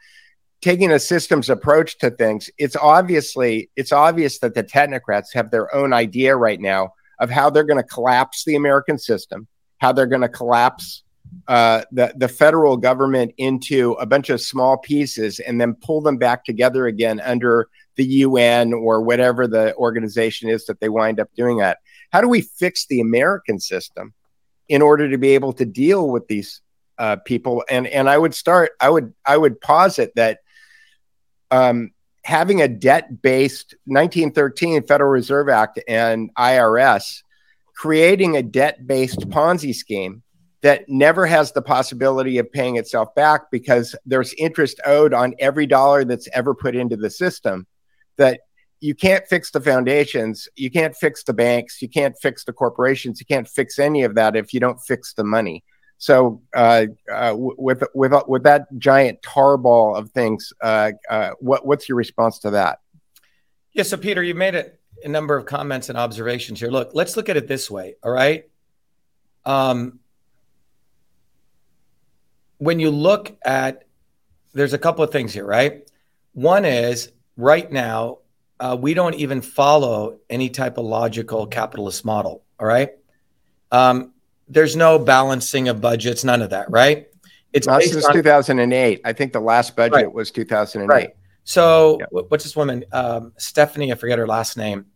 taking 0.61 0.91
a 0.91 0.99
systems 0.99 1.51
approach 1.51 1.99
to 1.99 2.11
things, 2.11 2.51
it's 2.59 2.77
obviously 2.77 3.71
it's 3.77 3.93
obvious 3.93 4.39
that 4.41 4.55
the 4.55 4.65
technocrats 4.65 5.33
have 5.35 5.51
their 5.51 5.75
own 5.75 5.93
idea 5.93 6.37
right 6.37 6.61
now 6.61 6.91
of 7.21 7.31
how 7.31 7.51
they're 7.51 7.65
going 7.65 7.83
to 7.83 7.89
collapse 7.89 8.45
the 8.45 8.57
American 8.57 8.99
system, 8.99 9.47
how 9.79 9.93
they're 9.93 10.07
going 10.07 10.23
to 10.23 10.29
collapse 10.29 11.03
uh, 11.49 11.83
the 11.93 12.13
the 12.17 12.29
federal 12.29 12.77
government 12.77 13.33
into 13.39 13.93
a 13.93 14.07
bunch 14.07 14.31
of 14.31 14.41
small 14.41 14.79
pieces 14.79 15.39
and 15.41 15.61
then 15.61 15.75
pull 15.75 16.01
them 16.01 16.17
back 16.17 16.45
together 16.45 16.87
again 16.87 17.21
under 17.21 17.69
the 17.97 18.05
UN 18.05 18.73
or 18.73 19.01
whatever 19.01 19.47
the 19.47 19.75
organization 19.77 20.49
is 20.49 20.67
that 20.67 20.81
they 20.81 20.89
wind 20.89 21.19
up 21.19 21.29
doing 21.37 21.59
that. 21.59 21.79
How 22.13 22.21
do 22.21 22.29
we 22.29 22.43
fix 22.43 22.87
the 22.87 23.01
American 23.01 23.59
system 23.59 24.13
in 24.69 24.83
order 24.83 25.09
to 25.09 25.19
be 25.19 25.31
able 25.31 25.53
to 25.55 25.65
deal 25.65 26.11
with 26.11 26.27
these 26.29 26.61
uh, 26.99 27.17
people? 27.25 27.65
And 27.71 27.87
and 27.87 28.09
I 28.09 28.19
would 28.19 28.35
start. 28.35 28.73
I 28.81 28.91
would 28.91 29.13
I 29.25 29.37
would 29.37 29.61
posit 29.61 30.13
that 30.17 30.41
um, 31.51 31.93
having 32.25 32.61
a 32.61 32.69
debt 32.69 33.23
based 33.23 33.75
1913 33.85 34.83
Federal 34.85 35.11
Reserve 35.11 35.49
Act 35.49 35.81
and 35.87 36.35
IRS 36.35 37.23
creating 37.77 38.37
a 38.37 38.43
debt 38.43 38.87
based 38.87 39.21
Ponzi 39.29 39.75
scheme 39.75 40.23
that 40.63 40.89
never 40.89 41.27
has 41.27 41.53
the 41.53 41.63
possibility 41.63 42.39
of 42.39 42.51
paying 42.51 42.77
itself 42.77 43.15
back 43.15 43.51
because 43.53 43.95
there's 44.07 44.35
interest 44.35 44.81
owed 44.85 45.15
on 45.15 45.35
every 45.39 45.67
dollar 45.67 46.05
that's 46.05 46.29
ever 46.33 46.55
put 46.55 46.75
into 46.75 46.97
the 46.97 47.11
system 47.11 47.67
that 48.17 48.41
you 48.81 48.95
can't 48.95 49.27
fix 49.27 49.51
the 49.51 49.61
foundations 49.61 50.49
you 50.57 50.71
can't 50.71 50.97
fix 50.97 51.23
the 51.25 51.33
banks 51.33 51.81
you 51.81 51.89
can't 51.89 52.17
fix 52.21 52.45
the 52.45 52.53
corporations 52.53 53.21
you 53.21 53.27
can't 53.27 53.49
fix 53.49 53.79
any 53.79 54.03
of 54.03 54.15
that 54.15 54.37
if 54.37 54.53
you 54.53 54.61
don't 54.61 54.81
fix 54.81 55.15
the 55.15 55.25
money 55.25 55.63
so 55.99 56.43
uh, 56.55 56.87
uh, 57.13 57.35
with 57.37 57.83
with 57.95 58.13
with 58.27 58.43
that 58.43 58.67
giant 58.79 59.21
tarball 59.23 59.97
of 59.97 60.11
things 60.11 60.53
uh, 60.63 60.93
uh, 61.11 61.31
what 61.41 61.67
what's 61.67 61.89
your 61.89 61.97
response 61.97 62.39
to 62.39 62.51
that 62.51 62.81
yeah 63.73 63.83
so 63.83 63.97
peter 63.97 64.23
you 64.23 64.35
made 64.35 64.55
a, 64.55 64.71
a 65.05 65.09
number 65.09 65.37
of 65.37 65.47
comments 65.47 65.89
and 65.89 65.99
observations 65.99 66.61
here 66.61 66.71
look 66.71 66.91
let's 66.95 67.17
look 67.17 67.29
at 67.29 67.37
it 67.37 67.49
this 67.49 67.71
way 67.71 67.95
all 68.03 68.11
right 68.11 68.49
um, 69.47 70.01
when 72.59 72.81
you 72.81 72.91
look 72.91 73.37
at, 73.45 73.85
there's 74.53 74.73
a 74.73 74.79
couple 74.79 75.05
of 75.05 75.11
things 75.11 75.33
here, 75.33 75.45
right? 75.45 75.89
One 76.33 76.65
is 76.65 77.13
right 77.37 77.71
now, 77.71 78.19
uh, 78.59 78.77
we 78.79 78.95
don't 78.95 79.15
even 79.15 79.43
follow 79.43 80.19
any 80.31 80.49
type 80.49 80.79
of 80.79 80.85
logical 80.85 81.47
capitalist 81.47 82.05
model. 82.05 82.43
All 82.59 82.67
right. 82.67 82.91
Um, 83.71 84.13
there's 84.49 84.77
no 84.77 84.99
balancing 84.99 85.69
of 85.69 85.81
budgets, 85.81 86.25
none 86.25 86.43
of 86.43 86.51
that, 86.51 86.71
right? 86.71 87.09
It's 87.53 87.67
Not 87.67 87.83
since 87.83 88.05
on, 88.05 88.13
2008. 88.13 89.01
I 89.05 89.13
think 89.13 89.33
the 89.33 89.41
last 89.41 89.77
budget 89.77 89.93
right. 89.95 90.13
was 90.13 90.31
2008. 90.31 90.87
Right. 90.87 91.17
So, 91.45 91.99
yeah. 92.01 92.07
what's 92.29 92.45
this 92.45 92.57
woman? 92.57 92.85
Um, 92.93 93.33
Stephanie, 93.39 93.93
I 93.93 93.95
forget 93.95 94.19
her 94.19 94.27
last 94.27 94.57
name. 94.57 94.87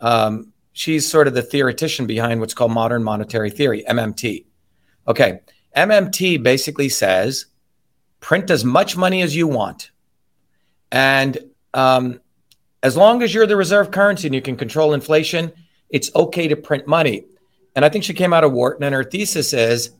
Um, 0.00 0.52
she's 0.72 1.08
sort 1.08 1.26
of 1.26 1.34
the 1.34 1.42
theoretician 1.42 2.06
behind 2.06 2.40
what's 2.40 2.54
called 2.54 2.72
modern 2.72 3.02
monetary 3.02 3.50
theory, 3.50 3.84
MMT. 3.88 4.44
Okay. 5.08 5.40
MMT 5.76 6.42
basically 6.42 6.88
says 6.88 7.46
print 8.20 8.50
as 8.50 8.64
much 8.64 8.96
money 8.96 9.22
as 9.22 9.36
you 9.36 9.46
want. 9.46 9.90
And 10.90 11.38
um, 11.74 12.20
as 12.82 12.96
long 12.96 13.22
as 13.22 13.34
you're 13.34 13.46
the 13.46 13.56
reserve 13.56 13.90
currency 13.90 14.28
and 14.28 14.34
you 14.34 14.42
can 14.42 14.56
control 14.56 14.94
inflation, 14.94 15.52
it's 15.90 16.14
okay 16.14 16.48
to 16.48 16.56
print 16.56 16.86
money. 16.86 17.26
And 17.76 17.84
I 17.84 17.90
think 17.90 18.04
she 18.04 18.14
came 18.14 18.32
out 18.32 18.42
of 18.42 18.52
Wharton, 18.52 18.84
and 18.84 18.94
her 18.94 19.04
thesis 19.04 19.52
is 19.52 19.90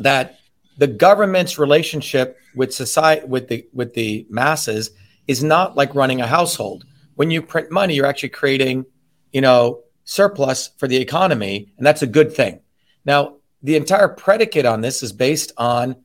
that 0.00 0.40
the 0.76 0.88
government's 0.88 1.58
relationship 1.58 2.38
with 2.54 2.74
society, 2.74 3.24
with 3.24 3.48
the 3.48 3.66
with 3.72 3.94
the 3.94 4.26
masses, 4.28 4.90
is 5.28 5.42
not 5.42 5.76
like 5.76 5.94
running 5.94 6.20
a 6.20 6.26
household. 6.26 6.84
When 7.14 7.30
you 7.30 7.40
print 7.40 7.70
money, 7.70 7.94
you're 7.94 8.06
actually 8.06 8.30
creating, 8.30 8.84
you 9.32 9.40
know, 9.40 9.84
surplus 10.04 10.70
for 10.76 10.88
the 10.88 10.96
economy, 10.96 11.72
and 11.78 11.86
that's 11.86 12.02
a 12.02 12.06
good 12.06 12.32
thing. 12.32 12.60
Now, 13.04 13.36
the 13.62 13.76
entire 13.76 14.08
predicate 14.08 14.66
on 14.66 14.80
this 14.80 15.02
is 15.02 15.12
based 15.12 15.52
on 15.56 15.96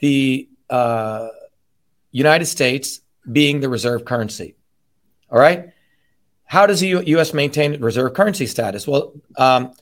the 0.00 0.48
uh, 0.68 1.28
United 2.10 2.46
States 2.46 3.00
being 3.30 3.60
the 3.60 3.68
reserve 3.68 4.04
currency. 4.04 4.54
All 5.30 5.38
right. 5.38 5.70
How 6.44 6.66
does 6.66 6.80
the 6.80 6.88
U- 6.88 7.02
U.S. 7.06 7.32
maintain 7.32 7.80
reserve 7.80 8.12
currency 8.12 8.46
status? 8.46 8.86
Well, 8.86 9.14
um, 9.38 9.72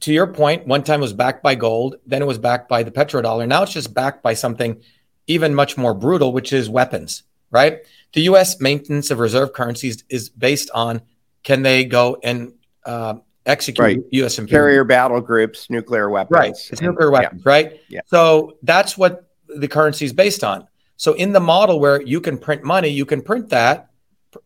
to 0.00 0.12
your 0.12 0.26
point, 0.26 0.66
one 0.66 0.82
time 0.82 1.00
it 1.00 1.02
was 1.02 1.12
backed 1.12 1.42
by 1.42 1.54
gold, 1.54 1.96
then 2.06 2.22
it 2.22 2.26
was 2.26 2.38
backed 2.38 2.68
by 2.68 2.82
the 2.82 2.90
petrodollar. 2.90 3.46
Now 3.46 3.62
it's 3.62 3.72
just 3.72 3.94
backed 3.94 4.22
by 4.22 4.34
something 4.34 4.82
even 5.26 5.54
much 5.54 5.76
more 5.76 5.94
brutal, 5.94 6.32
which 6.32 6.52
is 6.52 6.68
weapons. 6.68 7.22
Right. 7.50 7.78
The 8.12 8.22
U.S. 8.22 8.60
maintenance 8.60 9.10
of 9.10 9.20
reserve 9.20 9.52
currencies 9.52 10.02
is 10.08 10.28
based 10.28 10.70
on 10.74 11.02
can 11.44 11.62
they 11.62 11.84
go 11.84 12.18
and 12.22 12.52
uh, 12.84 13.14
execute 13.46 13.84
right. 13.84 13.98
U.S. 14.10 14.38
imperial. 14.38 14.64
carrier 14.64 14.84
battle 14.84 15.20
groups, 15.20 15.70
nuclear 15.70 16.08
weapons. 16.10 16.36
Right, 16.36 16.50
it's 16.50 16.80
nuclear 16.80 17.10
weapons, 17.10 17.42
yeah. 17.44 17.50
right? 17.50 17.80
Yeah. 17.88 18.00
So 18.06 18.56
that's 18.62 18.96
what 18.96 19.28
the 19.48 19.68
currency 19.68 20.04
is 20.04 20.12
based 20.12 20.42
on. 20.42 20.66
So 20.96 21.12
in 21.14 21.32
the 21.32 21.40
model 21.40 21.80
where 21.80 22.00
you 22.00 22.20
can 22.20 22.38
print 22.38 22.62
money, 22.62 22.88
you 22.88 23.04
can 23.04 23.22
print 23.22 23.50
that, 23.50 23.90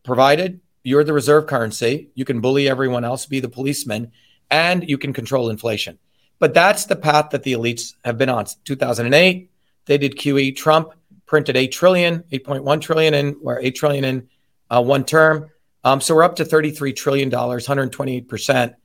provided 0.03 0.59
you're 0.83 1.03
the 1.03 1.13
reserve 1.13 1.47
currency. 1.47 2.09
You 2.15 2.25
can 2.25 2.41
bully 2.41 2.67
everyone 2.67 3.03
else, 3.03 3.25
be 3.25 3.39
the 3.39 3.49
policeman, 3.49 4.11
and 4.51 4.87
you 4.87 4.97
can 4.97 5.13
control 5.13 5.49
inflation. 5.49 5.97
But 6.39 6.53
that's 6.53 6.85
the 6.85 6.95
path 6.95 7.31
that 7.31 7.43
the 7.43 7.53
elites 7.53 7.95
have 8.05 8.17
been 8.17 8.29
on. 8.29 8.45
2008, 8.63 9.51
they 9.85 9.97
did 9.97 10.15
QE. 10.15 10.55
Trump 10.55 10.93
printed 11.25 11.57
8 11.57 11.71
trillion, 11.71 12.23
8.1 12.31 12.81
trillion 12.81 13.13
in, 13.13 13.35
or 13.43 13.59
8 13.59 13.75
trillion 13.75 14.05
in 14.05 14.27
uh, 14.69 14.81
one 14.81 15.03
term. 15.03 15.49
Um, 15.83 16.01
so 16.01 16.15
we're 16.15 16.23
up 16.23 16.35
to 16.37 16.45
33 16.45 16.93
trillion 16.93 17.29
dollars, 17.29 17.67
128 17.67 18.27
percent 18.27 18.75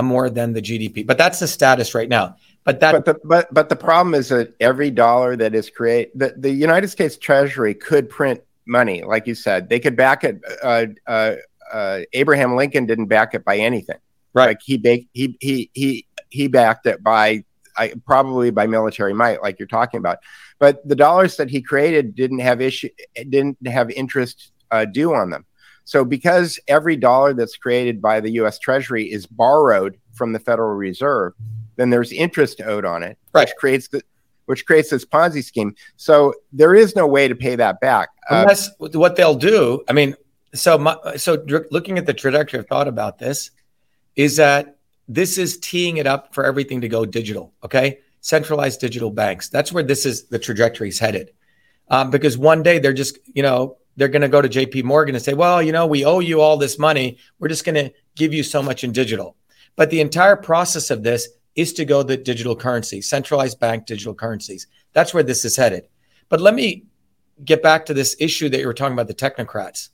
more 0.00 0.28
than 0.28 0.52
the 0.52 0.62
GDP. 0.62 1.06
But 1.06 1.18
that's 1.18 1.38
the 1.38 1.46
status 1.46 1.94
right 1.94 2.08
now. 2.08 2.36
But 2.64 2.80
that 2.80 2.92
but 2.92 3.04
the, 3.04 3.20
but 3.24 3.52
but 3.52 3.68
the 3.68 3.76
problem 3.76 4.14
is 4.14 4.28
that 4.30 4.54
every 4.60 4.90
dollar 4.90 5.36
that 5.36 5.54
is 5.54 5.70
created, 5.70 6.12
the, 6.14 6.34
the 6.36 6.50
United 6.50 6.88
States 6.88 7.16
Treasury 7.16 7.74
could 7.74 8.08
print 8.08 8.40
money, 8.66 9.02
like 9.02 9.26
you 9.26 9.34
said. 9.34 9.68
They 9.68 9.78
could 9.78 9.96
back 9.96 10.24
it. 10.24 10.40
Uh, 10.62 10.86
uh, 11.06 11.36
uh, 11.72 12.00
Abraham 12.12 12.56
Lincoln 12.56 12.86
didn't 12.86 13.06
back 13.06 13.34
it 13.34 13.44
by 13.44 13.58
anything. 13.58 13.98
Right. 14.34 14.48
Like 14.48 14.60
he 14.64 14.76
baked, 14.76 15.08
he 15.12 15.36
he 15.40 15.70
he 15.74 16.06
he 16.30 16.48
backed 16.48 16.86
it 16.86 17.02
by 17.02 17.44
I, 17.76 17.94
probably 18.06 18.50
by 18.50 18.66
military 18.66 19.14
might, 19.14 19.42
like 19.42 19.58
you're 19.58 19.68
talking 19.68 19.98
about. 19.98 20.18
But 20.58 20.86
the 20.86 20.96
dollars 20.96 21.36
that 21.36 21.50
he 21.50 21.60
created 21.60 22.14
didn't 22.14 22.38
have 22.40 22.60
issue, 22.60 22.88
didn't 23.14 23.66
have 23.66 23.90
interest 23.90 24.52
uh, 24.70 24.84
due 24.84 25.14
on 25.14 25.30
them. 25.30 25.44
So, 25.84 26.04
because 26.04 26.58
every 26.68 26.96
dollar 26.96 27.34
that's 27.34 27.56
created 27.56 28.00
by 28.00 28.20
the 28.20 28.30
US 28.32 28.58
Treasury 28.58 29.10
is 29.10 29.26
borrowed 29.26 29.98
from 30.14 30.32
the 30.32 30.38
Federal 30.38 30.74
Reserve, 30.74 31.34
then 31.76 31.90
there's 31.90 32.12
interest 32.12 32.60
owed 32.62 32.84
on 32.84 33.02
it, 33.02 33.18
right. 33.32 33.46
which 33.48 33.56
creates 33.56 33.88
the 33.88 34.02
which 34.46 34.66
creates 34.66 34.90
this 34.90 35.06
Ponzi 35.06 35.42
scheme. 35.42 35.74
So 35.96 36.34
there 36.52 36.74
is 36.74 36.94
no 36.94 37.06
way 37.06 37.28
to 37.28 37.34
pay 37.34 37.56
that 37.56 37.80
back. 37.80 38.10
Uh, 38.30 38.42
Unless 38.42 38.68
uh, 38.68 38.88
what 38.92 39.16
they'll 39.16 39.34
do, 39.34 39.82
I 39.88 39.94
mean, 39.94 40.14
so 40.54 40.76
my, 40.76 40.96
so 41.16 41.44
looking 41.70 41.96
at 41.96 42.04
the 42.04 42.12
trajectory 42.12 42.60
of 42.60 42.66
thought 42.66 42.86
about 42.86 43.18
this 43.18 43.50
is 44.16 44.36
that 44.36 44.78
this 45.08 45.38
is 45.38 45.58
teeing 45.58 45.98
it 45.98 46.06
up 46.06 46.34
for 46.34 46.44
everything 46.44 46.80
to 46.80 46.88
go 46.88 47.04
digital. 47.04 47.52
Okay, 47.64 47.98
centralized 48.20 48.80
digital 48.80 49.10
banks. 49.10 49.48
That's 49.48 49.72
where 49.72 49.82
this 49.82 50.06
is 50.06 50.24
the 50.24 50.38
trajectory 50.38 50.88
is 50.88 50.98
headed. 50.98 51.30
Um, 51.88 52.10
because 52.10 52.38
one 52.38 52.62
day 52.62 52.78
they're 52.78 52.92
just 52.92 53.18
you 53.34 53.42
know 53.42 53.76
they're 53.96 54.08
going 54.08 54.22
to 54.22 54.28
go 54.28 54.42
to 54.42 54.48
JP 54.48 54.84
Morgan 54.84 55.14
and 55.14 55.24
say, 55.24 55.34
well, 55.34 55.62
you 55.62 55.72
know, 55.72 55.86
we 55.86 56.04
owe 56.04 56.20
you 56.20 56.40
all 56.40 56.56
this 56.56 56.78
money. 56.78 57.18
We're 57.38 57.48
just 57.48 57.64
going 57.64 57.76
to 57.76 57.92
give 58.16 58.32
you 58.32 58.42
so 58.42 58.62
much 58.62 58.84
in 58.84 58.92
digital. 58.92 59.36
But 59.76 59.90
the 59.90 60.00
entire 60.00 60.36
process 60.36 60.90
of 60.90 61.02
this 61.02 61.28
is 61.54 61.72
to 61.74 61.84
go 61.84 62.02
the 62.02 62.16
digital 62.16 62.56
currency, 62.56 63.00
centralized 63.00 63.60
bank 63.60 63.86
digital 63.86 64.14
currencies. 64.14 64.66
That's 64.92 65.14
where 65.14 65.22
this 65.22 65.44
is 65.44 65.56
headed. 65.56 65.88
But 66.28 66.40
let 66.40 66.54
me 66.54 66.84
get 67.44 67.62
back 67.62 67.86
to 67.86 67.94
this 67.94 68.16
issue 68.18 68.48
that 68.48 68.60
you 68.60 68.66
were 68.66 68.74
talking 68.74 68.94
about 68.94 69.08
the 69.08 69.14
technocrats. 69.14 69.90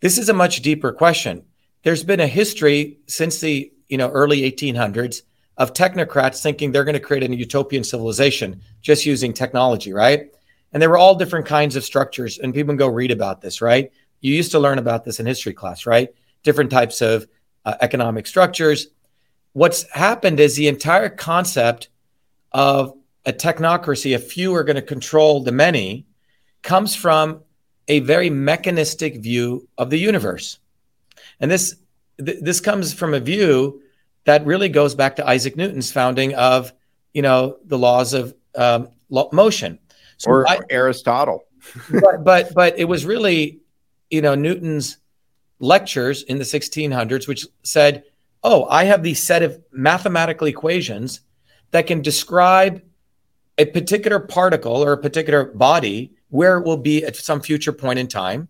This 0.00 0.18
is 0.18 0.28
a 0.28 0.34
much 0.34 0.62
deeper 0.62 0.92
question. 0.92 1.44
There's 1.82 2.04
been 2.04 2.20
a 2.20 2.26
history 2.26 2.98
since 3.06 3.40
the 3.40 3.72
you 3.88 3.98
know 3.98 4.10
early 4.10 4.42
1800s 4.50 5.22
of 5.56 5.72
technocrats 5.72 6.42
thinking 6.42 6.72
they're 6.72 6.84
going 6.84 6.94
to 6.94 7.00
create 7.00 7.22
a 7.22 7.36
utopian 7.36 7.84
civilization 7.84 8.62
just 8.80 9.04
using 9.04 9.32
technology, 9.32 9.92
right? 9.92 10.32
And 10.72 10.80
there 10.80 10.88
were 10.88 10.98
all 10.98 11.16
different 11.16 11.46
kinds 11.46 11.76
of 11.76 11.84
structures, 11.84 12.38
and 12.38 12.54
people 12.54 12.72
can 12.72 12.76
go 12.76 12.88
read 12.88 13.10
about 13.10 13.40
this, 13.40 13.60
right? 13.60 13.90
You 14.20 14.34
used 14.34 14.52
to 14.52 14.58
learn 14.58 14.78
about 14.78 15.04
this 15.04 15.20
in 15.20 15.26
history 15.26 15.52
class, 15.52 15.84
right? 15.86 16.08
Different 16.42 16.70
types 16.70 17.02
of 17.02 17.26
uh, 17.64 17.74
economic 17.80 18.26
structures. 18.26 18.88
What's 19.52 19.90
happened 19.90 20.38
is 20.40 20.56
the 20.56 20.68
entire 20.68 21.08
concept 21.08 21.88
of 22.52 22.94
a 23.26 23.32
technocracy, 23.32 24.14
a 24.14 24.18
few 24.18 24.54
are 24.54 24.64
going 24.64 24.76
to 24.76 24.82
control 24.82 25.42
the 25.42 25.52
many, 25.52 26.06
comes 26.62 26.94
from 26.94 27.42
a 27.88 28.00
very 28.00 28.30
mechanistic 28.30 29.16
view 29.16 29.68
of 29.76 29.90
the 29.90 29.98
universe. 29.98 30.58
And 31.40 31.50
this 31.50 31.76
th- 32.24 32.38
this 32.40 32.60
comes 32.60 32.92
from 32.92 33.14
a 33.14 33.20
view 33.20 33.82
that 34.24 34.44
really 34.46 34.68
goes 34.68 34.94
back 34.94 35.16
to 35.16 35.26
Isaac 35.26 35.56
Newton's 35.56 35.90
founding 35.90 36.34
of, 36.34 36.72
you 37.14 37.22
know, 37.22 37.56
the 37.64 37.78
laws 37.78 38.12
of 38.12 38.34
um, 38.54 38.88
motion. 39.32 39.78
So 40.18 40.30
or 40.30 40.48
I, 40.48 40.60
Aristotle. 40.68 41.44
but, 41.90 42.24
but 42.24 42.54
but 42.54 42.78
it 42.78 42.84
was 42.84 43.04
really, 43.04 43.60
you 44.10 44.22
know, 44.22 44.34
Newton's 44.34 44.98
lectures 45.58 46.22
in 46.22 46.38
the 46.38 46.44
1600s, 46.44 47.28
which 47.28 47.46
said 47.62 48.04
oh, 48.42 48.66
I 48.68 48.84
have 48.84 49.02
these 49.02 49.22
set 49.22 49.42
of 49.42 49.60
mathematical 49.72 50.46
equations 50.46 51.20
that 51.70 51.86
can 51.86 52.02
describe 52.02 52.82
a 53.58 53.66
particular 53.66 54.18
particle 54.18 54.82
or 54.82 54.92
a 54.92 54.98
particular 54.98 55.44
body 55.44 56.12
where 56.28 56.58
it 56.58 56.64
will 56.64 56.76
be 56.76 57.04
at 57.04 57.16
some 57.16 57.40
future 57.40 57.72
point 57.72 57.98
in 57.98 58.06
time, 58.06 58.48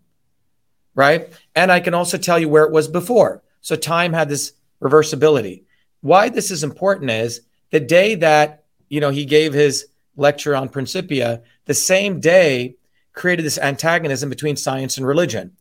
right? 0.95 1.31
And 1.55 1.71
I 1.71 1.79
can 1.79 1.93
also 1.93 2.17
tell 2.17 2.39
you 2.39 2.49
where 2.49 2.65
it 2.65 2.71
was 2.71 2.87
before. 2.87 3.41
So 3.61 3.75
time 3.75 4.13
had 4.13 4.29
this 4.29 4.53
reversibility. 4.81 5.63
Why 6.01 6.29
this 6.29 6.51
is 6.51 6.63
important 6.63 7.11
is 7.11 7.41
the 7.69 7.79
day 7.79 8.15
that, 8.15 8.63
you 8.89 8.99
know, 8.99 9.11
he 9.11 9.25
gave 9.25 9.53
his 9.53 9.87
lecture 10.15 10.55
on 10.55 10.69
Principia, 10.69 11.41
the 11.65 11.73
same 11.73 12.19
day 12.19 12.75
created 13.13 13.43
this 13.43 13.57
antagonism 13.57 14.29
between 14.29 14.55
science 14.55 14.97
and 14.97 15.05
religion. 15.05 15.55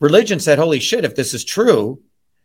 Religion 0.00 0.40
said, 0.40 0.58
holy 0.58 0.80
shit, 0.80 1.04
if 1.04 1.14
this 1.14 1.34
is 1.34 1.44
true, 1.44 2.00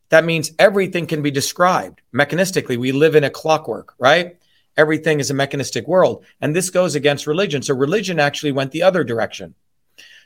that 0.10 0.26
means 0.26 0.52
everything 0.60 1.06
can 1.06 1.22
be 1.22 1.32
described 1.32 2.02
mechanistically. 2.14 2.78
We 2.78 2.92
live 2.92 3.16
in 3.16 3.24
a 3.24 3.30
clockwork, 3.30 3.94
right? 4.00 4.38
Everything 4.76 5.20
is 5.20 5.30
a 5.30 5.36
mechanistic 5.36 5.88
world. 5.88 6.26
And 6.42 6.56
this 6.56 6.70
goes 6.70 6.96
against 6.96 7.28
religion. 7.28 7.62
So 7.62 7.76
religion 7.76 8.20
actually 8.20 8.52
went 8.52 8.72
the 8.72 8.84
other 8.84 9.04
direction. 9.04 9.56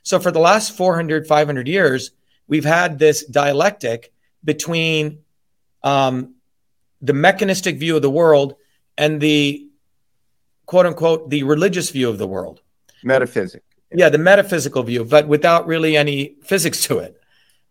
So 0.04 0.20
for 0.20 0.32
the 0.32 0.40
last 0.40 0.76
400, 0.76 1.26
500 1.28 1.68
years, 1.68 2.12
we've 2.48 2.66
had 2.66 3.00
this 3.00 3.26
dialectic 3.26 4.14
between 4.44 5.20
um, 5.82 6.36
the 7.02 7.14
mechanistic 7.14 7.78
view 7.78 7.96
of 7.96 8.02
the 8.02 8.10
world 8.10 8.56
and 8.98 9.20
the 9.20 9.68
quote 10.66 10.86
unquote 10.86 11.30
the 11.30 11.44
religious 11.44 11.90
view 11.90 12.10
of 12.10 12.18
the 12.18 12.28
world. 12.28 12.62
Metaphysics. 13.04 13.66
yeah 13.94 14.08
the 14.08 14.18
metaphysical 14.18 14.82
view 14.82 15.04
but 15.04 15.28
without 15.28 15.68
really 15.68 15.98
any 15.98 16.36
physics 16.44 16.84
to 16.86 17.00
it. 17.00 17.20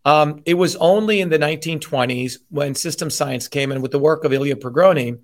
Um, 0.05 0.43
it 0.45 0.55
was 0.55 0.75
only 0.75 1.21
in 1.21 1.29
the 1.29 1.39
1920s 1.39 2.39
when 2.49 2.75
system 2.75 3.09
science 3.09 3.47
came 3.47 3.71
in 3.71 3.81
with 3.81 3.91
the 3.91 3.99
work 3.99 4.25
of 4.25 4.33
ilya 4.33 4.55
prigogine 4.55 5.19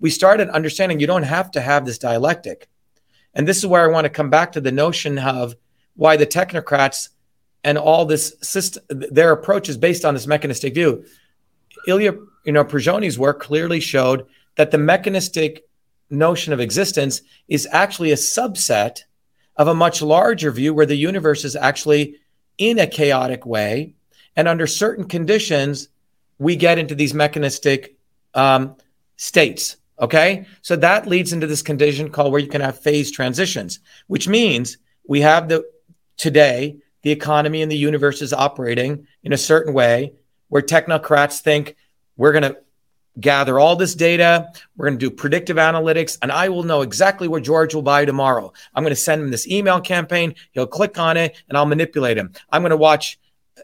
we 0.00 0.10
started 0.10 0.50
understanding 0.50 1.00
you 1.00 1.06
don't 1.06 1.22
have 1.22 1.52
to 1.52 1.60
have 1.60 1.86
this 1.86 1.98
dialectic. 1.98 2.68
And 3.32 3.48
this 3.48 3.58
is 3.58 3.66
where 3.66 3.84
i 3.84 3.92
want 3.92 4.04
to 4.04 4.10
come 4.10 4.30
back 4.30 4.52
to 4.52 4.60
the 4.60 4.72
notion 4.72 5.18
of 5.18 5.54
why 5.96 6.16
the 6.16 6.26
technocrats 6.26 7.10
and 7.62 7.78
all 7.78 8.04
this 8.04 8.34
system 8.42 8.82
their 8.88 9.32
approach 9.32 9.68
is 9.68 9.76
based 9.76 10.04
on 10.04 10.14
this 10.14 10.26
mechanistic 10.26 10.74
view 10.74 11.04
ilya 11.86 12.12
you 12.44 12.52
know 12.52 12.64
prigogine's 12.64 13.18
work 13.18 13.40
clearly 13.40 13.80
showed 13.80 14.26
that 14.56 14.70
the 14.70 14.78
mechanistic 14.78 15.64
notion 16.10 16.52
of 16.52 16.60
existence 16.60 17.22
is 17.48 17.66
actually 17.70 18.12
a 18.12 18.16
subset 18.16 19.04
of 19.56 19.68
a 19.68 19.74
much 19.74 20.02
larger 20.02 20.50
view 20.50 20.74
where 20.74 20.86
the 20.86 20.96
universe 20.96 21.44
is 21.44 21.56
actually 21.56 22.16
in 22.58 22.78
a 22.78 22.86
chaotic 22.86 23.46
way. 23.46 23.94
And 24.36 24.48
under 24.48 24.66
certain 24.66 25.04
conditions, 25.06 25.88
we 26.38 26.56
get 26.56 26.78
into 26.78 26.94
these 26.94 27.14
mechanistic 27.14 27.96
um, 28.34 28.76
states. 29.16 29.76
Okay. 30.00 30.46
So 30.62 30.74
that 30.76 31.06
leads 31.06 31.32
into 31.32 31.46
this 31.46 31.62
condition 31.62 32.10
called 32.10 32.32
where 32.32 32.40
you 32.40 32.48
can 32.48 32.60
have 32.60 32.80
phase 32.80 33.12
transitions, 33.12 33.78
which 34.08 34.26
means 34.26 34.78
we 35.06 35.20
have 35.20 35.48
the 35.48 35.64
today, 36.16 36.78
the 37.02 37.10
economy 37.10 37.62
and 37.62 37.70
the 37.70 37.76
universe 37.76 38.22
is 38.22 38.32
operating 38.32 39.06
in 39.22 39.32
a 39.32 39.38
certain 39.38 39.74
way 39.74 40.14
where 40.48 40.62
technocrats 40.62 41.40
think 41.40 41.76
we're 42.16 42.32
going 42.32 42.42
to 42.42 42.56
gather 43.20 43.58
all 43.58 43.76
this 43.76 43.94
data. 43.94 44.50
We're 44.76 44.86
going 44.86 44.98
to 44.98 45.10
do 45.10 45.14
predictive 45.14 45.56
analytics, 45.56 46.18
and 46.22 46.32
I 46.32 46.48
will 46.48 46.62
know 46.62 46.82
exactly 46.82 47.28
what 47.28 47.44
George 47.44 47.74
will 47.74 47.82
buy 47.82 48.04
tomorrow. 48.04 48.52
I'm 48.74 48.82
going 48.82 48.90
to 48.90 48.96
send 48.96 49.22
him 49.22 49.30
this 49.30 49.46
email 49.46 49.80
campaign. 49.80 50.34
He'll 50.52 50.66
click 50.66 50.98
on 50.98 51.16
it, 51.16 51.36
and 51.48 51.56
I'll 51.56 51.66
manipulate 51.66 52.16
him. 52.16 52.32
I'm 52.50 52.62
going 52.62 52.70
to 52.70 52.76
watch. 52.76 53.18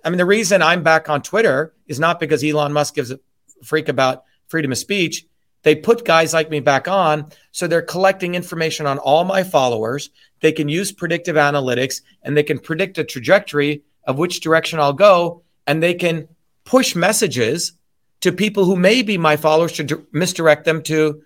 I 0.05 0.11
mean, 0.11 0.18
the 0.18 0.26
reason 0.26 0.62
I'm 0.62 0.82
back 0.82 1.09
on 1.09 1.22
Twitter 1.22 1.74
is 1.86 1.98
not 1.98 2.20
because 2.20 2.44
Elon 2.44 2.72
Musk 2.72 2.94
gives 2.94 3.11
a 3.11 3.18
freak 3.64 3.88
about 3.88 4.24
freedom 4.46 4.72
of 4.72 4.78
speech. 4.78 5.26
They 5.62 5.74
put 5.74 6.04
guys 6.06 6.32
like 6.32 6.50
me 6.50 6.61
back 6.61 6.88
on, 6.88 7.30
so 7.52 7.66
they're 7.66 7.82
collecting 7.82 8.34
information 8.34 8.86
on 8.86 8.98
all 8.98 9.24
my 9.24 9.42
followers. 9.42 10.11
They 10.40 10.52
can 10.52 10.68
use 10.68 10.90
predictive 10.90 11.36
analytics 11.36 12.00
and 12.22 12.36
they 12.36 12.42
can 12.42 12.58
predict 12.58 12.96
a 12.98 13.04
trajectory 13.04 13.82
of 14.04 14.16
which 14.18 14.40
direction 14.40 14.80
I'll 14.80 14.94
go, 14.94 15.42
and 15.66 15.82
they 15.82 15.94
can 15.94 16.26
push 16.64 16.96
messages 16.96 17.72
to 18.22 18.32
people 18.32 18.64
who 18.64 18.76
may 18.76 19.02
be 19.02 19.18
my 19.18 19.36
followers 19.36 19.72
to 19.72 19.84
d- 19.84 19.94
misdirect 20.12 20.64
them 20.64 20.82
to, 20.84 21.22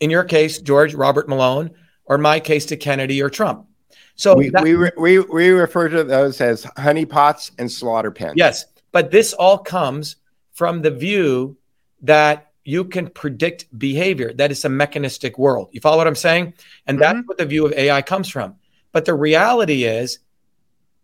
in 0.00 0.10
your 0.10 0.24
case, 0.24 0.60
George 0.60 0.94
Robert 0.94 1.28
Malone, 1.28 1.70
or 2.04 2.18
my 2.18 2.38
case 2.38 2.66
to 2.66 2.76
Kennedy 2.76 3.20
or 3.20 3.30
Trump. 3.30 3.66
So 4.14 4.36
we, 4.36 4.50
that- 4.50 4.62
we, 4.62 4.74
re- 4.74 4.90
we, 4.96 5.18
we 5.18 5.48
refer 5.50 5.88
to 5.88 6.04
those 6.04 6.40
as 6.40 6.64
honeypots 6.64 7.50
and 7.58 7.70
slaughter 7.70 8.10
pens. 8.12 8.34
yes, 8.36 8.64
but 8.92 9.10
this 9.10 9.32
all 9.32 9.58
comes 9.58 10.16
from 10.52 10.82
the 10.82 10.90
view 10.92 11.56
that 12.02 12.52
you 12.64 12.84
can 12.84 13.08
predict 13.08 13.66
behavior. 13.78 14.32
That 14.32 14.50
is 14.50 14.64
a 14.64 14.68
mechanistic 14.68 15.38
world. 15.38 15.68
You 15.72 15.80
follow 15.80 15.98
what 15.98 16.06
I'm 16.06 16.14
saying? 16.14 16.54
And 16.86 16.98
that's 16.98 17.20
what 17.26 17.38
the 17.38 17.46
view 17.46 17.66
of 17.66 17.72
AI 17.72 18.00
comes 18.02 18.28
from. 18.28 18.56
But 18.92 19.04
the 19.04 19.14
reality 19.14 19.84
is, 19.84 20.20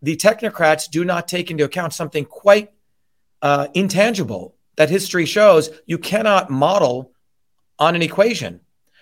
the 0.01 0.15
technocrats 0.15 0.89
do 0.89 1.05
not 1.05 1.27
take 1.27 1.51
into 1.51 1.63
account 1.63 1.93
something 1.93 2.25
quite 2.25 2.71
uh, 3.41 3.67
intangible 3.73 4.55
that 4.75 4.89
history 4.89 5.25
shows 5.25 5.69
you 5.85 5.97
cannot 5.97 6.49
model 6.49 7.11
on 7.77 7.95
an 7.95 8.01
equation. 8.01 8.61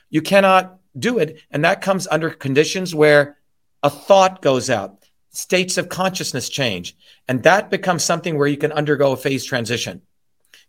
You 0.09 0.21
cannot 0.21 0.79
do 0.97 1.19
it. 1.19 1.41
And 1.51 1.63
that 1.63 1.81
comes 1.81 2.07
under 2.07 2.29
conditions 2.29 2.93
where 2.93 3.37
a 3.83 3.89
thought 3.89 4.41
goes 4.41 4.69
out, 4.69 5.05
states 5.29 5.77
of 5.77 5.87
consciousness 5.87 6.49
change. 6.49 6.97
And 7.27 7.43
that 7.43 7.69
becomes 7.69 8.03
something 8.03 8.37
where 8.37 8.47
you 8.47 8.57
can 8.57 8.71
undergo 8.71 9.13
a 9.13 9.17
phase 9.17 9.45
transition. 9.45 10.01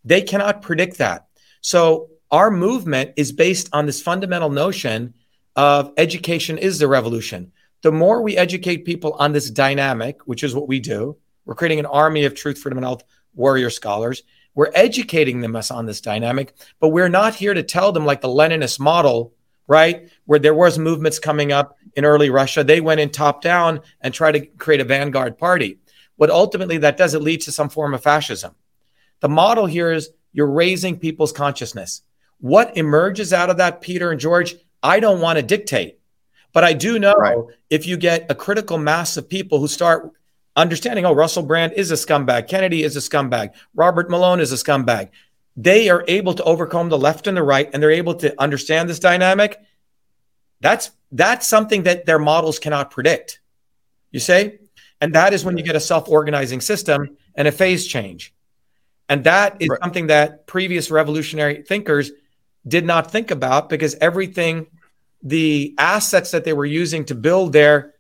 They 0.05 0.22
cannot 0.22 0.62
predict 0.62 0.99
that. 0.99 1.26
So 1.61 2.11
our 2.30 2.50
movement 2.50 3.12
is 3.16 3.32
based 3.32 3.68
on 3.72 3.86
this 3.86 4.02
fundamental 4.02 4.50
notion 4.50 5.14
of 5.56 5.92
education 5.96 6.58
is 6.58 6.78
the 6.78 6.88
revolution. 6.88 7.52
The 7.82 7.92
more 7.92 8.22
we 8.22 8.36
educate 8.36 8.84
people 8.84 9.14
on 9.14 9.32
this 9.32 9.50
dynamic, 9.50 10.20
which 10.26 10.44
is 10.44 10.54
what 10.54 10.68
we 10.68 10.80
do, 10.80 11.16
we're 11.44 11.54
creating 11.54 11.80
an 11.80 11.86
army 11.86 12.24
of 12.24 12.34
truth, 12.34 12.58
freedom, 12.58 12.78
and 12.78 12.84
health 12.84 13.02
warrior 13.34 13.70
scholars. 13.70 14.22
We're 14.54 14.70
educating 14.74 15.40
them 15.40 15.56
on 15.56 15.86
this 15.86 16.00
dynamic, 16.00 16.54
but 16.78 16.88
we're 16.88 17.08
not 17.08 17.34
here 17.34 17.54
to 17.54 17.62
tell 17.62 17.92
them 17.92 18.04
like 18.04 18.20
the 18.20 18.28
Leninist 18.28 18.78
model, 18.78 19.32
right? 19.66 20.11
Where 20.26 20.38
there 20.38 20.54
was 20.54 20.78
movements 20.78 21.18
coming 21.18 21.52
up 21.52 21.78
in 21.96 22.04
early 22.04 22.30
Russia. 22.30 22.62
They 22.62 22.80
went 22.80 23.00
in 23.00 23.11
top 23.11 23.42
down 23.42 23.80
and 24.00 24.12
tried 24.12 24.32
to 24.32 24.46
create 24.46 24.80
a 24.80 24.84
vanguard 24.84 25.38
party. 25.38 25.78
What 26.16 26.30
ultimately 26.30 26.78
that 26.78 26.96
does, 26.96 27.14
it 27.14 27.22
leads 27.22 27.46
to 27.46 27.52
some 27.52 27.70
form 27.70 27.94
of 27.94 28.02
fascism. 28.02 28.54
The 29.20 29.28
model 29.28 29.66
here 29.66 29.92
is 29.92 30.11
you're 30.33 30.51
raising 30.51 30.99
people's 30.99 31.33
consciousness. 31.33 32.03
What 32.39 32.76
emerges 32.76 33.33
out 33.33 33.51
of 33.51 33.59
that, 33.59 33.81
Peter 33.81 34.11
and 34.11 34.20
George, 34.20 34.57
I 34.83 35.01
don't 35.01 35.20
want 35.20 35.39
to 35.39 35.43
dictate. 35.43 35.99
But 36.53 36.64
I 36.64 36.72
do 36.72 36.99
know 36.99 37.14
Right. 37.14 37.37
if 37.68 37.87
you 37.87 37.97
get 37.97 38.31
a 38.31 38.35
critical 38.35 38.78
mass 38.78 39.16
of 39.16 39.28
people 39.28 39.61
who 39.61 39.68
start 39.68 40.11
understanding, 40.57 41.04
oh, 41.04 41.13
Russell 41.14 41.42
Brand 41.42 41.72
is 41.75 41.91
a 41.91 41.95
scumbag, 41.95 42.49
Kennedy 42.49 42.83
is 42.83 42.96
a 42.96 43.00
scumbag, 43.00 43.50
Robert 43.75 44.11
Malone 44.11 44.41
is 44.41 44.53
a 44.53 44.57
scumbag, 44.57 45.11
they 45.57 45.88
are 45.88 46.04
able 46.09 46.34
to 46.34 46.42
overcome 46.45 46.88
the 46.88 46.99
left 46.99 47.26
and 47.26 47.37
the 47.37 47.42
right, 47.42 47.71
and 47.72 47.83
they're 47.83 47.91
able 47.91 48.14
to 48.14 48.41
understand 48.41 48.88
this 48.88 48.99
dynamic. 48.99 49.61
That's 50.61 50.91
that's 51.13 51.46
something 51.46 51.84
that 51.84 52.07
their 52.07 52.18
models 52.18 52.59
cannot 52.59 52.91
predict. 52.91 53.41
You 54.11 54.21
say? 54.21 54.61
And 55.00 55.14
that 55.14 55.33
is 55.33 55.45
when 55.45 55.57
you 55.57 55.64
get 55.64 55.76
a 55.76 55.80
self-organizing 55.80 56.61
system 56.61 57.17
and 57.34 57.49
a 57.49 57.53
phase 57.53 57.87
change. 57.87 58.34
And 59.11 59.24
that 59.24 59.57
is 59.61 59.68
Right. 59.68 59.80
something 59.82 60.07
that 60.07 60.46
previous 60.46 60.91
revolutionary 60.91 61.62
thinkers 61.62 62.12
did 62.66 62.87
not 62.87 63.11
think 63.11 63.30
about 63.32 63.68
because 63.68 63.96
everything, 64.00 64.68
the 65.22 65.74
assets 65.76 66.30
that 66.30 66.45
they 66.45 66.53
were 66.53 66.64
using 66.64 67.04
to 67.07 67.14
build 67.14 67.53
their 67.53 67.95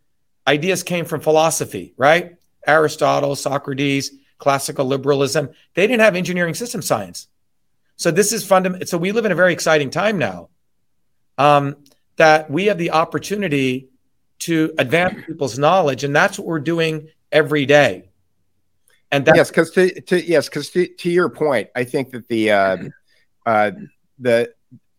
ideas 0.46 0.82
came 0.84 1.04
from 1.04 1.20
philosophy, 1.20 1.94
right? 1.96 2.36
Aristotle, 2.66 3.34
Socrates, 3.34 4.12
classical 4.38 4.86
liberalism. 4.86 5.50
They 5.74 5.86
didn't 5.86 6.00
have 6.00 6.14
engineering 6.14 6.54
system 6.54 6.80
science. 6.80 7.26
So 7.96 8.10
this 8.10 8.32
is 8.32 8.46
fundamental. 8.46 8.86
So 8.86 8.96
we 8.96 9.12
live 9.12 9.26
in 9.26 9.32
a 9.32 9.34
very 9.34 9.52
exciting 9.52 9.90
time 9.90 10.16
now 10.16 10.48
um, 11.36 11.76
that 12.16 12.50
we 12.50 12.66
have 12.66 12.78
the 12.78 12.92
opportunity 12.92 13.88
to 14.40 14.72
advance 14.78 15.24
people's 15.26 15.58
knowledge. 15.58 16.04
And 16.04 16.14
that's 16.14 16.38
what 16.38 16.46
we're 16.46 16.60
doing 16.60 17.08
every 17.32 17.66
day. 17.66 18.09
And 19.12 19.24
that's 19.24 19.36
yes, 19.36 19.50
because 19.50 19.70
to, 19.72 20.00
to 20.02 20.24
yes, 20.24 20.48
because 20.48 20.70
to, 20.70 20.86
to 20.86 21.10
your 21.10 21.28
point, 21.28 21.68
I 21.74 21.84
think 21.84 22.10
that 22.10 22.28
the 22.28 22.52
uh, 22.52 22.76
uh, 23.46 23.72
the 24.18 24.52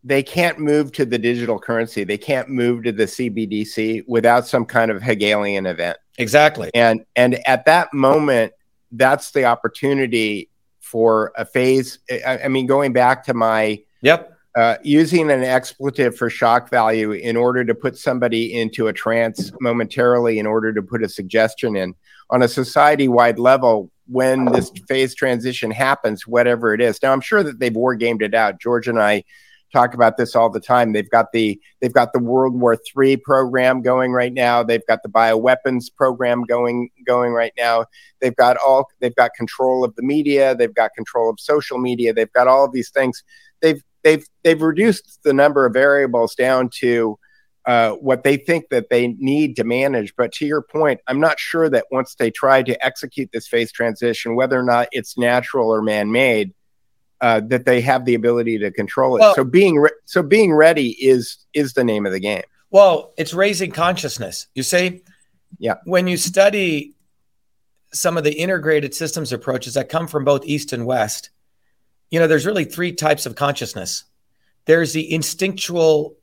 they 0.04 0.24
can't 0.24 0.60
move 0.60 0.92
to 0.94 1.06
the 1.06 1.20
digital 1.20 1.60
currency. 1.60 2.04
They 2.04 2.18
can't 2.18 2.50
move 2.50 2.84
to 2.84 2.92
the 2.92 3.04
CBDC 3.04 4.04
without 4.08 4.48
some 4.48 4.66
kind 4.66 4.90
of 4.90 5.02
Hegelian 5.02 5.66
event. 5.66 5.98
exactly. 6.18 6.72
And 6.74 7.06
and 7.16 7.40
at 7.48 7.66
that 7.66 7.94
moment, 7.94 8.54
that's 8.92 9.32
the 9.32 9.46
opportunity 9.46 10.50
for 10.80 11.32
a 11.38 11.46
phase. 11.46 12.00
I, 12.26 12.42
I 12.46 12.48
mean, 12.48 12.66
going 12.66 12.94
back 12.94 13.24
to 13.26 13.34
my 13.34 13.82
Yep. 14.02 14.36
uh, 14.56 14.78
using 14.84 15.30
an 15.30 15.44
expletive 15.44 16.18
for 16.18 16.30
shock 16.30 16.70
value 16.70 17.12
in 17.12 17.38
order 17.38 17.64
to 17.64 17.76
put 17.76 17.96
somebody 17.98 18.60
into 18.60 18.88
a 18.88 18.94
trance 18.94 19.52
momentarily 19.62 20.40
in 20.40 20.48
order 20.48 20.74
to 20.74 20.82
put 20.82 21.04
a 21.04 21.08
suggestion 21.08 21.76
in 21.76 21.94
on 22.32 22.42
a 22.42 22.48
society 22.48 23.08
wide 23.08 23.38
level 23.38 23.92
when 24.08 24.46
this 24.46 24.72
phase 24.88 25.14
transition 25.14 25.72
happens, 25.72 26.26
whatever 26.26 26.74
it 26.74 26.82
is. 26.82 27.02
Now, 27.02 27.14
I'm 27.14 27.22
sure 27.22 27.44
that 27.44 27.60
they've 27.60 27.76
war 27.76 27.96
gamed 27.96 28.22
it 28.22 28.34
out. 28.34 28.60
George 28.60 28.88
and 28.88 29.00
I 29.00 29.24
talk 29.72 29.94
about 29.94 30.18
this 30.18 30.36
all 30.36 30.50
the 30.50 30.60
time. 30.60 30.92
They've 30.92 31.10
got 31.10 31.32
the 31.32 31.60
they've 31.80 31.94
got 31.94 32.14
the 32.14 32.20
World 32.20 32.60
War 32.60 32.78
III 32.98 33.18
program 33.18 33.82
going 33.82 34.12
right 34.12 34.34
now. 34.34 34.64
They've 34.64 34.86
got 34.88 35.04
the 35.04 35.10
bioweapons 35.10 35.94
program 35.96 36.44
going 36.44 36.90
going 37.06 37.32
right 37.32 37.54
now. 37.58 37.86
They've 38.20 38.36
got 38.36 38.58
all 38.58 38.88
they've 39.00 39.16
got 39.16 39.34
control 39.34 39.84
of 39.84 39.96
the 39.96 40.04
media. 40.04 40.56
They've 40.56 40.74
got 40.74 40.92
control 40.94 41.30
of 41.30 41.40
social 41.40 41.78
media. 41.78 42.14
They've 42.14 42.32
got 42.34 42.48
all 42.48 42.66
of 42.66 42.74
these 42.74 42.90
things. 42.90 43.24
They've 43.62 43.82
they've 44.04 44.26
they've 44.44 44.62
reduced 44.62 45.20
the 45.24 45.34
number 45.34 45.66
of 45.66 45.74
variables 45.74 46.36
down 46.36 46.70
to 46.80 47.18
uh, 47.66 47.92
what 47.94 48.24
they 48.24 48.38
think 48.38 48.70
that 48.70 48.90
they 48.90 49.10
need 49.20 49.56
to 49.56 49.64
manage. 49.64 50.16
But 50.16 50.32
to 50.34 50.46
your 50.46 50.62
point, 50.62 51.00
I'm 51.08 51.20
not 51.20 51.40
sure 51.40 51.70
that 51.70 51.86
once 51.92 52.16
they 52.16 52.32
try 52.32 52.64
to 52.64 52.86
execute 52.86 53.30
this 53.32 53.48
phase 53.48 53.72
transition, 53.72 54.36
whether 54.36 54.60
or 54.60 54.64
not 54.64 54.88
it's 54.92 55.18
natural 55.18 55.70
or 55.70 55.82
man-made, 55.82 56.54
uh, 57.22 57.40
that 57.48 57.66
they 57.66 57.82
have 57.82 58.06
the 58.06 58.16
ability 58.16 58.58
to 58.60 58.72
control 58.72 59.16
it. 59.16 59.20
Well- 59.20 59.36
so 59.36 59.44
being 59.44 59.78
re- 59.78 59.92
so 60.06 60.24
being 60.24 60.54
ready 60.54 60.90
is 61.04 61.38
is 61.54 61.74
the 61.74 61.84
name 61.84 62.06
of 62.08 62.12
the 62.12 62.20
game. 62.20 62.44
Well, 62.72 63.14
it's 63.18 63.34
raising 63.34 63.72
consciousness. 63.72 64.48
You 64.56 64.64
see, 64.64 65.04
Yeah. 65.60 65.76
When 65.84 66.08
you 66.08 66.16
study 66.18 66.96
some 67.94 68.18
of 68.18 68.24
the 68.24 68.32
integrated 68.32 68.96
systems 68.96 69.34
approaches 69.34 69.74
that 69.74 69.90
come 69.90 70.08
from 70.08 70.24
both 70.24 70.46
East 70.46 70.72
and 70.72 70.86
West, 70.86 71.30
you 72.10 72.20
know, 72.20 72.26
there's 72.26 72.46
really 72.46 72.64
three 72.64 72.94
types 72.94 73.26
of 73.26 73.36
consciousness. 73.36 74.06
There's 74.66 74.94
the 74.94 75.12
instinctual 75.14 76.16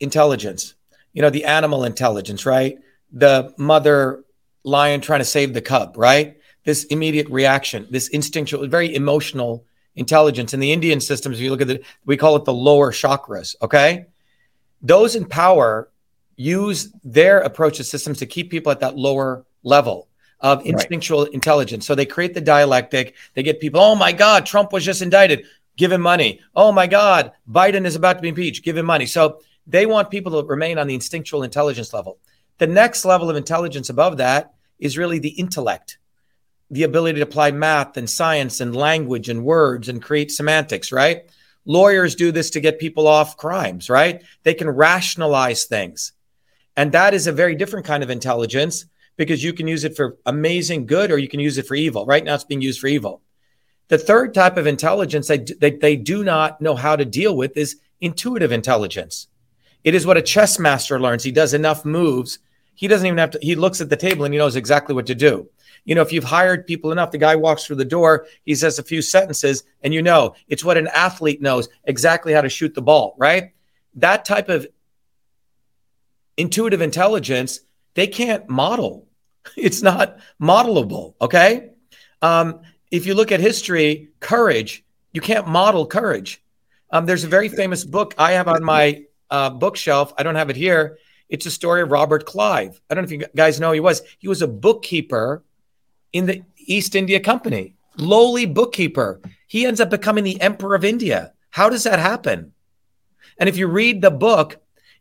intelligence, 0.00 0.74
you 1.14 1.22
know, 1.22 1.30
the 1.30 1.46
animal 1.46 1.84
intelligence, 1.84 2.44
right? 2.44 2.78
The 3.12 3.54
mother 3.56 4.24
lion 4.64 5.00
trying 5.00 5.20
to 5.20 5.24
save 5.24 5.54
the 5.54 5.62
cub, 5.62 5.96
right? 5.96 6.36
This 6.64 6.84
immediate 6.84 7.28
reaction, 7.30 7.86
this 7.90 8.08
instinctual, 8.08 8.66
very 8.66 8.94
emotional 8.94 9.64
intelligence. 9.96 10.52
In 10.52 10.60
the 10.60 10.72
Indian 10.72 11.00
systems, 11.00 11.36
if 11.36 11.42
you 11.42 11.50
look 11.50 11.62
at 11.62 11.70
it, 11.70 11.84
we 12.04 12.16
call 12.16 12.36
it 12.36 12.44
the 12.44 12.52
lower 12.52 12.90
chakras, 12.92 13.54
okay? 13.62 14.06
Those 14.82 15.14
in 15.14 15.24
power 15.24 15.88
use 16.36 16.92
their 17.04 17.40
approach 17.40 17.76
to 17.76 17.84
systems 17.84 18.18
to 18.18 18.26
keep 18.26 18.50
people 18.50 18.72
at 18.72 18.80
that 18.80 18.98
lower 18.98 19.46
level 19.62 20.08
of 20.40 20.66
instinctual 20.66 21.24
intelligence. 21.26 21.86
So 21.86 21.94
they 21.94 22.06
create 22.06 22.34
the 22.34 22.40
dialectic. 22.40 23.14
They 23.34 23.42
get 23.42 23.60
people, 23.60 23.80
oh 23.80 23.94
my 23.94 24.12
God, 24.12 24.44
Trump 24.44 24.72
was 24.72 24.84
just 24.84 25.00
indicted. 25.00 25.46
Give 25.76 25.92
him 25.92 26.02
money. 26.02 26.40
Oh 26.54 26.72
my 26.72 26.86
God, 26.86 27.32
Biden 27.50 27.86
is 27.86 27.96
about 27.96 28.14
to 28.14 28.22
be 28.22 28.28
impeached. 28.28 28.64
Give 28.64 28.76
him 28.76 28.86
money. 28.86 29.06
So 29.06 29.40
they 29.66 29.86
want 29.86 30.10
people 30.10 30.40
to 30.40 30.46
remain 30.46 30.78
on 30.78 30.86
the 30.86 30.94
instinctual 30.94 31.42
intelligence 31.42 31.92
level. 31.92 32.18
The 32.58 32.66
next 32.66 33.04
level 33.04 33.30
of 33.30 33.36
intelligence 33.36 33.88
above 33.88 34.18
that 34.18 34.54
is 34.78 34.98
really 34.98 35.18
the 35.18 35.30
intellect, 35.30 35.98
the 36.70 36.82
ability 36.82 37.16
to 37.16 37.24
apply 37.24 37.50
math 37.50 37.96
and 37.96 38.08
science 38.08 38.60
and 38.60 38.76
language 38.76 39.28
and 39.28 39.44
words 39.44 39.88
and 39.88 40.02
create 40.02 40.30
semantics, 40.30 40.92
right? 40.92 41.22
Lawyers 41.64 42.14
do 42.14 42.30
this 42.30 42.50
to 42.50 42.60
get 42.60 42.78
people 42.78 43.08
off 43.08 43.36
crimes, 43.36 43.88
right? 43.88 44.22
They 44.42 44.54
can 44.54 44.68
rationalize 44.68 45.64
things. 45.64 46.12
And 46.76 46.92
that 46.92 47.14
is 47.14 47.26
a 47.26 47.32
very 47.32 47.54
different 47.54 47.86
kind 47.86 48.02
of 48.02 48.10
intelligence 48.10 48.84
because 49.16 49.42
you 49.42 49.52
can 49.52 49.68
use 49.68 49.84
it 49.84 49.96
for 49.96 50.18
amazing 50.26 50.86
good 50.86 51.10
or 51.10 51.18
you 51.18 51.28
can 51.28 51.40
use 51.40 51.56
it 51.56 51.66
for 51.66 51.74
evil. 51.74 52.04
Right 52.04 52.24
now, 52.24 52.34
it's 52.34 52.44
being 52.44 52.62
used 52.62 52.80
for 52.80 52.88
evil. 52.88 53.22
The 53.88 53.98
third 53.98 54.34
type 54.34 54.56
of 54.56 54.66
intelligence 54.66 55.28
that 55.28 55.60
they, 55.60 55.70
they 55.70 55.96
do 55.96 56.24
not 56.24 56.60
know 56.60 56.74
how 56.74 56.96
to 56.96 57.04
deal 57.04 57.36
with 57.36 57.56
is 57.56 57.80
intuitive 58.00 58.50
intelligence. 58.50 59.28
It 59.84 59.94
is 59.94 60.06
what 60.06 60.16
a 60.16 60.22
chess 60.22 60.58
master 60.58 60.98
learns. 60.98 61.22
He 61.22 61.30
does 61.30 61.54
enough 61.54 61.84
moves. 61.84 62.38
He 62.74 62.88
doesn't 62.88 63.06
even 63.06 63.18
have 63.18 63.30
to, 63.32 63.38
he 63.40 63.54
looks 63.54 63.80
at 63.80 63.90
the 63.90 63.96
table 63.96 64.24
and 64.24 64.34
he 64.34 64.38
knows 64.38 64.56
exactly 64.56 64.94
what 64.94 65.06
to 65.06 65.14
do. 65.14 65.48
You 65.84 65.94
know, 65.94 66.02
if 66.02 66.12
you've 66.12 66.24
hired 66.24 66.66
people 66.66 66.92
enough, 66.92 67.10
the 67.10 67.18
guy 67.18 67.36
walks 67.36 67.64
through 67.64 67.76
the 67.76 67.84
door, 67.84 68.26
he 68.44 68.54
says 68.54 68.78
a 68.78 68.82
few 68.82 69.02
sentences, 69.02 69.64
and 69.82 69.92
you 69.92 70.00
know, 70.00 70.34
it's 70.48 70.64
what 70.64 70.78
an 70.78 70.88
athlete 70.88 71.42
knows 71.42 71.68
exactly 71.84 72.32
how 72.32 72.40
to 72.40 72.48
shoot 72.48 72.74
the 72.74 72.82
ball, 72.82 73.14
right? 73.18 73.52
That 73.96 74.24
type 74.24 74.48
of 74.48 74.66
intuitive 76.38 76.80
intelligence, 76.80 77.60
they 77.94 78.06
can't 78.06 78.48
model. 78.48 79.06
It's 79.58 79.82
not 79.82 80.20
modelable. 80.40 81.16
Okay. 81.20 81.68
Um, 82.22 82.62
if 82.90 83.04
you 83.04 83.12
look 83.12 83.30
at 83.30 83.40
history, 83.40 84.08
courage, 84.18 84.86
you 85.12 85.20
can't 85.20 85.46
model 85.46 85.86
courage. 85.86 86.42
Um, 86.90 87.04
there's 87.04 87.24
a 87.24 87.28
very 87.28 87.50
famous 87.50 87.84
book 87.84 88.14
I 88.16 88.32
have 88.32 88.48
on 88.48 88.64
my 88.64 89.04
uh, 89.34 89.50
bookshelf. 89.50 90.14
I 90.16 90.22
don't 90.22 90.36
have 90.36 90.50
it 90.50 90.56
here. 90.56 90.98
It's 91.28 91.46
a 91.46 91.50
story 91.50 91.82
of 91.82 91.90
Robert 91.90 92.24
Clive. 92.24 92.80
I 92.88 92.94
don't 92.94 93.02
know 93.02 93.12
if 93.12 93.20
you 93.20 93.26
guys 93.34 93.58
know 93.58 93.68
who 93.68 93.74
he 93.74 93.80
was. 93.80 94.02
He 94.18 94.28
was 94.28 94.42
a 94.42 94.46
bookkeeper 94.46 95.42
in 96.12 96.26
the 96.26 96.42
East 96.56 96.94
India 96.94 97.18
Company, 97.18 97.74
lowly 97.96 98.46
bookkeeper. 98.46 99.20
He 99.48 99.66
ends 99.66 99.80
up 99.80 99.90
becoming 99.90 100.22
the 100.22 100.40
emperor 100.40 100.76
of 100.76 100.84
India. 100.84 101.32
How 101.50 101.68
does 101.68 101.82
that 101.82 101.98
happen? 101.98 102.52
And 103.38 103.48
if 103.48 103.56
you 103.56 103.66
read 103.66 104.00
the 104.00 104.12
book, 104.12 104.58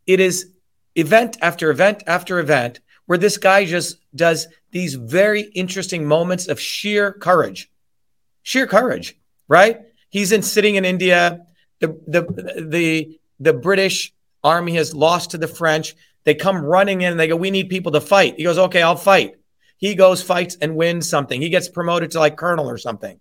it 0.07 0.19
is 0.19 0.49
event 0.95 1.37
after 1.41 1.69
event 1.69 2.03
after 2.07 2.39
event 2.39 2.79
where 3.05 3.19
this 3.19 3.37
guy 3.37 3.65
just 3.65 3.97
does 4.15 4.47
these 4.71 4.95
very 4.95 5.41
interesting 5.53 6.05
moments 6.07 6.47
of 6.47 6.59
sheer 6.59 7.11
courage. 7.11 7.69
Sheer 8.41 8.65
courage, 8.65 9.15
right? 9.47 9.81
He's 10.09 10.31
in 10.31 10.41
sitting 10.41 10.75
in 10.75 10.85
India. 10.85 11.45
The 11.79 11.89
the 12.07 12.21
the 12.67 13.19
the 13.39 13.53
British 13.53 14.13
army 14.43 14.73
has 14.75 14.93
lost 14.93 15.31
to 15.31 15.37
the 15.37 15.47
French. 15.47 15.95
They 16.23 16.35
come 16.35 16.63
running 16.63 17.01
in 17.01 17.11
and 17.11 17.19
they 17.19 17.27
go, 17.27 17.35
"We 17.35 17.51
need 17.51 17.69
people 17.69 17.91
to 17.93 18.01
fight." 18.01 18.35
He 18.37 18.43
goes, 18.43 18.57
"Okay, 18.57 18.81
I'll 18.81 18.95
fight." 18.95 19.35
He 19.83 19.95
goes, 19.95 20.23
fights, 20.23 20.57
and 20.61 20.77
wins 20.77 21.09
something. 21.09 21.41
He 21.41 21.49
gets 21.49 21.67
promoted 21.67 22.11
to 22.11 22.19
like 22.19 22.37
colonel 22.37 22.69
or 22.69 22.77
something. 22.77 23.19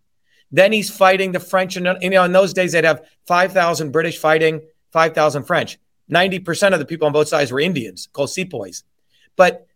Then 0.53 0.70
he's 0.70 0.97
fighting 0.97 1.32
the 1.32 1.40
French, 1.40 1.77
and 1.77 1.97
you 2.01 2.11
know, 2.11 2.23
in 2.23 2.31
those 2.31 2.53
days 2.53 2.70
they'd 2.70 2.85
have 2.85 3.05
five 3.27 3.53
thousand 3.53 3.90
British 3.90 4.19
fighting 4.19 4.61
five 4.93 5.12
thousand 5.12 5.43
French. 5.43 5.78
Ninety 6.09 6.39
percent 6.39 6.73
of 6.73 6.78
the 6.78 6.86
people 6.86 7.07
on 7.07 7.12
both 7.12 7.27
sides 7.27 7.51
were 7.51 7.59
Indians, 7.59 8.09
called 8.12 8.31
sepoys. 8.31 8.85
But 9.35 9.66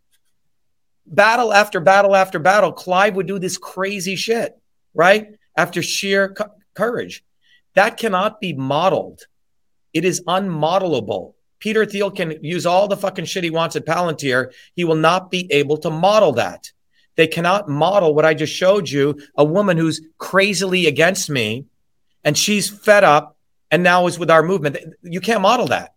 battle 1.07 1.53
after 1.53 1.81
battle 1.81 2.15
after 2.15 2.39
battle, 2.39 2.71
Clive 2.73 3.17
would 3.17 3.27
do 3.27 3.41
this 3.41 3.59
crazy 3.59 4.15
shit, 4.15 4.57
right? 4.95 5.35
After 5.57 5.83
sheer 5.83 6.35
co- 6.35 6.53
courage. 6.75 7.25
That 7.75 7.97
cannot 7.97 8.41
be 8.41 8.53
modeled. 8.53 9.27
It 9.93 10.05
is 10.05 10.23
unmodelable. 10.23 11.35
Peter 11.67 11.85
Thiel 11.85 12.13
can 12.13 12.39
use 12.45 12.65
all 12.65 12.87
the 12.87 12.97
fucking 12.97 13.25
shit 13.25 13.43
he 13.43 13.51
wants 13.51 13.75
at 13.75 13.85
Palantir. 13.85 14.53
He 14.77 14.85
will 14.85 14.95
not 14.95 15.33
be 15.33 15.53
able 15.53 15.77
to 15.79 15.91
model 15.91 16.31
that. 16.35 16.71
They 17.17 17.27
cannot 17.27 17.69
model 17.69 18.15
what 18.15 18.25
I 18.25 18.35
just 18.35 18.53
showed 18.53 18.89
you 18.89 19.21
a 19.37 19.45
woman 19.45 19.77
who's 19.77 20.01
crazily 20.17 20.87
against 20.87 21.29
me 21.29 21.65
and 22.23 22.39
she's 22.39 22.71
fed 22.71 23.03
up 23.03 23.37
and 23.69 23.83
now 23.83 24.07
is 24.07 24.17
with 24.17 24.31
our 24.31 24.45
movement. 24.45 24.77
You 25.03 25.21
can't 25.21 25.41
model 25.41 25.67
that. 25.67 25.97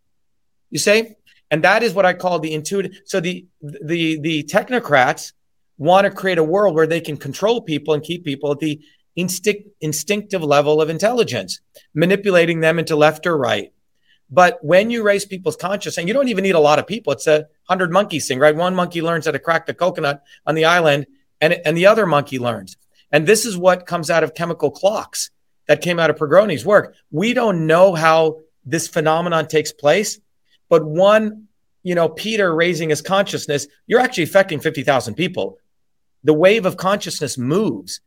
You 0.71 0.79
see? 0.79 1.13
And 1.51 1.63
that 1.63 1.83
is 1.83 1.93
what 1.93 2.03
I 2.03 2.13
call 2.13 2.39
the 2.39 2.55
intuitive. 2.55 3.01
So 3.05 3.19
the 3.19 3.45
the 3.61 4.19
the 4.21 4.43
technocrats 4.45 5.33
want 5.77 6.05
to 6.05 6.09
create 6.09 6.39
a 6.39 6.43
world 6.43 6.73
where 6.73 6.87
they 6.87 6.99
can 6.99 7.15
control 7.15 7.61
people 7.61 7.93
and 7.93 8.01
keep 8.01 8.25
people 8.25 8.51
at 8.51 8.57
the 8.57 8.81
instinct 9.15 9.69
instinctive 9.81 10.41
level 10.41 10.81
of 10.81 10.89
intelligence, 10.89 11.61
manipulating 11.93 12.59
them 12.59 12.79
into 12.79 12.95
left 12.95 13.27
or 13.27 13.37
right. 13.37 13.71
But 14.31 14.63
when 14.63 14.89
you 14.89 15.03
raise 15.03 15.25
people's 15.25 15.55
consciousness, 15.55 15.97
and 15.97 16.07
you 16.07 16.13
don't 16.13 16.27
even 16.27 16.43
need 16.43 16.55
a 16.55 16.59
lot 16.59 16.79
of 16.79 16.85
people, 16.85 17.13
it's 17.13 17.27
a 17.27 17.47
hundred 17.67 17.91
monkeys 17.91 18.27
thing, 18.27 18.39
right? 18.39 18.55
One 18.55 18.75
monkey 18.75 19.01
learns 19.01 19.25
how 19.25 19.31
to 19.31 19.39
crack 19.39 19.65
the 19.65 19.73
coconut 19.73 20.23
on 20.45 20.55
the 20.55 20.65
island, 20.65 21.07
and, 21.41 21.53
and 21.65 21.75
the 21.75 21.87
other 21.87 22.05
monkey 22.05 22.37
learns. 22.37 22.77
And 23.11 23.25
this 23.25 23.45
is 23.45 23.57
what 23.57 23.87
comes 23.87 24.11
out 24.11 24.23
of 24.23 24.35
chemical 24.35 24.69
clocks 24.69 25.31
that 25.67 25.81
came 25.81 25.99
out 25.99 26.09
of 26.09 26.17
Prigogine's 26.17 26.65
work. 26.65 26.95
We 27.11 27.33
don't 27.33 27.65
know 27.65 27.95
how 27.95 28.41
this 28.65 28.87
phenomenon 28.87 29.47
takes 29.47 29.71
place, 29.71 30.19
but 30.67 30.85
one, 30.85 31.47
you 31.81 31.95
know, 31.95 32.09
Peter 32.09 32.53
raising 32.53 32.89
his 32.89 33.01
consciousness, 33.01 33.67
you're 33.87 33.99
actually 33.99 34.23
affecting 34.23 34.59
50,000 34.59 35.15
people. 35.15 35.57
The 36.23 36.33
wave 36.33 36.65
of 36.65 36.77
consciousness 36.77 37.37
moves. 37.37 38.01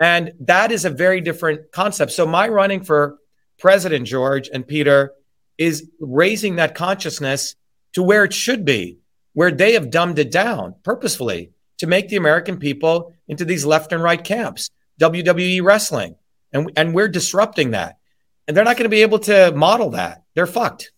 And 0.00 0.32
that 0.40 0.72
is 0.72 0.84
a 0.84 0.90
very 0.90 1.20
different 1.20 1.72
concept. 1.72 2.12
So 2.12 2.26
my 2.26 2.48
running 2.48 2.84
for 2.84 3.18
president, 3.58 4.06
George 4.06 4.48
and 4.52 4.66
Peter, 4.66 5.12
is 5.58 5.88
raising 6.00 6.56
that 6.56 6.74
consciousness 6.74 7.54
to 7.94 8.02
where 8.02 8.24
it 8.24 8.32
should 8.32 8.64
be, 8.64 8.98
where 9.32 9.50
they 9.50 9.72
have 9.72 9.90
dumbed 9.90 10.18
it 10.18 10.30
down 10.30 10.74
purposefully 10.82 11.50
to 11.78 11.86
make 11.86 12.08
the 12.08 12.16
American 12.16 12.58
people 12.58 13.14
into 13.28 13.44
these 13.44 13.64
left 13.64 13.92
and 13.92 14.02
right 14.02 14.22
camps, 14.22 14.70
WWE 15.00 15.62
wrestling. 15.62 16.16
And, 16.52 16.70
and 16.76 16.94
we're 16.94 17.08
disrupting 17.08 17.72
that. 17.72 17.98
And 18.46 18.56
they're 18.56 18.64
not 18.64 18.76
going 18.76 18.84
to 18.84 18.88
be 18.90 19.02
able 19.02 19.18
to 19.20 19.52
model 19.52 19.90
that. 19.90 20.22
They're 20.34 20.46
fucked. 20.46 20.92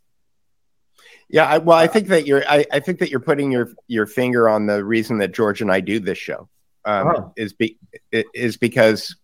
Yeah, 1.31 1.45
I, 1.45 1.59
well, 1.59 1.77
I 1.77 1.87
think 1.87 2.09
that 2.09 2.27
you're. 2.27 2.43
I, 2.49 2.65
I 2.73 2.81
think 2.81 3.01
that 3.01 3.11
you're 3.11 3.21
putting 3.21 3.53
your 3.53 3.71
your 3.87 4.07
finger 4.07 4.49
on 4.49 4.67
the 4.67 4.83
reason 4.83 5.19
that 5.19 5.33
George 5.33 5.61
and 5.61 5.71
I 5.71 5.81
do 5.81 6.01
this 6.01 6.17
show 6.17 6.49
um, 6.87 7.07
Oh. 7.09 7.33
is 7.37 7.53
be 7.53 7.79
is 8.11 8.57
because 8.57 9.15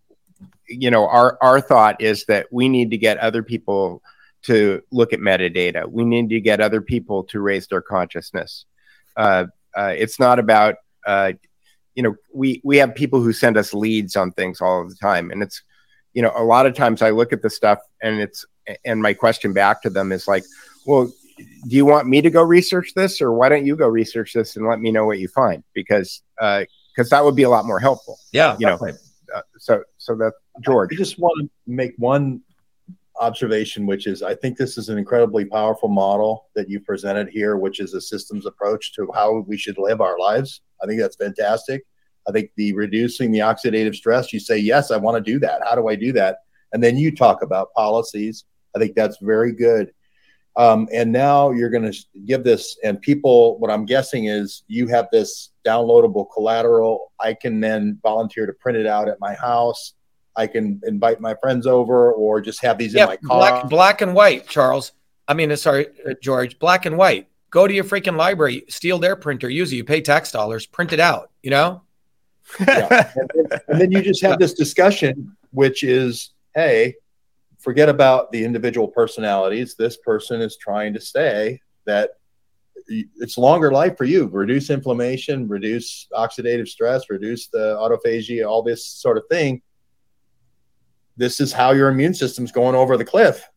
you 0.69 0.91
know 0.91 1.09
our 1.09 1.39
our 1.41 1.63
thought 1.63 2.03
is 2.03 2.27
that 2.27 2.47
we 2.53 2.69
need 2.69 2.91
to 2.91 2.99
get 2.99 3.17
other 3.19 3.43
people 3.43 4.03
to 4.45 4.83
look 4.91 5.13
at 5.13 5.21
metadata. 5.21 5.91
We 5.91 6.05
need 6.05 6.29
to 6.31 6.41
get 6.41 6.61
other 6.61 6.81
people 6.81 7.25
to 7.25 7.41
raise 7.41 7.67
their 7.67 7.83
consciousness. 7.83 8.67
Uh, 9.17 9.47
uh, 9.77 9.95
it's 9.97 10.21
not 10.21 10.39
about 10.39 10.77
uh, 11.07 11.33
you 11.95 12.03
know 12.03 12.15
we 12.33 12.61
we 12.65 12.77
have 12.79 12.95
people 12.95 13.21
who 13.21 13.33
send 13.33 13.57
us 13.57 13.75
leads 13.75 14.17
on 14.17 14.33
things 14.33 14.61
all 14.61 14.87
the 14.89 14.95
time, 14.95 15.31
and 15.31 15.43
it's 15.43 15.63
you 16.13 16.23
know 16.23 16.33
a 16.37 16.45
lot 16.45 16.67
of 16.67 16.75
times 16.75 17.03
I 17.03 17.11
look 17.11 17.33
at 17.33 17.43
the 17.43 17.51
stuff 17.51 17.79
and 18.03 18.21
it's 18.21 18.45
and 18.85 19.03
my 19.03 19.15
question 19.15 19.53
back 19.53 19.83
to 19.83 19.91
them 19.91 20.13
is 20.13 20.27
like, 20.27 20.45
well, 20.87 21.13
do 21.37 21.77
you 21.77 21.85
want 21.85 22.09
me 22.09 22.23
to 22.23 22.31
go 22.31 22.43
research 22.43 22.93
this, 22.95 23.21
or 23.21 23.33
why 23.33 23.49
don't 23.49 23.67
you 23.67 23.77
go 23.77 23.89
research 23.89 24.33
this 24.33 24.57
and 24.57 24.67
let 24.67 24.81
me 24.81 24.93
know 24.93 25.05
what 25.07 25.19
you 25.19 25.29
find? 25.29 25.65
Because 25.75 26.23
because 26.39 27.11
that 27.11 27.25
would 27.25 27.37
be 27.37 27.43
a 27.43 27.51
lot 27.51 27.65
more 27.65 27.81
helpful. 27.81 28.19
Yeah, 28.33 28.57
you 28.59 28.67
know. 28.67 28.79
Uh, 29.35 29.41
so 29.59 29.83
so 29.99 30.15
that 30.15 30.33
George, 30.61 30.91
I 30.93 30.97
just 30.97 31.19
want 31.19 31.33
to 31.41 31.51
make 31.67 31.95
one 31.97 32.41
observation, 33.25 33.87
which 33.87 34.07
is 34.07 34.23
I 34.23 34.35
think 34.35 34.57
this 34.57 34.77
is 34.77 34.89
an 34.89 34.99
incredibly 34.99 35.45
powerful 35.45 35.89
model 35.89 36.33
that 36.55 36.69
you 36.69 36.81
presented 36.81 37.29
here, 37.29 37.57
which 37.57 37.81
is 37.81 37.95
a 37.95 38.01
systems 38.01 38.47
approach 38.47 38.93
to 38.95 39.11
how 39.15 39.45
we 39.49 39.57
should 39.57 39.79
live 39.79 40.01
our 40.01 40.19
lives. 40.19 40.61
I 40.83 40.87
think 40.87 41.01
that's 41.01 41.17
fantastic. 41.17 41.85
I 42.29 42.33
think 42.33 42.51
the 42.57 42.73
reducing 42.75 43.31
the 43.33 43.41
oxidative 43.41 43.95
stress, 43.95 44.33
you 44.33 44.41
say, 44.41 44.59
yes, 44.59 44.91
I 44.91 44.97
want 44.97 45.17
to 45.17 45.33
do 45.33 45.39
that. 45.41 45.63
How 45.67 45.75
do 45.75 45.89
I 45.89 45.97
do 45.97 46.13
that? 46.13 46.39
And 46.73 46.83
then 46.83 46.97
you 46.97 47.15
talk 47.15 47.43
about 47.43 47.73
policies. 47.75 48.45
I 48.75 48.79
think 48.79 48.95
that's 48.95 49.19
very 49.21 49.53
good. 49.53 49.93
Um, 50.57 50.89
and 50.93 51.11
now 51.11 51.51
you're 51.51 51.71
going 51.71 51.91
to 51.91 51.99
give 52.25 52.45
this, 52.45 52.79
and 52.85 53.01
people, 53.01 53.59
what 53.59 53.71
I'm 53.71 53.85
guessing 53.85 54.27
is 54.27 54.63
you 54.69 54.87
have 54.87 55.09
this 55.11 55.51
downloadable 55.67 56.27
collateral. 56.33 57.13
I 57.19 57.35
can 57.35 57.61
then 57.61 57.99
volunteer 58.03 58.47
to 58.47 58.53
print 58.53 58.79
it 58.79 58.87
out 58.87 59.09
at 59.09 59.21
my 59.21 59.35
house. 59.35 59.95
I 60.37 60.47
can 60.47 60.81
invite 60.85 61.21
my 61.21 61.35
friends 61.35 61.67
over 61.67 62.13
or 62.13 62.41
just 62.41 62.61
have 62.63 62.79
these 62.79 62.95
yeah, 62.95 63.05
in 63.05 63.09
my 63.11 63.17
car. 63.17 63.39
Black, 63.39 63.69
black 63.69 64.01
and 64.01 64.15
white, 64.15 64.49
Charles. 64.49 64.93
I 65.29 65.35
mean, 65.35 65.51
uh, 65.53 65.57
sorry, 65.57 65.87
uh, 66.09 66.15
George, 66.23 66.59
black 66.59 66.87
and 66.87 66.97
white. 66.97 67.29
Go 67.51 67.69
to 67.69 67.73
your 67.73 67.85
freaking 67.85 68.17
library, 68.17 68.65
steal 68.69 68.99
their 68.99 69.15
printer, 69.15 69.49
use 69.49 69.73
it. 69.73 69.77
You 69.77 69.85
pay 69.85 70.01
tax 70.01 70.33
dollars, 70.33 70.67
print 70.67 70.93
it 70.93 71.01
out, 71.01 71.31
you 71.43 71.51
know? 71.51 71.83
yeah. 72.61 73.13
and, 73.17 73.31
then, 73.35 73.61
and 73.69 73.81
then 73.81 73.93
you 73.93 74.03
just 74.03 74.23
have 74.23 74.39
this 74.41 74.55
discussion, 74.55 75.37
which 75.53 75.85
is, 75.85 76.31
hey, 76.55 76.97
forget 77.59 77.89
about 77.89 78.33
the 78.33 78.45
individual 78.45 78.89
personalities. 78.89 79.77
This 79.77 79.97
person 79.97 80.41
is 80.41 80.57
trying 80.57 80.95
to 80.95 81.01
say 81.01 81.61
that 81.87 82.11
it's 82.89 83.39
longer 83.39 83.73
life 83.73 83.97
for 83.97 84.05
you. 84.05 84.27
Reduce 84.27 84.71
inflammation, 84.71 85.49
reduce 85.49 86.07
oxidative 86.13 86.69
stress, 86.69 87.09
reduce 87.09 87.49
the 87.49 87.77
autophagy, 87.77 88.47
all 88.47 88.63
this 88.63 88.85
sort 88.85 89.17
of 89.17 89.25
thing. 89.31 89.63
This 91.17 91.41
is 91.41 91.53
how 91.53 91.73
your 91.73 91.89
immune 91.89 92.15
system's 92.15 92.53
going 92.53 92.75
over 92.75 92.97
the 92.97 93.05
cliff, 93.05 93.49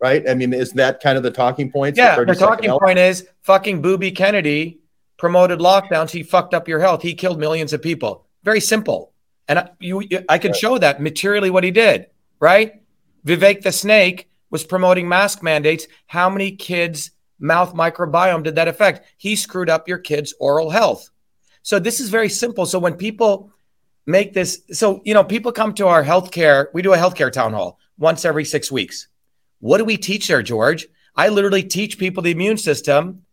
right? 0.00 0.28
I 0.28 0.34
mean, 0.34 0.52
is 0.52 0.72
that 0.72 1.00
kind 1.00 1.16
of 1.16 1.22
the 1.22 1.30
talking 1.30 1.70
point? 1.70 1.96
Yeah, 1.96 2.22
the 2.24 2.34
talking 2.34 2.70
point 2.70 2.98
is 2.98 3.26
fucking 3.42 3.82
Booby 3.82 4.10
Kennedy 4.10 4.80
promoted 5.16 5.60
lockdowns. 5.60 6.10
He 6.10 6.22
fucked 6.22 6.54
up 6.54 6.68
your 6.68 6.80
health. 6.80 7.02
He 7.02 7.14
killed 7.14 7.38
millions 7.38 7.72
of 7.72 7.82
people. 7.82 8.26
Very 8.42 8.60
simple. 8.60 9.12
And 9.48 9.58
I, 9.58 9.70
you, 9.78 10.02
I 10.28 10.38
can 10.38 10.50
right. 10.50 10.60
show 10.60 10.78
that 10.78 11.00
materially 11.00 11.50
what 11.50 11.64
he 11.64 11.70
did, 11.70 12.06
right? 12.40 12.82
Vivek 13.26 13.62
the 13.62 13.72
Snake 13.72 14.28
was 14.50 14.64
promoting 14.64 15.08
mask 15.08 15.42
mandates. 15.42 15.86
How 16.06 16.28
many 16.28 16.52
kids' 16.52 17.10
mouth 17.38 17.74
microbiome 17.74 18.42
did 18.42 18.56
that 18.56 18.68
affect? 18.68 19.06
He 19.16 19.36
screwed 19.36 19.70
up 19.70 19.88
your 19.88 19.98
kids' 19.98 20.34
oral 20.40 20.70
health. 20.70 21.10
So 21.62 21.78
this 21.78 22.00
is 22.00 22.10
very 22.10 22.28
simple. 22.28 22.66
So 22.66 22.78
when 22.78 22.94
people 22.94 23.50
make 24.06 24.32
this, 24.32 24.62
so 24.72 25.02
you 25.04 25.14
know, 25.14 25.24
people 25.24 25.52
come 25.52 25.74
to 25.74 25.86
our 25.86 26.04
healthcare. 26.04 26.66
We 26.72 26.82
do 26.82 26.92
a 26.92 26.98
healthcare 26.98 27.32
town 27.32 27.52
hall 27.52 27.78
once 27.98 28.24
every 28.24 28.44
six 28.44 28.70
weeks. 28.70 29.08
What 29.60 29.78
do 29.78 29.84
we 29.84 29.96
teach 29.96 30.28
there, 30.28 30.42
George? 30.42 30.86
I 31.16 31.28
literally 31.28 31.62
teach 31.62 31.98
people 31.98 32.22
the 32.22 32.32
immune 32.32 32.58
system, 32.58 33.24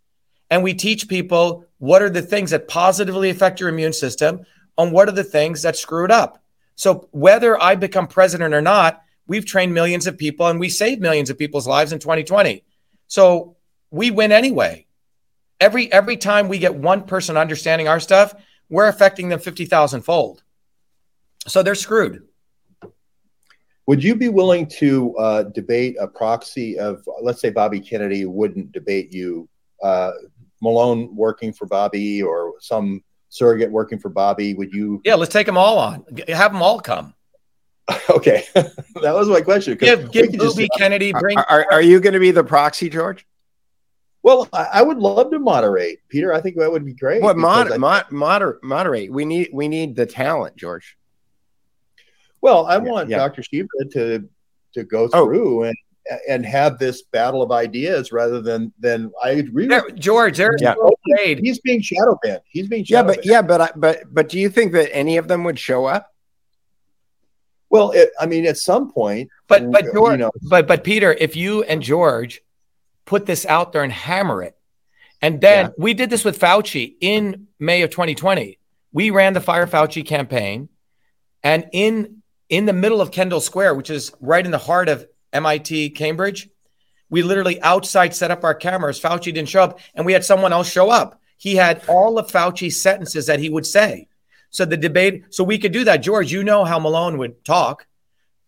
and 0.49 0.63
we 0.63 0.73
teach 0.73 1.07
people 1.07 1.65
what 1.79 2.01
are 2.01 2.09
the 2.09 2.21
things 2.21 2.51
that 2.51 2.67
positively 2.67 3.29
affect 3.29 3.59
your 3.59 3.69
immune 3.69 3.93
system, 3.93 4.45
and 4.77 4.91
what 4.91 5.09
are 5.09 5.13
the 5.13 5.23
things 5.23 5.63
that 5.63 5.75
screw 5.75 6.05
it 6.05 6.11
up. 6.11 6.43
So 6.75 7.07
whether 7.11 7.61
I 7.61 7.75
become 7.75 8.07
president 8.07 8.53
or 8.53 8.61
not, 8.61 9.03
we've 9.27 9.45
trained 9.45 9.73
millions 9.73 10.07
of 10.07 10.17
people 10.17 10.47
and 10.47 10.59
we 10.59 10.69
saved 10.69 11.01
millions 11.01 11.29
of 11.29 11.37
people's 11.37 11.67
lives 11.67 11.91
in 11.91 11.99
2020. 11.99 12.63
So 13.07 13.55
we 13.91 14.09
win 14.09 14.31
anyway. 14.31 14.87
Every 15.59 15.91
every 15.93 16.17
time 16.17 16.47
we 16.47 16.57
get 16.57 16.73
one 16.73 17.03
person 17.03 17.37
understanding 17.37 17.87
our 17.87 17.99
stuff, 17.99 18.33
we're 18.69 18.87
affecting 18.87 19.29
them 19.29 19.39
50,000 19.39 20.01
fold. 20.01 20.43
So 21.47 21.63
they're 21.63 21.75
screwed. 21.75 22.23
Would 23.87 24.03
you 24.03 24.15
be 24.15 24.29
willing 24.29 24.67
to 24.77 25.15
uh, 25.17 25.43
debate 25.43 25.97
a 25.99 26.07
proxy 26.07 26.79
of, 26.79 27.03
let's 27.21 27.41
say, 27.41 27.49
Bobby 27.49 27.79
Kennedy 27.79 28.25
wouldn't 28.25 28.71
debate 28.71 29.11
you, 29.11 29.49
uh, 29.83 30.11
Malone 30.61 31.13
working 31.15 31.51
for 31.51 31.65
Bobby 31.65 32.21
or 32.21 32.53
some 32.59 33.03
surrogate 33.29 33.71
working 33.71 33.97
for 33.97 34.09
Bobby? 34.09 34.53
Would 34.53 34.71
you? 34.71 35.01
Yeah, 35.03 35.15
let's 35.15 35.33
take 35.33 35.47
them 35.47 35.57
all 35.57 35.79
on. 35.79 36.05
Have 36.27 36.53
them 36.53 36.61
all 36.61 36.79
come. 36.79 37.13
Okay, 38.09 38.45
that 38.53 39.13
was 39.13 39.27
my 39.27 39.41
question. 39.41 39.77
Give, 39.77 40.11
give 40.11 40.31
Booby 40.31 40.63
just, 40.63 40.77
Kennedy. 40.77 41.11
Bring. 41.11 41.37
Are, 41.37 41.45
are, 41.49 41.65
are, 41.73 41.81
you 41.81 41.99
going 41.99 42.13
to 42.13 42.19
be 42.19 42.31
the 42.31 42.43
proxy, 42.43 42.89
George? 42.89 43.25
Well, 44.23 44.47
I, 44.53 44.67
I, 44.73 44.81
would 44.81 44.97
love 44.97 45.31
to 45.31 45.39
moderate, 45.39 45.99
Peter. 46.07 46.31
I 46.31 46.39
think 46.39 46.57
that 46.57 46.71
would 46.71 46.85
be 46.85 46.93
great. 46.93 47.21
What 47.21 47.37
mod, 47.37 47.77
mod, 47.77 48.09
moder, 48.11 48.59
moderate? 48.63 49.11
We 49.11 49.25
need 49.25 49.49
we 49.51 49.67
need 49.67 49.95
the 49.95 50.05
talent, 50.05 50.55
George. 50.55 50.97
Well, 52.41 52.65
I 52.65 52.77
want 52.77 53.09
yeah. 53.09 53.17
Dr. 53.17 53.43
Shiva 53.43 53.67
to 53.91 54.27
to 54.73 54.83
go 54.83 55.09
oh. 55.13 55.25
through 55.25 55.59
oh. 55.59 55.67
and 55.67 55.75
and 56.27 56.45
have 56.45 56.79
this 56.79 57.03
battle 57.03 57.41
of 57.41 57.51
ideas 57.51 58.11
rather 58.11 58.41
than 58.41 58.73
than 58.79 59.11
I 59.23 59.31
agree 59.31 59.67
there, 59.67 59.83
with 59.85 59.99
George. 59.99 60.37
There's 60.37 60.61
yeah. 60.61 60.75
no 60.77 60.91
He's 61.17 61.59
being 61.59 61.81
shadow 61.81 62.17
banned. 62.23 62.41
He's 62.45 62.67
being 62.67 62.83
shadow 62.83 62.99
yeah, 62.99 63.03
but 63.03 63.15
banned. 63.17 63.25
yeah, 63.25 63.41
but 63.41 63.61
I, 63.61 63.69
but 63.75 64.13
but 64.13 64.29
do 64.29 64.39
you 64.39 64.49
think 64.49 64.73
that 64.73 64.93
any 64.95 65.17
of 65.17 65.27
them 65.27 65.43
would 65.43 65.59
show 65.59 65.85
up? 65.85 66.07
Well, 67.69 67.91
it, 67.91 68.09
I 68.19 68.25
mean, 68.25 68.45
at 68.45 68.57
some 68.57 68.91
point, 68.91 69.29
but 69.47 69.71
but 69.71 69.93
George, 69.93 70.13
you 70.13 70.17
know, 70.17 70.31
but 70.49 70.67
but 70.67 70.83
Peter, 70.83 71.13
if 71.13 71.35
you 71.35 71.63
and 71.63 71.81
George 71.81 72.41
put 73.05 73.25
this 73.25 73.45
out 73.45 73.71
there 73.71 73.83
and 73.83 73.93
hammer 73.93 74.43
it, 74.43 74.57
and 75.21 75.39
then 75.39 75.67
yeah. 75.67 75.71
we 75.77 75.93
did 75.93 76.09
this 76.09 76.25
with 76.25 76.39
Fauci 76.39 76.95
in 76.99 77.47
May 77.59 77.83
of 77.83 77.91
2020. 77.91 78.57
We 78.91 79.09
ran 79.09 79.33
the 79.33 79.39
Fire 79.39 79.67
Fauci 79.67 80.05
campaign, 80.05 80.67
and 81.43 81.69
in 81.71 82.20
in 82.51 82.65
the 82.65 82.73
middle 82.73 83.01
of 83.01 83.11
Kendall 83.11 83.39
Square, 83.39 83.75
which 83.75 83.89
is 83.89 84.11
right 84.19 84.45
in 84.45 84.51
the 84.51 84.57
heart 84.57 84.89
of 84.89 85.07
MIT 85.33 85.91
Cambridge, 85.91 86.49
we 87.09 87.23
literally 87.23 87.61
outside 87.61 88.13
set 88.13 88.29
up 88.29 88.43
our 88.43 88.53
cameras. 88.53 88.99
Fauci 88.99 89.33
didn't 89.33 89.49
show 89.49 89.63
up, 89.63 89.79
and 89.95 90.05
we 90.05 90.13
had 90.13 90.25
someone 90.25 90.51
else 90.53 90.69
show 90.69 90.89
up. 90.89 91.19
He 91.37 91.55
had 91.55 91.81
all 91.87 92.19
of 92.19 92.29
Fauci's 92.29 92.79
sentences 92.79 93.25
that 93.25 93.39
he 93.39 93.49
would 93.49 93.65
say. 93.65 94.09
So 94.49 94.65
the 94.65 94.75
debate, 94.75 95.23
so 95.29 95.45
we 95.45 95.57
could 95.57 95.71
do 95.71 95.85
that. 95.85 96.03
George, 96.03 96.31
you 96.31 96.43
know 96.43 96.65
how 96.65 96.77
Malone 96.77 97.17
would 97.17 97.43
talk. 97.45 97.87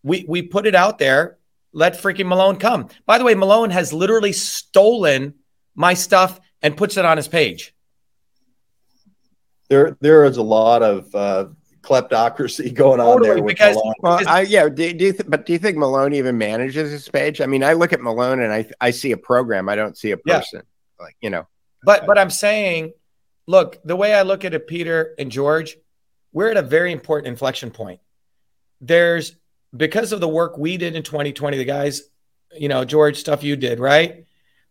We 0.02 0.26
we 0.28 0.42
put 0.42 0.66
it 0.66 0.74
out 0.74 0.98
there. 0.98 1.38
Let 1.72 1.94
freaking 1.94 2.28
Malone 2.28 2.58
come. 2.58 2.88
By 3.06 3.16
the 3.16 3.24
way, 3.24 3.34
Malone 3.34 3.70
has 3.70 3.92
literally 3.92 4.32
stolen 4.32 5.34
my 5.74 5.94
stuff 5.94 6.38
and 6.60 6.76
puts 6.76 6.98
it 6.98 7.06
on 7.06 7.16
his 7.16 7.26
page. 7.26 7.74
There, 9.70 9.96
there 10.00 10.24
is 10.24 10.36
a 10.36 10.42
lot 10.42 10.82
of 10.82 11.12
uh, 11.14 11.46
kleptocracy 11.84 12.72
going 12.72 13.00
on 13.00 13.18
totally, 13.18 13.36
there. 13.36 13.44
because, 13.44 13.76
well, 14.00 14.20
I, 14.26 14.42
yeah, 14.42 14.68
do, 14.68 14.92
do 14.92 15.04
you 15.04 15.12
th- 15.12 15.26
but 15.28 15.46
do 15.46 15.52
you 15.52 15.58
think 15.58 15.76
Malone 15.76 16.14
even 16.14 16.38
manages 16.38 16.90
his 16.90 17.08
page? 17.08 17.40
I 17.40 17.46
mean, 17.46 17.62
I 17.62 17.74
look 17.74 17.92
at 17.92 18.00
Malone 18.00 18.40
and 18.40 18.52
I 18.52 18.68
I 18.80 18.90
see 18.90 19.12
a 19.12 19.16
program. 19.16 19.68
I 19.68 19.76
don't 19.76 19.96
see 19.96 20.10
a 20.12 20.16
person. 20.16 20.62
Yeah. 20.62 21.04
Like 21.04 21.16
you 21.20 21.30
know. 21.30 21.46
But 21.82 22.06
but 22.06 22.18
I'm 22.18 22.30
saying, 22.30 22.92
look, 23.46 23.78
the 23.84 23.96
way 23.96 24.14
I 24.14 24.22
look 24.22 24.44
at 24.44 24.54
it, 24.54 24.66
Peter 24.66 25.14
and 25.18 25.30
George, 25.30 25.76
we're 26.32 26.50
at 26.50 26.56
a 26.56 26.62
very 26.62 26.92
important 26.92 27.28
inflection 27.28 27.70
point. 27.70 28.00
There's 28.80 29.36
because 29.76 30.12
of 30.12 30.20
the 30.20 30.28
work 30.28 30.56
we 30.56 30.76
did 30.76 30.94
in 30.94 31.02
2020, 31.02 31.56
the 31.56 31.64
guys, 31.64 32.02
you 32.56 32.68
know, 32.68 32.84
George, 32.84 33.16
stuff 33.16 33.42
you 33.42 33.56
did, 33.56 33.80
right? 33.80 34.24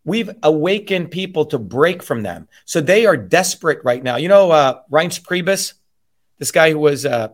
We've 0.04 0.30
awakened 0.42 1.10
people 1.10 1.46
to 1.46 1.58
break 1.58 2.02
from 2.02 2.22
them. 2.22 2.48
So 2.64 2.80
they 2.80 3.06
are 3.06 3.16
desperate 3.16 3.80
right 3.84 4.02
now. 4.02 4.16
You 4.16 4.28
know, 4.28 4.50
uh, 4.50 4.80
Reince 4.90 5.20
Priebus, 5.20 5.74
this 6.38 6.50
guy 6.50 6.70
who 6.70 6.78
was 6.78 7.06
uh, 7.06 7.28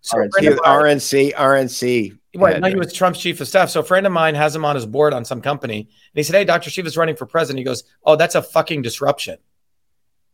so 0.00 0.18
RNC, 0.18 0.58
RNC, 0.58 1.34
RNC. 1.34 2.18
Right, 2.34 2.60
now 2.60 2.68
he 2.68 2.76
was 2.76 2.92
Trump's 2.92 3.20
chief 3.20 3.40
of 3.40 3.48
staff. 3.48 3.70
So 3.70 3.80
a 3.80 3.84
friend 3.84 4.06
of 4.06 4.12
mine 4.12 4.34
has 4.34 4.56
him 4.56 4.64
on 4.64 4.74
his 4.74 4.86
board 4.86 5.12
on 5.12 5.24
some 5.24 5.42
company. 5.42 5.80
And 5.80 5.88
he 6.14 6.22
said, 6.22 6.34
Hey, 6.34 6.44
Dr. 6.44 6.70
Shiva's 6.70 6.96
running 6.96 7.14
for 7.14 7.26
president. 7.26 7.58
He 7.58 7.64
goes, 7.64 7.84
Oh, 8.04 8.16
that's 8.16 8.34
a 8.34 8.42
fucking 8.42 8.82
disruption 8.82 9.38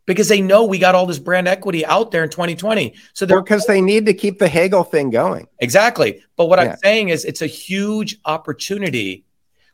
because 0.09 0.29
they 0.29 0.41
know 0.41 0.65
we 0.65 0.79
got 0.79 0.95
all 0.95 1.05
this 1.05 1.19
brand 1.19 1.47
equity 1.47 1.85
out 1.85 2.11
there 2.11 2.25
in 2.25 2.31
2020. 2.31 2.95
So 3.13 3.27
they're 3.27 3.43
because 3.43 3.67
they 3.67 3.83
need 3.83 4.07
to 4.07 4.15
keep 4.15 4.39
the 4.39 4.49
Hegel 4.49 4.83
thing 4.83 5.11
going. 5.11 5.47
Exactly. 5.59 6.23
But 6.37 6.47
what 6.47 6.59
yeah. 6.59 6.71
I'm 6.71 6.77
saying 6.79 7.11
is 7.11 7.27
it's 7.27 7.43
a 7.43 7.47
huge 7.47 8.17
opportunity 8.25 9.27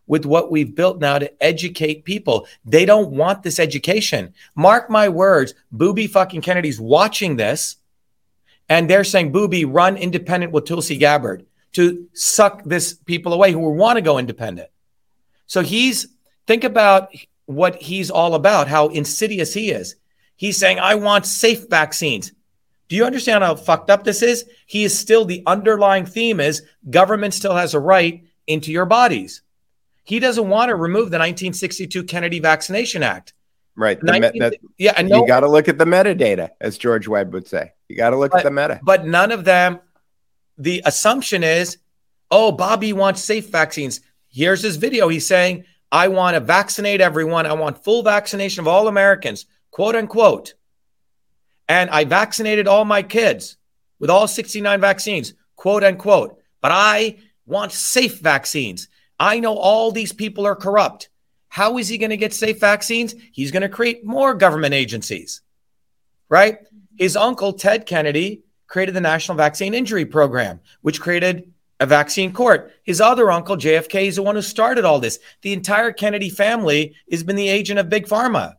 with 0.06 0.26
what 0.26 0.50
we've 0.50 0.74
built 0.74 0.98
now 0.98 1.18
to 1.20 1.42
educate 1.42 2.04
people. 2.04 2.46
They 2.64 2.84
don't 2.84 3.12
want 3.12 3.44
this 3.44 3.60
education. 3.60 4.34
Mark 4.56 4.90
my 4.90 5.08
words, 5.08 5.54
Booby 5.70 6.08
fucking 6.08 6.42
Kennedy's 6.42 6.80
watching 6.80 7.36
this 7.36 7.76
and 8.68 8.88
they're 8.88 9.04
saying, 9.04 9.32
Booby, 9.32 9.64
run 9.64 9.96
independent 9.96 10.52
with 10.52 10.64
Tulsi 10.64 10.96
Gabbard 10.96 11.46
to 11.74 12.08
suck 12.14 12.62
this 12.64 12.94
people 12.94 13.32
away 13.32 13.52
who 13.52 13.58
want 13.58 13.96
to 13.96 14.02
go 14.02 14.18
independent. 14.18 14.70
So 15.46 15.60
he's 15.60 16.08
think 16.46 16.64
about 16.64 17.10
what 17.46 17.76
he's 17.76 18.10
all 18.10 18.34
about, 18.34 18.68
how 18.68 18.88
insidious 18.88 19.52
he 19.52 19.70
is. 19.70 19.96
He's 20.36 20.56
saying, 20.56 20.78
I 20.80 20.94
want 20.94 21.26
safe 21.26 21.68
vaccines. 21.68 22.32
Do 22.88 22.96
you 22.96 23.04
understand 23.04 23.44
how 23.44 23.54
fucked 23.54 23.90
up 23.90 24.04
this 24.04 24.22
is? 24.22 24.44
He 24.66 24.84
is 24.84 24.98
still 24.98 25.24
the 25.24 25.42
underlying 25.46 26.06
theme 26.06 26.40
is 26.40 26.62
government 26.90 27.34
still 27.34 27.54
has 27.54 27.74
a 27.74 27.80
right 27.80 28.24
into 28.46 28.72
your 28.72 28.86
bodies. 28.86 29.42
He 30.04 30.20
doesn't 30.20 30.48
want 30.48 30.68
to 30.68 30.76
remove 30.76 31.10
the 31.10 31.18
1962 31.18 32.04
Kennedy 32.04 32.40
Vaccination 32.40 33.02
Act. 33.02 33.32
Right. 33.76 33.98
The 34.00 34.12
me- 34.12 34.20
19 34.20 34.42
that- 34.42 34.56
yeah, 34.76 34.92
and 34.96 35.08
no, 35.08 35.20
you 35.22 35.26
got 35.26 35.40
to 35.40 35.48
look 35.48 35.68
at 35.68 35.78
the 35.78 35.84
metadata, 35.84 36.50
as 36.60 36.78
George 36.78 37.08
Webb 37.08 37.32
would 37.32 37.48
say. 37.48 37.72
You 37.88 37.96
got 37.96 38.10
to 38.10 38.16
look 38.18 38.34
at 38.34 38.44
the 38.44 38.50
meta. 38.50 38.80
but 38.82 39.06
none 39.06 39.32
of 39.32 39.44
them. 39.44 39.80
The 40.56 40.82
assumption 40.86 41.42
is, 41.42 41.78
oh, 42.30 42.52
Bobby 42.52 42.92
wants 42.92 43.22
safe 43.22 43.50
vaccines. 43.50 44.00
Here's 44.28 44.62
his 44.62 44.76
video. 44.76 45.08
He's 45.08 45.26
saying, 45.26 45.64
I 45.90 46.08
want 46.08 46.34
to 46.34 46.40
vaccinate 46.40 47.00
everyone. 47.00 47.46
I 47.46 47.52
want 47.52 47.82
full 47.84 48.02
vaccination 48.02 48.60
of 48.60 48.68
all 48.68 48.88
Americans, 48.88 49.46
quote 49.70 49.94
unquote. 49.96 50.54
And 51.68 51.90
I 51.90 52.04
vaccinated 52.04 52.68
all 52.68 52.84
my 52.84 53.02
kids 53.02 53.56
with 53.98 54.10
all 54.10 54.26
69 54.28 54.80
vaccines, 54.80 55.34
quote 55.56 55.84
unquote. 55.84 56.38
But 56.60 56.72
I 56.72 57.18
want 57.46 57.72
safe 57.72 58.18
vaccines. 58.20 58.88
I 59.18 59.40
know 59.40 59.56
all 59.56 59.92
these 59.92 60.12
people 60.12 60.46
are 60.46 60.56
corrupt. 60.56 61.08
How 61.48 61.78
is 61.78 61.88
he 61.88 61.98
going 61.98 62.10
to 62.10 62.16
get 62.16 62.34
safe 62.34 62.58
vaccines? 62.58 63.14
He's 63.32 63.52
going 63.52 63.62
to 63.62 63.68
create 63.68 64.04
more 64.04 64.34
government 64.34 64.74
agencies, 64.74 65.42
right? 66.28 66.58
His 66.98 67.16
uncle, 67.16 67.52
Ted 67.52 67.86
Kennedy, 67.86 68.42
created 68.66 68.94
the 68.94 69.00
National 69.00 69.36
Vaccine 69.36 69.74
Injury 69.74 70.04
Program, 70.04 70.60
which 70.82 71.00
created 71.00 71.52
a 71.80 71.86
vaccine 71.86 72.32
court. 72.32 72.72
His 72.82 73.00
other 73.00 73.30
uncle, 73.30 73.56
JFK, 73.56 74.06
is 74.06 74.16
the 74.16 74.22
one 74.22 74.36
who 74.36 74.42
started 74.42 74.84
all 74.84 75.00
this. 75.00 75.18
The 75.42 75.52
entire 75.52 75.92
Kennedy 75.92 76.30
family 76.30 76.94
has 77.10 77.22
been 77.22 77.36
the 77.36 77.48
agent 77.48 77.78
of 77.78 77.88
Big 77.88 78.06
Pharma. 78.06 78.56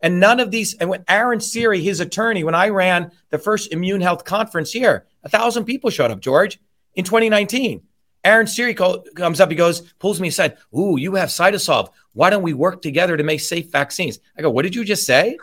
And 0.00 0.20
none 0.20 0.38
of 0.38 0.50
these, 0.50 0.74
and 0.74 0.88
when 0.88 1.04
Aaron 1.08 1.40
Siri, 1.40 1.82
his 1.82 1.98
attorney, 2.00 2.44
when 2.44 2.54
I 2.54 2.68
ran 2.68 3.10
the 3.30 3.38
first 3.38 3.72
immune 3.72 4.00
health 4.00 4.24
conference 4.24 4.70
here, 4.70 5.06
a 5.24 5.28
thousand 5.28 5.64
people 5.64 5.90
showed 5.90 6.10
up, 6.10 6.20
George, 6.20 6.60
in 6.94 7.04
2019. 7.04 7.82
Aaron 8.24 8.46
co- 8.74 9.04
comes 9.14 9.40
up, 9.40 9.50
he 9.50 9.56
goes, 9.56 9.80
pulls 9.98 10.20
me 10.20 10.28
aside. 10.28 10.56
Ooh, 10.76 10.96
you 10.98 11.14
have 11.14 11.30
Cytosolve. 11.30 11.90
Why 12.12 12.30
don't 12.30 12.42
we 12.42 12.52
work 12.52 12.82
together 12.82 13.16
to 13.16 13.22
make 13.22 13.40
safe 13.40 13.70
vaccines? 13.70 14.18
I 14.36 14.42
go, 14.42 14.50
what 14.50 14.62
did 14.62 14.74
you 14.74 14.84
just 14.84 15.06
say? 15.06 15.36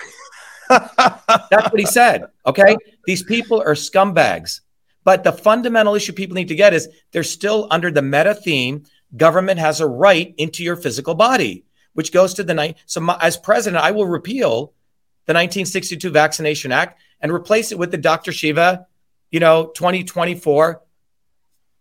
That's 0.70 1.72
what 1.72 1.80
he 1.80 1.86
said. 1.86 2.26
Okay. 2.46 2.78
These 3.06 3.24
people 3.24 3.62
are 3.62 3.74
scumbags. 3.74 4.62
But 5.04 5.24
the 5.24 5.32
fundamental 5.32 5.96
issue 5.96 6.14
people 6.14 6.36
need 6.36 6.48
to 6.48 6.56
get 6.56 6.74
is 6.74 6.90
they're 7.12 7.24
still 7.24 7.68
under 7.70 7.92
the 7.92 8.02
meta 8.02 8.34
theme 8.34 8.86
government 9.16 9.60
has 9.60 9.80
a 9.80 9.88
right 9.88 10.34
into 10.38 10.64
your 10.64 10.76
physical 10.76 11.16
body, 11.16 11.64
which 11.94 12.12
goes 12.12 12.34
to 12.34 12.44
the 12.44 12.54
night. 12.54 12.78
So, 12.86 13.00
my, 13.00 13.18
as 13.22 13.38
president, 13.38 13.84
I 13.84 13.92
will 13.92 14.08
repeal 14.08 14.74
the 15.26 15.34
1962 15.34 16.10
Vaccination 16.10 16.72
Act 16.72 17.00
and 17.22 17.32
replace 17.32 17.72
it 17.72 17.80
with 17.80 17.92
the 17.92 17.98
Dr. 17.98 18.32
Shiva, 18.32 18.88
you 19.32 19.40
know, 19.40 19.68
2024 19.68 20.82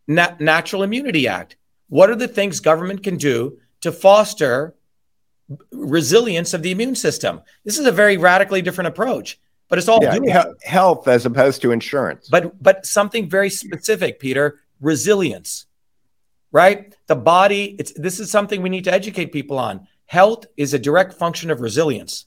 Na- 0.08 0.36
Natural 0.38 0.82
Immunity 0.82 1.28
Act. 1.28 1.56
What 1.88 2.10
are 2.10 2.16
the 2.16 2.28
things 2.28 2.60
government 2.60 3.02
can 3.02 3.16
do 3.16 3.58
to 3.80 3.92
foster 3.92 4.74
resilience 5.72 6.54
of 6.54 6.62
the 6.62 6.70
immune 6.70 6.94
system? 6.94 7.40
This 7.64 7.78
is 7.78 7.86
a 7.86 7.92
very 7.92 8.16
radically 8.16 8.62
different 8.62 8.88
approach, 8.88 9.38
but 9.68 9.78
it's 9.78 9.88
all 9.88 10.02
Yeah, 10.02 10.18
he- 10.22 10.68
health 10.68 11.08
as 11.08 11.26
opposed 11.26 11.62
to 11.62 11.72
insurance. 11.72 12.28
but 12.28 12.62
but 12.62 12.86
something 12.86 13.28
very 13.28 13.50
specific, 13.50 14.18
Peter, 14.18 14.60
resilience. 14.80 15.66
Right? 16.52 16.94
The 17.08 17.16
body, 17.16 17.74
it's 17.80 17.92
this 17.94 18.20
is 18.20 18.30
something 18.30 18.62
we 18.62 18.68
need 18.70 18.84
to 18.84 18.92
educate 18.92 19.32
people 19.32 19.58
on. 19.58 19.88
Health 20.06 20.46
is 20.56 20.72
a 20.72 20.78
direct 20.78 21.14
function 21.14 21.50
of 21.50 21.60
resilience. 21.60 22.26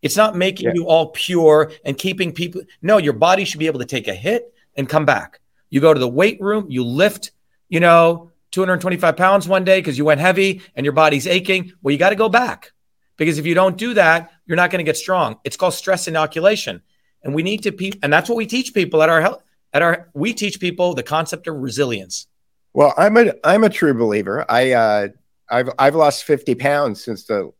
It's 0.00 0.16
not 0.16 0.34
making 0.36 0.68
Yeah. 0.68 0.72
you 0.76 0.86
all 0.86 1.08
pure 1.08 1.72
and 1.84 1.98
keeping 1.98 2.32
people. 2.32 2.62
No, 2.80 2.96
your 2.96 3.12
body 3.12 3.44
should 3.44 3.58
be 3.58 3.66
able 3.66 3.80
to 3.80 3.84
take 3.86 4.08
a 4.08 4.14
hit 4.14 4.52
and 4.76 4.88
come 4.88 5.04
back. 5.04 5.40
You 5.68 5.80
go 5.80 5.92
to 5.92 6.00
the 6.00 6.08
weight 6.08 6.40
room, 6.40 6.66
you 6.70 6.84
lift, 6.84 7.32
you 7.68 7.80
know, 7.80 8.30
225 8.56 9.16
pounds 9.18 9.46
one 9.46 9.64
day 9.64 9.78
because 9.80 9.98
you 9.98 10.04
went 10.06 10.18
heavy 10.18 10.62
and 10.74 10.84
your 10.86 10.94
body's 10.94 11.26
aching. 11.26 11.72
Well, 11.82 11.92
you 11.92 11.98
got 11.98 12.08
to 12.10 12.16
go 12.16 12.30
back 12.30 12.72
because 13.18 13.36
if 13.36 13.44
you 13.44 13.54
don't 13.54 13.76
do 13.76 13.92
that, 13.94 14.30
you're 14.46 14.56
not 14.56 14.70
going 14.70 14.78
to 14.78 14.84
get 14.84 14.96
strong. 14.96 15.36
It's 15.44 15.58
called 15.58 15.74
stress 15.74 16.08
inoculation. 16.08 16.80
And 17.22 17.34
we 17.34 17.42
need 17.42 17.62
to, 17.64 17.72
pe- 17.72 17.92
and 18.02 18.10
that's 18.10 18.30
what 18.30 18.36
we 18.36 18.46
teach 18.46 18.72
people 18.72 19.02
at 19.02 19.10
our 19.10 19.20
health, 19.20 19.42
at 19.74 19.82
our, 19.82 20.08
we 20.14 20.32
teach 20.32 20.58
people 20.58 20.94
the 20.94 21.02
concept 21.02 21.46
of 21.48 21.56
resilience. 21.56 22.28
Well, 22.72 22.94
I'm 22.96 23.16
a 23.18 23.32
I'm 23.44 23.62
a 23.64 23.68
true 23.70 23.92
believer. 23.92 24.44
I 24.50 24.72
uh, 24.72 25.08
I've 25.50 25.70
I've 25.78 25.94
lost 25.94 26.24
50 26.24 26.54
pounds 26.54 27.04
since 27.04 27.24
the 27.24 27.50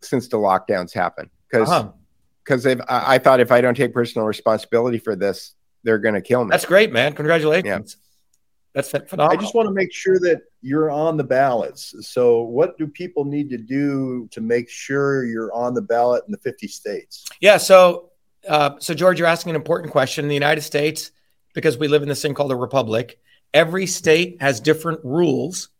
since 0.00 0.28
the 0.28 0.38
lockdowns 0.38 0.92
happened 0.94 1.28
because 1.50 1.68
Uh-huh. 1.70 1.92
because 2.44 2.66
I, 2.66 2.76
I 2.88 3.18
thought 3.18 3.40
if 3.40 3.50
I 3.52 3.60
don't 3.60 3.74
take 3.76 3.92
personal 3.92 4.26
responsibility 4.26 4.98
for 4.98 5.16
this, 5.16 5.54
they're 5.82 5.98
going 5.98 6.14
to 6.14 6.20
kill 6.22 6.44
me. 6.44 6.50
That's 6.50 6.64
great, 6.66 6.92
man. 6.92 7.12
Congratulations. 7.14 7.96
That's 8.76 8.90
ph- 8.90 9.04
I 9.18 9.36
just 9.36 9.54
want 9.54 9.68
to 9.68 9.72
make 9.72 9.90
sure 9.90 10.18
that 10.18 10.42
you're 10.60 10.90
on 10.90 11.16
the 11.16 11.24
ballots. 11.24 11.94
So, 12.06 12.42
what 12.42 12.76
do 12.76 12.86
people 12.86 13.24
need 13.24 13.48
to 13.48 13.56
do 13.56 14.28
to 14.32 14.42
make 14.42 14.68
sure 14.68 15.24
you're 15.24 15.50
on 15.54 15.72
the 15.72 15.80
ballot 15.80 16.24
in 16.26 16.32
the 16.32 16.36
50 16.36 16.68
states? 16.68 17.24
Yeah. 17.40 17.56
So, 17.56 18.10
uh, 18.46 18.72
so 18.78 18.92
George, 18.92 19.18
you're 19.18 19.28
asking 19.28 19.50
an 19.50 19.56
important 19.56 19.92
question. 19.92 20.26
In 20.26 20.28
the 20.28 20.34
United 20.34 20.60
States, 20.60 21.10
because 21.54 21.78
we 21.78 21.88
live 21.88 22.02
in 22.02 22.08
this 22.10 22.20
thing 22.20 22.34
called 22.34 22.52
a 22.52 22.56
republic, 22.56 23.18
every 23.54 23.86
state 23.86 24.42
has 24.42 24.60
different 24.60 25.00
rules 25.02 25.70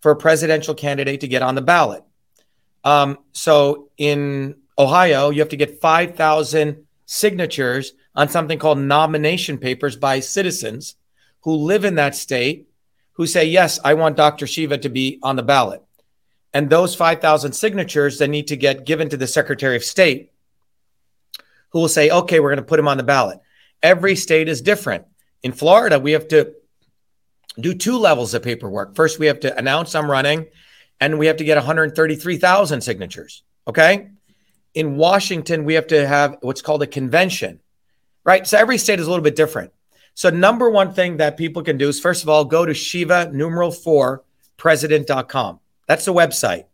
for 0.00 0.10
a 0.10 0.16
presidential 0.16 0.74
candidate 0.74 1.20
to 1.20 1.28
get 1.28 1.42
on 1.42 1.54
the 1.54 1.62
ballot. 1.62 2.02
Um, 2.82 3.18
so 3.30 3.90
in 3.96 4.56
Ohio, 4.76 5.30
you 5.30 5.38
have 5.38 5.50
to 5.50 5.56
get 5.56 5.80
5,000 5.80 6.84
signatures 7.06 7.92
on 8.16 8.28
something 8.28 8.58
called 8.58 8.78
nomination 8.78 9.56
papers 9.56 9.94
by 9.94 10.18
citizens 10.18 10.96
who 11.42 11.54
live 11.54 11.84
in 11.84 11.96
that 11.96 12.14
state 12.14 12.68
who 13.12 13.26
say, 13.26 13.44
yes, 13.44 13.78
I 13.84 13.94
want 13.94 14.16
Dr. 14.16 14.46
Shiva 14.46 14.78
to 14.78 14.88
be 14.88 15.18
on 15.22 15.36
the 15.36 15.42
ballot. 15.42 15.82
And 16.52 16.68
those 16.68 16.94
5,000 16.94 17.52
signatures 17.52 18.18
then 18.18 18.30
need 18.30 18.48
to 18.48 18.56
get 18.56 18.84
given 18.84 19.08
to 19.10 19.16
the 19.16 19.26
Secretary 19.26 19.76
of 19.76 19.84
State 19.84 20.32
who 21.70 21.80
will 21.80 21.88
say, 21.88 22.10
okay, 22.10 22.40
we're 22.40 22.48
going 22.50 22.56
to 22.56 22.62
put 22.62 22.78
him 22.78 22.88
on 22.88 22.96
the 22.96 23.02
ballot. 23.02 23.40
Every 23.82 24.16
state 24.16 24.48
is 24.48 24.60
different. 24.60 25.04
In 25.42 25.52
Florida, 25.52 25.98
we 25.98 26.12
have 26.12 26.28
to 26.28 26.54
do 27.58 27.74
two 27.74 27.96
levels 27.96 28.34
of 28.34 28.42
paperwork. 28.42 28.94
First, 28.94 29.18
we 29.18 29.26
have 29.26 29.40
to 29.40 29.56
announce 29.56 29.94
I'm 29.94 30.10
running, 30.10 30.46
and 31.00 31.18
we 31.18 31.26
have 31.26 31.38
to 31.38 31.44
get 31.44 31.56
133,000 31.56 32.80
signatures. 32.80 33.42
Okay. 33.66 34.08
In 34.74 34.96
Washington, 34.96 35.64
we 35.64 35.74
have 35.74 35.88
to 35.88 36.06
have 36.06 36.38
what's 36.42 36.62
called 36.62 36.82
a 36.82 36.86
convention, 36.86 37.60
right? 38.24 38.46
So 38.46 38.58
every 38.58 38.78
state 38.78 39.00
is 39.00 39.06
a 39.06 39.10
little 39.10 39.24
bit 39.24 39.36
different. 39.36 39.72
So, 40.20 40.28
number 40.28 40.68
one 40.68 40.92
thing 40.92 41.16
that 41.16 41.38
people 41.38 41.62
can 41.62 41.78
do 41.78 41.88
is 41.88 41.98
first 41.98 42.22
of 42.22 42.28
all, 42.28 42.44
go 42.44 42.66
to 42.66 42.74
Shiva 42.74 43.30
numeral 43.32 43.70
four 43.70 44.22
president.com. 44.58 45.60
That's 45.86 46.04
the 46.04 46.12
website. 46.12 46.66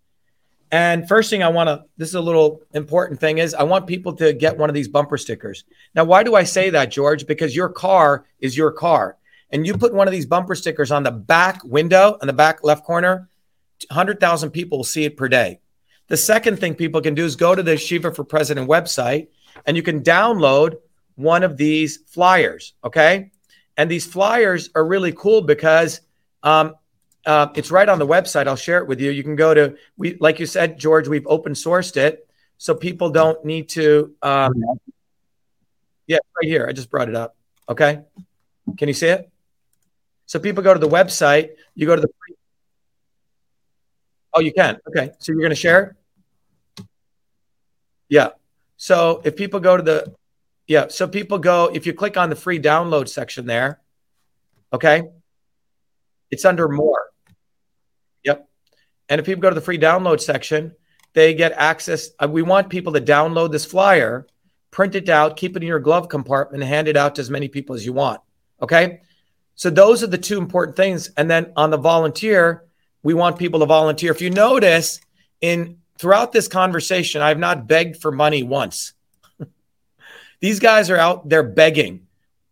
And 0.72 1.06
first 1.06 1.30
thing 1.30 1.44
I 1.44 1.48
want 1.48 1.68
to, 1.68 1.84
this 1.96 2.08
is 2.08 2.16
a 2.16 2.20
little 2.20 2.62
important 2.74 3.20
thing 3.20 3.38
is 3.38 3.54
I 3.54 3.62
want 3.62 3.86
people 3.86 4.14
to 4.14 4.32
get 4.32 4.58
one 4.58 4.68
of 4.68 4.74
these 4.74 4.88
bumper 4.88 5.16
stickers. 5.16 5.62
Now, 5.94 6.02
why 6.02 6.24
do 6.24 6.34
I 6.34 6.42
say 6.42 6.70
that, 6.70 6.90
George? 6.90 7.24
Because 7.24 7.54
your 7.54 7.68
car 7.68 8.26
is 8.40 8.56
your 8.56 8.72
car. 8.72 9.16
And 9.50 9.64
you 9.64 9.78
put 9.78 9.94
one 9.94 10.08
of 10.08 10.12
these 10.12 10.26
bumper 10.26 10.56
stickers 10.56 10.90
on 10.90 11.04
the 11.04 11.12
back 11.12 11.62
window, 11.62 12.18
on 12.20 12.26
the 12.26 12.32
back 12.32 12.64
left 12.64 12.84
corner, 12.84 13.28
100,000 13.90 14.50
people 14.50 14.78
will 14.78 14.84
see 14.84 15.04
it 15.04 15.16
per 15.16 15.28
day. 15.28 15.60
The 16.08 16.16
second 16.16 16.58
thing 16.58 16.74
people 16.74 17.00
can 17.00 17.14
do 17.14 17.24
is 17.24 17.36
go 17.36 17.54
to 17.54 17.62
the 17.62 17.76
Shiva 17.76 18.12
for 18.12 18.24
President 18.24 18.68
website 18.68 19.28
and 19.66 19.76
you 19.76 19.84
can 19.84 20.02
download 20.02 20.78
one 21.14 21.44
of 21.44 21.56
these 21.56 21.98
flyers. 22.08 22.74
Okay. 22.82 23.30
And 23.76 23.90
these 23.90 24.06
flyers 24.06 24.70
are 24.74 24.84
really 24.84 25.12
cool 25.12 25.42
because 25.42 26.00
um, 26.42 26.74
uh, 27.26 27.48
it's 27.54 27.70
right 27.70 27.88
on 27.88 27.98
the 27.98 28.06
website. 28.06 28.46
I'll 28.46 28.56
share 28.56 28.78
it 28.78 28.86
with 28.86 29.00
you. 29.00 29.10
You 29.10 29.22
can 29.22 29.36
go 29.36 29.52
to 29.52 29.76
we, 29.96 30.16
like 30.20 30.38
you 30.38 30.46
said, 30.46 30.78
George. 30.78 31.08
We've 31.08 31.26
open 31.26 31.52
sourced 31.52 31.96
it, 31.96 32.26
so 32.58 32.74
people 32.74 33.10
don't 33.10 33.44
need 33.44 33.68
to. 33.70 34.14
Um, 34.22 34.52
yeah, 36.06 36.18
right 36.40 36.48
here. 36.48 36.66
I 36.68 36.72
just 36.72 36.90
brought 36.90 37.08
it 37.08 37.16
up. 37.16 37.36
Okay, 37.68 38.00
can 38.78 38.88
you 38.88 38.94
see 38.94 39.08
it? 39.08 39.30
So 40.26 40.38
people 40.38 40.62
go 40.62 40.72
to 40.72 40.80
the 40.80 40.88
website. 40.88 41.50
You 41.74 41.86
go 41.86 41.96
to 41.96 42.02
the. 42.02 42.08
Oh, 44.32 44.40
you 44.40 44.52
can. 44.52 44.78
Okay, 44.88 45.10
so 45.18 45.32
you're 45.32 45.40
going 45.40 45.50
to 45.50 45.56
share. 45.56 45.96
Yeah. 48.08 48.30
So 48.76 49.22
if 49.24 49.36
people 49.36 49.60
go 49.60 49.76
to 49.76 49.82
the, 49.82 50.14
yeah. 50.66 50.88
So 50.88 51.06
people 51.08 51.38
go. 51.38 51.70
If 51.72 51.86
you 51.86 51.92
click 51.92 52.16
on 52.16 52.30
the 52.30 52.36
free 52.36 52.58
download 52.58 53.08
section 53.08 53.46
there, 53.46 53.80
okay, 54.72 55.02
it's 56.30 56.44
under 56.44 56.68
more. 56.68 57.06
Yep. 58.24 58.48
And 59.08 59.20
if 59.20 59.26
people 59.26 59.42
go 59.42 59.50
to 59.50 59.54
the 59.54 59.60
free 59.60 59.78
download 59.78 60.20
section, 60.20 60.74
they 61.12 61.34
get 61.34 61.52
access. 61.52 62.10
uh, 62.18 62.28
We 62.28 62.42
want 62.42 62.68
people 62.68 62.92
to 62.94 63.00
download 63.00 63.52
this 63.52 63.64
flyer, 63.64 64.26
print 64.70 64.94
it 64.94 65.08
out, 65.08 65.36
keep 65.36 65.56
it 65.56 65.62
in 65.62 65.68
your 65.68 65.80
glove 65.80 66.08
compartment, 66.08 66.62
and 66.62 66.68
hand 66.68 66.88
it 66.88 66.96
out 66.96 67.14
to 67.14 67.20
as 67.20 67.30
many 67.30 67.48
people 67.48 67.74
as 67.76 67.86
you 67.86 67.92
want. 67.92 68.20
Okay. 68.60 69.00
So 69.54 69.70
those 69.70 70.02
are 70.02 70.08
the 70.08 70.18
two 70.18 70.38
important 70.38 70.76
things. 70.76 71.10
And 71.16 71.30
then 71.30 71.52
on 71.56 71.70
the 71.70 71.78
volunteer, 71.78 72.64
we 73.02 73.14
want 73.14 73.38
people 73.38 73.60
to 73.60 73.66
volunteer. 73.66 74.10
If 74.10 74.20
you 74.20 74.28
notice 74.28 75.00
in 75.40 75.78
throughout 75.98 76.32
this 76.32 76.48
conversation, 76.48 77.22
I 77.22 77.28
have 77.28 77.38
not 77.38 77.66
begged 77.66 78.02
for 78.02 78.12
money 78.12 78.42
once. 78.42 78.92
These 80.40 80.60
guys 80.60 80.90
are 80.90 80.96
out 80.96 81.28
there 81.28 81.42
begging. 81.42 82.06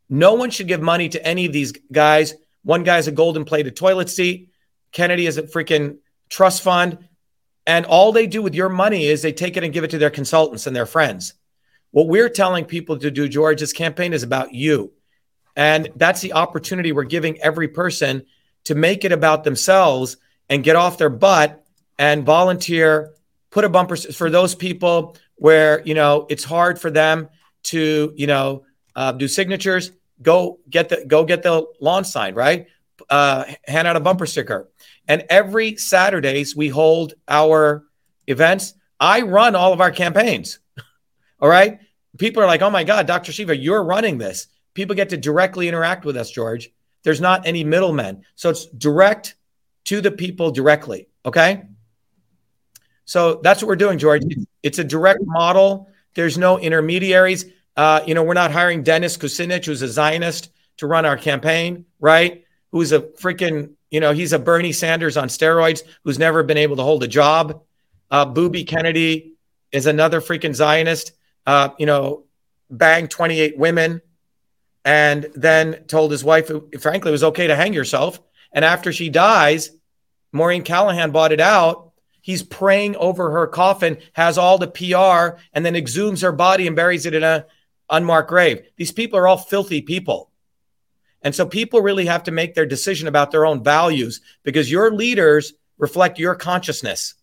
No 0.08 0.34
one 0.34 0.50
should 0.50 0.68
give 0.68 0.80
money 0.80 1.08
to 1.10 1.26
any 1.26 1.46
of 1.46 1.52
these 1.52 1.72
guys. 1.92 2.34
One 2.62 2.82
guy's 2.82 3.08
a 3.08 3.12
golden 3.12 3.44
plated 3.44 3.76
toilet 3.76 4.10
seat. 4.10 4.50
Kennedy 4.92 5.26
is 5.26 5.38
a 5.38 5.42
freaking 5.42 5.98
trust 6.28 6.62
fund. 6.62 7.08
And 7.66 7.86
all 7.86 8.12
they 8.12 8.26
do 8.26 8.42
with 8.42 8.54
your 8.54 8.68
money 8.68 9.06
is 9.06 9.22
they 9.22 9.32
take 9.32 9.56
it 9.56 9.64
and 9.64 9.72
give 9.72 9.84
it 9.84 9.90
to 9.90 9.98
their 9.98 10.10
consultants 10.10 10.66
and 10.66 10.76
their 10.76 10.86
friends. 10.86 11.34
What 11.90 12.08
we're 12.08 12.28
telling 12.28 12.64
people 12.64 12.98
to 12.98 13.10
do, 13.10 13.28
George, 13.28 13.60
this 13.60 13.72
campaign 13.72 14.12
is 14.12 14.22
about 14.22 14.52
you. 14.52 14.92
And 15.56 15.90
that's 15.96 16.20
the 16.20 16.32
opportunity 16.32 16.92
we're 16.92 17.04
giving 17.04 17.40
every 17.40 17.68
person 17.68 18.26
to 18.64 18.74
make 18.74 19.04
it 19.04 19.12
about 19.12 19.44
themselves 19.44 20.16
and 20.48 20.64
get 20.64 20.76
off 20.76 20.98
their 20.98 21.10
butt 21.10 21.64
and 21.98 22.26
volunteer, 22.26 23.14
put 23.50 23.64
a 23.64 23.68
bumper 23.68 23.96
for 23.96 24.28
those 24.28 24.54
people 24.54 25.16
where, 25.36 25.82
you 25.84 25.94
know, 25.94 26.26
it's 26.28 26.44
hard 26.44 26.80
for 26.80 26.90
them 26.90 27.28
to, 27.64 28.12
you 28.16 28.26
know, 28.26 28.64
uh, 28.96 29.12
do 29.12 29.28
signatures. 29.28 29.92
Go 30.22 30.60
get 30.70 30.88
the 30.88 31.04
go 31.06 31.24
get 31.24 31.42
the 31.42 31.66
lawn 31.80 32.04
sign, 32.04 32.34
right? 32.34 32.66
Uh, 33.10 33.44
hand 33.66 33.88
out 33.88 33.96
a 33.96 34.00
bumper 34.00 34.26
sticker. 34.26 34.70
And 35.08 35.24
every 35.28 35.76
Saturdays 35.76 36.54
we 36.54 36.68
hold 36.68 37.14
our 37.28 37.84
events. 38.26 38.74
I 39.00 39.22
run 39.22 39.54
all 39.54 39.72
of 39.72 39.80
our 39.80 39.90
campaigns. 39.90 40.60
all 41.40 41.48
right. 41.48 41.80
People 42.16 42.42
are 42.42 42.46
like, 42.46 42.62
oh 42.62 42.70
my 42.70 42.84
God, 42.84 43.06
Dr. 43.06 43.32
Shiva, 43.32 43.56
you're 43.56 43.82
running 43.82 44.18
this. 44.18 44.46
People 44.72 44.94
get 44.94 45.10
to 45.10 45.16
directly 45.16 45.68
interact 45.68 46.04
with 46.04 46.16
us, 46.16 46.30
George. 46.30 46.70
There's 47.02 47.20
not 47.20 47.46
any 47.46 47.64
middlemen. 47.64 48.24
So 48.36 48.50
it's 48.50 48.66
direct 48.66 49.34
to 49.84 50.00
the 50.00 50.10
people 50.10 50.50
directly. 50.50 51.08
Okay. 51.26 51.64
So 53.04 53.40
that's 53.42 53.60
what 53.60 53.68
we're 53.68 53.76
doing, 53.76 53.98
George. 53.98 54.22
It's 54.62 54.78
a 54.78 54.84
direct 54.84 55.20
model. 55.22 55.88
There's 56.14 56.38
no 56.38 56.58
intermediaries. 56.58 57.44
Uh, 57.76 58.00
you 58.06 58.14
know, 58.14 58.22
we're 58.22 58.34
not 58.34 58.52
hiring 58.52 58.82
Dennis 58.82 59.16
Kucinich, 59.16 59.66
who's 59.66 59.82
a 59.82 59.88
Zionist, 59.88 60.50
to 60.76 60.86
run 60.86 61.06
our 61.06 61.16
campaign, 61.16 61.84
right? 62.00 62.44
Who's 62.70 62.92
a 62.92 63.00
freaking, 63.00 63.72
you 63.90 64.00
know, 64.00 64.12
he's 64.12 64.32
a 64.32 64.38
Bernie 64.38 64.72
Sanders 64.72 65.16
on 65.16 65.28
steroids 65.28 65.82
who's 66.02 66.18
never 66.18 66.42
been 66.42 66.58
able 66.58 66.76
to 66.76 66.82
hold 66.82 67.02
a 67.02 67.08
job. 67.08 67.62
Uh, 68.10 68.24
Booby 68.24 68.64
Kennedy 68.64 69.34
is 69.72 69.86
another 69.86 70.20
freaking 70.20 70.54
Zionist, 70.54 71.12
uh, 71.46 71.70
you 71.78 71.86
know, 71.86 72.24
banged 72.70 73.10
28 73.10 73.58
women 73.58 74.00
and 74.84 75.26
then 75.34 75.84
told 75.86 76.10
his 76.10 76.22
wife, 76.22 76.50
frankly, 76.80 77.08
it 77.08 77.12
was 77.12 77.24
okay 77.24 77.46
to 77.46 77.56
hang 77.56 77.72
yourself. 77.72 78.20
And 78.52 78.64
after 78.64 78.92
she 78.92 79.08
dies, 79.08 79.70
Maureen 80.32 80.62
Callahan 80.62 81.10
bought 81.10 81.32
it 81.32 81.40
out. 81.40 81.92
He's 82.20 82.42
praying 82.42 82.96
over 82.96 83.30
her 83.32 83.46
coffin, 83.46 83.98
has 84.12 84.38
all 84.38 84.58
the 84.58 84.68
PR, 84.68 85.38
and 85.52 85.64
then 85.64 85.74
exhumes 85.74 86.22
her 86.22 86.32
body 86.32 86.66
and 86.66 86.76
buries 86.76 87.06
it 87.06 87.14
in 87.14 87.22
a 87.22 87.46
unmarked 87.90 88.28
grave. 88.28 88.66
These 88.76 88.92
people 88.92 89.18
are 89.18 89.26
all 89.26 89.36
filthy 89.36 89.82
people. 89.82 90.30
And 91.22 91.34
so 91.34 91.46
people 91.46 91.80
really 91.80 92.06
have 92.06 92.24
to 92.24 92.30
make 92.30 92.54
their 92.54 92.66
decision 92.66 93.08
about 93.08 93.30
their 93.30 93.46
own 93.46 93.64
values 93.64 94.20
because 94.42 94.70
your 94.70 94.92
leaders 94.92 95.54
reflect 95.78 96.18
your 96.18 96.34
consciousness. 96.34 97.14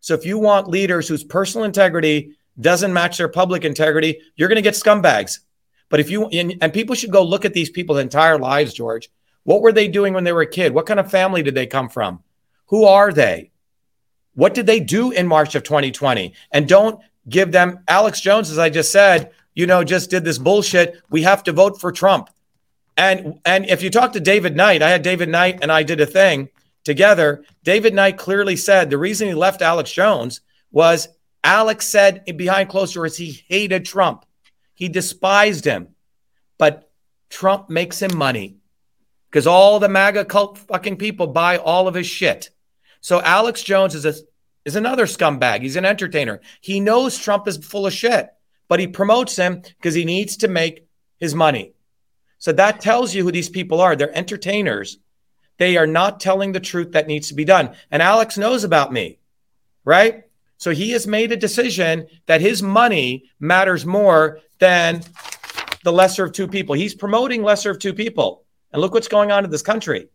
So 0.00 0.14
if 0.14 0.24
you 0.24 0.38
want 0.38 0.68
leaders 0.68 1.08
whose 1.08 1.24
personal 1.24 1.64
integrity 1.64 2.36
doesn't 2.60 2.92
match 2.92 3.18
their 3.18 3.28
public 3.28 3.64
integrity, 3.64 4.20
you're 4.36 4.48
going 4.48 4.56
to 4.56 4.62
get 4.62 4.74
scumbags. 4.74 5.40
But 5.88 6.00
if 6.00 6.10
you 6.10 6.26
and, 6.26 6.54
and 6.60 6.72
people 6.72 6.94
should 6.94 7.10
go 7.10 7.22
look 7.22 7.44
at 7.44 7.52
these 7.52 7.70
people's 7.70 7.98
entire 7.98 8.38
lives, 8.38 8.72
George. 8.72 9.10
What 9.44 9.60
were 9.60 9.72
they 9.72 9.88
doing 9.88 10.14
when 10.14 10.24
they 10.24 10.32
were 10.32 10.42
a 10.42 10.46
kid? 10.46 10.72
What 10.72 10.86
kind 10.86 11.00
of 11.00 11.10
family 11.10 11.42
did 11.42 11.54
they 11.54 11.66
come 11.66 11.88
from? 11.88 12.22
Who 12.66 12.84
are 12.84 13.12
they? 13.12 13.50
What 14.34 14.54
did 14.54 14.66
they 14.66 14.80
do 14.80 15.10
in 15.10 15.26
March 15.26 15.54
of 15.54 15.64
2020? 15.64 16.32
And 16.52 16.68
don't 16.68 17.00
give 17.28 17.52
them 17.52 17.80
Alex 17.88 18.20
Jones, 18.20 18.50
as 18.50 18.58
I 18.58 18.70
just 18.70 18.92
said, 18.92 19.32
you 19.54 19.66
know, 19.66 19.84
just 19.84 20.10
did 20.10 20.24
this 20.24 20.38
bullshit. 20.38 21.00
We 21.10 21.22
have 21.22 21.42
to 21.44 21.52
vote 21.52 21.80
for 21.80 21.92
Trump. 21.92 22.30
And 22.96 23.40
and 23.44 23.66
if 23.66 23.82
you 23.82 23.90
talk 23.90 24.12
to 24.12 24.20
David 24.20 24.56
Knight, 24.56 24.82
I 24.82 24.90
had 24.90 25.02
David 25.02 25.28
Knight 25.28 25.58
and 25.62 25.72
I 25.72 25.82
did 25.82 26.00
a 26.00 26.06
thing 26.06 26.50
together. 26.84 27.44
David 27.64 27.94
Knight 27.94 28.18
clearly 28.18 28.56
said 28.56 28.90
the 28.90 28.98
reason 28.98 29.28
he 29.28 29.34
left 29.34 29.62
Alex 29.62 29.90
Jones 29.92 30.40
was 30.70 31.08
Alex 31.44 31.86
said 31.86 32.24
behind 32.36 32.68
closed 32.68 32.94
doors 32.94 33.16
he 33.16 33.44
hated 33.48 33.84
Trump. 33.84 34.24
He 34.74 34.88
despised 34.88 35.64
him. 35.64 35.88
But 36.58 36.90
Trump 37.30 37.70
makes 37.70 38.00
him 38.00 38.16
money 38.16 38.56
because 39.30 39.46
all 39.46 39.80
the 39.80 39.88
MAGA 39.88 40.26
cult 40.26 40.58
fucking 40.58 40.96
people 40.96 41.26
buy 41.26 41.56
all 41.56 41.88
of 41.88 41.94
his 41.94 42.06
shit. 42.06 42.50
So 43.00 43.20
Alex 43.20 43.62
Jones 43.62 43.94
is 43.94 44.04
a 44.04 44.14
is 44.64 44.76
another 44.76 45.06
scumbag. 45.06 45.62
He's 45.62 45.76
an 45.76 45.84
entertainer. 45.84 46.40
He 46.60 46.78
knows 46.78 47.18
Trump 47.18 47.48
is 47.48 47.56
full 47.56 47.86
of 47.86 47.92
shit, 47.92 48.30
but 48.72 48.80
he 48.80 48.86
promotes 48.86 49.36
him 49.36 49.60
because 49.60 49.92
he 49.92 50.06
needs 50.06 50.38
to 50.38 50.48
make 50.48 50.86
his 51.20 51.34
money. 51.34 51.74
So 52.38 52.52
that 52.52 52.80
tells 52.80 53.14
you 53.14 53.22
who 53.22 53.30
these 53.30 53.50
people 53.50 53.82
are. 53.82 53.94
They're 53.94 54.16
entertainers. 54.16 54.96
They 55.58 55.76
are 55.76 55.86
not 55.86 56.20
telling 56.20 56.52
the 56.52 56.58
truth 56.58 56.92
that 56.92 57.06
needs 57.06 57.28
to 57.28 57.34
be 57.34 57.44
done. 57.44 57.76
And 57.90 58.00
Alex 58.00 58.38
knows 58.38 58.64
about 58.64 58.90
me, 58.90 59.18
right? 59.84 60.24
So 60.56 60.70
he 60.70 60.92
has 60.92 61.06
made 61.06 61.32
a 61.32 61.36
decision 61.36 62.06
that 62.24 62.40
his 62.40 62.62
money 62.62 63.30
matters 63.38 63.84
more 63.84 64.40
than 64.58 65.02
the 65.84 65.92
lesser 65.92 66.24
of 66.24 66.32
two 66.32 66.48
people. 66.48 66.74
He's 66.74 66.94
promoting 66.94 67.42
lesser 67.42 67.72
of 67.72 67.78
two 67.78 67.92
people. 67.92 68.42
And 68.72 68.80
look 68.80 68.94
what's 68.94 69.06
going 69.06 69.30
on 69.30 69.44
in 69.44 69.50
this 69.50 69.60
country. 69.60 70.08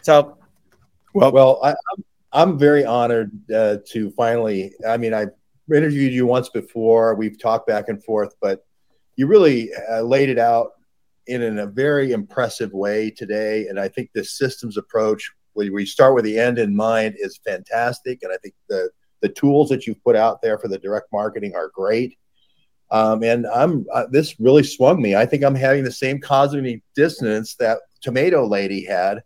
So, 0.00 0.38
well, 1.12 1.32
well, 1.32 1.60
I, 1.62 1.72
am 1.72 2.04
I'm 2.32 2.58
very 2.58 2.86
honored 2.86 3.30
uh, 3.54 3.76
to 3.88 4.10
finally. 4.12 4.72
I 4.88 4.96
mean, 4.96 5.12
I 5.12 5.26
interviewed 5.70 6.12
you 6.12 6.26
once 6.26 6.48
before. 6.48 7.14
We've 7.14 7.40
talked 7.40 7.66
back 7.66 7.88
and 7.88 8.02
forth, 8.02 8.34
but 8.40 8.64
you 9.16 9.26
really 9.26 9.70
uh, 9.90 10.02
laid 10.02 10.28
it 10.28 10.38
out 10.38 10.72
in, 11.26 11.42
in 11.42 11.58
a 11.58 11.66
very 11.66 12.12
impressive 12.12 12.72
way 12.72 13.10
today. 13.10 13.68
And 13.68 13.78
I 13.78 13.88
think 13.88 14.10
this 14.12 14.36
systems 14.36 14.76
approach 14.76 15.30
where 15.54 15.72
we 15.72 15.86
start 15.86 16.14
with 16.14 16.24
the 16.24 16.38
end 16.38 16.58
in 16.58 16.74
mind 16.74 17.16
is 17.18 17.40
fantastic. 17.44 18.20
And 18.22 18.32
I 18.32 18.36
think 18.38 18.54
the 18.68 18.90
the 19.20 19.28
tools 19.28 19.68
that 19.68 19.86
you've 19.86 20.02
put 20.02 20.16
out 20.16 20.42
there 20.42 20.58
for 20.58 20.66
the 20.66 20.78
direct 20.78 21.06
marketing 21.12 21.54
are 21.54 21.70
great. 21.72 22.18
Um, 22.90 23.22
and 23.22 23.46
I'm 23.46 23.86
uh, 23.92 24.06
this 24.10 24.38
really 24.38 24.64
swung 24.64 25.00
me. 25.00 25.14
I 25.16 25.24
think 25.24 25.44
I'm 25.44 25.54
having 25.54 25.84
the 25.84 25.92
same 25.92 26.20
cognitive 26.20 26.80
dissonance 26.94 27.54
that 27.54 27.78
Tomato 28.02 28.46
Lady 28.46 28.84
had. 28.84 29.22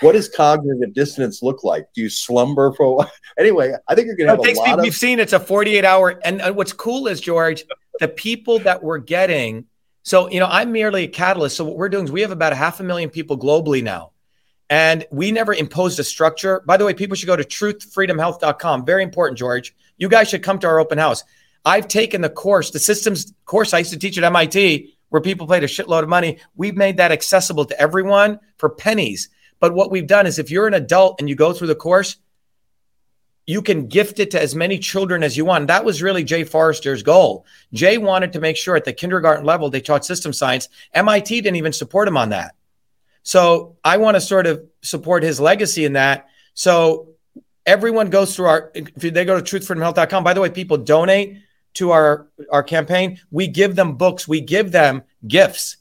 What 0.00 0.12
does 0.12 0.28
cognitive 0.28 0.94
dissonance 0.94 1.42
look 1.42 1.64
like? 1.64 1.86
Do 1.94 2.02
you 2.02 2.08
slumber 2.08 2.72
for 2.72 2.84
a 2.84 2.92
while? 2.92 3.12
Anyway, 3.38 3.72
I 3.86 3.94
think 3.94 4.06
you're 4.06 4.16
going 4.16 4.26
to 4.26 4.32
have 4.32 4.38
a 4.40 4.58
lot 4.58 4.64
people, 4.64 4.80
of. 4.80 4.82
We've 4.82 4.96
seen 4.96 5.20
it's 5.20 5.32
a 5.32 5.38
48 5.38 5.84
hour. 5.84 6.20
And, 6.24 6.42
and 6.42 6.56
what's 6.56 6.72
cool 6.72 7.06
is 7.06 7.20
George, 7.20 7.64
the 8.00 8.08
people 8.08 8.58
that 8.60 8.82
we're 8.82 8.98
getting. 8.98 9.66
So 10.02 10.28
you 10.28 10.40
know, 10.40 10.48
I'm 10.50 10.72
merely 10.72 11.04
a 11.04 11.08
catalyst. 11.08 11.56
So 11.56 11.64
what 11.64 11.76
we're 11.76 11.88
doing 11.88 12.04
is 12.04 12.10
we 12.10 12.22
have 12.22 12.32
about 12.32 12.52
a 12.52 12.56
half 12.56 12.80
a 12.80 12.82
million 12.82 13.10
people 13.10 13.38
globally 13.38 13.80
now 13.82 14.10
and 14.70 15.06
we 15.10 15.32
never 15.32 15.54
imposed 15.54 15.98
a 15.98 16.04
structure. 16.04 16.62
By 16.66 16.76
the 16.76 16.84
way, 16.84 16.94
people 16.94 17.16
should 17.16 17.26
go 17.26 17.36
to 17.36 17.44
truthfreedomhealth.com. 17.44 18.84
Very 18.84 19.02
important, 19.02 19.38
George. 19.38 19.74
You 19.96 20.08
guys 20.08 20.28
should 20.28 20.42
come 20.42 20.58
to 20.60 20.66
our 20.66 20.78
open 20.78 20.98
house. 20.98 21.24
I've 21.64 21.88
taken 21.88 22.20
the 22.20 22.30
course, 22.30 22.70
the 22.70 22.78
systems 22.78 23.32
course 23.44 23.72
I 23.74 23.78
used 23.78 23.92
to 23.92 23.98
teach 23.98 24.18
at 24.18 24.24
MIT, 24.24 24.94
where 25.08 25.22
people 25.22 25.46
paid 25.46 25.64
a 25.64 25.66
shitload 25.66 26.02
of 26.02 26.08
money. 26.08 26.38
We've 26.54 26.76
made 26.76 26.98
that 26.98 27.12
accessible 27.12 27.64
to 27.66 27.80
everyone 27.80 28.40
for 28.58 28.68
pennies. 28.68 29.30
But 29.60 29.74
what 29.74 29.90
we've 29.90 30.06
done 30.06 30.26
is 30.26 30.38
if 30.38 30.50
you're 30.50 30.66
an 30.66 30.74
adult 30.74 31.20
and 31.20 31.28
you 31.28 31.34
go 31.34 31.52
through 31.52 31.68
the 31.68 31.74
course, 31.74 32.16
you 33.46 33.62
can 33.62 33.86
gift 33.86 34.20
it 34.20 34.30
to 34.32 34.40
as 34.40 34.54
many 34.54 34.78
children 34.78 35.22
as 35.22 35.36
you 35.36 35.44
want. 35.44 35.68
That 35.68 35.84
was 35.84 36.02
really 36.02 36.22
Jay 36.22 36.44
Forrester's 36.44 37.02
goal. 37.02 37.46
Jay 37.72 37.96
wanted 37.96 38.34
to 38.34 38.40
make 38.40 38.58
sure 38.58 38.76
at 38.76 38.84
the 38.84 38.92
kindergarten 38.92 39.44
level 39.44 39.70
they 39.70 39.80
taught 39.80 40.04
system 40.04 40.34
science. 40.34 40.68
MIT 40.92 41.40
didn't 41.40 41.56
even 41.56 41.72
support 41.72 42.06
him 42.06 42.18
on 42.18 42.28
that. 42.28 42.54
So 43.22 43.76
I 43.82 43.96
want 43.96 44.16
to 44.16 44.20
sort 44.20 44.46
of 44.46 44.62
support 44.82 45.22
his 45.22 45.40
legacy 45.40 45.86
in 45.86 45.94
that. 45.94 46.28
So 46.52 47.08
everyone 47.64 48.10
goes 48.10 48.36
through 48.36 48.46
our, 48.46 48.70
if 48.74 48.94
they 48.96 49.24
go 49.24 49.40
to 49.40 49.58
truthfreedomhealth.com, 49.58 50.24
by 50.24 50.34
the 50.34 50.40
way, 50.42 50.50
people 50.50 50.76
donate 50.76 51.38
to 51.74 51.90
our, 51.92 52.28
our 52.50 52.62
campaign. 52.62 53.18
We 53.30 53.46
give 53.46 53.76
them 53.76 53.96
books, 53.96 54.28
we 54.28 54.40
give 54.40 54.72
them 54.72 55.04
gifts. 55.26 55.78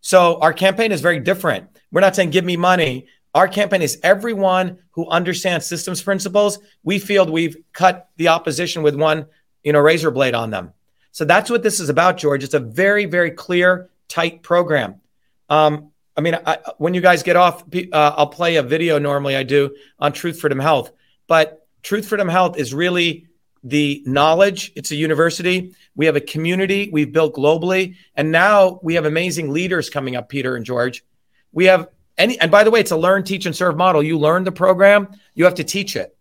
So 0.00 0.38
our 0.40 0.52
campaign 0.52 0.92
is 0.92 1.00
very 1.00 1.20
different. 1.20 1.68
We're 1.90 2.00
not 2.00 2.16
saying 2.16 2.30
give 2.30 2.44
me 2.44 2.56
money. 2.56 3.06
Our 3.34 3.48
campaign 3.48 3.82
is 3.82 3.98
everyone 4.02 4.78
who 4.92 5.08
understands 5.08 5.66
systems 5.66 6.00
principles. 6.00 6.58
We 6.84 6.98
feel 6.98 7.26
we've 7.26 7.56
cut 7.72 8.08
the 8.16 8.28
opposition 8.28 8.82
with 8.82 8.94
one, 8.94 9.26
you 9.64 9.72
know, 9.72 9.80
razor 9.80 10.12
blade 10.12 10.34
on 10.34 10.50
them. 10.50 10.72
So 11.10 11.24
that's 11.24 11.50
what 11.50 11.62
this 11.62 11.80
is 11.80 11.88
about, 11.88 12.16
George. 12.16 12.44
It's 12.44 12.54
a 12.54 12.60
very, 12.60 13.06
very 13.06 13.32
clear, 13.32 13.90
tight 14.08 14.42
program. 14.42 15.00
Um, 15.48 15.90
I 16.16 16.20
mean, 16.20 16.38
I, 16.46 16.58
when 16.78 16.94
you 16.94 17.00
guys 17.00 17.24
get 17.24 17.34
off, 17.34 17.64
uh, 17.74 18.14
I'll 18.16 18.28
play 18.28 18.56
a 18.56 18.62
video 18.62 18.98
normally 18.98 19.34
I 19.34 19.42
do 19.42 19.74
on 19.98 20.12
Truth 20.12 20.40
Freedom 20.40 20.60
Health. 20.60 20.92
But 21.26 21.66
Truth 21.82 22.08
Freedom 22.08 22.28
Health 22.28 22.56
is 22.56 22.72
really 22.72 23.26
the 23.64 24.02
knowledge. 24.06 24.72
It's 24.76 24.90
a 24.92 24.96
university. 24.96 25.74
We 25.96 26.06
have 26.06 26.16
a 26.16 26.20
community 26.20 26.90
we've 26.92 27.12
built 27.12 27.34
globally. 27.34 27.96
And 28.14 28.30
now 28.30 28.78
we 28.82 28.94
have 28.94 29.06
amazing 29.06 29.52
leaders 29.52 29.90
coming 29.90 30.14
up, 30.14 30.28
Peter 30.28 30.54
and 30.54 30.64
George. 30.64 31.04
We 31.52 31.64
have 31.66 31.88
any, 32.16 32.38
and 32.40 32.50
by 32.50 32.64
the 32.64 32.70
way, 32.70 32.80
it's 32.80 32.90
a 32.90 32.96
learn, 32.96 33.24
teach, 33.24 33.46
and 33.46 33.54
serve 33.54 33.76
model. 33.76 34.02
You 34.02 34.18
learn 34.18 34.44
the 34.44 34.52
program, 34.52 35.08
you 35.34 35.44
have 35.44 35.54
to 35.54 35.64
teach 35.64 35.96
it. 35.96 36.16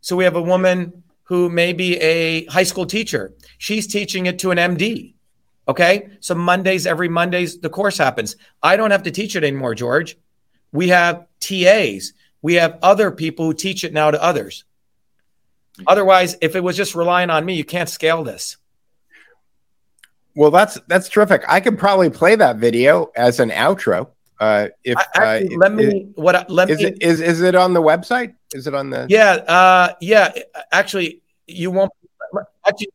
So 0.00 0.16
we 0.16 0.24
have 0.24 0.36
a 0.36 0.42
woman 0.42 1.02
who 1.24 1.48
may 1.48 1.72
be 1.72 1.96
a 1.98 2.44
high 2.46 2.62
school 2.62 2.86
teacher. 2.86 3.32
She's 3.58 3.86
teaching 3.86 4.26
it 4.26 4.38
to 4.40 4.50
an 4.50 4.58
MD. 4.58 5.14
Okay. 5.66 6.10
So 6.20 6.34
Mondays, 6.34 6.86
every 6.86 7.08
Mondays, 7.08 7.58
the 7.60 7.70
course 7.70 7.96
happens. 7.96 8.36
I 8.62 8.76
don't 8.76 8.90
have 8.90 9.04
to 9.04 9.10
teach 9.10 9.34
it 9.34 9.44
anymore, 9.44 9.74
George. 9.74 10.18
We 10.72 10.88
have 10.88 11.26
TAs. 11.40 12.12
We 12.42 12.54
have 12.54 12.78
other 12.82 13.10
people 13.10 13.46
who 13.46 13.54
teach 13.54 13.84
it 13.84 13.94
now 13.94 14.10
to 14.10 14.22
others. 14.22 14.64
Otherwise, 15.86 16.36
if 16.40 16.54
it 16.54 16.62
was 16.62 16.76
just 16.76 16.94
relying 16.94 17.30
on 17.30 17.44
me, 17.44 17.54
you 17.54 17.64
can't 17.64 17.88
scale 17.88 18.22
this. 18.22 18.58
Well, 20.36 20.50
that's 20.50 20.78
that's 20.88 21.08
terrific. 21.08 21.44
I 21.48 21.60
could 21.60 21.78
probably 21.78 22.10
play 22.10 22.36
that 22.36 22.56
video 22.56 23.10
as 23.16 23.40
an 23.40 23.50
outro. 23.50 24.08
Uh, 24.44 24.68
if 24.84 24.98
actually, 25.14 25.54
uh, 25.54 25.58
let 25.58 25.72
me 25.72 25.84
is, 25.84 26.16
what 26.16 26.50
let 26.50 26.68
is 26.68 26.78
me 26.78 26.84
it 26.84 27.02
is 27.02 27.20
is 27.22 27.40
it 27.40 27.54
on 27.54 27.72
the 27.72 27.80
website? 27.80 28.34
Is 28.52 28.66
it 28.66 28.74
on 28.74 28.90
the? 28.90 29.06
yeah 29.08 29.32
uh 29.32 29.94
yeah 30.02 30.32
actually 30.70 31.22
you 31.46 31.70
won't 31.70 31.90
actually 32.66 32.90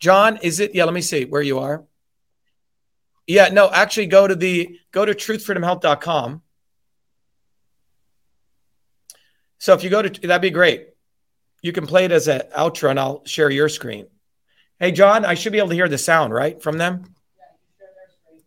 John 0.00 0.38
is 0.38 0.60
it 0.60 0.74
yeah 0.74 0.84
let 0.84 0.94
me 0.94 1.02
see 1.02 1.26
where 1.26 1.42
you 1.42 1.58
are 1.58 1.84
yeah 3.26 3.48
no 3.48 3.70
actually 3.70 4.06
go 4.06 4.26
to 4.26 4.34
the 4.34 4.78
go 4.92 5.04
to 5.04 5.12
truthfreedomhealth.com 5.12 6.40
so 9.58 9.74
if 9.74 9.84
you 9.84 9.90
go 9.90 10.00
to 10.00 10.26
that'd 10.26 10.40
be 10.40 10.48
great 10.50 10.88
you 11.60 11.72
can 11.72 11.86
play 11.86 12.06
it 12.06 12.12
as 12.12 12.28
an 12.28 12.42
outro 12.56 12.88
and 12.88 12.98
I'll 12.98 13.22
share 13.26 13.50
your 13.50 13.68
screen 13.68 14.06
hey 14.78 14.92
John 14.92 15.26
I 15.26 15.34
should 15.34 15.52
be 15.52 15.58
able 15.58 15.68
to 15.68 15.74
hear 15.74 15.88
the 15.88 15.98
sound 15.98 16.32
right 16.32 16.62
from 16.62 16.78
them 16.78 17.14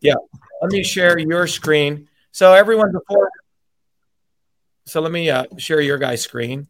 yeah 0.01 0.15
let 0.61 0.71
me 0.71 0.83
share 0.83 1.17
your 1.17 1.47
screen 1.47 2.07
so 2.31 2.53
everyone 2.53 2.91
before 2.91 3.29
so 4.85 4.99
let 5.01 5.11
me 5.11 5.29
uh, 5.29 5.45
share 5.57 5.79
your 5.81 5.97
guy's 5.97 6.21
screen 6.21 6.67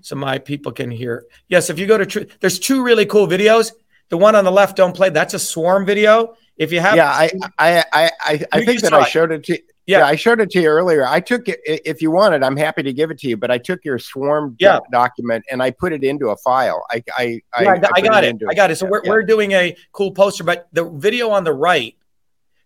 so 0.00 0.16
my 0.16 0.38
people 0.38 0.72
can 0.72 0.90
hear. 0.90 1.26
Yes, 1.48 1.68
if 1.70 1.78
you 1.78 1.86
go 1.86 1.98
to 1.98 2.06
Truth, 2.06 2.38
there's 2.40 2.58
two 2.58 2.82
really 2.82 3.04
cool 3.04 3.26
videos. 3.26 3.72
The 4.08 4.16
one 4.16 4.34
on 4.34 4.44
the 4.44 4.50
left, 4.50 4.76
don't 4.76 4.94
play. 4.96 5.10
That's 5.10 5.34
a 5.34 5.38
swarm 5.38 5.84
video. 5.84 6.34
If 6.56 6.72
you 6.72 6.80
have, 6.80 6.96
Yeah, 6.96 7.10
I 7.10 7.30
I 7.58 7.84
I 7.92 8.10
I, 8.20 8.44
I 8.52 8.64
think 8.64 8.80
that 8.82 8.94
I 8.94 9.04
showed 9.04 9.32
it 9.32 9.44
to. 9.44 9.52
Yeah. 9.86 9.98
Yeah. 9.98 10.06
I 10.06 10.16
showed 10.16 10.40
it 10.40 10.50
to 10.52 10.60
you 10.62 10.68
earlier. 10.68 11.04
I 11.06 11.18
took 11.20 11.48
it. 11.48 11.60
If 11.66 12.00
you 12.00 12.10
want 12.10 12.34
it, 12.34 12.42
I'm 12.44 12.56
happy 12.56 12.82
to 12.84 12.92
give 12.92 13.10
it 13.10 13.18
to 13.18 13.28
you. 13.28 13.36
But 13.36 13.50
I 13.50 13.58
took 13.58 13.84
your 13.84 13.98
swarm 13.98 14.56
Yeah. 14.58 14.78
document 14.92 15.44
and 15.50 15.62
I 15.62 15.72
put 15.72 15.92
it 15.92 16.04
into 16.04 16.28
a 16.28 16.36
file. 16.36 16.84
I 16.90 17.02
I 17.18 17.40
I, 17.52 17.62
Yeah, 17.64 17.70
I, 17.72 17.78
got- 17.78 17.90
I 17.96 18.00
got 18.00 18.24
it. 18.24 18.30
into 18.30 18.46
I 18.48 18.54
got 18.54 18.70
it. 18.70 18.76
So 18.76 18.86
Yeah, 18.86 18.90
we're, 18.92 19.02
yeah. 19.04 19.10
we're 19.10 19.22
doing 19.24 19.52
a 19.52 19.76
cool 19.92 20.12
poster, 20.12 20.44
but 20.44 20.68
the 20.72 20.84
video 20.88 21.30
on 21.30 21.42
the 21.44 21.52
right 21.52 21.96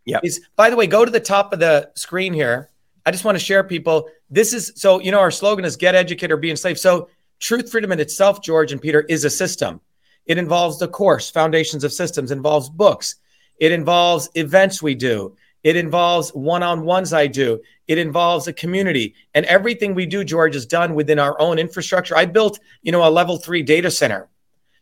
Yep. 0.06 0.20
is, 0.24 0.40
by 0.56 0.70
the 0.70 0.76
way, 0.76 0.86
go 0.86 1.04
to 1.04 1.10
the 1.10 1.20
top 1.20 1.52
of 1.52 1.58
the 1.58 1.90
screen 1.94 2.32
here. 2.32 2.70
I 3.04 3.10
just 3.10 3.24
want 3.24 3.36
to 3.36 3.44
share 3.44 3.62
people. 3.62 4.08
This 4.30 4.52
is 4.52 4.72
so, 4.76 5.00
you 5.00 5.10
know, 5.10 5.20
our 5.20 5.30
slogan 5.30 5.64
is 5.64 5.76
get 5.76 5.94
educated 5.94 6.32
or 6.32 6.36
be 6.36 6.50
enslaved. 6.50 6.78
So 6.78 7.08
truth, 7.38 7.70
freedom 7.70 7.92
in 7.92 8.00
itself, 8.00 8.42
George 8.42 8.72
and 8.72 8.80
Peter, 8.80 9.02
is 9.02 9.24
a 9.24 9.30
system. 9.30 9.80
It 10.24 10.38
involves 10.38 10.78
the 10.78 10.88
course, 10.88 11.30
Foundations 11.30 11.84
of 11.84 11.92
Systems, 11.92 12.30
involves 12.30 12.68
books. 12.68 13.16
It 13.60 13.72
involves 13.72 14.28
events 14.34 14.82
we 14.82 14.94
do. 14.94 15.36
It 15.62 15.76
involves 15.76 16.30
one-on-ones 16.30 17.12
I 17.12 17.26
do. 17.26 17.60
It 17.88 17.98
involves 17.98 18.46
a 18.46 18.52
community. 18.52 19.14
And 19.34 19.46
everything 19.46 19.94
we 19.94 20.06
do, 20.06 20.22
George, 20.24 20.54
is 20.54 20.66
done 20.66 20.94
within 20.94 21.18
our 21.18 21.40
own 21.40 21.58
infrastructure. 21.58 22.16
I 22.16 22.24
built, 22.26 22.60
you 22.82 22.92
know, 22.92 23.06
a 23.06 23.10
level 23.10 23.36
three 23.36 23.62
data 23.62 23.90
center. 23.90 24.28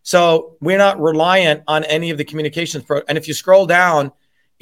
So 0.03 0.57
we're 0.61 0.79
not 0.79 1.01
reliant 1.01 1.63
on 1.67 1.85
any 1.85 2.11
of 2.11 2.19
the 2.19 2.25
communications 2.25 2.85
pro. 2.85 3.01
And 3.09 3.17
if 3.17 3.27
you 3.29 3.33
scroll 3.35 3.65
down, 3.67 4.13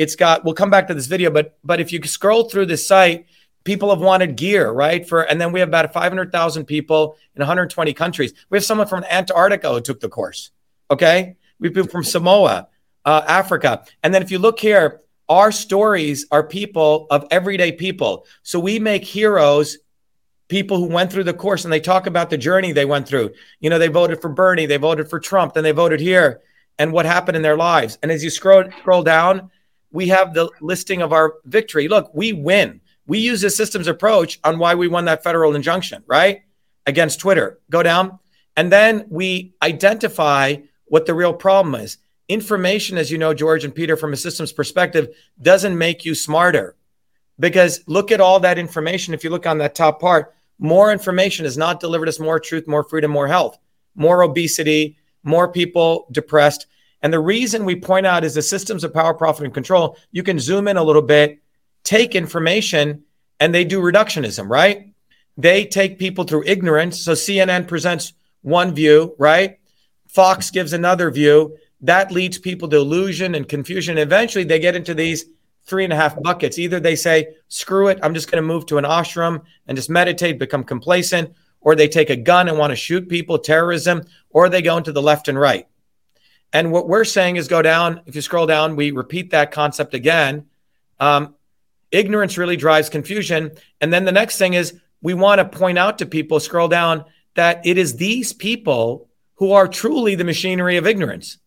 it's 0.02 0.16
got. 0.16 0.44
We'll 0.44 0.54
come 0.54 0.70
back 0.70 0.88
to 0.88 0.94
this 0.94 1.06
video, 1.06 1.30
but 1.30 1.56
but 1.64 1.80
if 1.80 1.92
you 1.92 2.02
scroll 2.02 2.48
through 2.48 2.66
this 2.66 2.86
site, 2.86 3.26
people 3.64 3.90
have 3.90 4.00
wanted 4.00 4.36
gear, 4.36 4.70
right? 4.70 5.08
For 5.08 5.22
and 5.22 5.40
then 5.40 5.52
we 5.52 5.60
have 5.60 5.68
about 5.68 5.92
500,000 5.92 6.64
people 6.64 7.16
in 7.34 7.40
120 7.40 7.92
countries. 7.94 8.32
We 8.50 8.56
have 8.56 8.64
someone 8.64 8.86
from 8.86 9.04
Antarctica 9.10 9.72
who 9.72 9.80
took 9.80 10.00
the 10.00 10.08
course. 10.08 10.50
Okay, 10.90 11.36
we 11.58 11.68
have 11.68 11.74
people 11.74 11.90
from 11.90 12.04
Samoa, 12.04 12.68
uh, 13.04 13.22
Africa, 13.26 13.84
and 14.02 14.12
then 14.12 14.22
if 14.22 14.30
you 14.30 14.38
look 14.38 14.58
here, 14.58 15.00
our 15.28 15.52
stories 15.52 16.26
are 16.30 16.42
people 16.42 17.06
of 17.10 17.26
everyday 17.30 17.72
people. 17.72 18.26
So 18.42 18.60
we 18.60 18.78
make 18.78 19.04
heroes 19.04 19.78
people 20.48 20.76
who 20.76 20.86
went 20.86 21.10
through 21.10 21.24
the 21.24 21.32
course 21.32 21.64
and 21.64 21.72
they 21.72 21.80
talk 21.80 22.06
about 22.06 22.28
the 22.28 22.36
journey 22.36 22.72
they 22.72 22.84
went 22.84 23.08
through. 23.08 23.30
You 23.60 23.70
know, 23.70 23.78
they 23.78 23.88
voted 23.88 24.20
for 24.20 24.28
Bernie, 24.28 24.66
they 24.66 24.76
voted 24.76 25.08
for 25.08 25.18
Trump, 25.18 25.54
then 25.54 25.64
they 25.64 25.72
voted 25.72 26.00
here 26.00 26.42
and 26.78 26.92
what 26.92 27.06
happened 27.06 27.36
in 27.36 27.42
their 27.42 27.56
lives. 27.56 27.98
And 28.02 28.10
as 28.10 28.22
you 28.22 28.30
scroll 28.30 28.64
scroll 28.80 29.02
down, 29.02 29.50
we 29.92 30.08
have 30.08 30.34
the 30.34 30.50
listing 30.60 31.02
of 31.02 31.12
our 31.12 31.34
victory. 31.44 31.88
Look, 31.88 32.10
we 32.14 32.32
win. 32.32 32.80
We 33.06 33.18
use 33.18 33.44
a 33.44 33.50
systems 33.50 33.86
approach 33.86 34.40
on 34.44 34.58
why 34.58 34.74
we 34.74 34.88
won 34.88 35.04
that 35.04 35.22
federal 35.22 35.54
injunction, 35.54 36.02
right? 36.06 36.42
Against 36.86 37.20
Twitter. 37.20 37.60
Go 37.70 37.82
down. 37.82 38.18
And 38.56 38.72
then 38.72 39.06
we 39.08 39.54
identify 39.62 40.56
what 40.86 41.06
the 41.06 41.14
real 41.14 41.32
problem 41.32 41.74
is. 41.74 41.98
Information, 42.28 42.98
as 42.98 43.10
you 43.10 43.18
know, 43.18 43.34
George 43.34 43.64
and 43.64 43.74
Peter, 43.74 43.96
from 43.96 44.12
a 44.12 44.16
systems 44.16 44.52
perspective, 44.52 45.08
doesn't 45.40 45.76
make 45.76 46.04
you 46.04 46.14
smarter. 46.14 46.76
Because 47.38 47.82
look 47.86 48.12
at 48.12 48.20
all 48.20 48.40
that 48.40 48.58
information. 48.58 49.14
If 49.14 49.24
you 49.24 49.30
look 49.30 49.46
on 49.46 49.58
that 49.58 49.74
top 49.74 50.00
part, 50.00 50.34
more 50.58 50.92
information 50.92 51.44
has 51.44 51.58
not 51.58 51.80
delivered 51.80 52.08
us 52.08 52.20
more 52.20 52.38
truth, 52.38 52.68
more 52.68 52.84
freedom, 52.84 53.10
more 53.10 53.26
health, 53.26 53.58
more 53.94 54.22
obesity, 54.22 54.96
more 55.22 55.48
people 55.48 56.06
depressed. 56.12 56.66
And 57.02 57.12
the 57.12 57.20
reason 57.20 57.64
we 57.64 57.76
point 57.76 58.06
out 58.06 58.24
is 58.24 58.34
the 58.34 58.42
systems 58.42 58.84
of 58.84 58.94
power, 58.94 59.12
profit, 59.14 59.44
and 59.44 59.54
control. 59.54 59.96
You 60.12 60.22
can 60.22 60.38
zoom 60.38 60.68
in 60.68 60.76
a 60.76 60.82
little 60.82 61.02
bit, 61.02 61.42
take 61.82 62.14
information, 62.14 63.04
and 63.40 63.52
they 63.52 63.64
do 63.64 63.80
reductionism, 63.80 64.48
right? 64.48 64.92
They 65.36 65.64
take 65.64 65.98
people 65.98 66.24
through 66.24 66.44
ignorance. 66.46 67.00
So 67.00 67.12
CNN 67.12 67.66
presents 67.66 68.12
one 68.42 68.74
view, 68.74 69.14
right? 69.18 69.58
Fox 70.08 70.50
gives 70.50 70.72
another 70.72 71.10
view. 71.10 71.56
That 71.80 72.12
leads 72.12 72.38
people 72.38 72.68
to 72.68 72.76
illusion 72.76 73.34
and 73.34 73.48
confusion. 73.48 73.98
Eventually, 73.98 74.44
they 74.44 74.60
get 74.60 74.76
into 74.76 74.94
these 74.94 75.24
three 75.64 75.84
and 75.84 75.92
a 75.92 75.96
half 75.96 76.20
buckets. 76.22 76.58
Either 76.58 76.78
they 76.78 76.94
say, 76.96 77.34
screw 77.48 77.88
it, 77.88 77.98
I'm 78.02 78.14
just 78.14 78.30
going 78.30 78.42
to 78.42 78.46
move 78.46 78.66
to 78.66 78.78
an 78.78 78.84
ashram 78.84 79.42
and 79.66 79.76
just 79.76 79.90
meditate, 79.90 80.38
become 80.38 80.64
complacent, 80.64 81.34
or 81.60 81.74
they 81.74 81.88
take 81.88 82.10
a 82.10 82.16
gun 82.16 82.48
and 82.48 82.58
want 82.58 82.70
to 82.70 82.76
shoot 82.76 83.08
people, 83.08 83.38
terrorism, 83.38 84.02
or 84.30 84.48
they 84.48 84.62
go 84.62 84.76
into 84.76 84.92
the 84.92 85.02
left 85.02 85.28
and 85.28 85.38
right. 85.38 85.66
And 86.52 86.70
what 86.70 86.88
we're 86.88 87.04
saying 87.04 87.36
is 87.36 87.48
go 87.48 87.62
down. 87.62 88.02
If 88.06 88.14
you 88.14 88.20
scroll 88.20 88.46
down, 88.46 88.76
we 88.76 88.90
repeat 88.90 89.30
that 89.30 89.50
concept 89.50 89.94
again. 89.94 90.46
Um, 91.00 91.34
ignorance 91.90 92.36
really 92.36 92.56
drives 92.56 92.90
confusion. 92.90 93.52
And 93.80 93.92
then 93.92 94.04
the 94.04 94.12
next 94.12 94.38
thing 94.38 94.54
is 94.54 94.78
we 95.00 95.14
want 95.14 95.38
to 95.38 95.44
point 95.44 95.78
out 95.78 95.98
to 95.98 96.06
people, 96.06 96.40
scroll 96.40 96.68
down, 96.68 97.04
that 97.34 97.66
it 97.66 97.78
is 97.78 97.96
these 97.96 98.32
people 98.32 99.08
who 99.36 99.52
are 99.52 99.66
truly 99.66 100.14
the 100.14 100.24
machinery 100.24 100.76
of 100.76 100.86
ignorance 100.86 101.38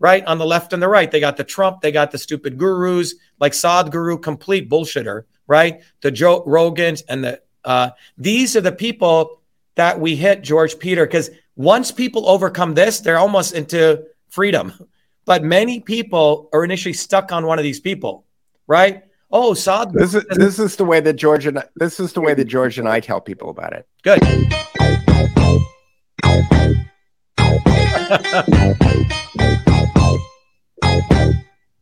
right? 0.00 0.24
On 0.24 0.38
the 0.38 0.46
left 0.46 0.72
and 0.72 0.82
the 0.82 0.88
right, 0.88 1.10
they 1.10 1.20
got 1.20 1.36
the 1.36 1.44
Trump, 1.44 1.82
they 1.82 1.92
got 1.92 2.10
the 2.10 2.18
stupid 2.18 2.58
gurus 2.58 3.14
like 3.38 3.52
Sadhguru, 3.52 4.20
complete 4.20 4.68
bullshitter, 4.68 5.24
right? 5.46 5.82
The 6.00 6.10
Joe 6.10 6.42
Rogans 6.44 7.02
and 7.08 7.22
the 7.22 7.42
uh, 7.62 7.90
these 8.16 8.56
are 8.56 8.62
the 8.62 8.72
people 8.72 9.42
that 9.74 10.00
we 10.00 10.16
hit, 10.16 10.42
George 10.42 10.78
Peter, 10.78 11.06
because 11.06 11.30
once 11.56 11.92
people 11.92 12.26
overcome 12.26 12.72
this, 12.72 13.00
they're 13.00 13.18
almost 13.18 13.52
into 13.52 14.02
freedom. 14.30 14.72
But 15.26 15.44
many 15.44 15.80
people 15.80 16.48
are 16.52 16.64
initially 16.64 16.94
stuck 16.94 17.30
on 17.30 17.46
one 17.46 17.58
of 17.58 17.62
these 17.62 17.78
people, 17.80 18.24
right? 18.66 19.02
Oh, 19.30 19.52
Sadhguru. 19.52 19.98
This 20.00 20.14
is 20.14 20.24
this 20.30 20.58
is 20.58 20.76
the 20.76 20.84
way 20.84 21.00
that 21.00 21.14
George 21.14 21.46
and 21.46 21.62
this 21.76 22.00
is 22.00 22.12
the 22.12 22.20
way 22.20 22.34
that 22.34 22.46
George 22.46 22.78
and 22.78 22.88
I 22.88 23.00
tell 23.00 23.20
people 23.20 23.50
about 23.50 23.74
it. 23.74 23.86
Good. 24.02 24.20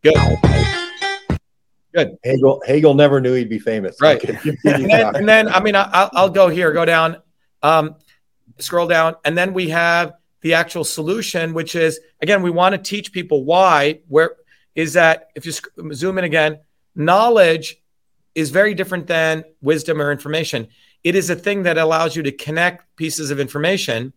Good. 0.02 0.38
Good. 1.94 2.16
Hegel 2.22 2.62
Hegel 2.66 2.94
never 2.94 3.20
knew 3.20 3.34
he'd 3.34 3.48
be 3.48 3.58
famous. 3.58 4.00
Right. 4.00 4.22
And 4.64 4.90
then, 4.90 5.16
and 5.16 5.28
then 5.28 5.48
I 5.48 5.60
mean, 5.60 5.74
I- 5.74 5.90
I'll, 5.92 6.10
I'll 6.14 6.30
go 6.30 6.48
here, 6.48 6.72
go 6.72 6.84
down, 6.84 7.16
um, 7.62 7.96
scroll 8.58 8.86
down, 8.86 9.16
and 9.24 9.36
then 9.36 9.54
we 9.54 9.70
have 9.70 10.12
the 10.40 10.54
actual 10.54 10.84
solution, 10.84 11.54
which 11.54 11.74
is 11.74 12.00
again, 12.22 12.42
we 12.42 12.50
want 12.50 12.74
to 12.74 12.78
teach 12.78 13.12
people 13.12 13.44
why. 13.44 14.00
Where 14.08 14.36
is 14.74 14.92
that? 14.94 15.28
If 15.34 15.46
you 15.46 15.52
zoom 15.92 16.18
in 16.18 16.24
again, 16.24 16.60
knowledge 16.94 17.76
is 18.34 18.50
very 18.50 18.74
different 18.74 19.06
than 19.06 19.44
wisdom 19.60 20.00
or 20.00 20.12
information. 20.12 20.68
It 21.02 21.14
is 21.14 21.30
a 21.30 21.36
thing 21.36 21.62
that 21.64 21.78
allows 21.78 22.14
you 22.14 22.22
to 22.22 22.32
connect 22.32 22.94
pieces 22.96 23.30
of 23.30 23.40
information. 23.40 24.12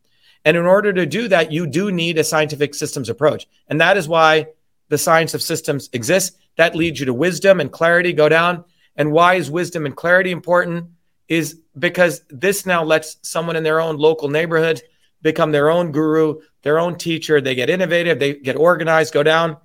And 0.45 0.57
in 0.57 0.65
order 0.65 0.91
to 0.93 1.05
do 1.05 1.27
that, 1.27 1.51
you 1.51 1.67
do 1.67 1.91
need 1.91 2.17
a 2.17 2.23
scientific 2.23 2.73
systems 2.73 3.09
approach. 3.09 3.47
And 3.67 3.79
that 3.81 3.97
is 3.97 4.07
why 4.07 4.47
the 4.89 4.97
science 4.97 5.33
of 5.33 5.41
systems 5.41 5.89
exists. 5.93 6.37
That 6.57 6.75
leads 6.75 6.99
you 6.99 7.05
to 7.05 7.13
wisdom 7.13 7.59
and 7.59 7.71
clarity. 7.71 8.13
Go 8.13 8.29
down. 8.29 8.65
And 8.95 9.11
why 9.11 9.35
is 9.35 9.49
wisdom 9.49 9.85
and 9.85 9.95
clarity 9.95 10.31
important? 10.31 10.89
Is 11.27 11.61
because 11.77 12.23
this 12.29 12.65
now 12.65 12.83
lets 12.83 13.17
someone 13.21 13.55
in 13.55 13.63
their 13.63 13.79
own 13.79 13.97
local 13.97 14.27
neighborhood 14.27 14.81
become 15.21 15.51
their 15.51 15.69
own 15.69 15.91
guru, 15.91 16.41
their 16.63 16.79
own 16.79 16.97
teacher. 16.97 17.41
They 17.41 17.55
get 17.55 17.69
innovative, 17.69 18.19
they 18.19 18.35
get 18.35 18.55
organized, 18.55 19.13
go 19.13 19.23
down. 19.23 19.57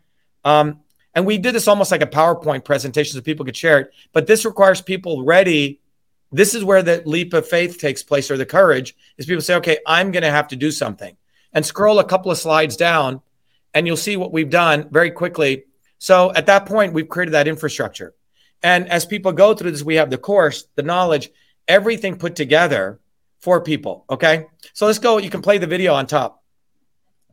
Um, 0.44 0.80
and 1.14 1.24
we 1.26 1.38
did 1.38 1.54
this 1.54 1.68
almost 1.68 1.90
like 1.90 2.02
a 2.02 2.06
PowerPoint 2.06 2.64
presentation 2.64 3.14
so 3.14 3.22
people 3.22 3.44
could 3.44 3.56
share 3.56 3.78
it. 3.80 3.92
But 4.12 4.26
this 4.26 4.44
requires 4.44 4.82
people 4.82 5.24
ready 5.24 5.80
this 6.32 6.54
is 6.54 6.64
where 6.64 6.82
the 6.82 7.02
leap 7.06 7.32
of 7.32 7.48
faith 7.48 7.78
takes 7.78 8.02
place 8.02 8.30
or 8.30 8.36
the 8.36 8.46
courage 8.46 8.96
is 9.16 9.26
people 9.26 9.42
say, 9.42 9.54
okay, 9.56 9.78
I'm 9.86 10.10
going 10.10 10.22
to 10.22 10.30
have 10.30 10.48
to 10.48 10.56
do 10.56 10.70
something 10.70 11.16
and 11.52 11.64
scroll 11.64 11.98
a 11.98 12.04
couple 12.04 12.30
of 12.30 12.38
slides 12.38 12.76
down 12.76 13.22
and 13.74 13.86
you'll 13.86 13.96
see 13.96 14.16
what 14.16 14.32
we've 14.32 14.50
done 14.50 14.88
very 14.90 15.10
quickly. 15.10 15.64
So 15.98 16.32
at 16.34 16.46
that 16.46 16.66
point, 16.66 16.92
we've 16.92 17.08
created 17.08 17.32
that 17.32 17.48
infrastructure. 17.48 18.14
And 18.62 18.88
as 18.88 19.06
people 19.06 19.32
go 19.32 19.54
through 19.54 19.70
this, 19.70 19.82
we 19.82 19.96
have 19.96 20.10
the 20.10 20.18
course, 20.18 20.66
the 20.74 20.82
knowledge, 20.82 21.30
everything 21.68 22.18
put 22.18 22.36
together 22.36 23.00
for 23.40 23.60
people. 23.60 24.04
Okay. 24.10 24.46
So 24.72 24.86
let's 24.86 24.98
go. 24.98 25.18
You 25.18 25.30
can 25.30 25.42
play 25.42 25.58
the 25.58 25.66
video 25.66 25.94
on 25.94 26.06
top. 26.06 26.42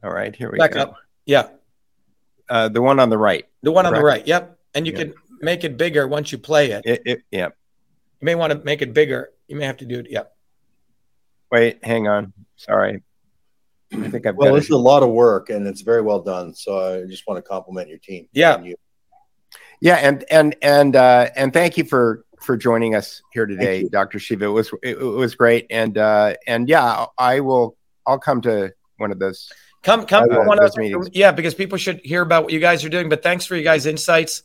All 0.04 0.12
right, 0.12 0.36
here 0.36 0.52
we 0.52 0.58
Back 0.58 0.74
go. 0.74 0.82
up. 0.82 0.96
Yeah. 1.26 1.50
Uh, 2.50 2.68
the 2.70 2.82
one 2.82 3.00
on 3.00 3.10
the 3.10 3.18
right. 3.18 3.46
The 3.62 3.72
one 3.72 3.86
on 3.86 3.94
the 3.94 4.02
right. 4.04 4.26
Yep. 4.28 4.60
And 4.76 4.86
you 4.86 4.92
Yeah. 4.94 5.00
can 5.00 5.14
make 5.42 5.64
it 5.64 5.78
bigger 5.78 6.08
once 6.08 6.32
you 6.32 6.38
play 6.38 6.72
it. 6.72 6.86
It, 6.86 7.02
it, 7.06 7.22
yeah. 7.32 7.48
You 7.48 8.26
may 8.26 8.36
want 8.36 8.52
to 8.54 8.60
make 8.64 8.82
it 8.82 8.94
bigger. 8.94 9.30
You 9.48 9.56
may 9.56 9.66
have 9.66 9.78
to 9.78 9.86
do 9.86 10.00
it. 10.00 10.08
Yep. 10.10 10.36
Wait, 11.52 11.84
hang 11.86 12.08
on. 12.08 12.34
Sorry. 12.58 13.02
I 13.94 14.10
think 14.10 14.26
I've 14.26 14.36
Well, 14.36 14.50
got 14.50 14.56
this 14.56 14.66
it. 14.66 14.68
is 14.68 14.72
a 14.72 14.78
lot 14.78 15.04
of 15.04 15.10
work 15.10 15.50
and 15.50 15.68
it's 15.68 15.82
very 15.82 16.02
well 16.02 16.20
done. 16.20 16.54
So 16.54 17.04
I 17.04 17.06
just 17.06 17.26
want 17.28 17.38
to 17.38 17.48
compliment 17.48 17.90
your 17.90 18.00
team. 18.00 18.28
Yeah. 18.34 18.56
And 18.56 18.66
you. 18.66 18.76
Yeah, 19.82 19.96
and 19.96 20.24
and 20.32 20.56
and 20.62 20.96
uh, 20.96 21.30
and 21.36 21.52
thank 21.52 21.78
you 21.78 21.84
for 21.84 22.23
for 22.44 22.58
joining 22.58 22.96
us 22.96 23.22
here 23.32 23.46
today. 23.46 23.88
Dr. 23.90 24.20
Shiva. 24.20 24.46
It 24.46 24.50
was 24.50 24.72
it, 24.84 24.98
it 24.98 25.04
was 25.04 25.36
great, 25.36 25.68
and 25.70 25.98
uh, 25.98 26.36
and 26.48 26.68
yeah, 26.70 27.06
I 27.18 27.40
will. 27.40 27.78
I'll 28.06 28.20
come 28.20 28.42
to 28.42 28.74
one 28.98 29.12
of 29.12 29.20
those. 29.20 29.52
Come, 29.82 30.06
come, 30.06 30.30
Uh, 30.32 30.44
one 30.44 30.58
those 30.60 30.72
of 30.72 30.78
meetings. 30.78 31.10
yeah, 31.14 31.32
because 31.32 31.54
people 31.54 31.78
should 31.78 32.00
hear 32.04 32.22
about 32.22 32.44
what 32.44 32.54
you 32.54 32.60
guys 32.60 32.84
are 32.86 32.90
doing. 32.90 33.10
But 33.10 33.24
thanks 33.24 33.46
for 33.46 33.56
you 33.56 33.64
guys' 33.64 33.86
insights. 33.86 34.44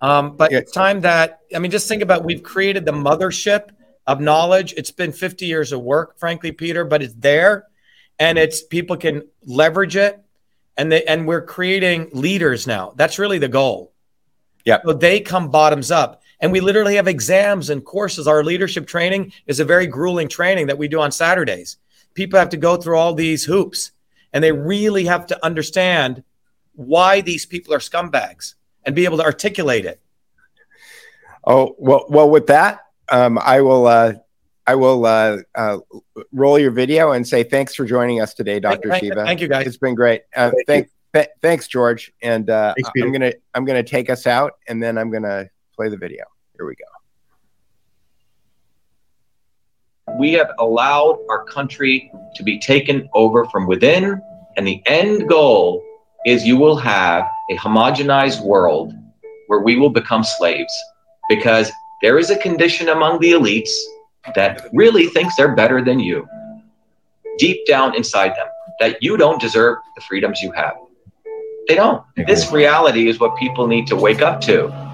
Um, 0.00 0.36
but 0.36 0.52
Yeah. 0.52 0.58
it's 0.58 0.72
time 0.72 1.00
that 1.02 1.40
I 1.54 1.58
mean, 1.58 1.70
just 1.70 1.88
think 1.88 2.02
about 2.02 2.24
we've 2.24 2.42
created 2.42 2.84
the 2.84 2.92
mothership 2.92 3.70
of 4.06 4.20
knowledge. 4.20 4.74
It's 4.76 4.90
been 4.90 5.12
50 5.12 5.46
years 5.46 5.72
of 5.72 5.80
work, 5.80 6.18
frankly, 6.18 6.52
Peter, 6.52 6.84
but 6.84 7.02
it's 7.02 7.14
there, 7.14 7.66
and 8.18 8.36
it's 8.38 8.62
people 8.62 8.96
can 8.96 9.22
leverage 9.46 9.96
it, 9.96 10.20
and 10.76 10.92
they 10.92 11.04
and 11.04 11.26
we're 11.26 11.42
creating 11.44 12.10
leaders 12.12 12.66
now. 12.66 12.92
That's 12.96 13.18
really 13.18 13.38
the 13.38 13.48
goal. 13.48 13.92
Yeah. 14.64 14.80
So 14.84 14.92
they 14.92 15.20
come 15.20 15.50
bottoms 15.50 15.90
up. 15.90 16.22
And 16.44 16.52
we 16.52 16.60
literally 16.60 16.96
have 16.96 17.08
exams 17.08 17.70
and 17.70 17.82
courses. 17.82 18.28
Our 18.28 18.44
leadership 18.44 18.86
training 18.86 19.32
is 19.46 19.60
a 19.60 19.64
very 19.64 19.86
grueling 19.86 20.28
training 20.28 20.66
that 20.66 20.76
we 20.76 20.88
do 20.88 21.00
on 21.00 21.10
Saturdays. 21.10 21.78
People 22.12 22.38
have 22.38 22.50
to 22.50 22.58
go 22.58 22.76
through 22.76 22.98
all 22.98 23.14
these 23.14 23.46
hoops 23.46 23.92
and 24.30 24.44
they 24.44 24.52
really 24.52 25.06
have 25.06 25.26
to 25.28 25.42
understand 25.42 26.22
why 26.74 27.22
these 27.22 27.46
people 27.46 27.72
are 27.72 27.78
scumbags 27.78 28.56
and 28.84 28.94
be 28.94 29.06
able 29.06 29.16
to 29.16 29.24
articulate 29.24 29.86
it. 29.86 30.02
Oh 31.46 31.76
well, 31.78 32.04
well. 32.10 32.28
With 32.28 32.48
that, 32.48 32.80
um, 33.08 33.38
I 33.38 33.62
will. 33.62 33.86
Uh, 33.86 34.12
I 34.66 34.74
will 34.74 35.06
uh, 35.06 35.38
uh, 35.54 35.78
roll 36.30 36.58
your 36.58 36.72
video 36.72 37.12
and 37.12 37.26
say 37.26 37.42
thanks 37.42 37.74
for 37.74 37.86
joining 37.86 38.20
us 38.20 38.34
today, 38.34 38.60
Dr. 38.60 38.90
Thank, 38.90 39.02
Shiva. 39.02 39.24
thank 39.24 39.40
you, 39.40 39.48
guys. 39.48 39.66
It's 39.66 39.76
been 39.78 39.94
great. 39.94 40.22
Uh, 40.36 40.50
Thank 40.50 40.66
thank, 40.66 40.90
th- 41.14 41.28
thanks, 41.40 41.68
George. 41.68 42.12
And 42.22 42.50
uh, 42.50 42.74
Thanks, 42.76 42.90
I'm 43.02 43.12
gonna 43.12 43.32
I'm 43.54 43.64
gonna 43.64 43.82
take 43.82 44.10
us 44.10 44.26
out, 44.26 44.52
and 44.68 44.82
then 44.82 44.98
I'm 44.98 45.10
gonna 45.10 45.48
play 45.74 45.88
the 45.88 45.96
video. 45.96 46.24
Here 46.56 46.66
we 46.66 46.74
go. 46.74 46.84
we 50.18 50.32
have 50.32 50.50
allowed 50.58 51.18
our 51.28 51.44
country 51.44 52.10
to 52.34 52.42
be 52.42 52.58
taken 52.58 53.08
over 53.14 53.44
from 53.46 53.66
within, 53.66 54.20
and 54.56 54.66
the 54.66 54.82
end 54.86 55.28
goal 55.28 55.84
is 56.24 56.46
you 56.46 56.56
will 56.56 56.76
have 56.76 57.26
a 57.50 57.56
homogenized 57.56 58.40
world 58.42 58.92
where 59.48 59.60
we 59.60 59.76
will 59.76 59.90
become 59.90 60.24
slaves 60.24 60.72
because 61.28 61.70
there 62.02 62.18
is 62.18 62.30
a 62.30 62.38
condition 62.38 62.88
among 62.88 63.20
the 63.20 63.32
elites 63.32 63.70
that 64.34 64.66
really 64.72 65.06
thinks 65.08 65.36
they're 65.36 65.54
better 65.54 65.82
than 65.82 65.98
you 65.98 66.26
deep 67.38 67.66
down 67.66 67.94
inside 67.94 68.30
them 68.30 68.46
that 68.80 69.02
you 69.02 69.16
don't 69.16 69.40
deserve 69.40 69.76
the 69.96 70.00
freedoms 70.02 70.40
you 70.40 70.52
have. 70.52 70.74
They 71.68 71.74
don't. 71.74 72.04
This 72.26 72.52
reality 72.52 73.08
is 73.08 73.18
what 73.18 73.36
people 73.36 73.66
need 73.66 73.86
to 73.88 73.96
wake 73.96 74.22
up 74.22 74.40
to 74.42 74.83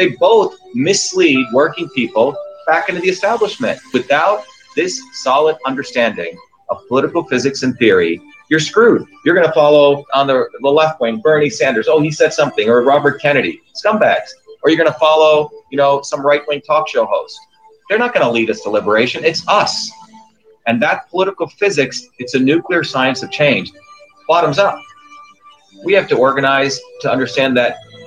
They 0.00 0.08
both 0.12 0.56
mislead 0.72 1.46
working 1.52 1.86
people 1.90 2.34
back 2.66 2.88
into 2.88 3.02
the 3.02 3.10
establishment. 3.10 3.78
Without 3.92 4.44
this 4.74 4.98
solid 5.12 5.58
understanding 5.66 6.38
of 6.70 6.80
political 6.88 7.22
physics 7.24 7.64
and 7.64 7.76
theory, 7.76 8.18
you're 8.48 8.60
screwed. 8.60 9.06
You're 9.26 9.34
going 9.34 9.46
to 9.46 9.52
follow 9.52 10.06
on 10.14 10.26
the, 10.26 10.48
the 10.62 10.70
left 10.70 11.02
wing 11.02 11.20
Bernie 11.20 11.50
Sanders. 11.50 11.86
Oh, 11.86 12.00
he 12.00 12.10
said 12.10 12.32
something, 12.32 12.66
or 12.66 12.80
Robert 12.82 13.20
Kennedy, 13.20 13.60
scumbags. 13.76 14.30
Or 14.62 14.70
you're 14.70 14.78
going 14.78 14.90
to 14.90 14.98
follow, 14.98 15.50
you 15.70 15.76
know, 15.76 16.00
some 16.00 16.24
right 16.24 16.40
wing 16.48 16.62
talk 16.62 16.88
show 16.88 17.04
host. 17.04 17.38
They're 17.90 17.98
not 17.98 18.14
going 18.14 18.24
to 18.24 18.32
lead 18.32 18.48
us 18.48 18.62
to 18.62 18.70
liberation. 18.70 19.22
It's 19.22 19.46
us. 19.48 19.90
And 20.66 20.80
that 20.80 21.10
political 21.10 21.46
physics, 21.46 22.08
it's 22.18 22.32
a 22.32 22.38
nuclear 22.38 22.84
science 22.84 23.22
of 23.22 23.30
change, 23.30 23.70
bottoms 24.26 24.58
up. 24.58 24.80
We 25.84 25.92
have 25.92 26.08
to 26.08 26.16
organize 26.16 26.80
to 27.02 27.12
understand 27.12 27.54
that 27.58 27.76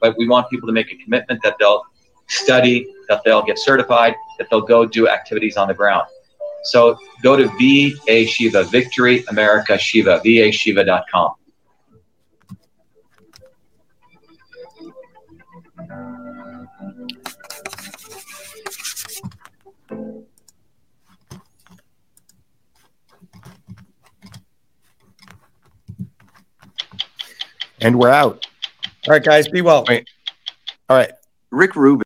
but 0.00 0.16
we 0.18 0.28
want 0.28 0.48
people 0.50 0.66
to 0.66 0.72
make 0.72 0.92
a 0.92 0.96
commitment 0.96 1.42
that 1.42 1.56
they'll 1.58 1.82
study, 2.28 2.86
that 3.08 3.22
they'll 3.24 3.42
get 3.42 3.58
certified, 3.58 4.14
that 4.38 4.48
they'll 4.50 4.60
go 4.60 4.84
do 4.84 5.08
activities 5.08 5.56
on 5.56 5.68
the 5.68 5.74
ground. 5.74 6.06
So 6.64 6.98
go 7.22 7.36
to 7.36 7.46
VA 7.58 8.26
Shiva, 8.26 8.64
Victory 8.64 9.24
America 9.28 9.78
Shiva, 9.78 10.20
vashiva.com. 10.24 11.34
And 27.80 28.00
we're 28.00 28.10
out. 28.10 28.46
All 29.06 29.12
right, 29.12 29.22
guys, 29.22 29.46
be 29.46 29.62
well. 29.62 29.84
Wait. 29.86 30.08
All 30.88 30.96
right. 30.96 31.12
Rick 31.52 31.76
Rubin. 31.76 32.02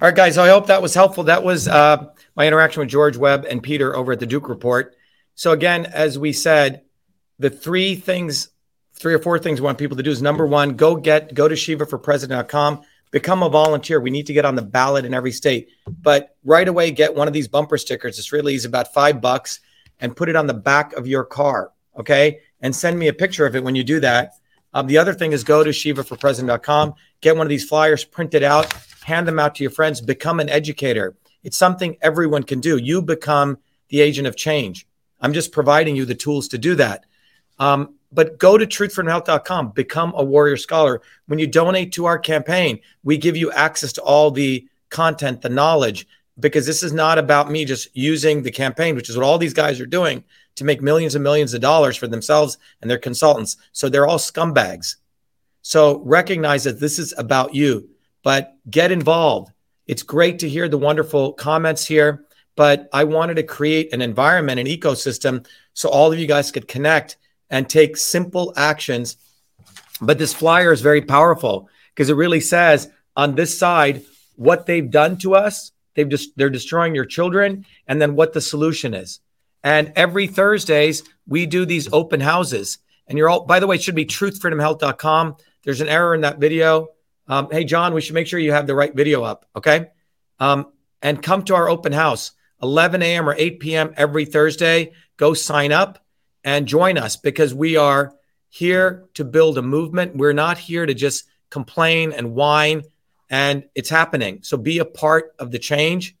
All 0.00 0.08
right, 0.08 0.14
guys, 0.14 0.38
I 0.38 0.48
hope 0.48 0.68
that 0.68 0.80
was 0.80 0.94
helpful. 0.94 1.24
That 1.24 1.42
was 1.42 1.68
uh, 1.68 2.06
my 2.34 2.46
interaction 2.46 2.80
with 2.80 2.88
George 2.88 3.16
Webb 3.16 3.44
and 3.48 3.62
Peter 3.62 3.94
over 3.94 4.12
at 4.12 4.20
the 4.20 4.26
Duke 4.26 4.48
Report. 4.48 4.94
So, 5.34 5.52
again, 5.52 5.84
as 5.84 6.18
we 6.18 6.32
said, 6.32 6.82
the 7.38 7.50
three 7.50 7.94
things, 7.94 8.48
three 8.94 9.12
or 9.12 9.18
four 9.18 9.38
things 9.38 9.60
we 9.60 9.66
want 9.66 9.76
people 9.76 9.98
to 9.98 10.02
do 10.02 10.10
is 10.10 10.22
number 10.22 10.46
one, 10.46 10.76
go 10.76 10.96
get, 10.96 11.34
go 11.34 11.46
to 11.46 11.54
shivaforpresident.com, 11.54 12.82
become 13.10 13.42
a 13.42 13.48
volunteer. 13.50 14.00
We 14.00 14.10
need 14.10 14.26
to 14.26 14.32
get 14.32 14.46
on 14.46 14.54
the 14.54 14.62
ballot 14.62 15.04
in 15.04 15.12
every 15.12 15.32
state. 15.32 15.68
But 15.86 16.36
right 16.42 16.68
away, 16.68 16.90
get 16.90 17.14
one 17.14 17.28
of 17.28 17.34
these 17.34 17.48
bumper 17.48 17.76
stickers. 17.76 18.18
It's 18.18 18.32
really 18.32 18.54
easy, 18.54 18.68
about 18.68 18.94
five 18.94 19.20
bucks, 19.20 19.60
and 20.00 20.16
put 20.16 20.30
it 20.30 20.36
on 20.36 20.46
the 20.46 20.54
back 20.54 20.94
of 20.94 21.06
your 21.06 21.24
car. 21.24 21.72
Okay. 21.98 22.40
And 22.62 22.74
send 22.74 22.98
me 22.98 23.08
a 23.08 23.12
picture 23.12 23.44
of 23.44 23.56
it 23.56 23.62
when 23.62 23.74
you 23.74 23.84
do 23.84 24.00
that. 24.00 24.32
Um, 24.74 24.86
the 24.86 24.98
other 24.98 25.14
thing 25.14 25.32
is 25.32 25.44
go 25.44 25.64
to 25.64 25.70
shivaforpresident.com, 25.70 26.94
get 27.20 27.36
one 27.36 27.46
of 27.46 27.48
these 27.48 27.68
flyers, 27.68 28.04
printed 28.04 28.42
out, 28.42 28.72
hand 29.04 29.26
them 29.26 29.38
out 29.38 29.54
to 29.54 29.64
your 29.64 29.70
friends, 29.70 30.00
become 30.00 30.40
an 30.40 30.48
educator. 30.48 31.16
It's 31.42 31.56
something 31.56 31.96
everyone 32.02 32.42
can 32.42 32.60
do. 32.60 32.76
You 32.76 33.02
become 33.02 33.58
the 33.88 34.00
agent 34.00 34.26
of 34.26 34.36
change. 34.36 34.86
I'm 35.20 35.32
just 35.32 35.52
providing 35.52 35.96
you 35.96 36.04
the 36.04 36.14
tools 36.14 36.48
to 36.48 36.58
do 36.58 36.74
that. 36.74 37.06
Um, 37.58 37.94
but 38.12 38.38
go 38.38 38.58
to 38.58 38.66
truthfreedomhealth.com, 38.66 39.70
become 39.70 40.12
a 40.16 40.24
warrior 40.24 40.56
scholar. 40.56 41.02
When 41.26 41.38
you 41.38 41.46
donate 41.46 41.92
to 41.92 42.06
our 42.06 42.18
campaign, 42.18 42.80
we 43.02 43.16
give 43.16 43.36
you 43.36 43.50
access 43.52 43.92
to 43.94 44.02
all 44.02 44.30
the 44.30 44.66
content, 44.90 45.42
the 45.42 45.48
knowledge, 45.48 46.06
because 46.38 46.66
this 46.66 46.82
is 46.82 46.92
not 46.92 47.18
about 47.18 47.50
me 47.50 47.64
just 47.64 47.88
using 47.96 48.42
the 48.42 48.50
campaign, 48.50 48.94
which 48.94 49.08
is 49.08 49.16
what 49.16 49.24
all 49.24 49.38
these 49.38 49.54
guys 49.54 49.80
are 49.80 49.86
doing 49.86 50.22
to 50.56 50.64
make 50.64 50.82
millions 50.82 51.14
and 51.14 51.24
millions 51.24 51.54
of 51.54 51.60
dollars 51.60 51.96
for 51.96 52.06
themselves 52.06 52.58
and 52.80 52.90
their 52.90 52.98
consultants. 52.98 53.56
So 53.72 53.88
they're 53.88 54.06
all 54.06 54.18
scumbags. 54.18 54.96
So 55.62 56.00
recognize 56.00 56.64
that 56.64 56.80
this 56.80 56.98
is 56.98 57.14
about 57.18 57.54
you, 57.54 57.88
but 58.22 58.56
get 58.68 58.92
involved. 58.92 59.52
It's 59.86 60.02
great 60.02 60.38
to 60.40 60.48
hear 60.48 60.68
the 60.68 60.78
wonderful 60.78 61.32
comments 61.32 61.86
here, 61.86 62.24
but 62.56 62.88
I 62.92 63.04
wanted 63.04 63.34
to 63.34 63.42
create 63.42 63.92
an 63.92 64.02
environment, 64.02 64.60
an 64.60 64.66
ecosystem, 64.66 65.46
so 65.74 65.88
all 65.88 66.12
of 66.12 66.18
you 66.18 66.26
guys 66.26 66.50
could 66.50 66.68
connect 66.68 67.18
and 67.50 67.68
take 67.68 67.96
simple 67.96 68.52
actions. 68.56 69.16
But 70.00 70.18
this 70.18 70.34
flyer 70.34 70.72
is 70.72 70.80
very 70.80 71.02
powerful 71.02 71.68
because 71.94 72.10
it 72.10 72.16
really 72.16 72.40
says 72.40 72.90
on 73.16 73.34
this 73.34 73.56
side 73.58 74.02
what 74.36 74.66
they've 74.66 74.90
done 74.90 75.18
to 75.18 75.34
us. 75.34 75.72
They've 75.94 76.08
just 76.08 76.36
they're 76.36 76.50
destroying 76.50 76.94
your 76.94 77.06
children, 77.06 77.64
and 77.86 78.00
then 78.00 78.16
what 78.16 78.34
the 78.34 78.40
solution 78.40 78.92
is. 78.92 79.20
And 79.66 79.92
every 79.96 80.28
Thursdays, 80.28 81.02
we 81.26 81.44
do 81.44 81.66
these 81.66 81.92
open 81.92 82.20
houses. 82.20 82.78
And 83.08 83.18
you're 83.18 83.28
all, 83.28 83.46
by 83.46 83.58
the 83.58 83.66
way, 83.66 83.74
it 83.74 83.82
should 83.82 83.96
be 83.96 84.06
truthfreedomhealth.com. 84.06 85.36
There's 85.64 85.80
an 85.80 85.88
error 85.88 86.14
in 86.14 86.20
that 86.20 86.38
video. 86.38 86.90
Um, 87.26 87.48
hey, 87.50 87.64
John, 87.64 87.92
we 87.92 88.00
should 88.00 88.14
make 88.14 88.28
sure 88.28 88.38
you 88.38 88.52
have 88.52 88.68
the 88.68 88.76
right 88.76 88.94
video 88.94 89.24
up. 89.24 89.44
Okay. 89.56 89.88
Um, 90.38 90.66
and 91.02 91.20
come 91.20 91.42
to 91.46 91.56
our 91.56 91.68
open 91.68 91.92
house, 91.92 92.30
11 92.62 93.02
a.m. 93.02 93.28
or 93.28 93.34
8 93.36 93.58
p.m. 93.58 93.92
every 93.96 94.24
Thursday. 94.24 94.92
Go 95.16 95.34
sign 95.34 95.72
up 95.72 95.98
and 96.44 96.68
join 96.68 96.96
us 96.96 97.16
because 97.16 97.52
we 97.52 97.76
are 97.76 98.14
here 98.48 99.08
to 99.14 99.24
build 99.24 99.58
a 99.58 99.62
movement. 99.62 100.14
We're 100.14 100.32
not 100.32 100.58
here 100.58 100.86
to 100.86 100.94
just 100.94 101.24
complain 101.50 102.12
and 102.12 102.36
whine, 102.36 102.84
and 103.28 103.64
it's 103.74 103.90
happening. 103.90 104.44
So 104.44 104.58
be 104.58 104.78
a 104.78 104.84
part 104.84 105.34
of 105.40 105.50
the 105.50 105.58
change. 105.58 106.14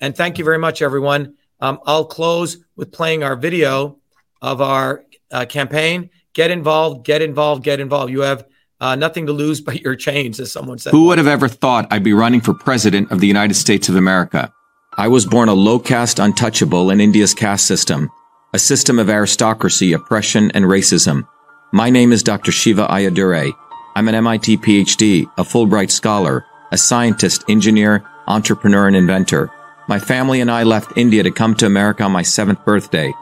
And 0.00 0.16
thank 0.16 0.38
you 0.38 0.44
very 0.44 0.58
much, 0.58 0.80
everyone. 0.80 1.34
Um, 1.64 1.80
I'll 1.86 2.04
close 2.04 2.58
with 2.76 2.92
playing 2.92 3.22
our 3.22 3.36
video 3.36 3.96
of 4.42 4.60
our 4.60 5.02
uh, 5.30 5.46
campaign. 5.46 6.10
Get 6.34 6.50
involved, 6.50 7.06
get 7.06 7.22
involved, 7.22 7.64
get 7.64 7.80
involved. 7.80 8.12
You 8.12 8.20
have 8.20 8.44
uh, 8.80 8.96
nothing 8.96 9.24
to 9.26 9.32
lose 9.32 9.60
but 9.68 9.80
your 9.80 9.96
chains, 9.96 10.38
as 10.40 10.52
someone 10.52 10.76
said. 10.76 10.90
Who 10.90 11.06
would 11.06 11.16
have 11.16 11.26
ever 11.26 11.48
thought 11.48 11.86
I'd 11.90 12.04
be 12.04 12.12
running 12.12 12.42
for 12.42 12.52
president 12.52 13.10
of 13.10 13.20
the 13.20 13.26
United 13.26 13.54
States 13.54 13.88
of 13.88 13.96
America? 13.96 14.52
I 14.98 15.08
was 15.08 15.24
born 15.24 15.48
a 15.48 15.54
low 15.54 15.78
caste 15.78 16.18
untouchable 16.18 16.90
in 16.90 17.00
India's 17.00 17.32
caste 17.32 17.66
system, 17.66 18.10
a 18.52 18.58
system 18.58 18.98
of 18.98 19.08
aristocracy, 19.08 19.94
oppression, 19.94 20.50
and 20.50 20.66
racism. 20.66 21.26
My 21.72 21.88
name 21.88 22.12
is 22.12 22.22
Dr. 22.22 22.52
Shiva 22.52 22.86
Ayyadurai. 22.88 23.50
I'm 23.96 24.08
an 24.08 24.14
MIT 24.14 24.58
PhD, 24.58 25.30
a 25.38 25.44
Fulbright 25.44 25.90
scholar, 25.90 26.44
a 26.72 26.76
scientist, 26.76 27.42
engineer, 27.48 28.04
entrepreneur, 28.28 28.86
and 28.86 28.96
inventor. 28.96 29.50
My 29.86 29.98
family 29.98 30.40
and 30.40 30.50
I 30.50 30.62
left 30.62 30.96
India 30.96 31.22
to 31.22 31.30
come 31.30 31.54
to 31.56 31.66
America 31.66 32.04
on 32.04 32.12
my 32.12 32.22
seventh 32.22 32.64
birthday. 32.64 33.12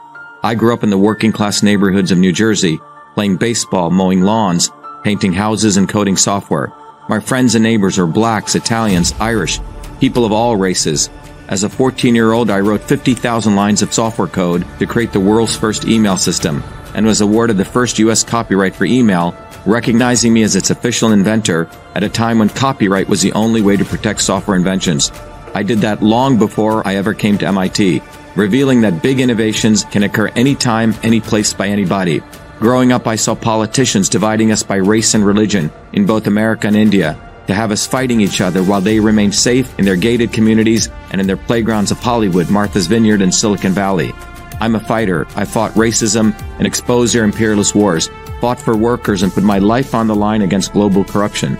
I 0.43 0.55
grew 0.55 0.73
up 0.73 0.81
in 0.81 0.91
the 0.91 0.97
working 0.97 1.33
class 1.33 1.61
neighborhoods 1.61 2.09
of 2.09 2.17
New 2.17 2.31
Jersey, 2.31 2.79
playing 3.15 3.35
baseball, 3.35 3.89
mowing 3.89 4.21
lawns, 4.21 4.71
painting 5.03 5.33
houses, 5.33 5.75
and 5.75 5.89
coding 5.89 6.15
software. 6.15 6.71
My 7.09 7.19
friends 7.19 7.55
and 7.55 7.63
neighbors 7.63 7.99
are 7.99 8.07
blacks, 8.07 8.55
Italians, 8.55 9.13
Irish, 9.19 9.59
people 9.99 10.23
of 10.23 10.31
all 10.31 10.55
races. 10.55 11.09
As 11.49 11.65
a 11.65 11.69
14 11.69 12.15
year 12.15 12.31
old, 12.31 12.49
I 12.49 12.61
wrote 12.61 12.81
50,000 12.81 13.57
lines 13.57 13.81
of 13.81 13.93
software 13.93 14.29
code 14.29 14.65
to 14.79 14.85
create 14.85 15.11
the 15.11 15.19
world's 15.19 15.57
first 15.57 15.85
email 15.85 16.15
system 16.15 16.63
and 16.93 17.05
was 17.05 17.19
awarded 17.19 17.57
the 17.57 17.65
first 17.65 17.99
U.S. 17.99 18.23
copyright 18.23 18.73
for 18.73 18.85
email, 18.85 19.35
recognizing 19.65 20.31
me 20.31 20.43
as 20.43 20.55
its 20.55 20.69
official 20.69 21.11
inventor 21.11 21.69
at 21.93 22.03
a 22.03 22.09
time 22.09 22.39
when 22.39 22.47
copyright 22.47 23.09
was 23.09 23.21
the 23.21 23.33
only 23.33 23.61
way 23.61 23.75
to 23.75 23.83
protect 23.83 24.21
software 24.21 24.55
inventions. 24.55 25.11
I 25.53 25.63
did 25.63 25.79
that 25.79 26.01
long 26.01 26.37
before 26.37 26.85
I 26.87 26.95
ever 26.95 27.13
came 27.13 27.37
to 27.37 27.47
MIT, 27.47 28.01
revealing 28.35 28.81
that 28.81 29.01
big 29.01 29.19
innovations 29.19 29.83
can 29.83 30.03
occur 30.03 30.27
anytime, 30.29 30.95
any 31.03 31.21
place 31.21 31.53
by 31.53 31.67
anybody. 31.67 32.21
Growing 32.59 32.91
up, 32.91 33.07
I 33.07 33.15
saw 33.15 33.35
politicians 33.35 34.09
dividing 34.09 34.51
us 34.51 34.63
by 34.63 34.77
race 34.77 35.13
and 35.13 35.25
religion 35.25 35.71
in 35.91 36.05
both 36.05 36.27
America 36.27 36.67
and 36.67 36.75
India 36.75 37.19
to 37.47 37.53
have 37.53 37.71
us 37.71 37.85
fighting 37.85 38.21
each 38.21 38.41
other 38.41 38.63
while 38.63 38.81
they 38.81 38.99
remained 38.99 39.35
safe 39.35 39.77
in 39.77 39.85
their 39.85 39.95
gated 39.95 40.31
communities 40.31 40.89
and 41.11 41.19
in 41.19 41.27
their 41.27 41.37
playgrounds 41.37 41.91
of 41.91 41.99
Hollywood, 41.99 42.49
Martha's 42.49 42.87
Vineyard, 42.87 43.21
and 43.21 43.33
Silicon 43.33 43.73
Valley. 43.73 44.13
I'm 44.61 44.75
a 44.75 44.79
fighter. 44.79 45.27
I 45.35 45.45
fought 45.45 45.71
racism 45.73 46.33
and 46.57 46.65
exposed 46.65 47.13
their 47.13 47.25
imperialist 47.25 47.75
wars, 47.75 48.09
fought 48.39 48.59
for 48.59 48.77
workers, 48.77 49.23
and 49.23 49.31
put 49.31 49.43
my 49.43 49.59
life 49.59 49.93
on 49.93 50.07
the 50.07 50.15
line 50.15 50.41
against 50.41 50.73
global 50.73 51.03
corruption. 51.03 51.57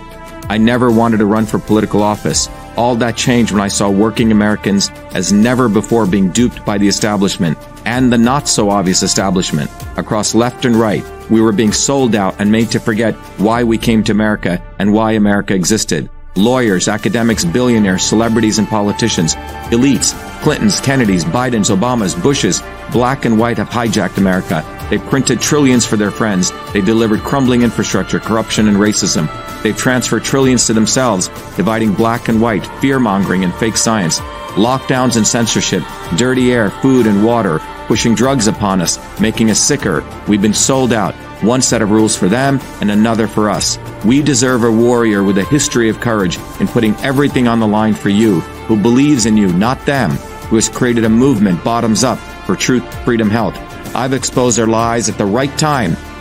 I 0.48 0.58
never 0.58 0.90
wanted 0.90 1.18
to 1.18 1.26
run 1.26 1.46
for 1.46 1.58
political 1.58 2.02
office. 2.02 2.48
All 2.76 2.96
that 2.96 3.16
changed 3.16 3.52
when 3.52 3.62
I 3.62 3.68
saw 3.68 3.88
working 3.90 4.32
Americans 4.32 4.90
as 5.12 5.32
never 5.32 5.68
before 5.68 6.06
being 6.06 6.30
duped 6.30 6.64
by 6.64 6.78
the 6.78 6.88
establishment 6.88 7.56
and 7.84 8.12
the 8.12 8.18
not 8.18 8.48
so 8.48 8.70
obvious 8.70 9.02
establishment. 9.02 9.70
Across 9.96 10.34
left 10.34 10.64
and 10.64 10.76
right, 10.76 11.04
we 11.30 11.40
were 11.40 11.52
being 11.52 11.72
sold 11.72 12.14
out 12.14 12.34
and 12.38 12.50
made 12.50 12.70
to 12.70 12.80
forget 12.80 13.14
why 13.38 13.64
we 13.64 13.78
came 13.78 14.02
to 14.04 14.12
America 14.12 14.62
and 14.78 14.92
why 14.92 15.12
America 15.12 15.54
existed. 15.54 16.10
Lawyers, 16.36 16.88
academics, 16.88 17.44
billionaires, 17.44 18.02
celebrities, 18.02 18.58
and 18.58 18.66
politicians, 18.66 19.36
elites, 19.70 20.14
Clintons, 20.42 20.80
Kennedys, 20.80 21.24
Bidens, 21.24 21.74
Obamas, 21.74 22.20
Bushes, 22.20 22.60
black 22.90 23.24
and 23.24 23.38
white 23.38 23.58
have 23.58 23.68
hijacked 23.68 24.18
America. 24.18 24.64
They 24.90 24.98
printed 24.98 25.40
trillions 25.40 25.86
for 25.86 25.96
their 25.96 26.10
friends. 26.10 26.52
They 26.72 26.80
delivered 26.80 27.20
crumbling 27.20 27.62
infrastructure, 27.62 28.18
corruption, 28.18 28.66
and 28.66 28.76
racism. 28.76 29.28
They've 29.62 29.76
transferred 29.76 30.24
trillions 30.24 30.66
to 30.66 30.72
themselves, 30.72 31.28
dividing 31.56 31.94
black 31.94 32.28
and 32.28 32.42
white, 32.42 32.66
fear 32.80 32.98
mongering, 32.98 33.44
and 33.44 33.54
fake 33.54 33.76
science. 33.76 34.18
Lockdowns 34.56 35.16
and 35.16 35.26
censorship, 35.26 35.84
dirty 36.16 36.52
air, 36.52 36.70
food, 36.70 37.06
and 37.06 37.24
water, 37.24 37.60
pushing 37.86 38.14
drugs 38.14 38.46
upon 38.46 38.80
us, 38.80 38.98
making 39.20 39.50
us 39.50 39.60
sicker. 39.60 40.04
We've 40.28 40.42
been 40.42 40.54
sold 40.54 40.92
out. 40.92 41.14
One 41.42 41.62
set 41.62 41.82
of 41.82 41.90
rules 41.90 42.16
for 42.16 42.28
them 42.28 42.60
and 42.80 42.90
another 42.90 43.26
for 43.26 43.50
us. 43.50 43.78
We 44.04 44.22
deserve 44.22 44.64
a 44.64 44.70
warrior 44.70 45.22
with 45.22 45.38
a 45.38 45.44
history 45.44 45.88
of 45.88 46.00
courage 46.00 46.38
in 46.60 46.68
putting 46.68 46.94
everything 46.96 47.48
on 47.48 47.60
the 47.60 47.66
line 47.66 47.94
for 47.94 48.08
you, 48.08 48.40
who 48.66 48.80
believes 48.80 49.26
in 49.26 49.36
you, 49.36 49.52
not 49.52 49.84
them, 49.86 50.10
who 50.10 50.56
has 50.56 50.68
created 50.68 51.04
a 51.04 51.08
movement 51.08 51.62
bottoms 51.62 52.04
up 52.04 52.18
for 52.46 52.56
truth, 52.56 52.84
freedom, 53.04 53.30
health. 53.30 53.56
I've 53.94 54.12
exposed 54.12 54.58
their 54.58 54.66
lies 54.66 55.08
at 55.08 55.18
the 55.18 55.26
right 55.26 55.56
time 55.58 55.96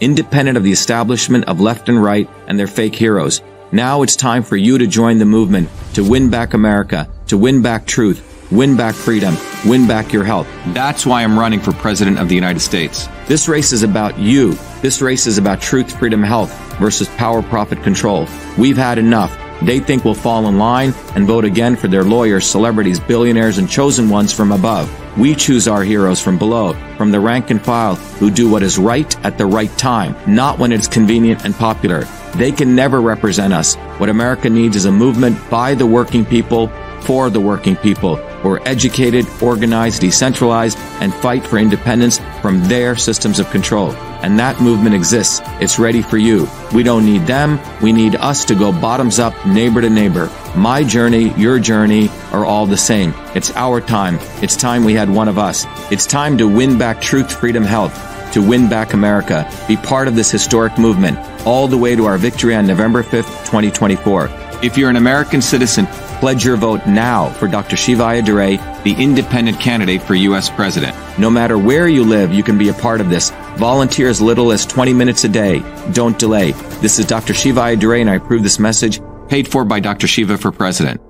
independent 0.00 0.56
of 0.56 0.64
the 0.64 0.72
establishment 0.72 1.44
of 1.46 1.60
left 1.60 1.88
and 1.88 2.02
right 2.02 2.28
and 2.46 2.58
their 2.58 2.66
fake 2.66 2.94
heroes. 2.94 3.42
Now 3.72 4.02
it's 4.02 4.16
time 4.16 4.42
for 4.42 4.56
you 4.56 4.78
to 4.78 4.86
join 4.86 5.18
the 5.18 5.24
movement 5.24 5.68
to 5.94 6.04
win 6.04 6.30
back 6.30 6.54
America, 6.54 7.08
to 7.28 7.36
win 7.36 7.62
back 7.62 7.86
truth, 7.86 8.48
win 8.52 8.76
back 8.76 8.94
freedom, 8.94 9.36
win 9.66 9.86
back 9.88 10.12
your 10.12 10.24
health. 10.24 10.46
That's 10.68 11.04
why 11.04 11.22
I'm 11.22 11.38
running 11.38 11.60
for 11.60 11.72
President 11.72 12.18
of 12.18 12.28
the 12.28 12.34
United 12.34 12.60
States. 12.60 13.08
This 13.26 13.48
race 13.48 13.72
is 13.72 13.82
about 13.82 14.18
you. 14.18 14.54
This 14.82 15.02
race 15.02 15.26
is 15.26 15.38
about 15.38 15.60
truth, 15.60 15.98
freedom, 15.98 16.22
health 16.22 16.52
versus 16.78 17.08
power, 17.16 17.42
profit, 17.42 17.82
control. 17.82 18.28
We've 18.58 18.76
had 18.76 18.98
enough. 18.98 19.43
They 19.64 19.80
think 19.80 20.04
we'll 20.04 20.14
fall 20.14 20.46
in 20.46 20.58
line 20.58 20.92
and 21.14 21.26
vote 21.26 21.44
again 21.44 21.76
for 21.76 21.88
their 21.88 22.04
lawyers, 22.04 22.46
celebrities, 22.46 23.00
billionaires, 23.00 23.58
and 23.58 23.68
chosen 23.68 24.08
ones 24.08 24.32
from 24.32 24.52
above. 24.52 24.90
We 25.18 25.34
choose 25.34 25.68
our 25.68 25.82
heroes 25.82 26.20
from 26.20 26.38
below, 26.38 26.74
from 26.96 27.10
the 27.10 27.20
rank 27.20 27.50
and 27.50 27.62
file, 27.62 27.94
who 27.94 28.30
do 28.30 28.50
what 28.50 28.62
is 28.62 28.78
right 28.78 29.24
at 29.24 29.38
the 29.38 29.46
right 29.46 29.74
time, 29.78 30.16
not 30.26 30.58
when 30.58 30.72
it's 30.72 30.88
convenient 30.88 31.44
and 31.44 31.54
popular. 31.54 32.04
They 32.36 32.52
can 32.52 32.74
never 32.74 33.00
represent 33.00 33.52
us. 33.52 33.76
What 33.98 34.08
America 34.08 34.50
needs 34.50 34.76
is 34.76 34.86
a 34.86 34.92
movement 34.92 35.38
by 35.50 35.74
the 35.74 35.86
working 35.86 36.24
people, 36.24 36.68
for 37.02 37.30
the 37.30 37.40
working 37.40 37.76
people, 37.76 38.16
who 38.16 38.50
are 38.50 38.68
educated, 38.68 39.26
organized, 39.40 40.00
decentralized, 40.00 40.78
and 41.00 41.14
fight 41.14 41.46
for 41.46 41.58
independence 41.58 42.18
from 42.40 42.62
their 42.64 42.96
systems 42.96 43.38
of 43.38 43.50
control. 43.50 43.94
And 44.24 44.38
that 44.38 44.58
movement 44.58 44.94
exists. 44.94 45.42
It's 45.60 45.78
ready 45.78 46.00
for 46.00 46.16
you. 46.16 46.48
We 46.72 46.82
don't 46.82 47.04
need 47.04 47.26
them. 47.26 47.60
We 47.82 47.92
need 47.92 48.16
us 48.16 48.46
to 48.46 48.54
go 48.54 48.72
bottoms 48.72 49.18
up, 49.18 49.34
neighbor 49.44 49.82
to 49.82 49.90
neighbor. 49.90 50.30
My 50.56 50.82
journey, 50.82 51.34
your 51.34 51.58
journey 51.58 52.08
are 52.32 52.46
all 52.46 52.64
the 52.64 52.78
same. 52.78 53.12
It's 53.34 53.50
our 53.54 53.82
time. 53.82 54.18
It's 54.40 54.56
time 54.56 54.82
we 54.82 54.94
had 54.94 55.10
one 55.10 55.28
of 55.28 55.36
us. 55.36 55.66
It's 55.92 56.06
time 56.06 56.38
to 56.38 56.48
win 56.48 56.78
back 56.78 57.02
truth, 57.02 57.30
freedom, 57.30 57.64
health, 57.64 57.92
to 58.32 58.40
win 58.40 58.70
back 58.70 58.94
America. 58.94 59.46
Be 59.68 59.76
part 59.76 60.08
of 60.08 60.16
this 60.16 60.30
historic 60.30 60.78
movement 60.78 61.18
all 61.46 61.68
the 61.68 61.76
way 61.76 61.94
to 61.94 62.06
our 62.06 62.16
victory 62.16 62.54
on 62.54 62.66
November 62.66 63.02
5th, 63.02 63.44
2024. 63.44 64.30
If 64.62 64.78
you're 64.78 64.88
an 64.88 64.96
American 64.96 65.42
citizen, 65.42 65.84
pledge 66.20 66.46
your 66.46 66.56
vote 66.56 66.86
now 66.86 67.28
for 67.28 67.46
Dr. 67.46 67.76
Shiva 67.76 68.04
Ayyadurai, 68.04 68.82
the 68.84 68.94
independent 68.94 69.60
candidate 69.60 70.00
for 70.00 70.14
U.S. 70.14 70.48
President. 70.48 70.96
No 71.18 71.28
matter 71.28 71.58
where 71.58 71.86
you 71.86 72.04
live, 72.04 72.32
you 72.32 72.42
can 72.42 72.56
be 72.56 72.70
a 72.70 72.74
part 72.74 73.02
of 73.02 73.10
this. 73.10 73.30
Volunteer 73.56 74.08
as 74.08 74.20
little 74.20 74.52
as 74.52 74.66
20 74.66 74.92
minutes 74.92 75.24
a 75.24 75.28
day. 75.28 75.60
Don't 75.92 76.18
delay. 76.18 76.52
This 76.80 76.98
is 76.98 77.06
Dr. 77.06 77.34
Shiva 77.34 77.60
Ayyadurai, 77.60 78.00
and 78.00 78.10
I 78.10 78.16
approve 78.16 78.42
this 78.42 78.58
message 78.58 79.00
paid 79.28 79.48
for 79.48 79.64
by 79.64 79.80
Dr. 79.80 80.06
Shiva 80.06 80.38
for 80.38 80.52
President. 80.52 81.00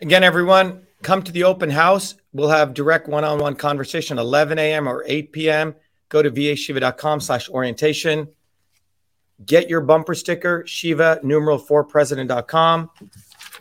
Again, 0.00 0.22
everyone, 0.22 0.86
come 1.02 1.22
to 1.24 1.32
the 1.32 1.44
open 1.44 1.70
house. 1.70 2.14
We'll 2.32 2.50
have 2.50 2.72
direct 2.72 3.08
one-on-one 3.08 3.56
conversation, 3.56 4.18
11 4.18 4.58
a.m. 4.58 4.88
or 4.88 5.02
8 5.04 5.32
p.m. 5.32 5.74
Go 6.08 6.22
to 6.22 6.30
vashiva.com 6.30 7.20
slash 7.20 7.48
orientation. 7.48 8.28
Get 9.44 9.68
your 9.68 9.80
bumper 9.80 10.14
sticker, 10.14 10.64
Shiva 10.66 11.20
numeral 11.22 11.58
for 11.58 11.84
president.com. 11.84 12.90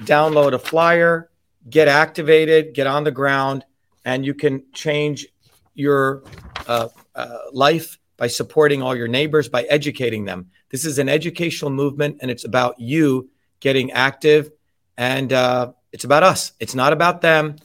Download 0.02 0.54
a 0.54 0.60
flyer, 0.60 1.30
get 1.70 1.88
activated, 1.88 2.74
get 2.74 2.88
on 2.88 3.04
the 3.04 3.12
ground, 3.12 3.66
and 4.06 4.26
you 4.26 4.34
can 4.34 4.64
change 4.74 5.28
your 5.74 6.24
uh, 6.68 6.90
uh, 7.16 7.38
life 7.52 7.98
by 8.18 8.28
supporting 8.28 8.82
all 8.82 8.96
your 8.96 9.08
neighbors, 9.08 9.50
by 9.50 9.64
educating 9.64 10.26
them. 10.26 10.50
This 10.70 10.86
is 10.86 11.00
an 11.00 11.08
educational 11.10 11.72
movement, 11.72 12.18
and 12.22 12.32
it's 12.32 12.46
about 12.46 12.80
you 12.80 13.30
getting 13.60 13.92
active, 13.92 14.52
and 14.98 15.32
uh, 15.32 15.74
it's 15.92 16.04
about 16.04 16.24
us. 16.24 16.54
It's 16.60 16.76
not 16.76 16.94
about 16.94 17.22
them, 17.22 17.58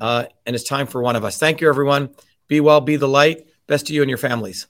uh, 0.00 0.24
and 0.46 0.56
it's 0.56 0.64
time 0.64 0.86
for 0.86 1.02
one 1.02 1.16
of 1.16 1.24
us. 1.24 1.38
Thank 1.38 1.60
you, 1.60 1.68
everyone. 1.68 2.10
Be 2.48 2.60
well, 2.60 2.80
be 2.80 2.96
the 2.96 3.08
light. 3.08 3.46
Best 3.66 3.86
to 3.86 3.92
you 3.94 4.02
and 4.02 4.08
your 4.08 4.18
families. 4.18 4.66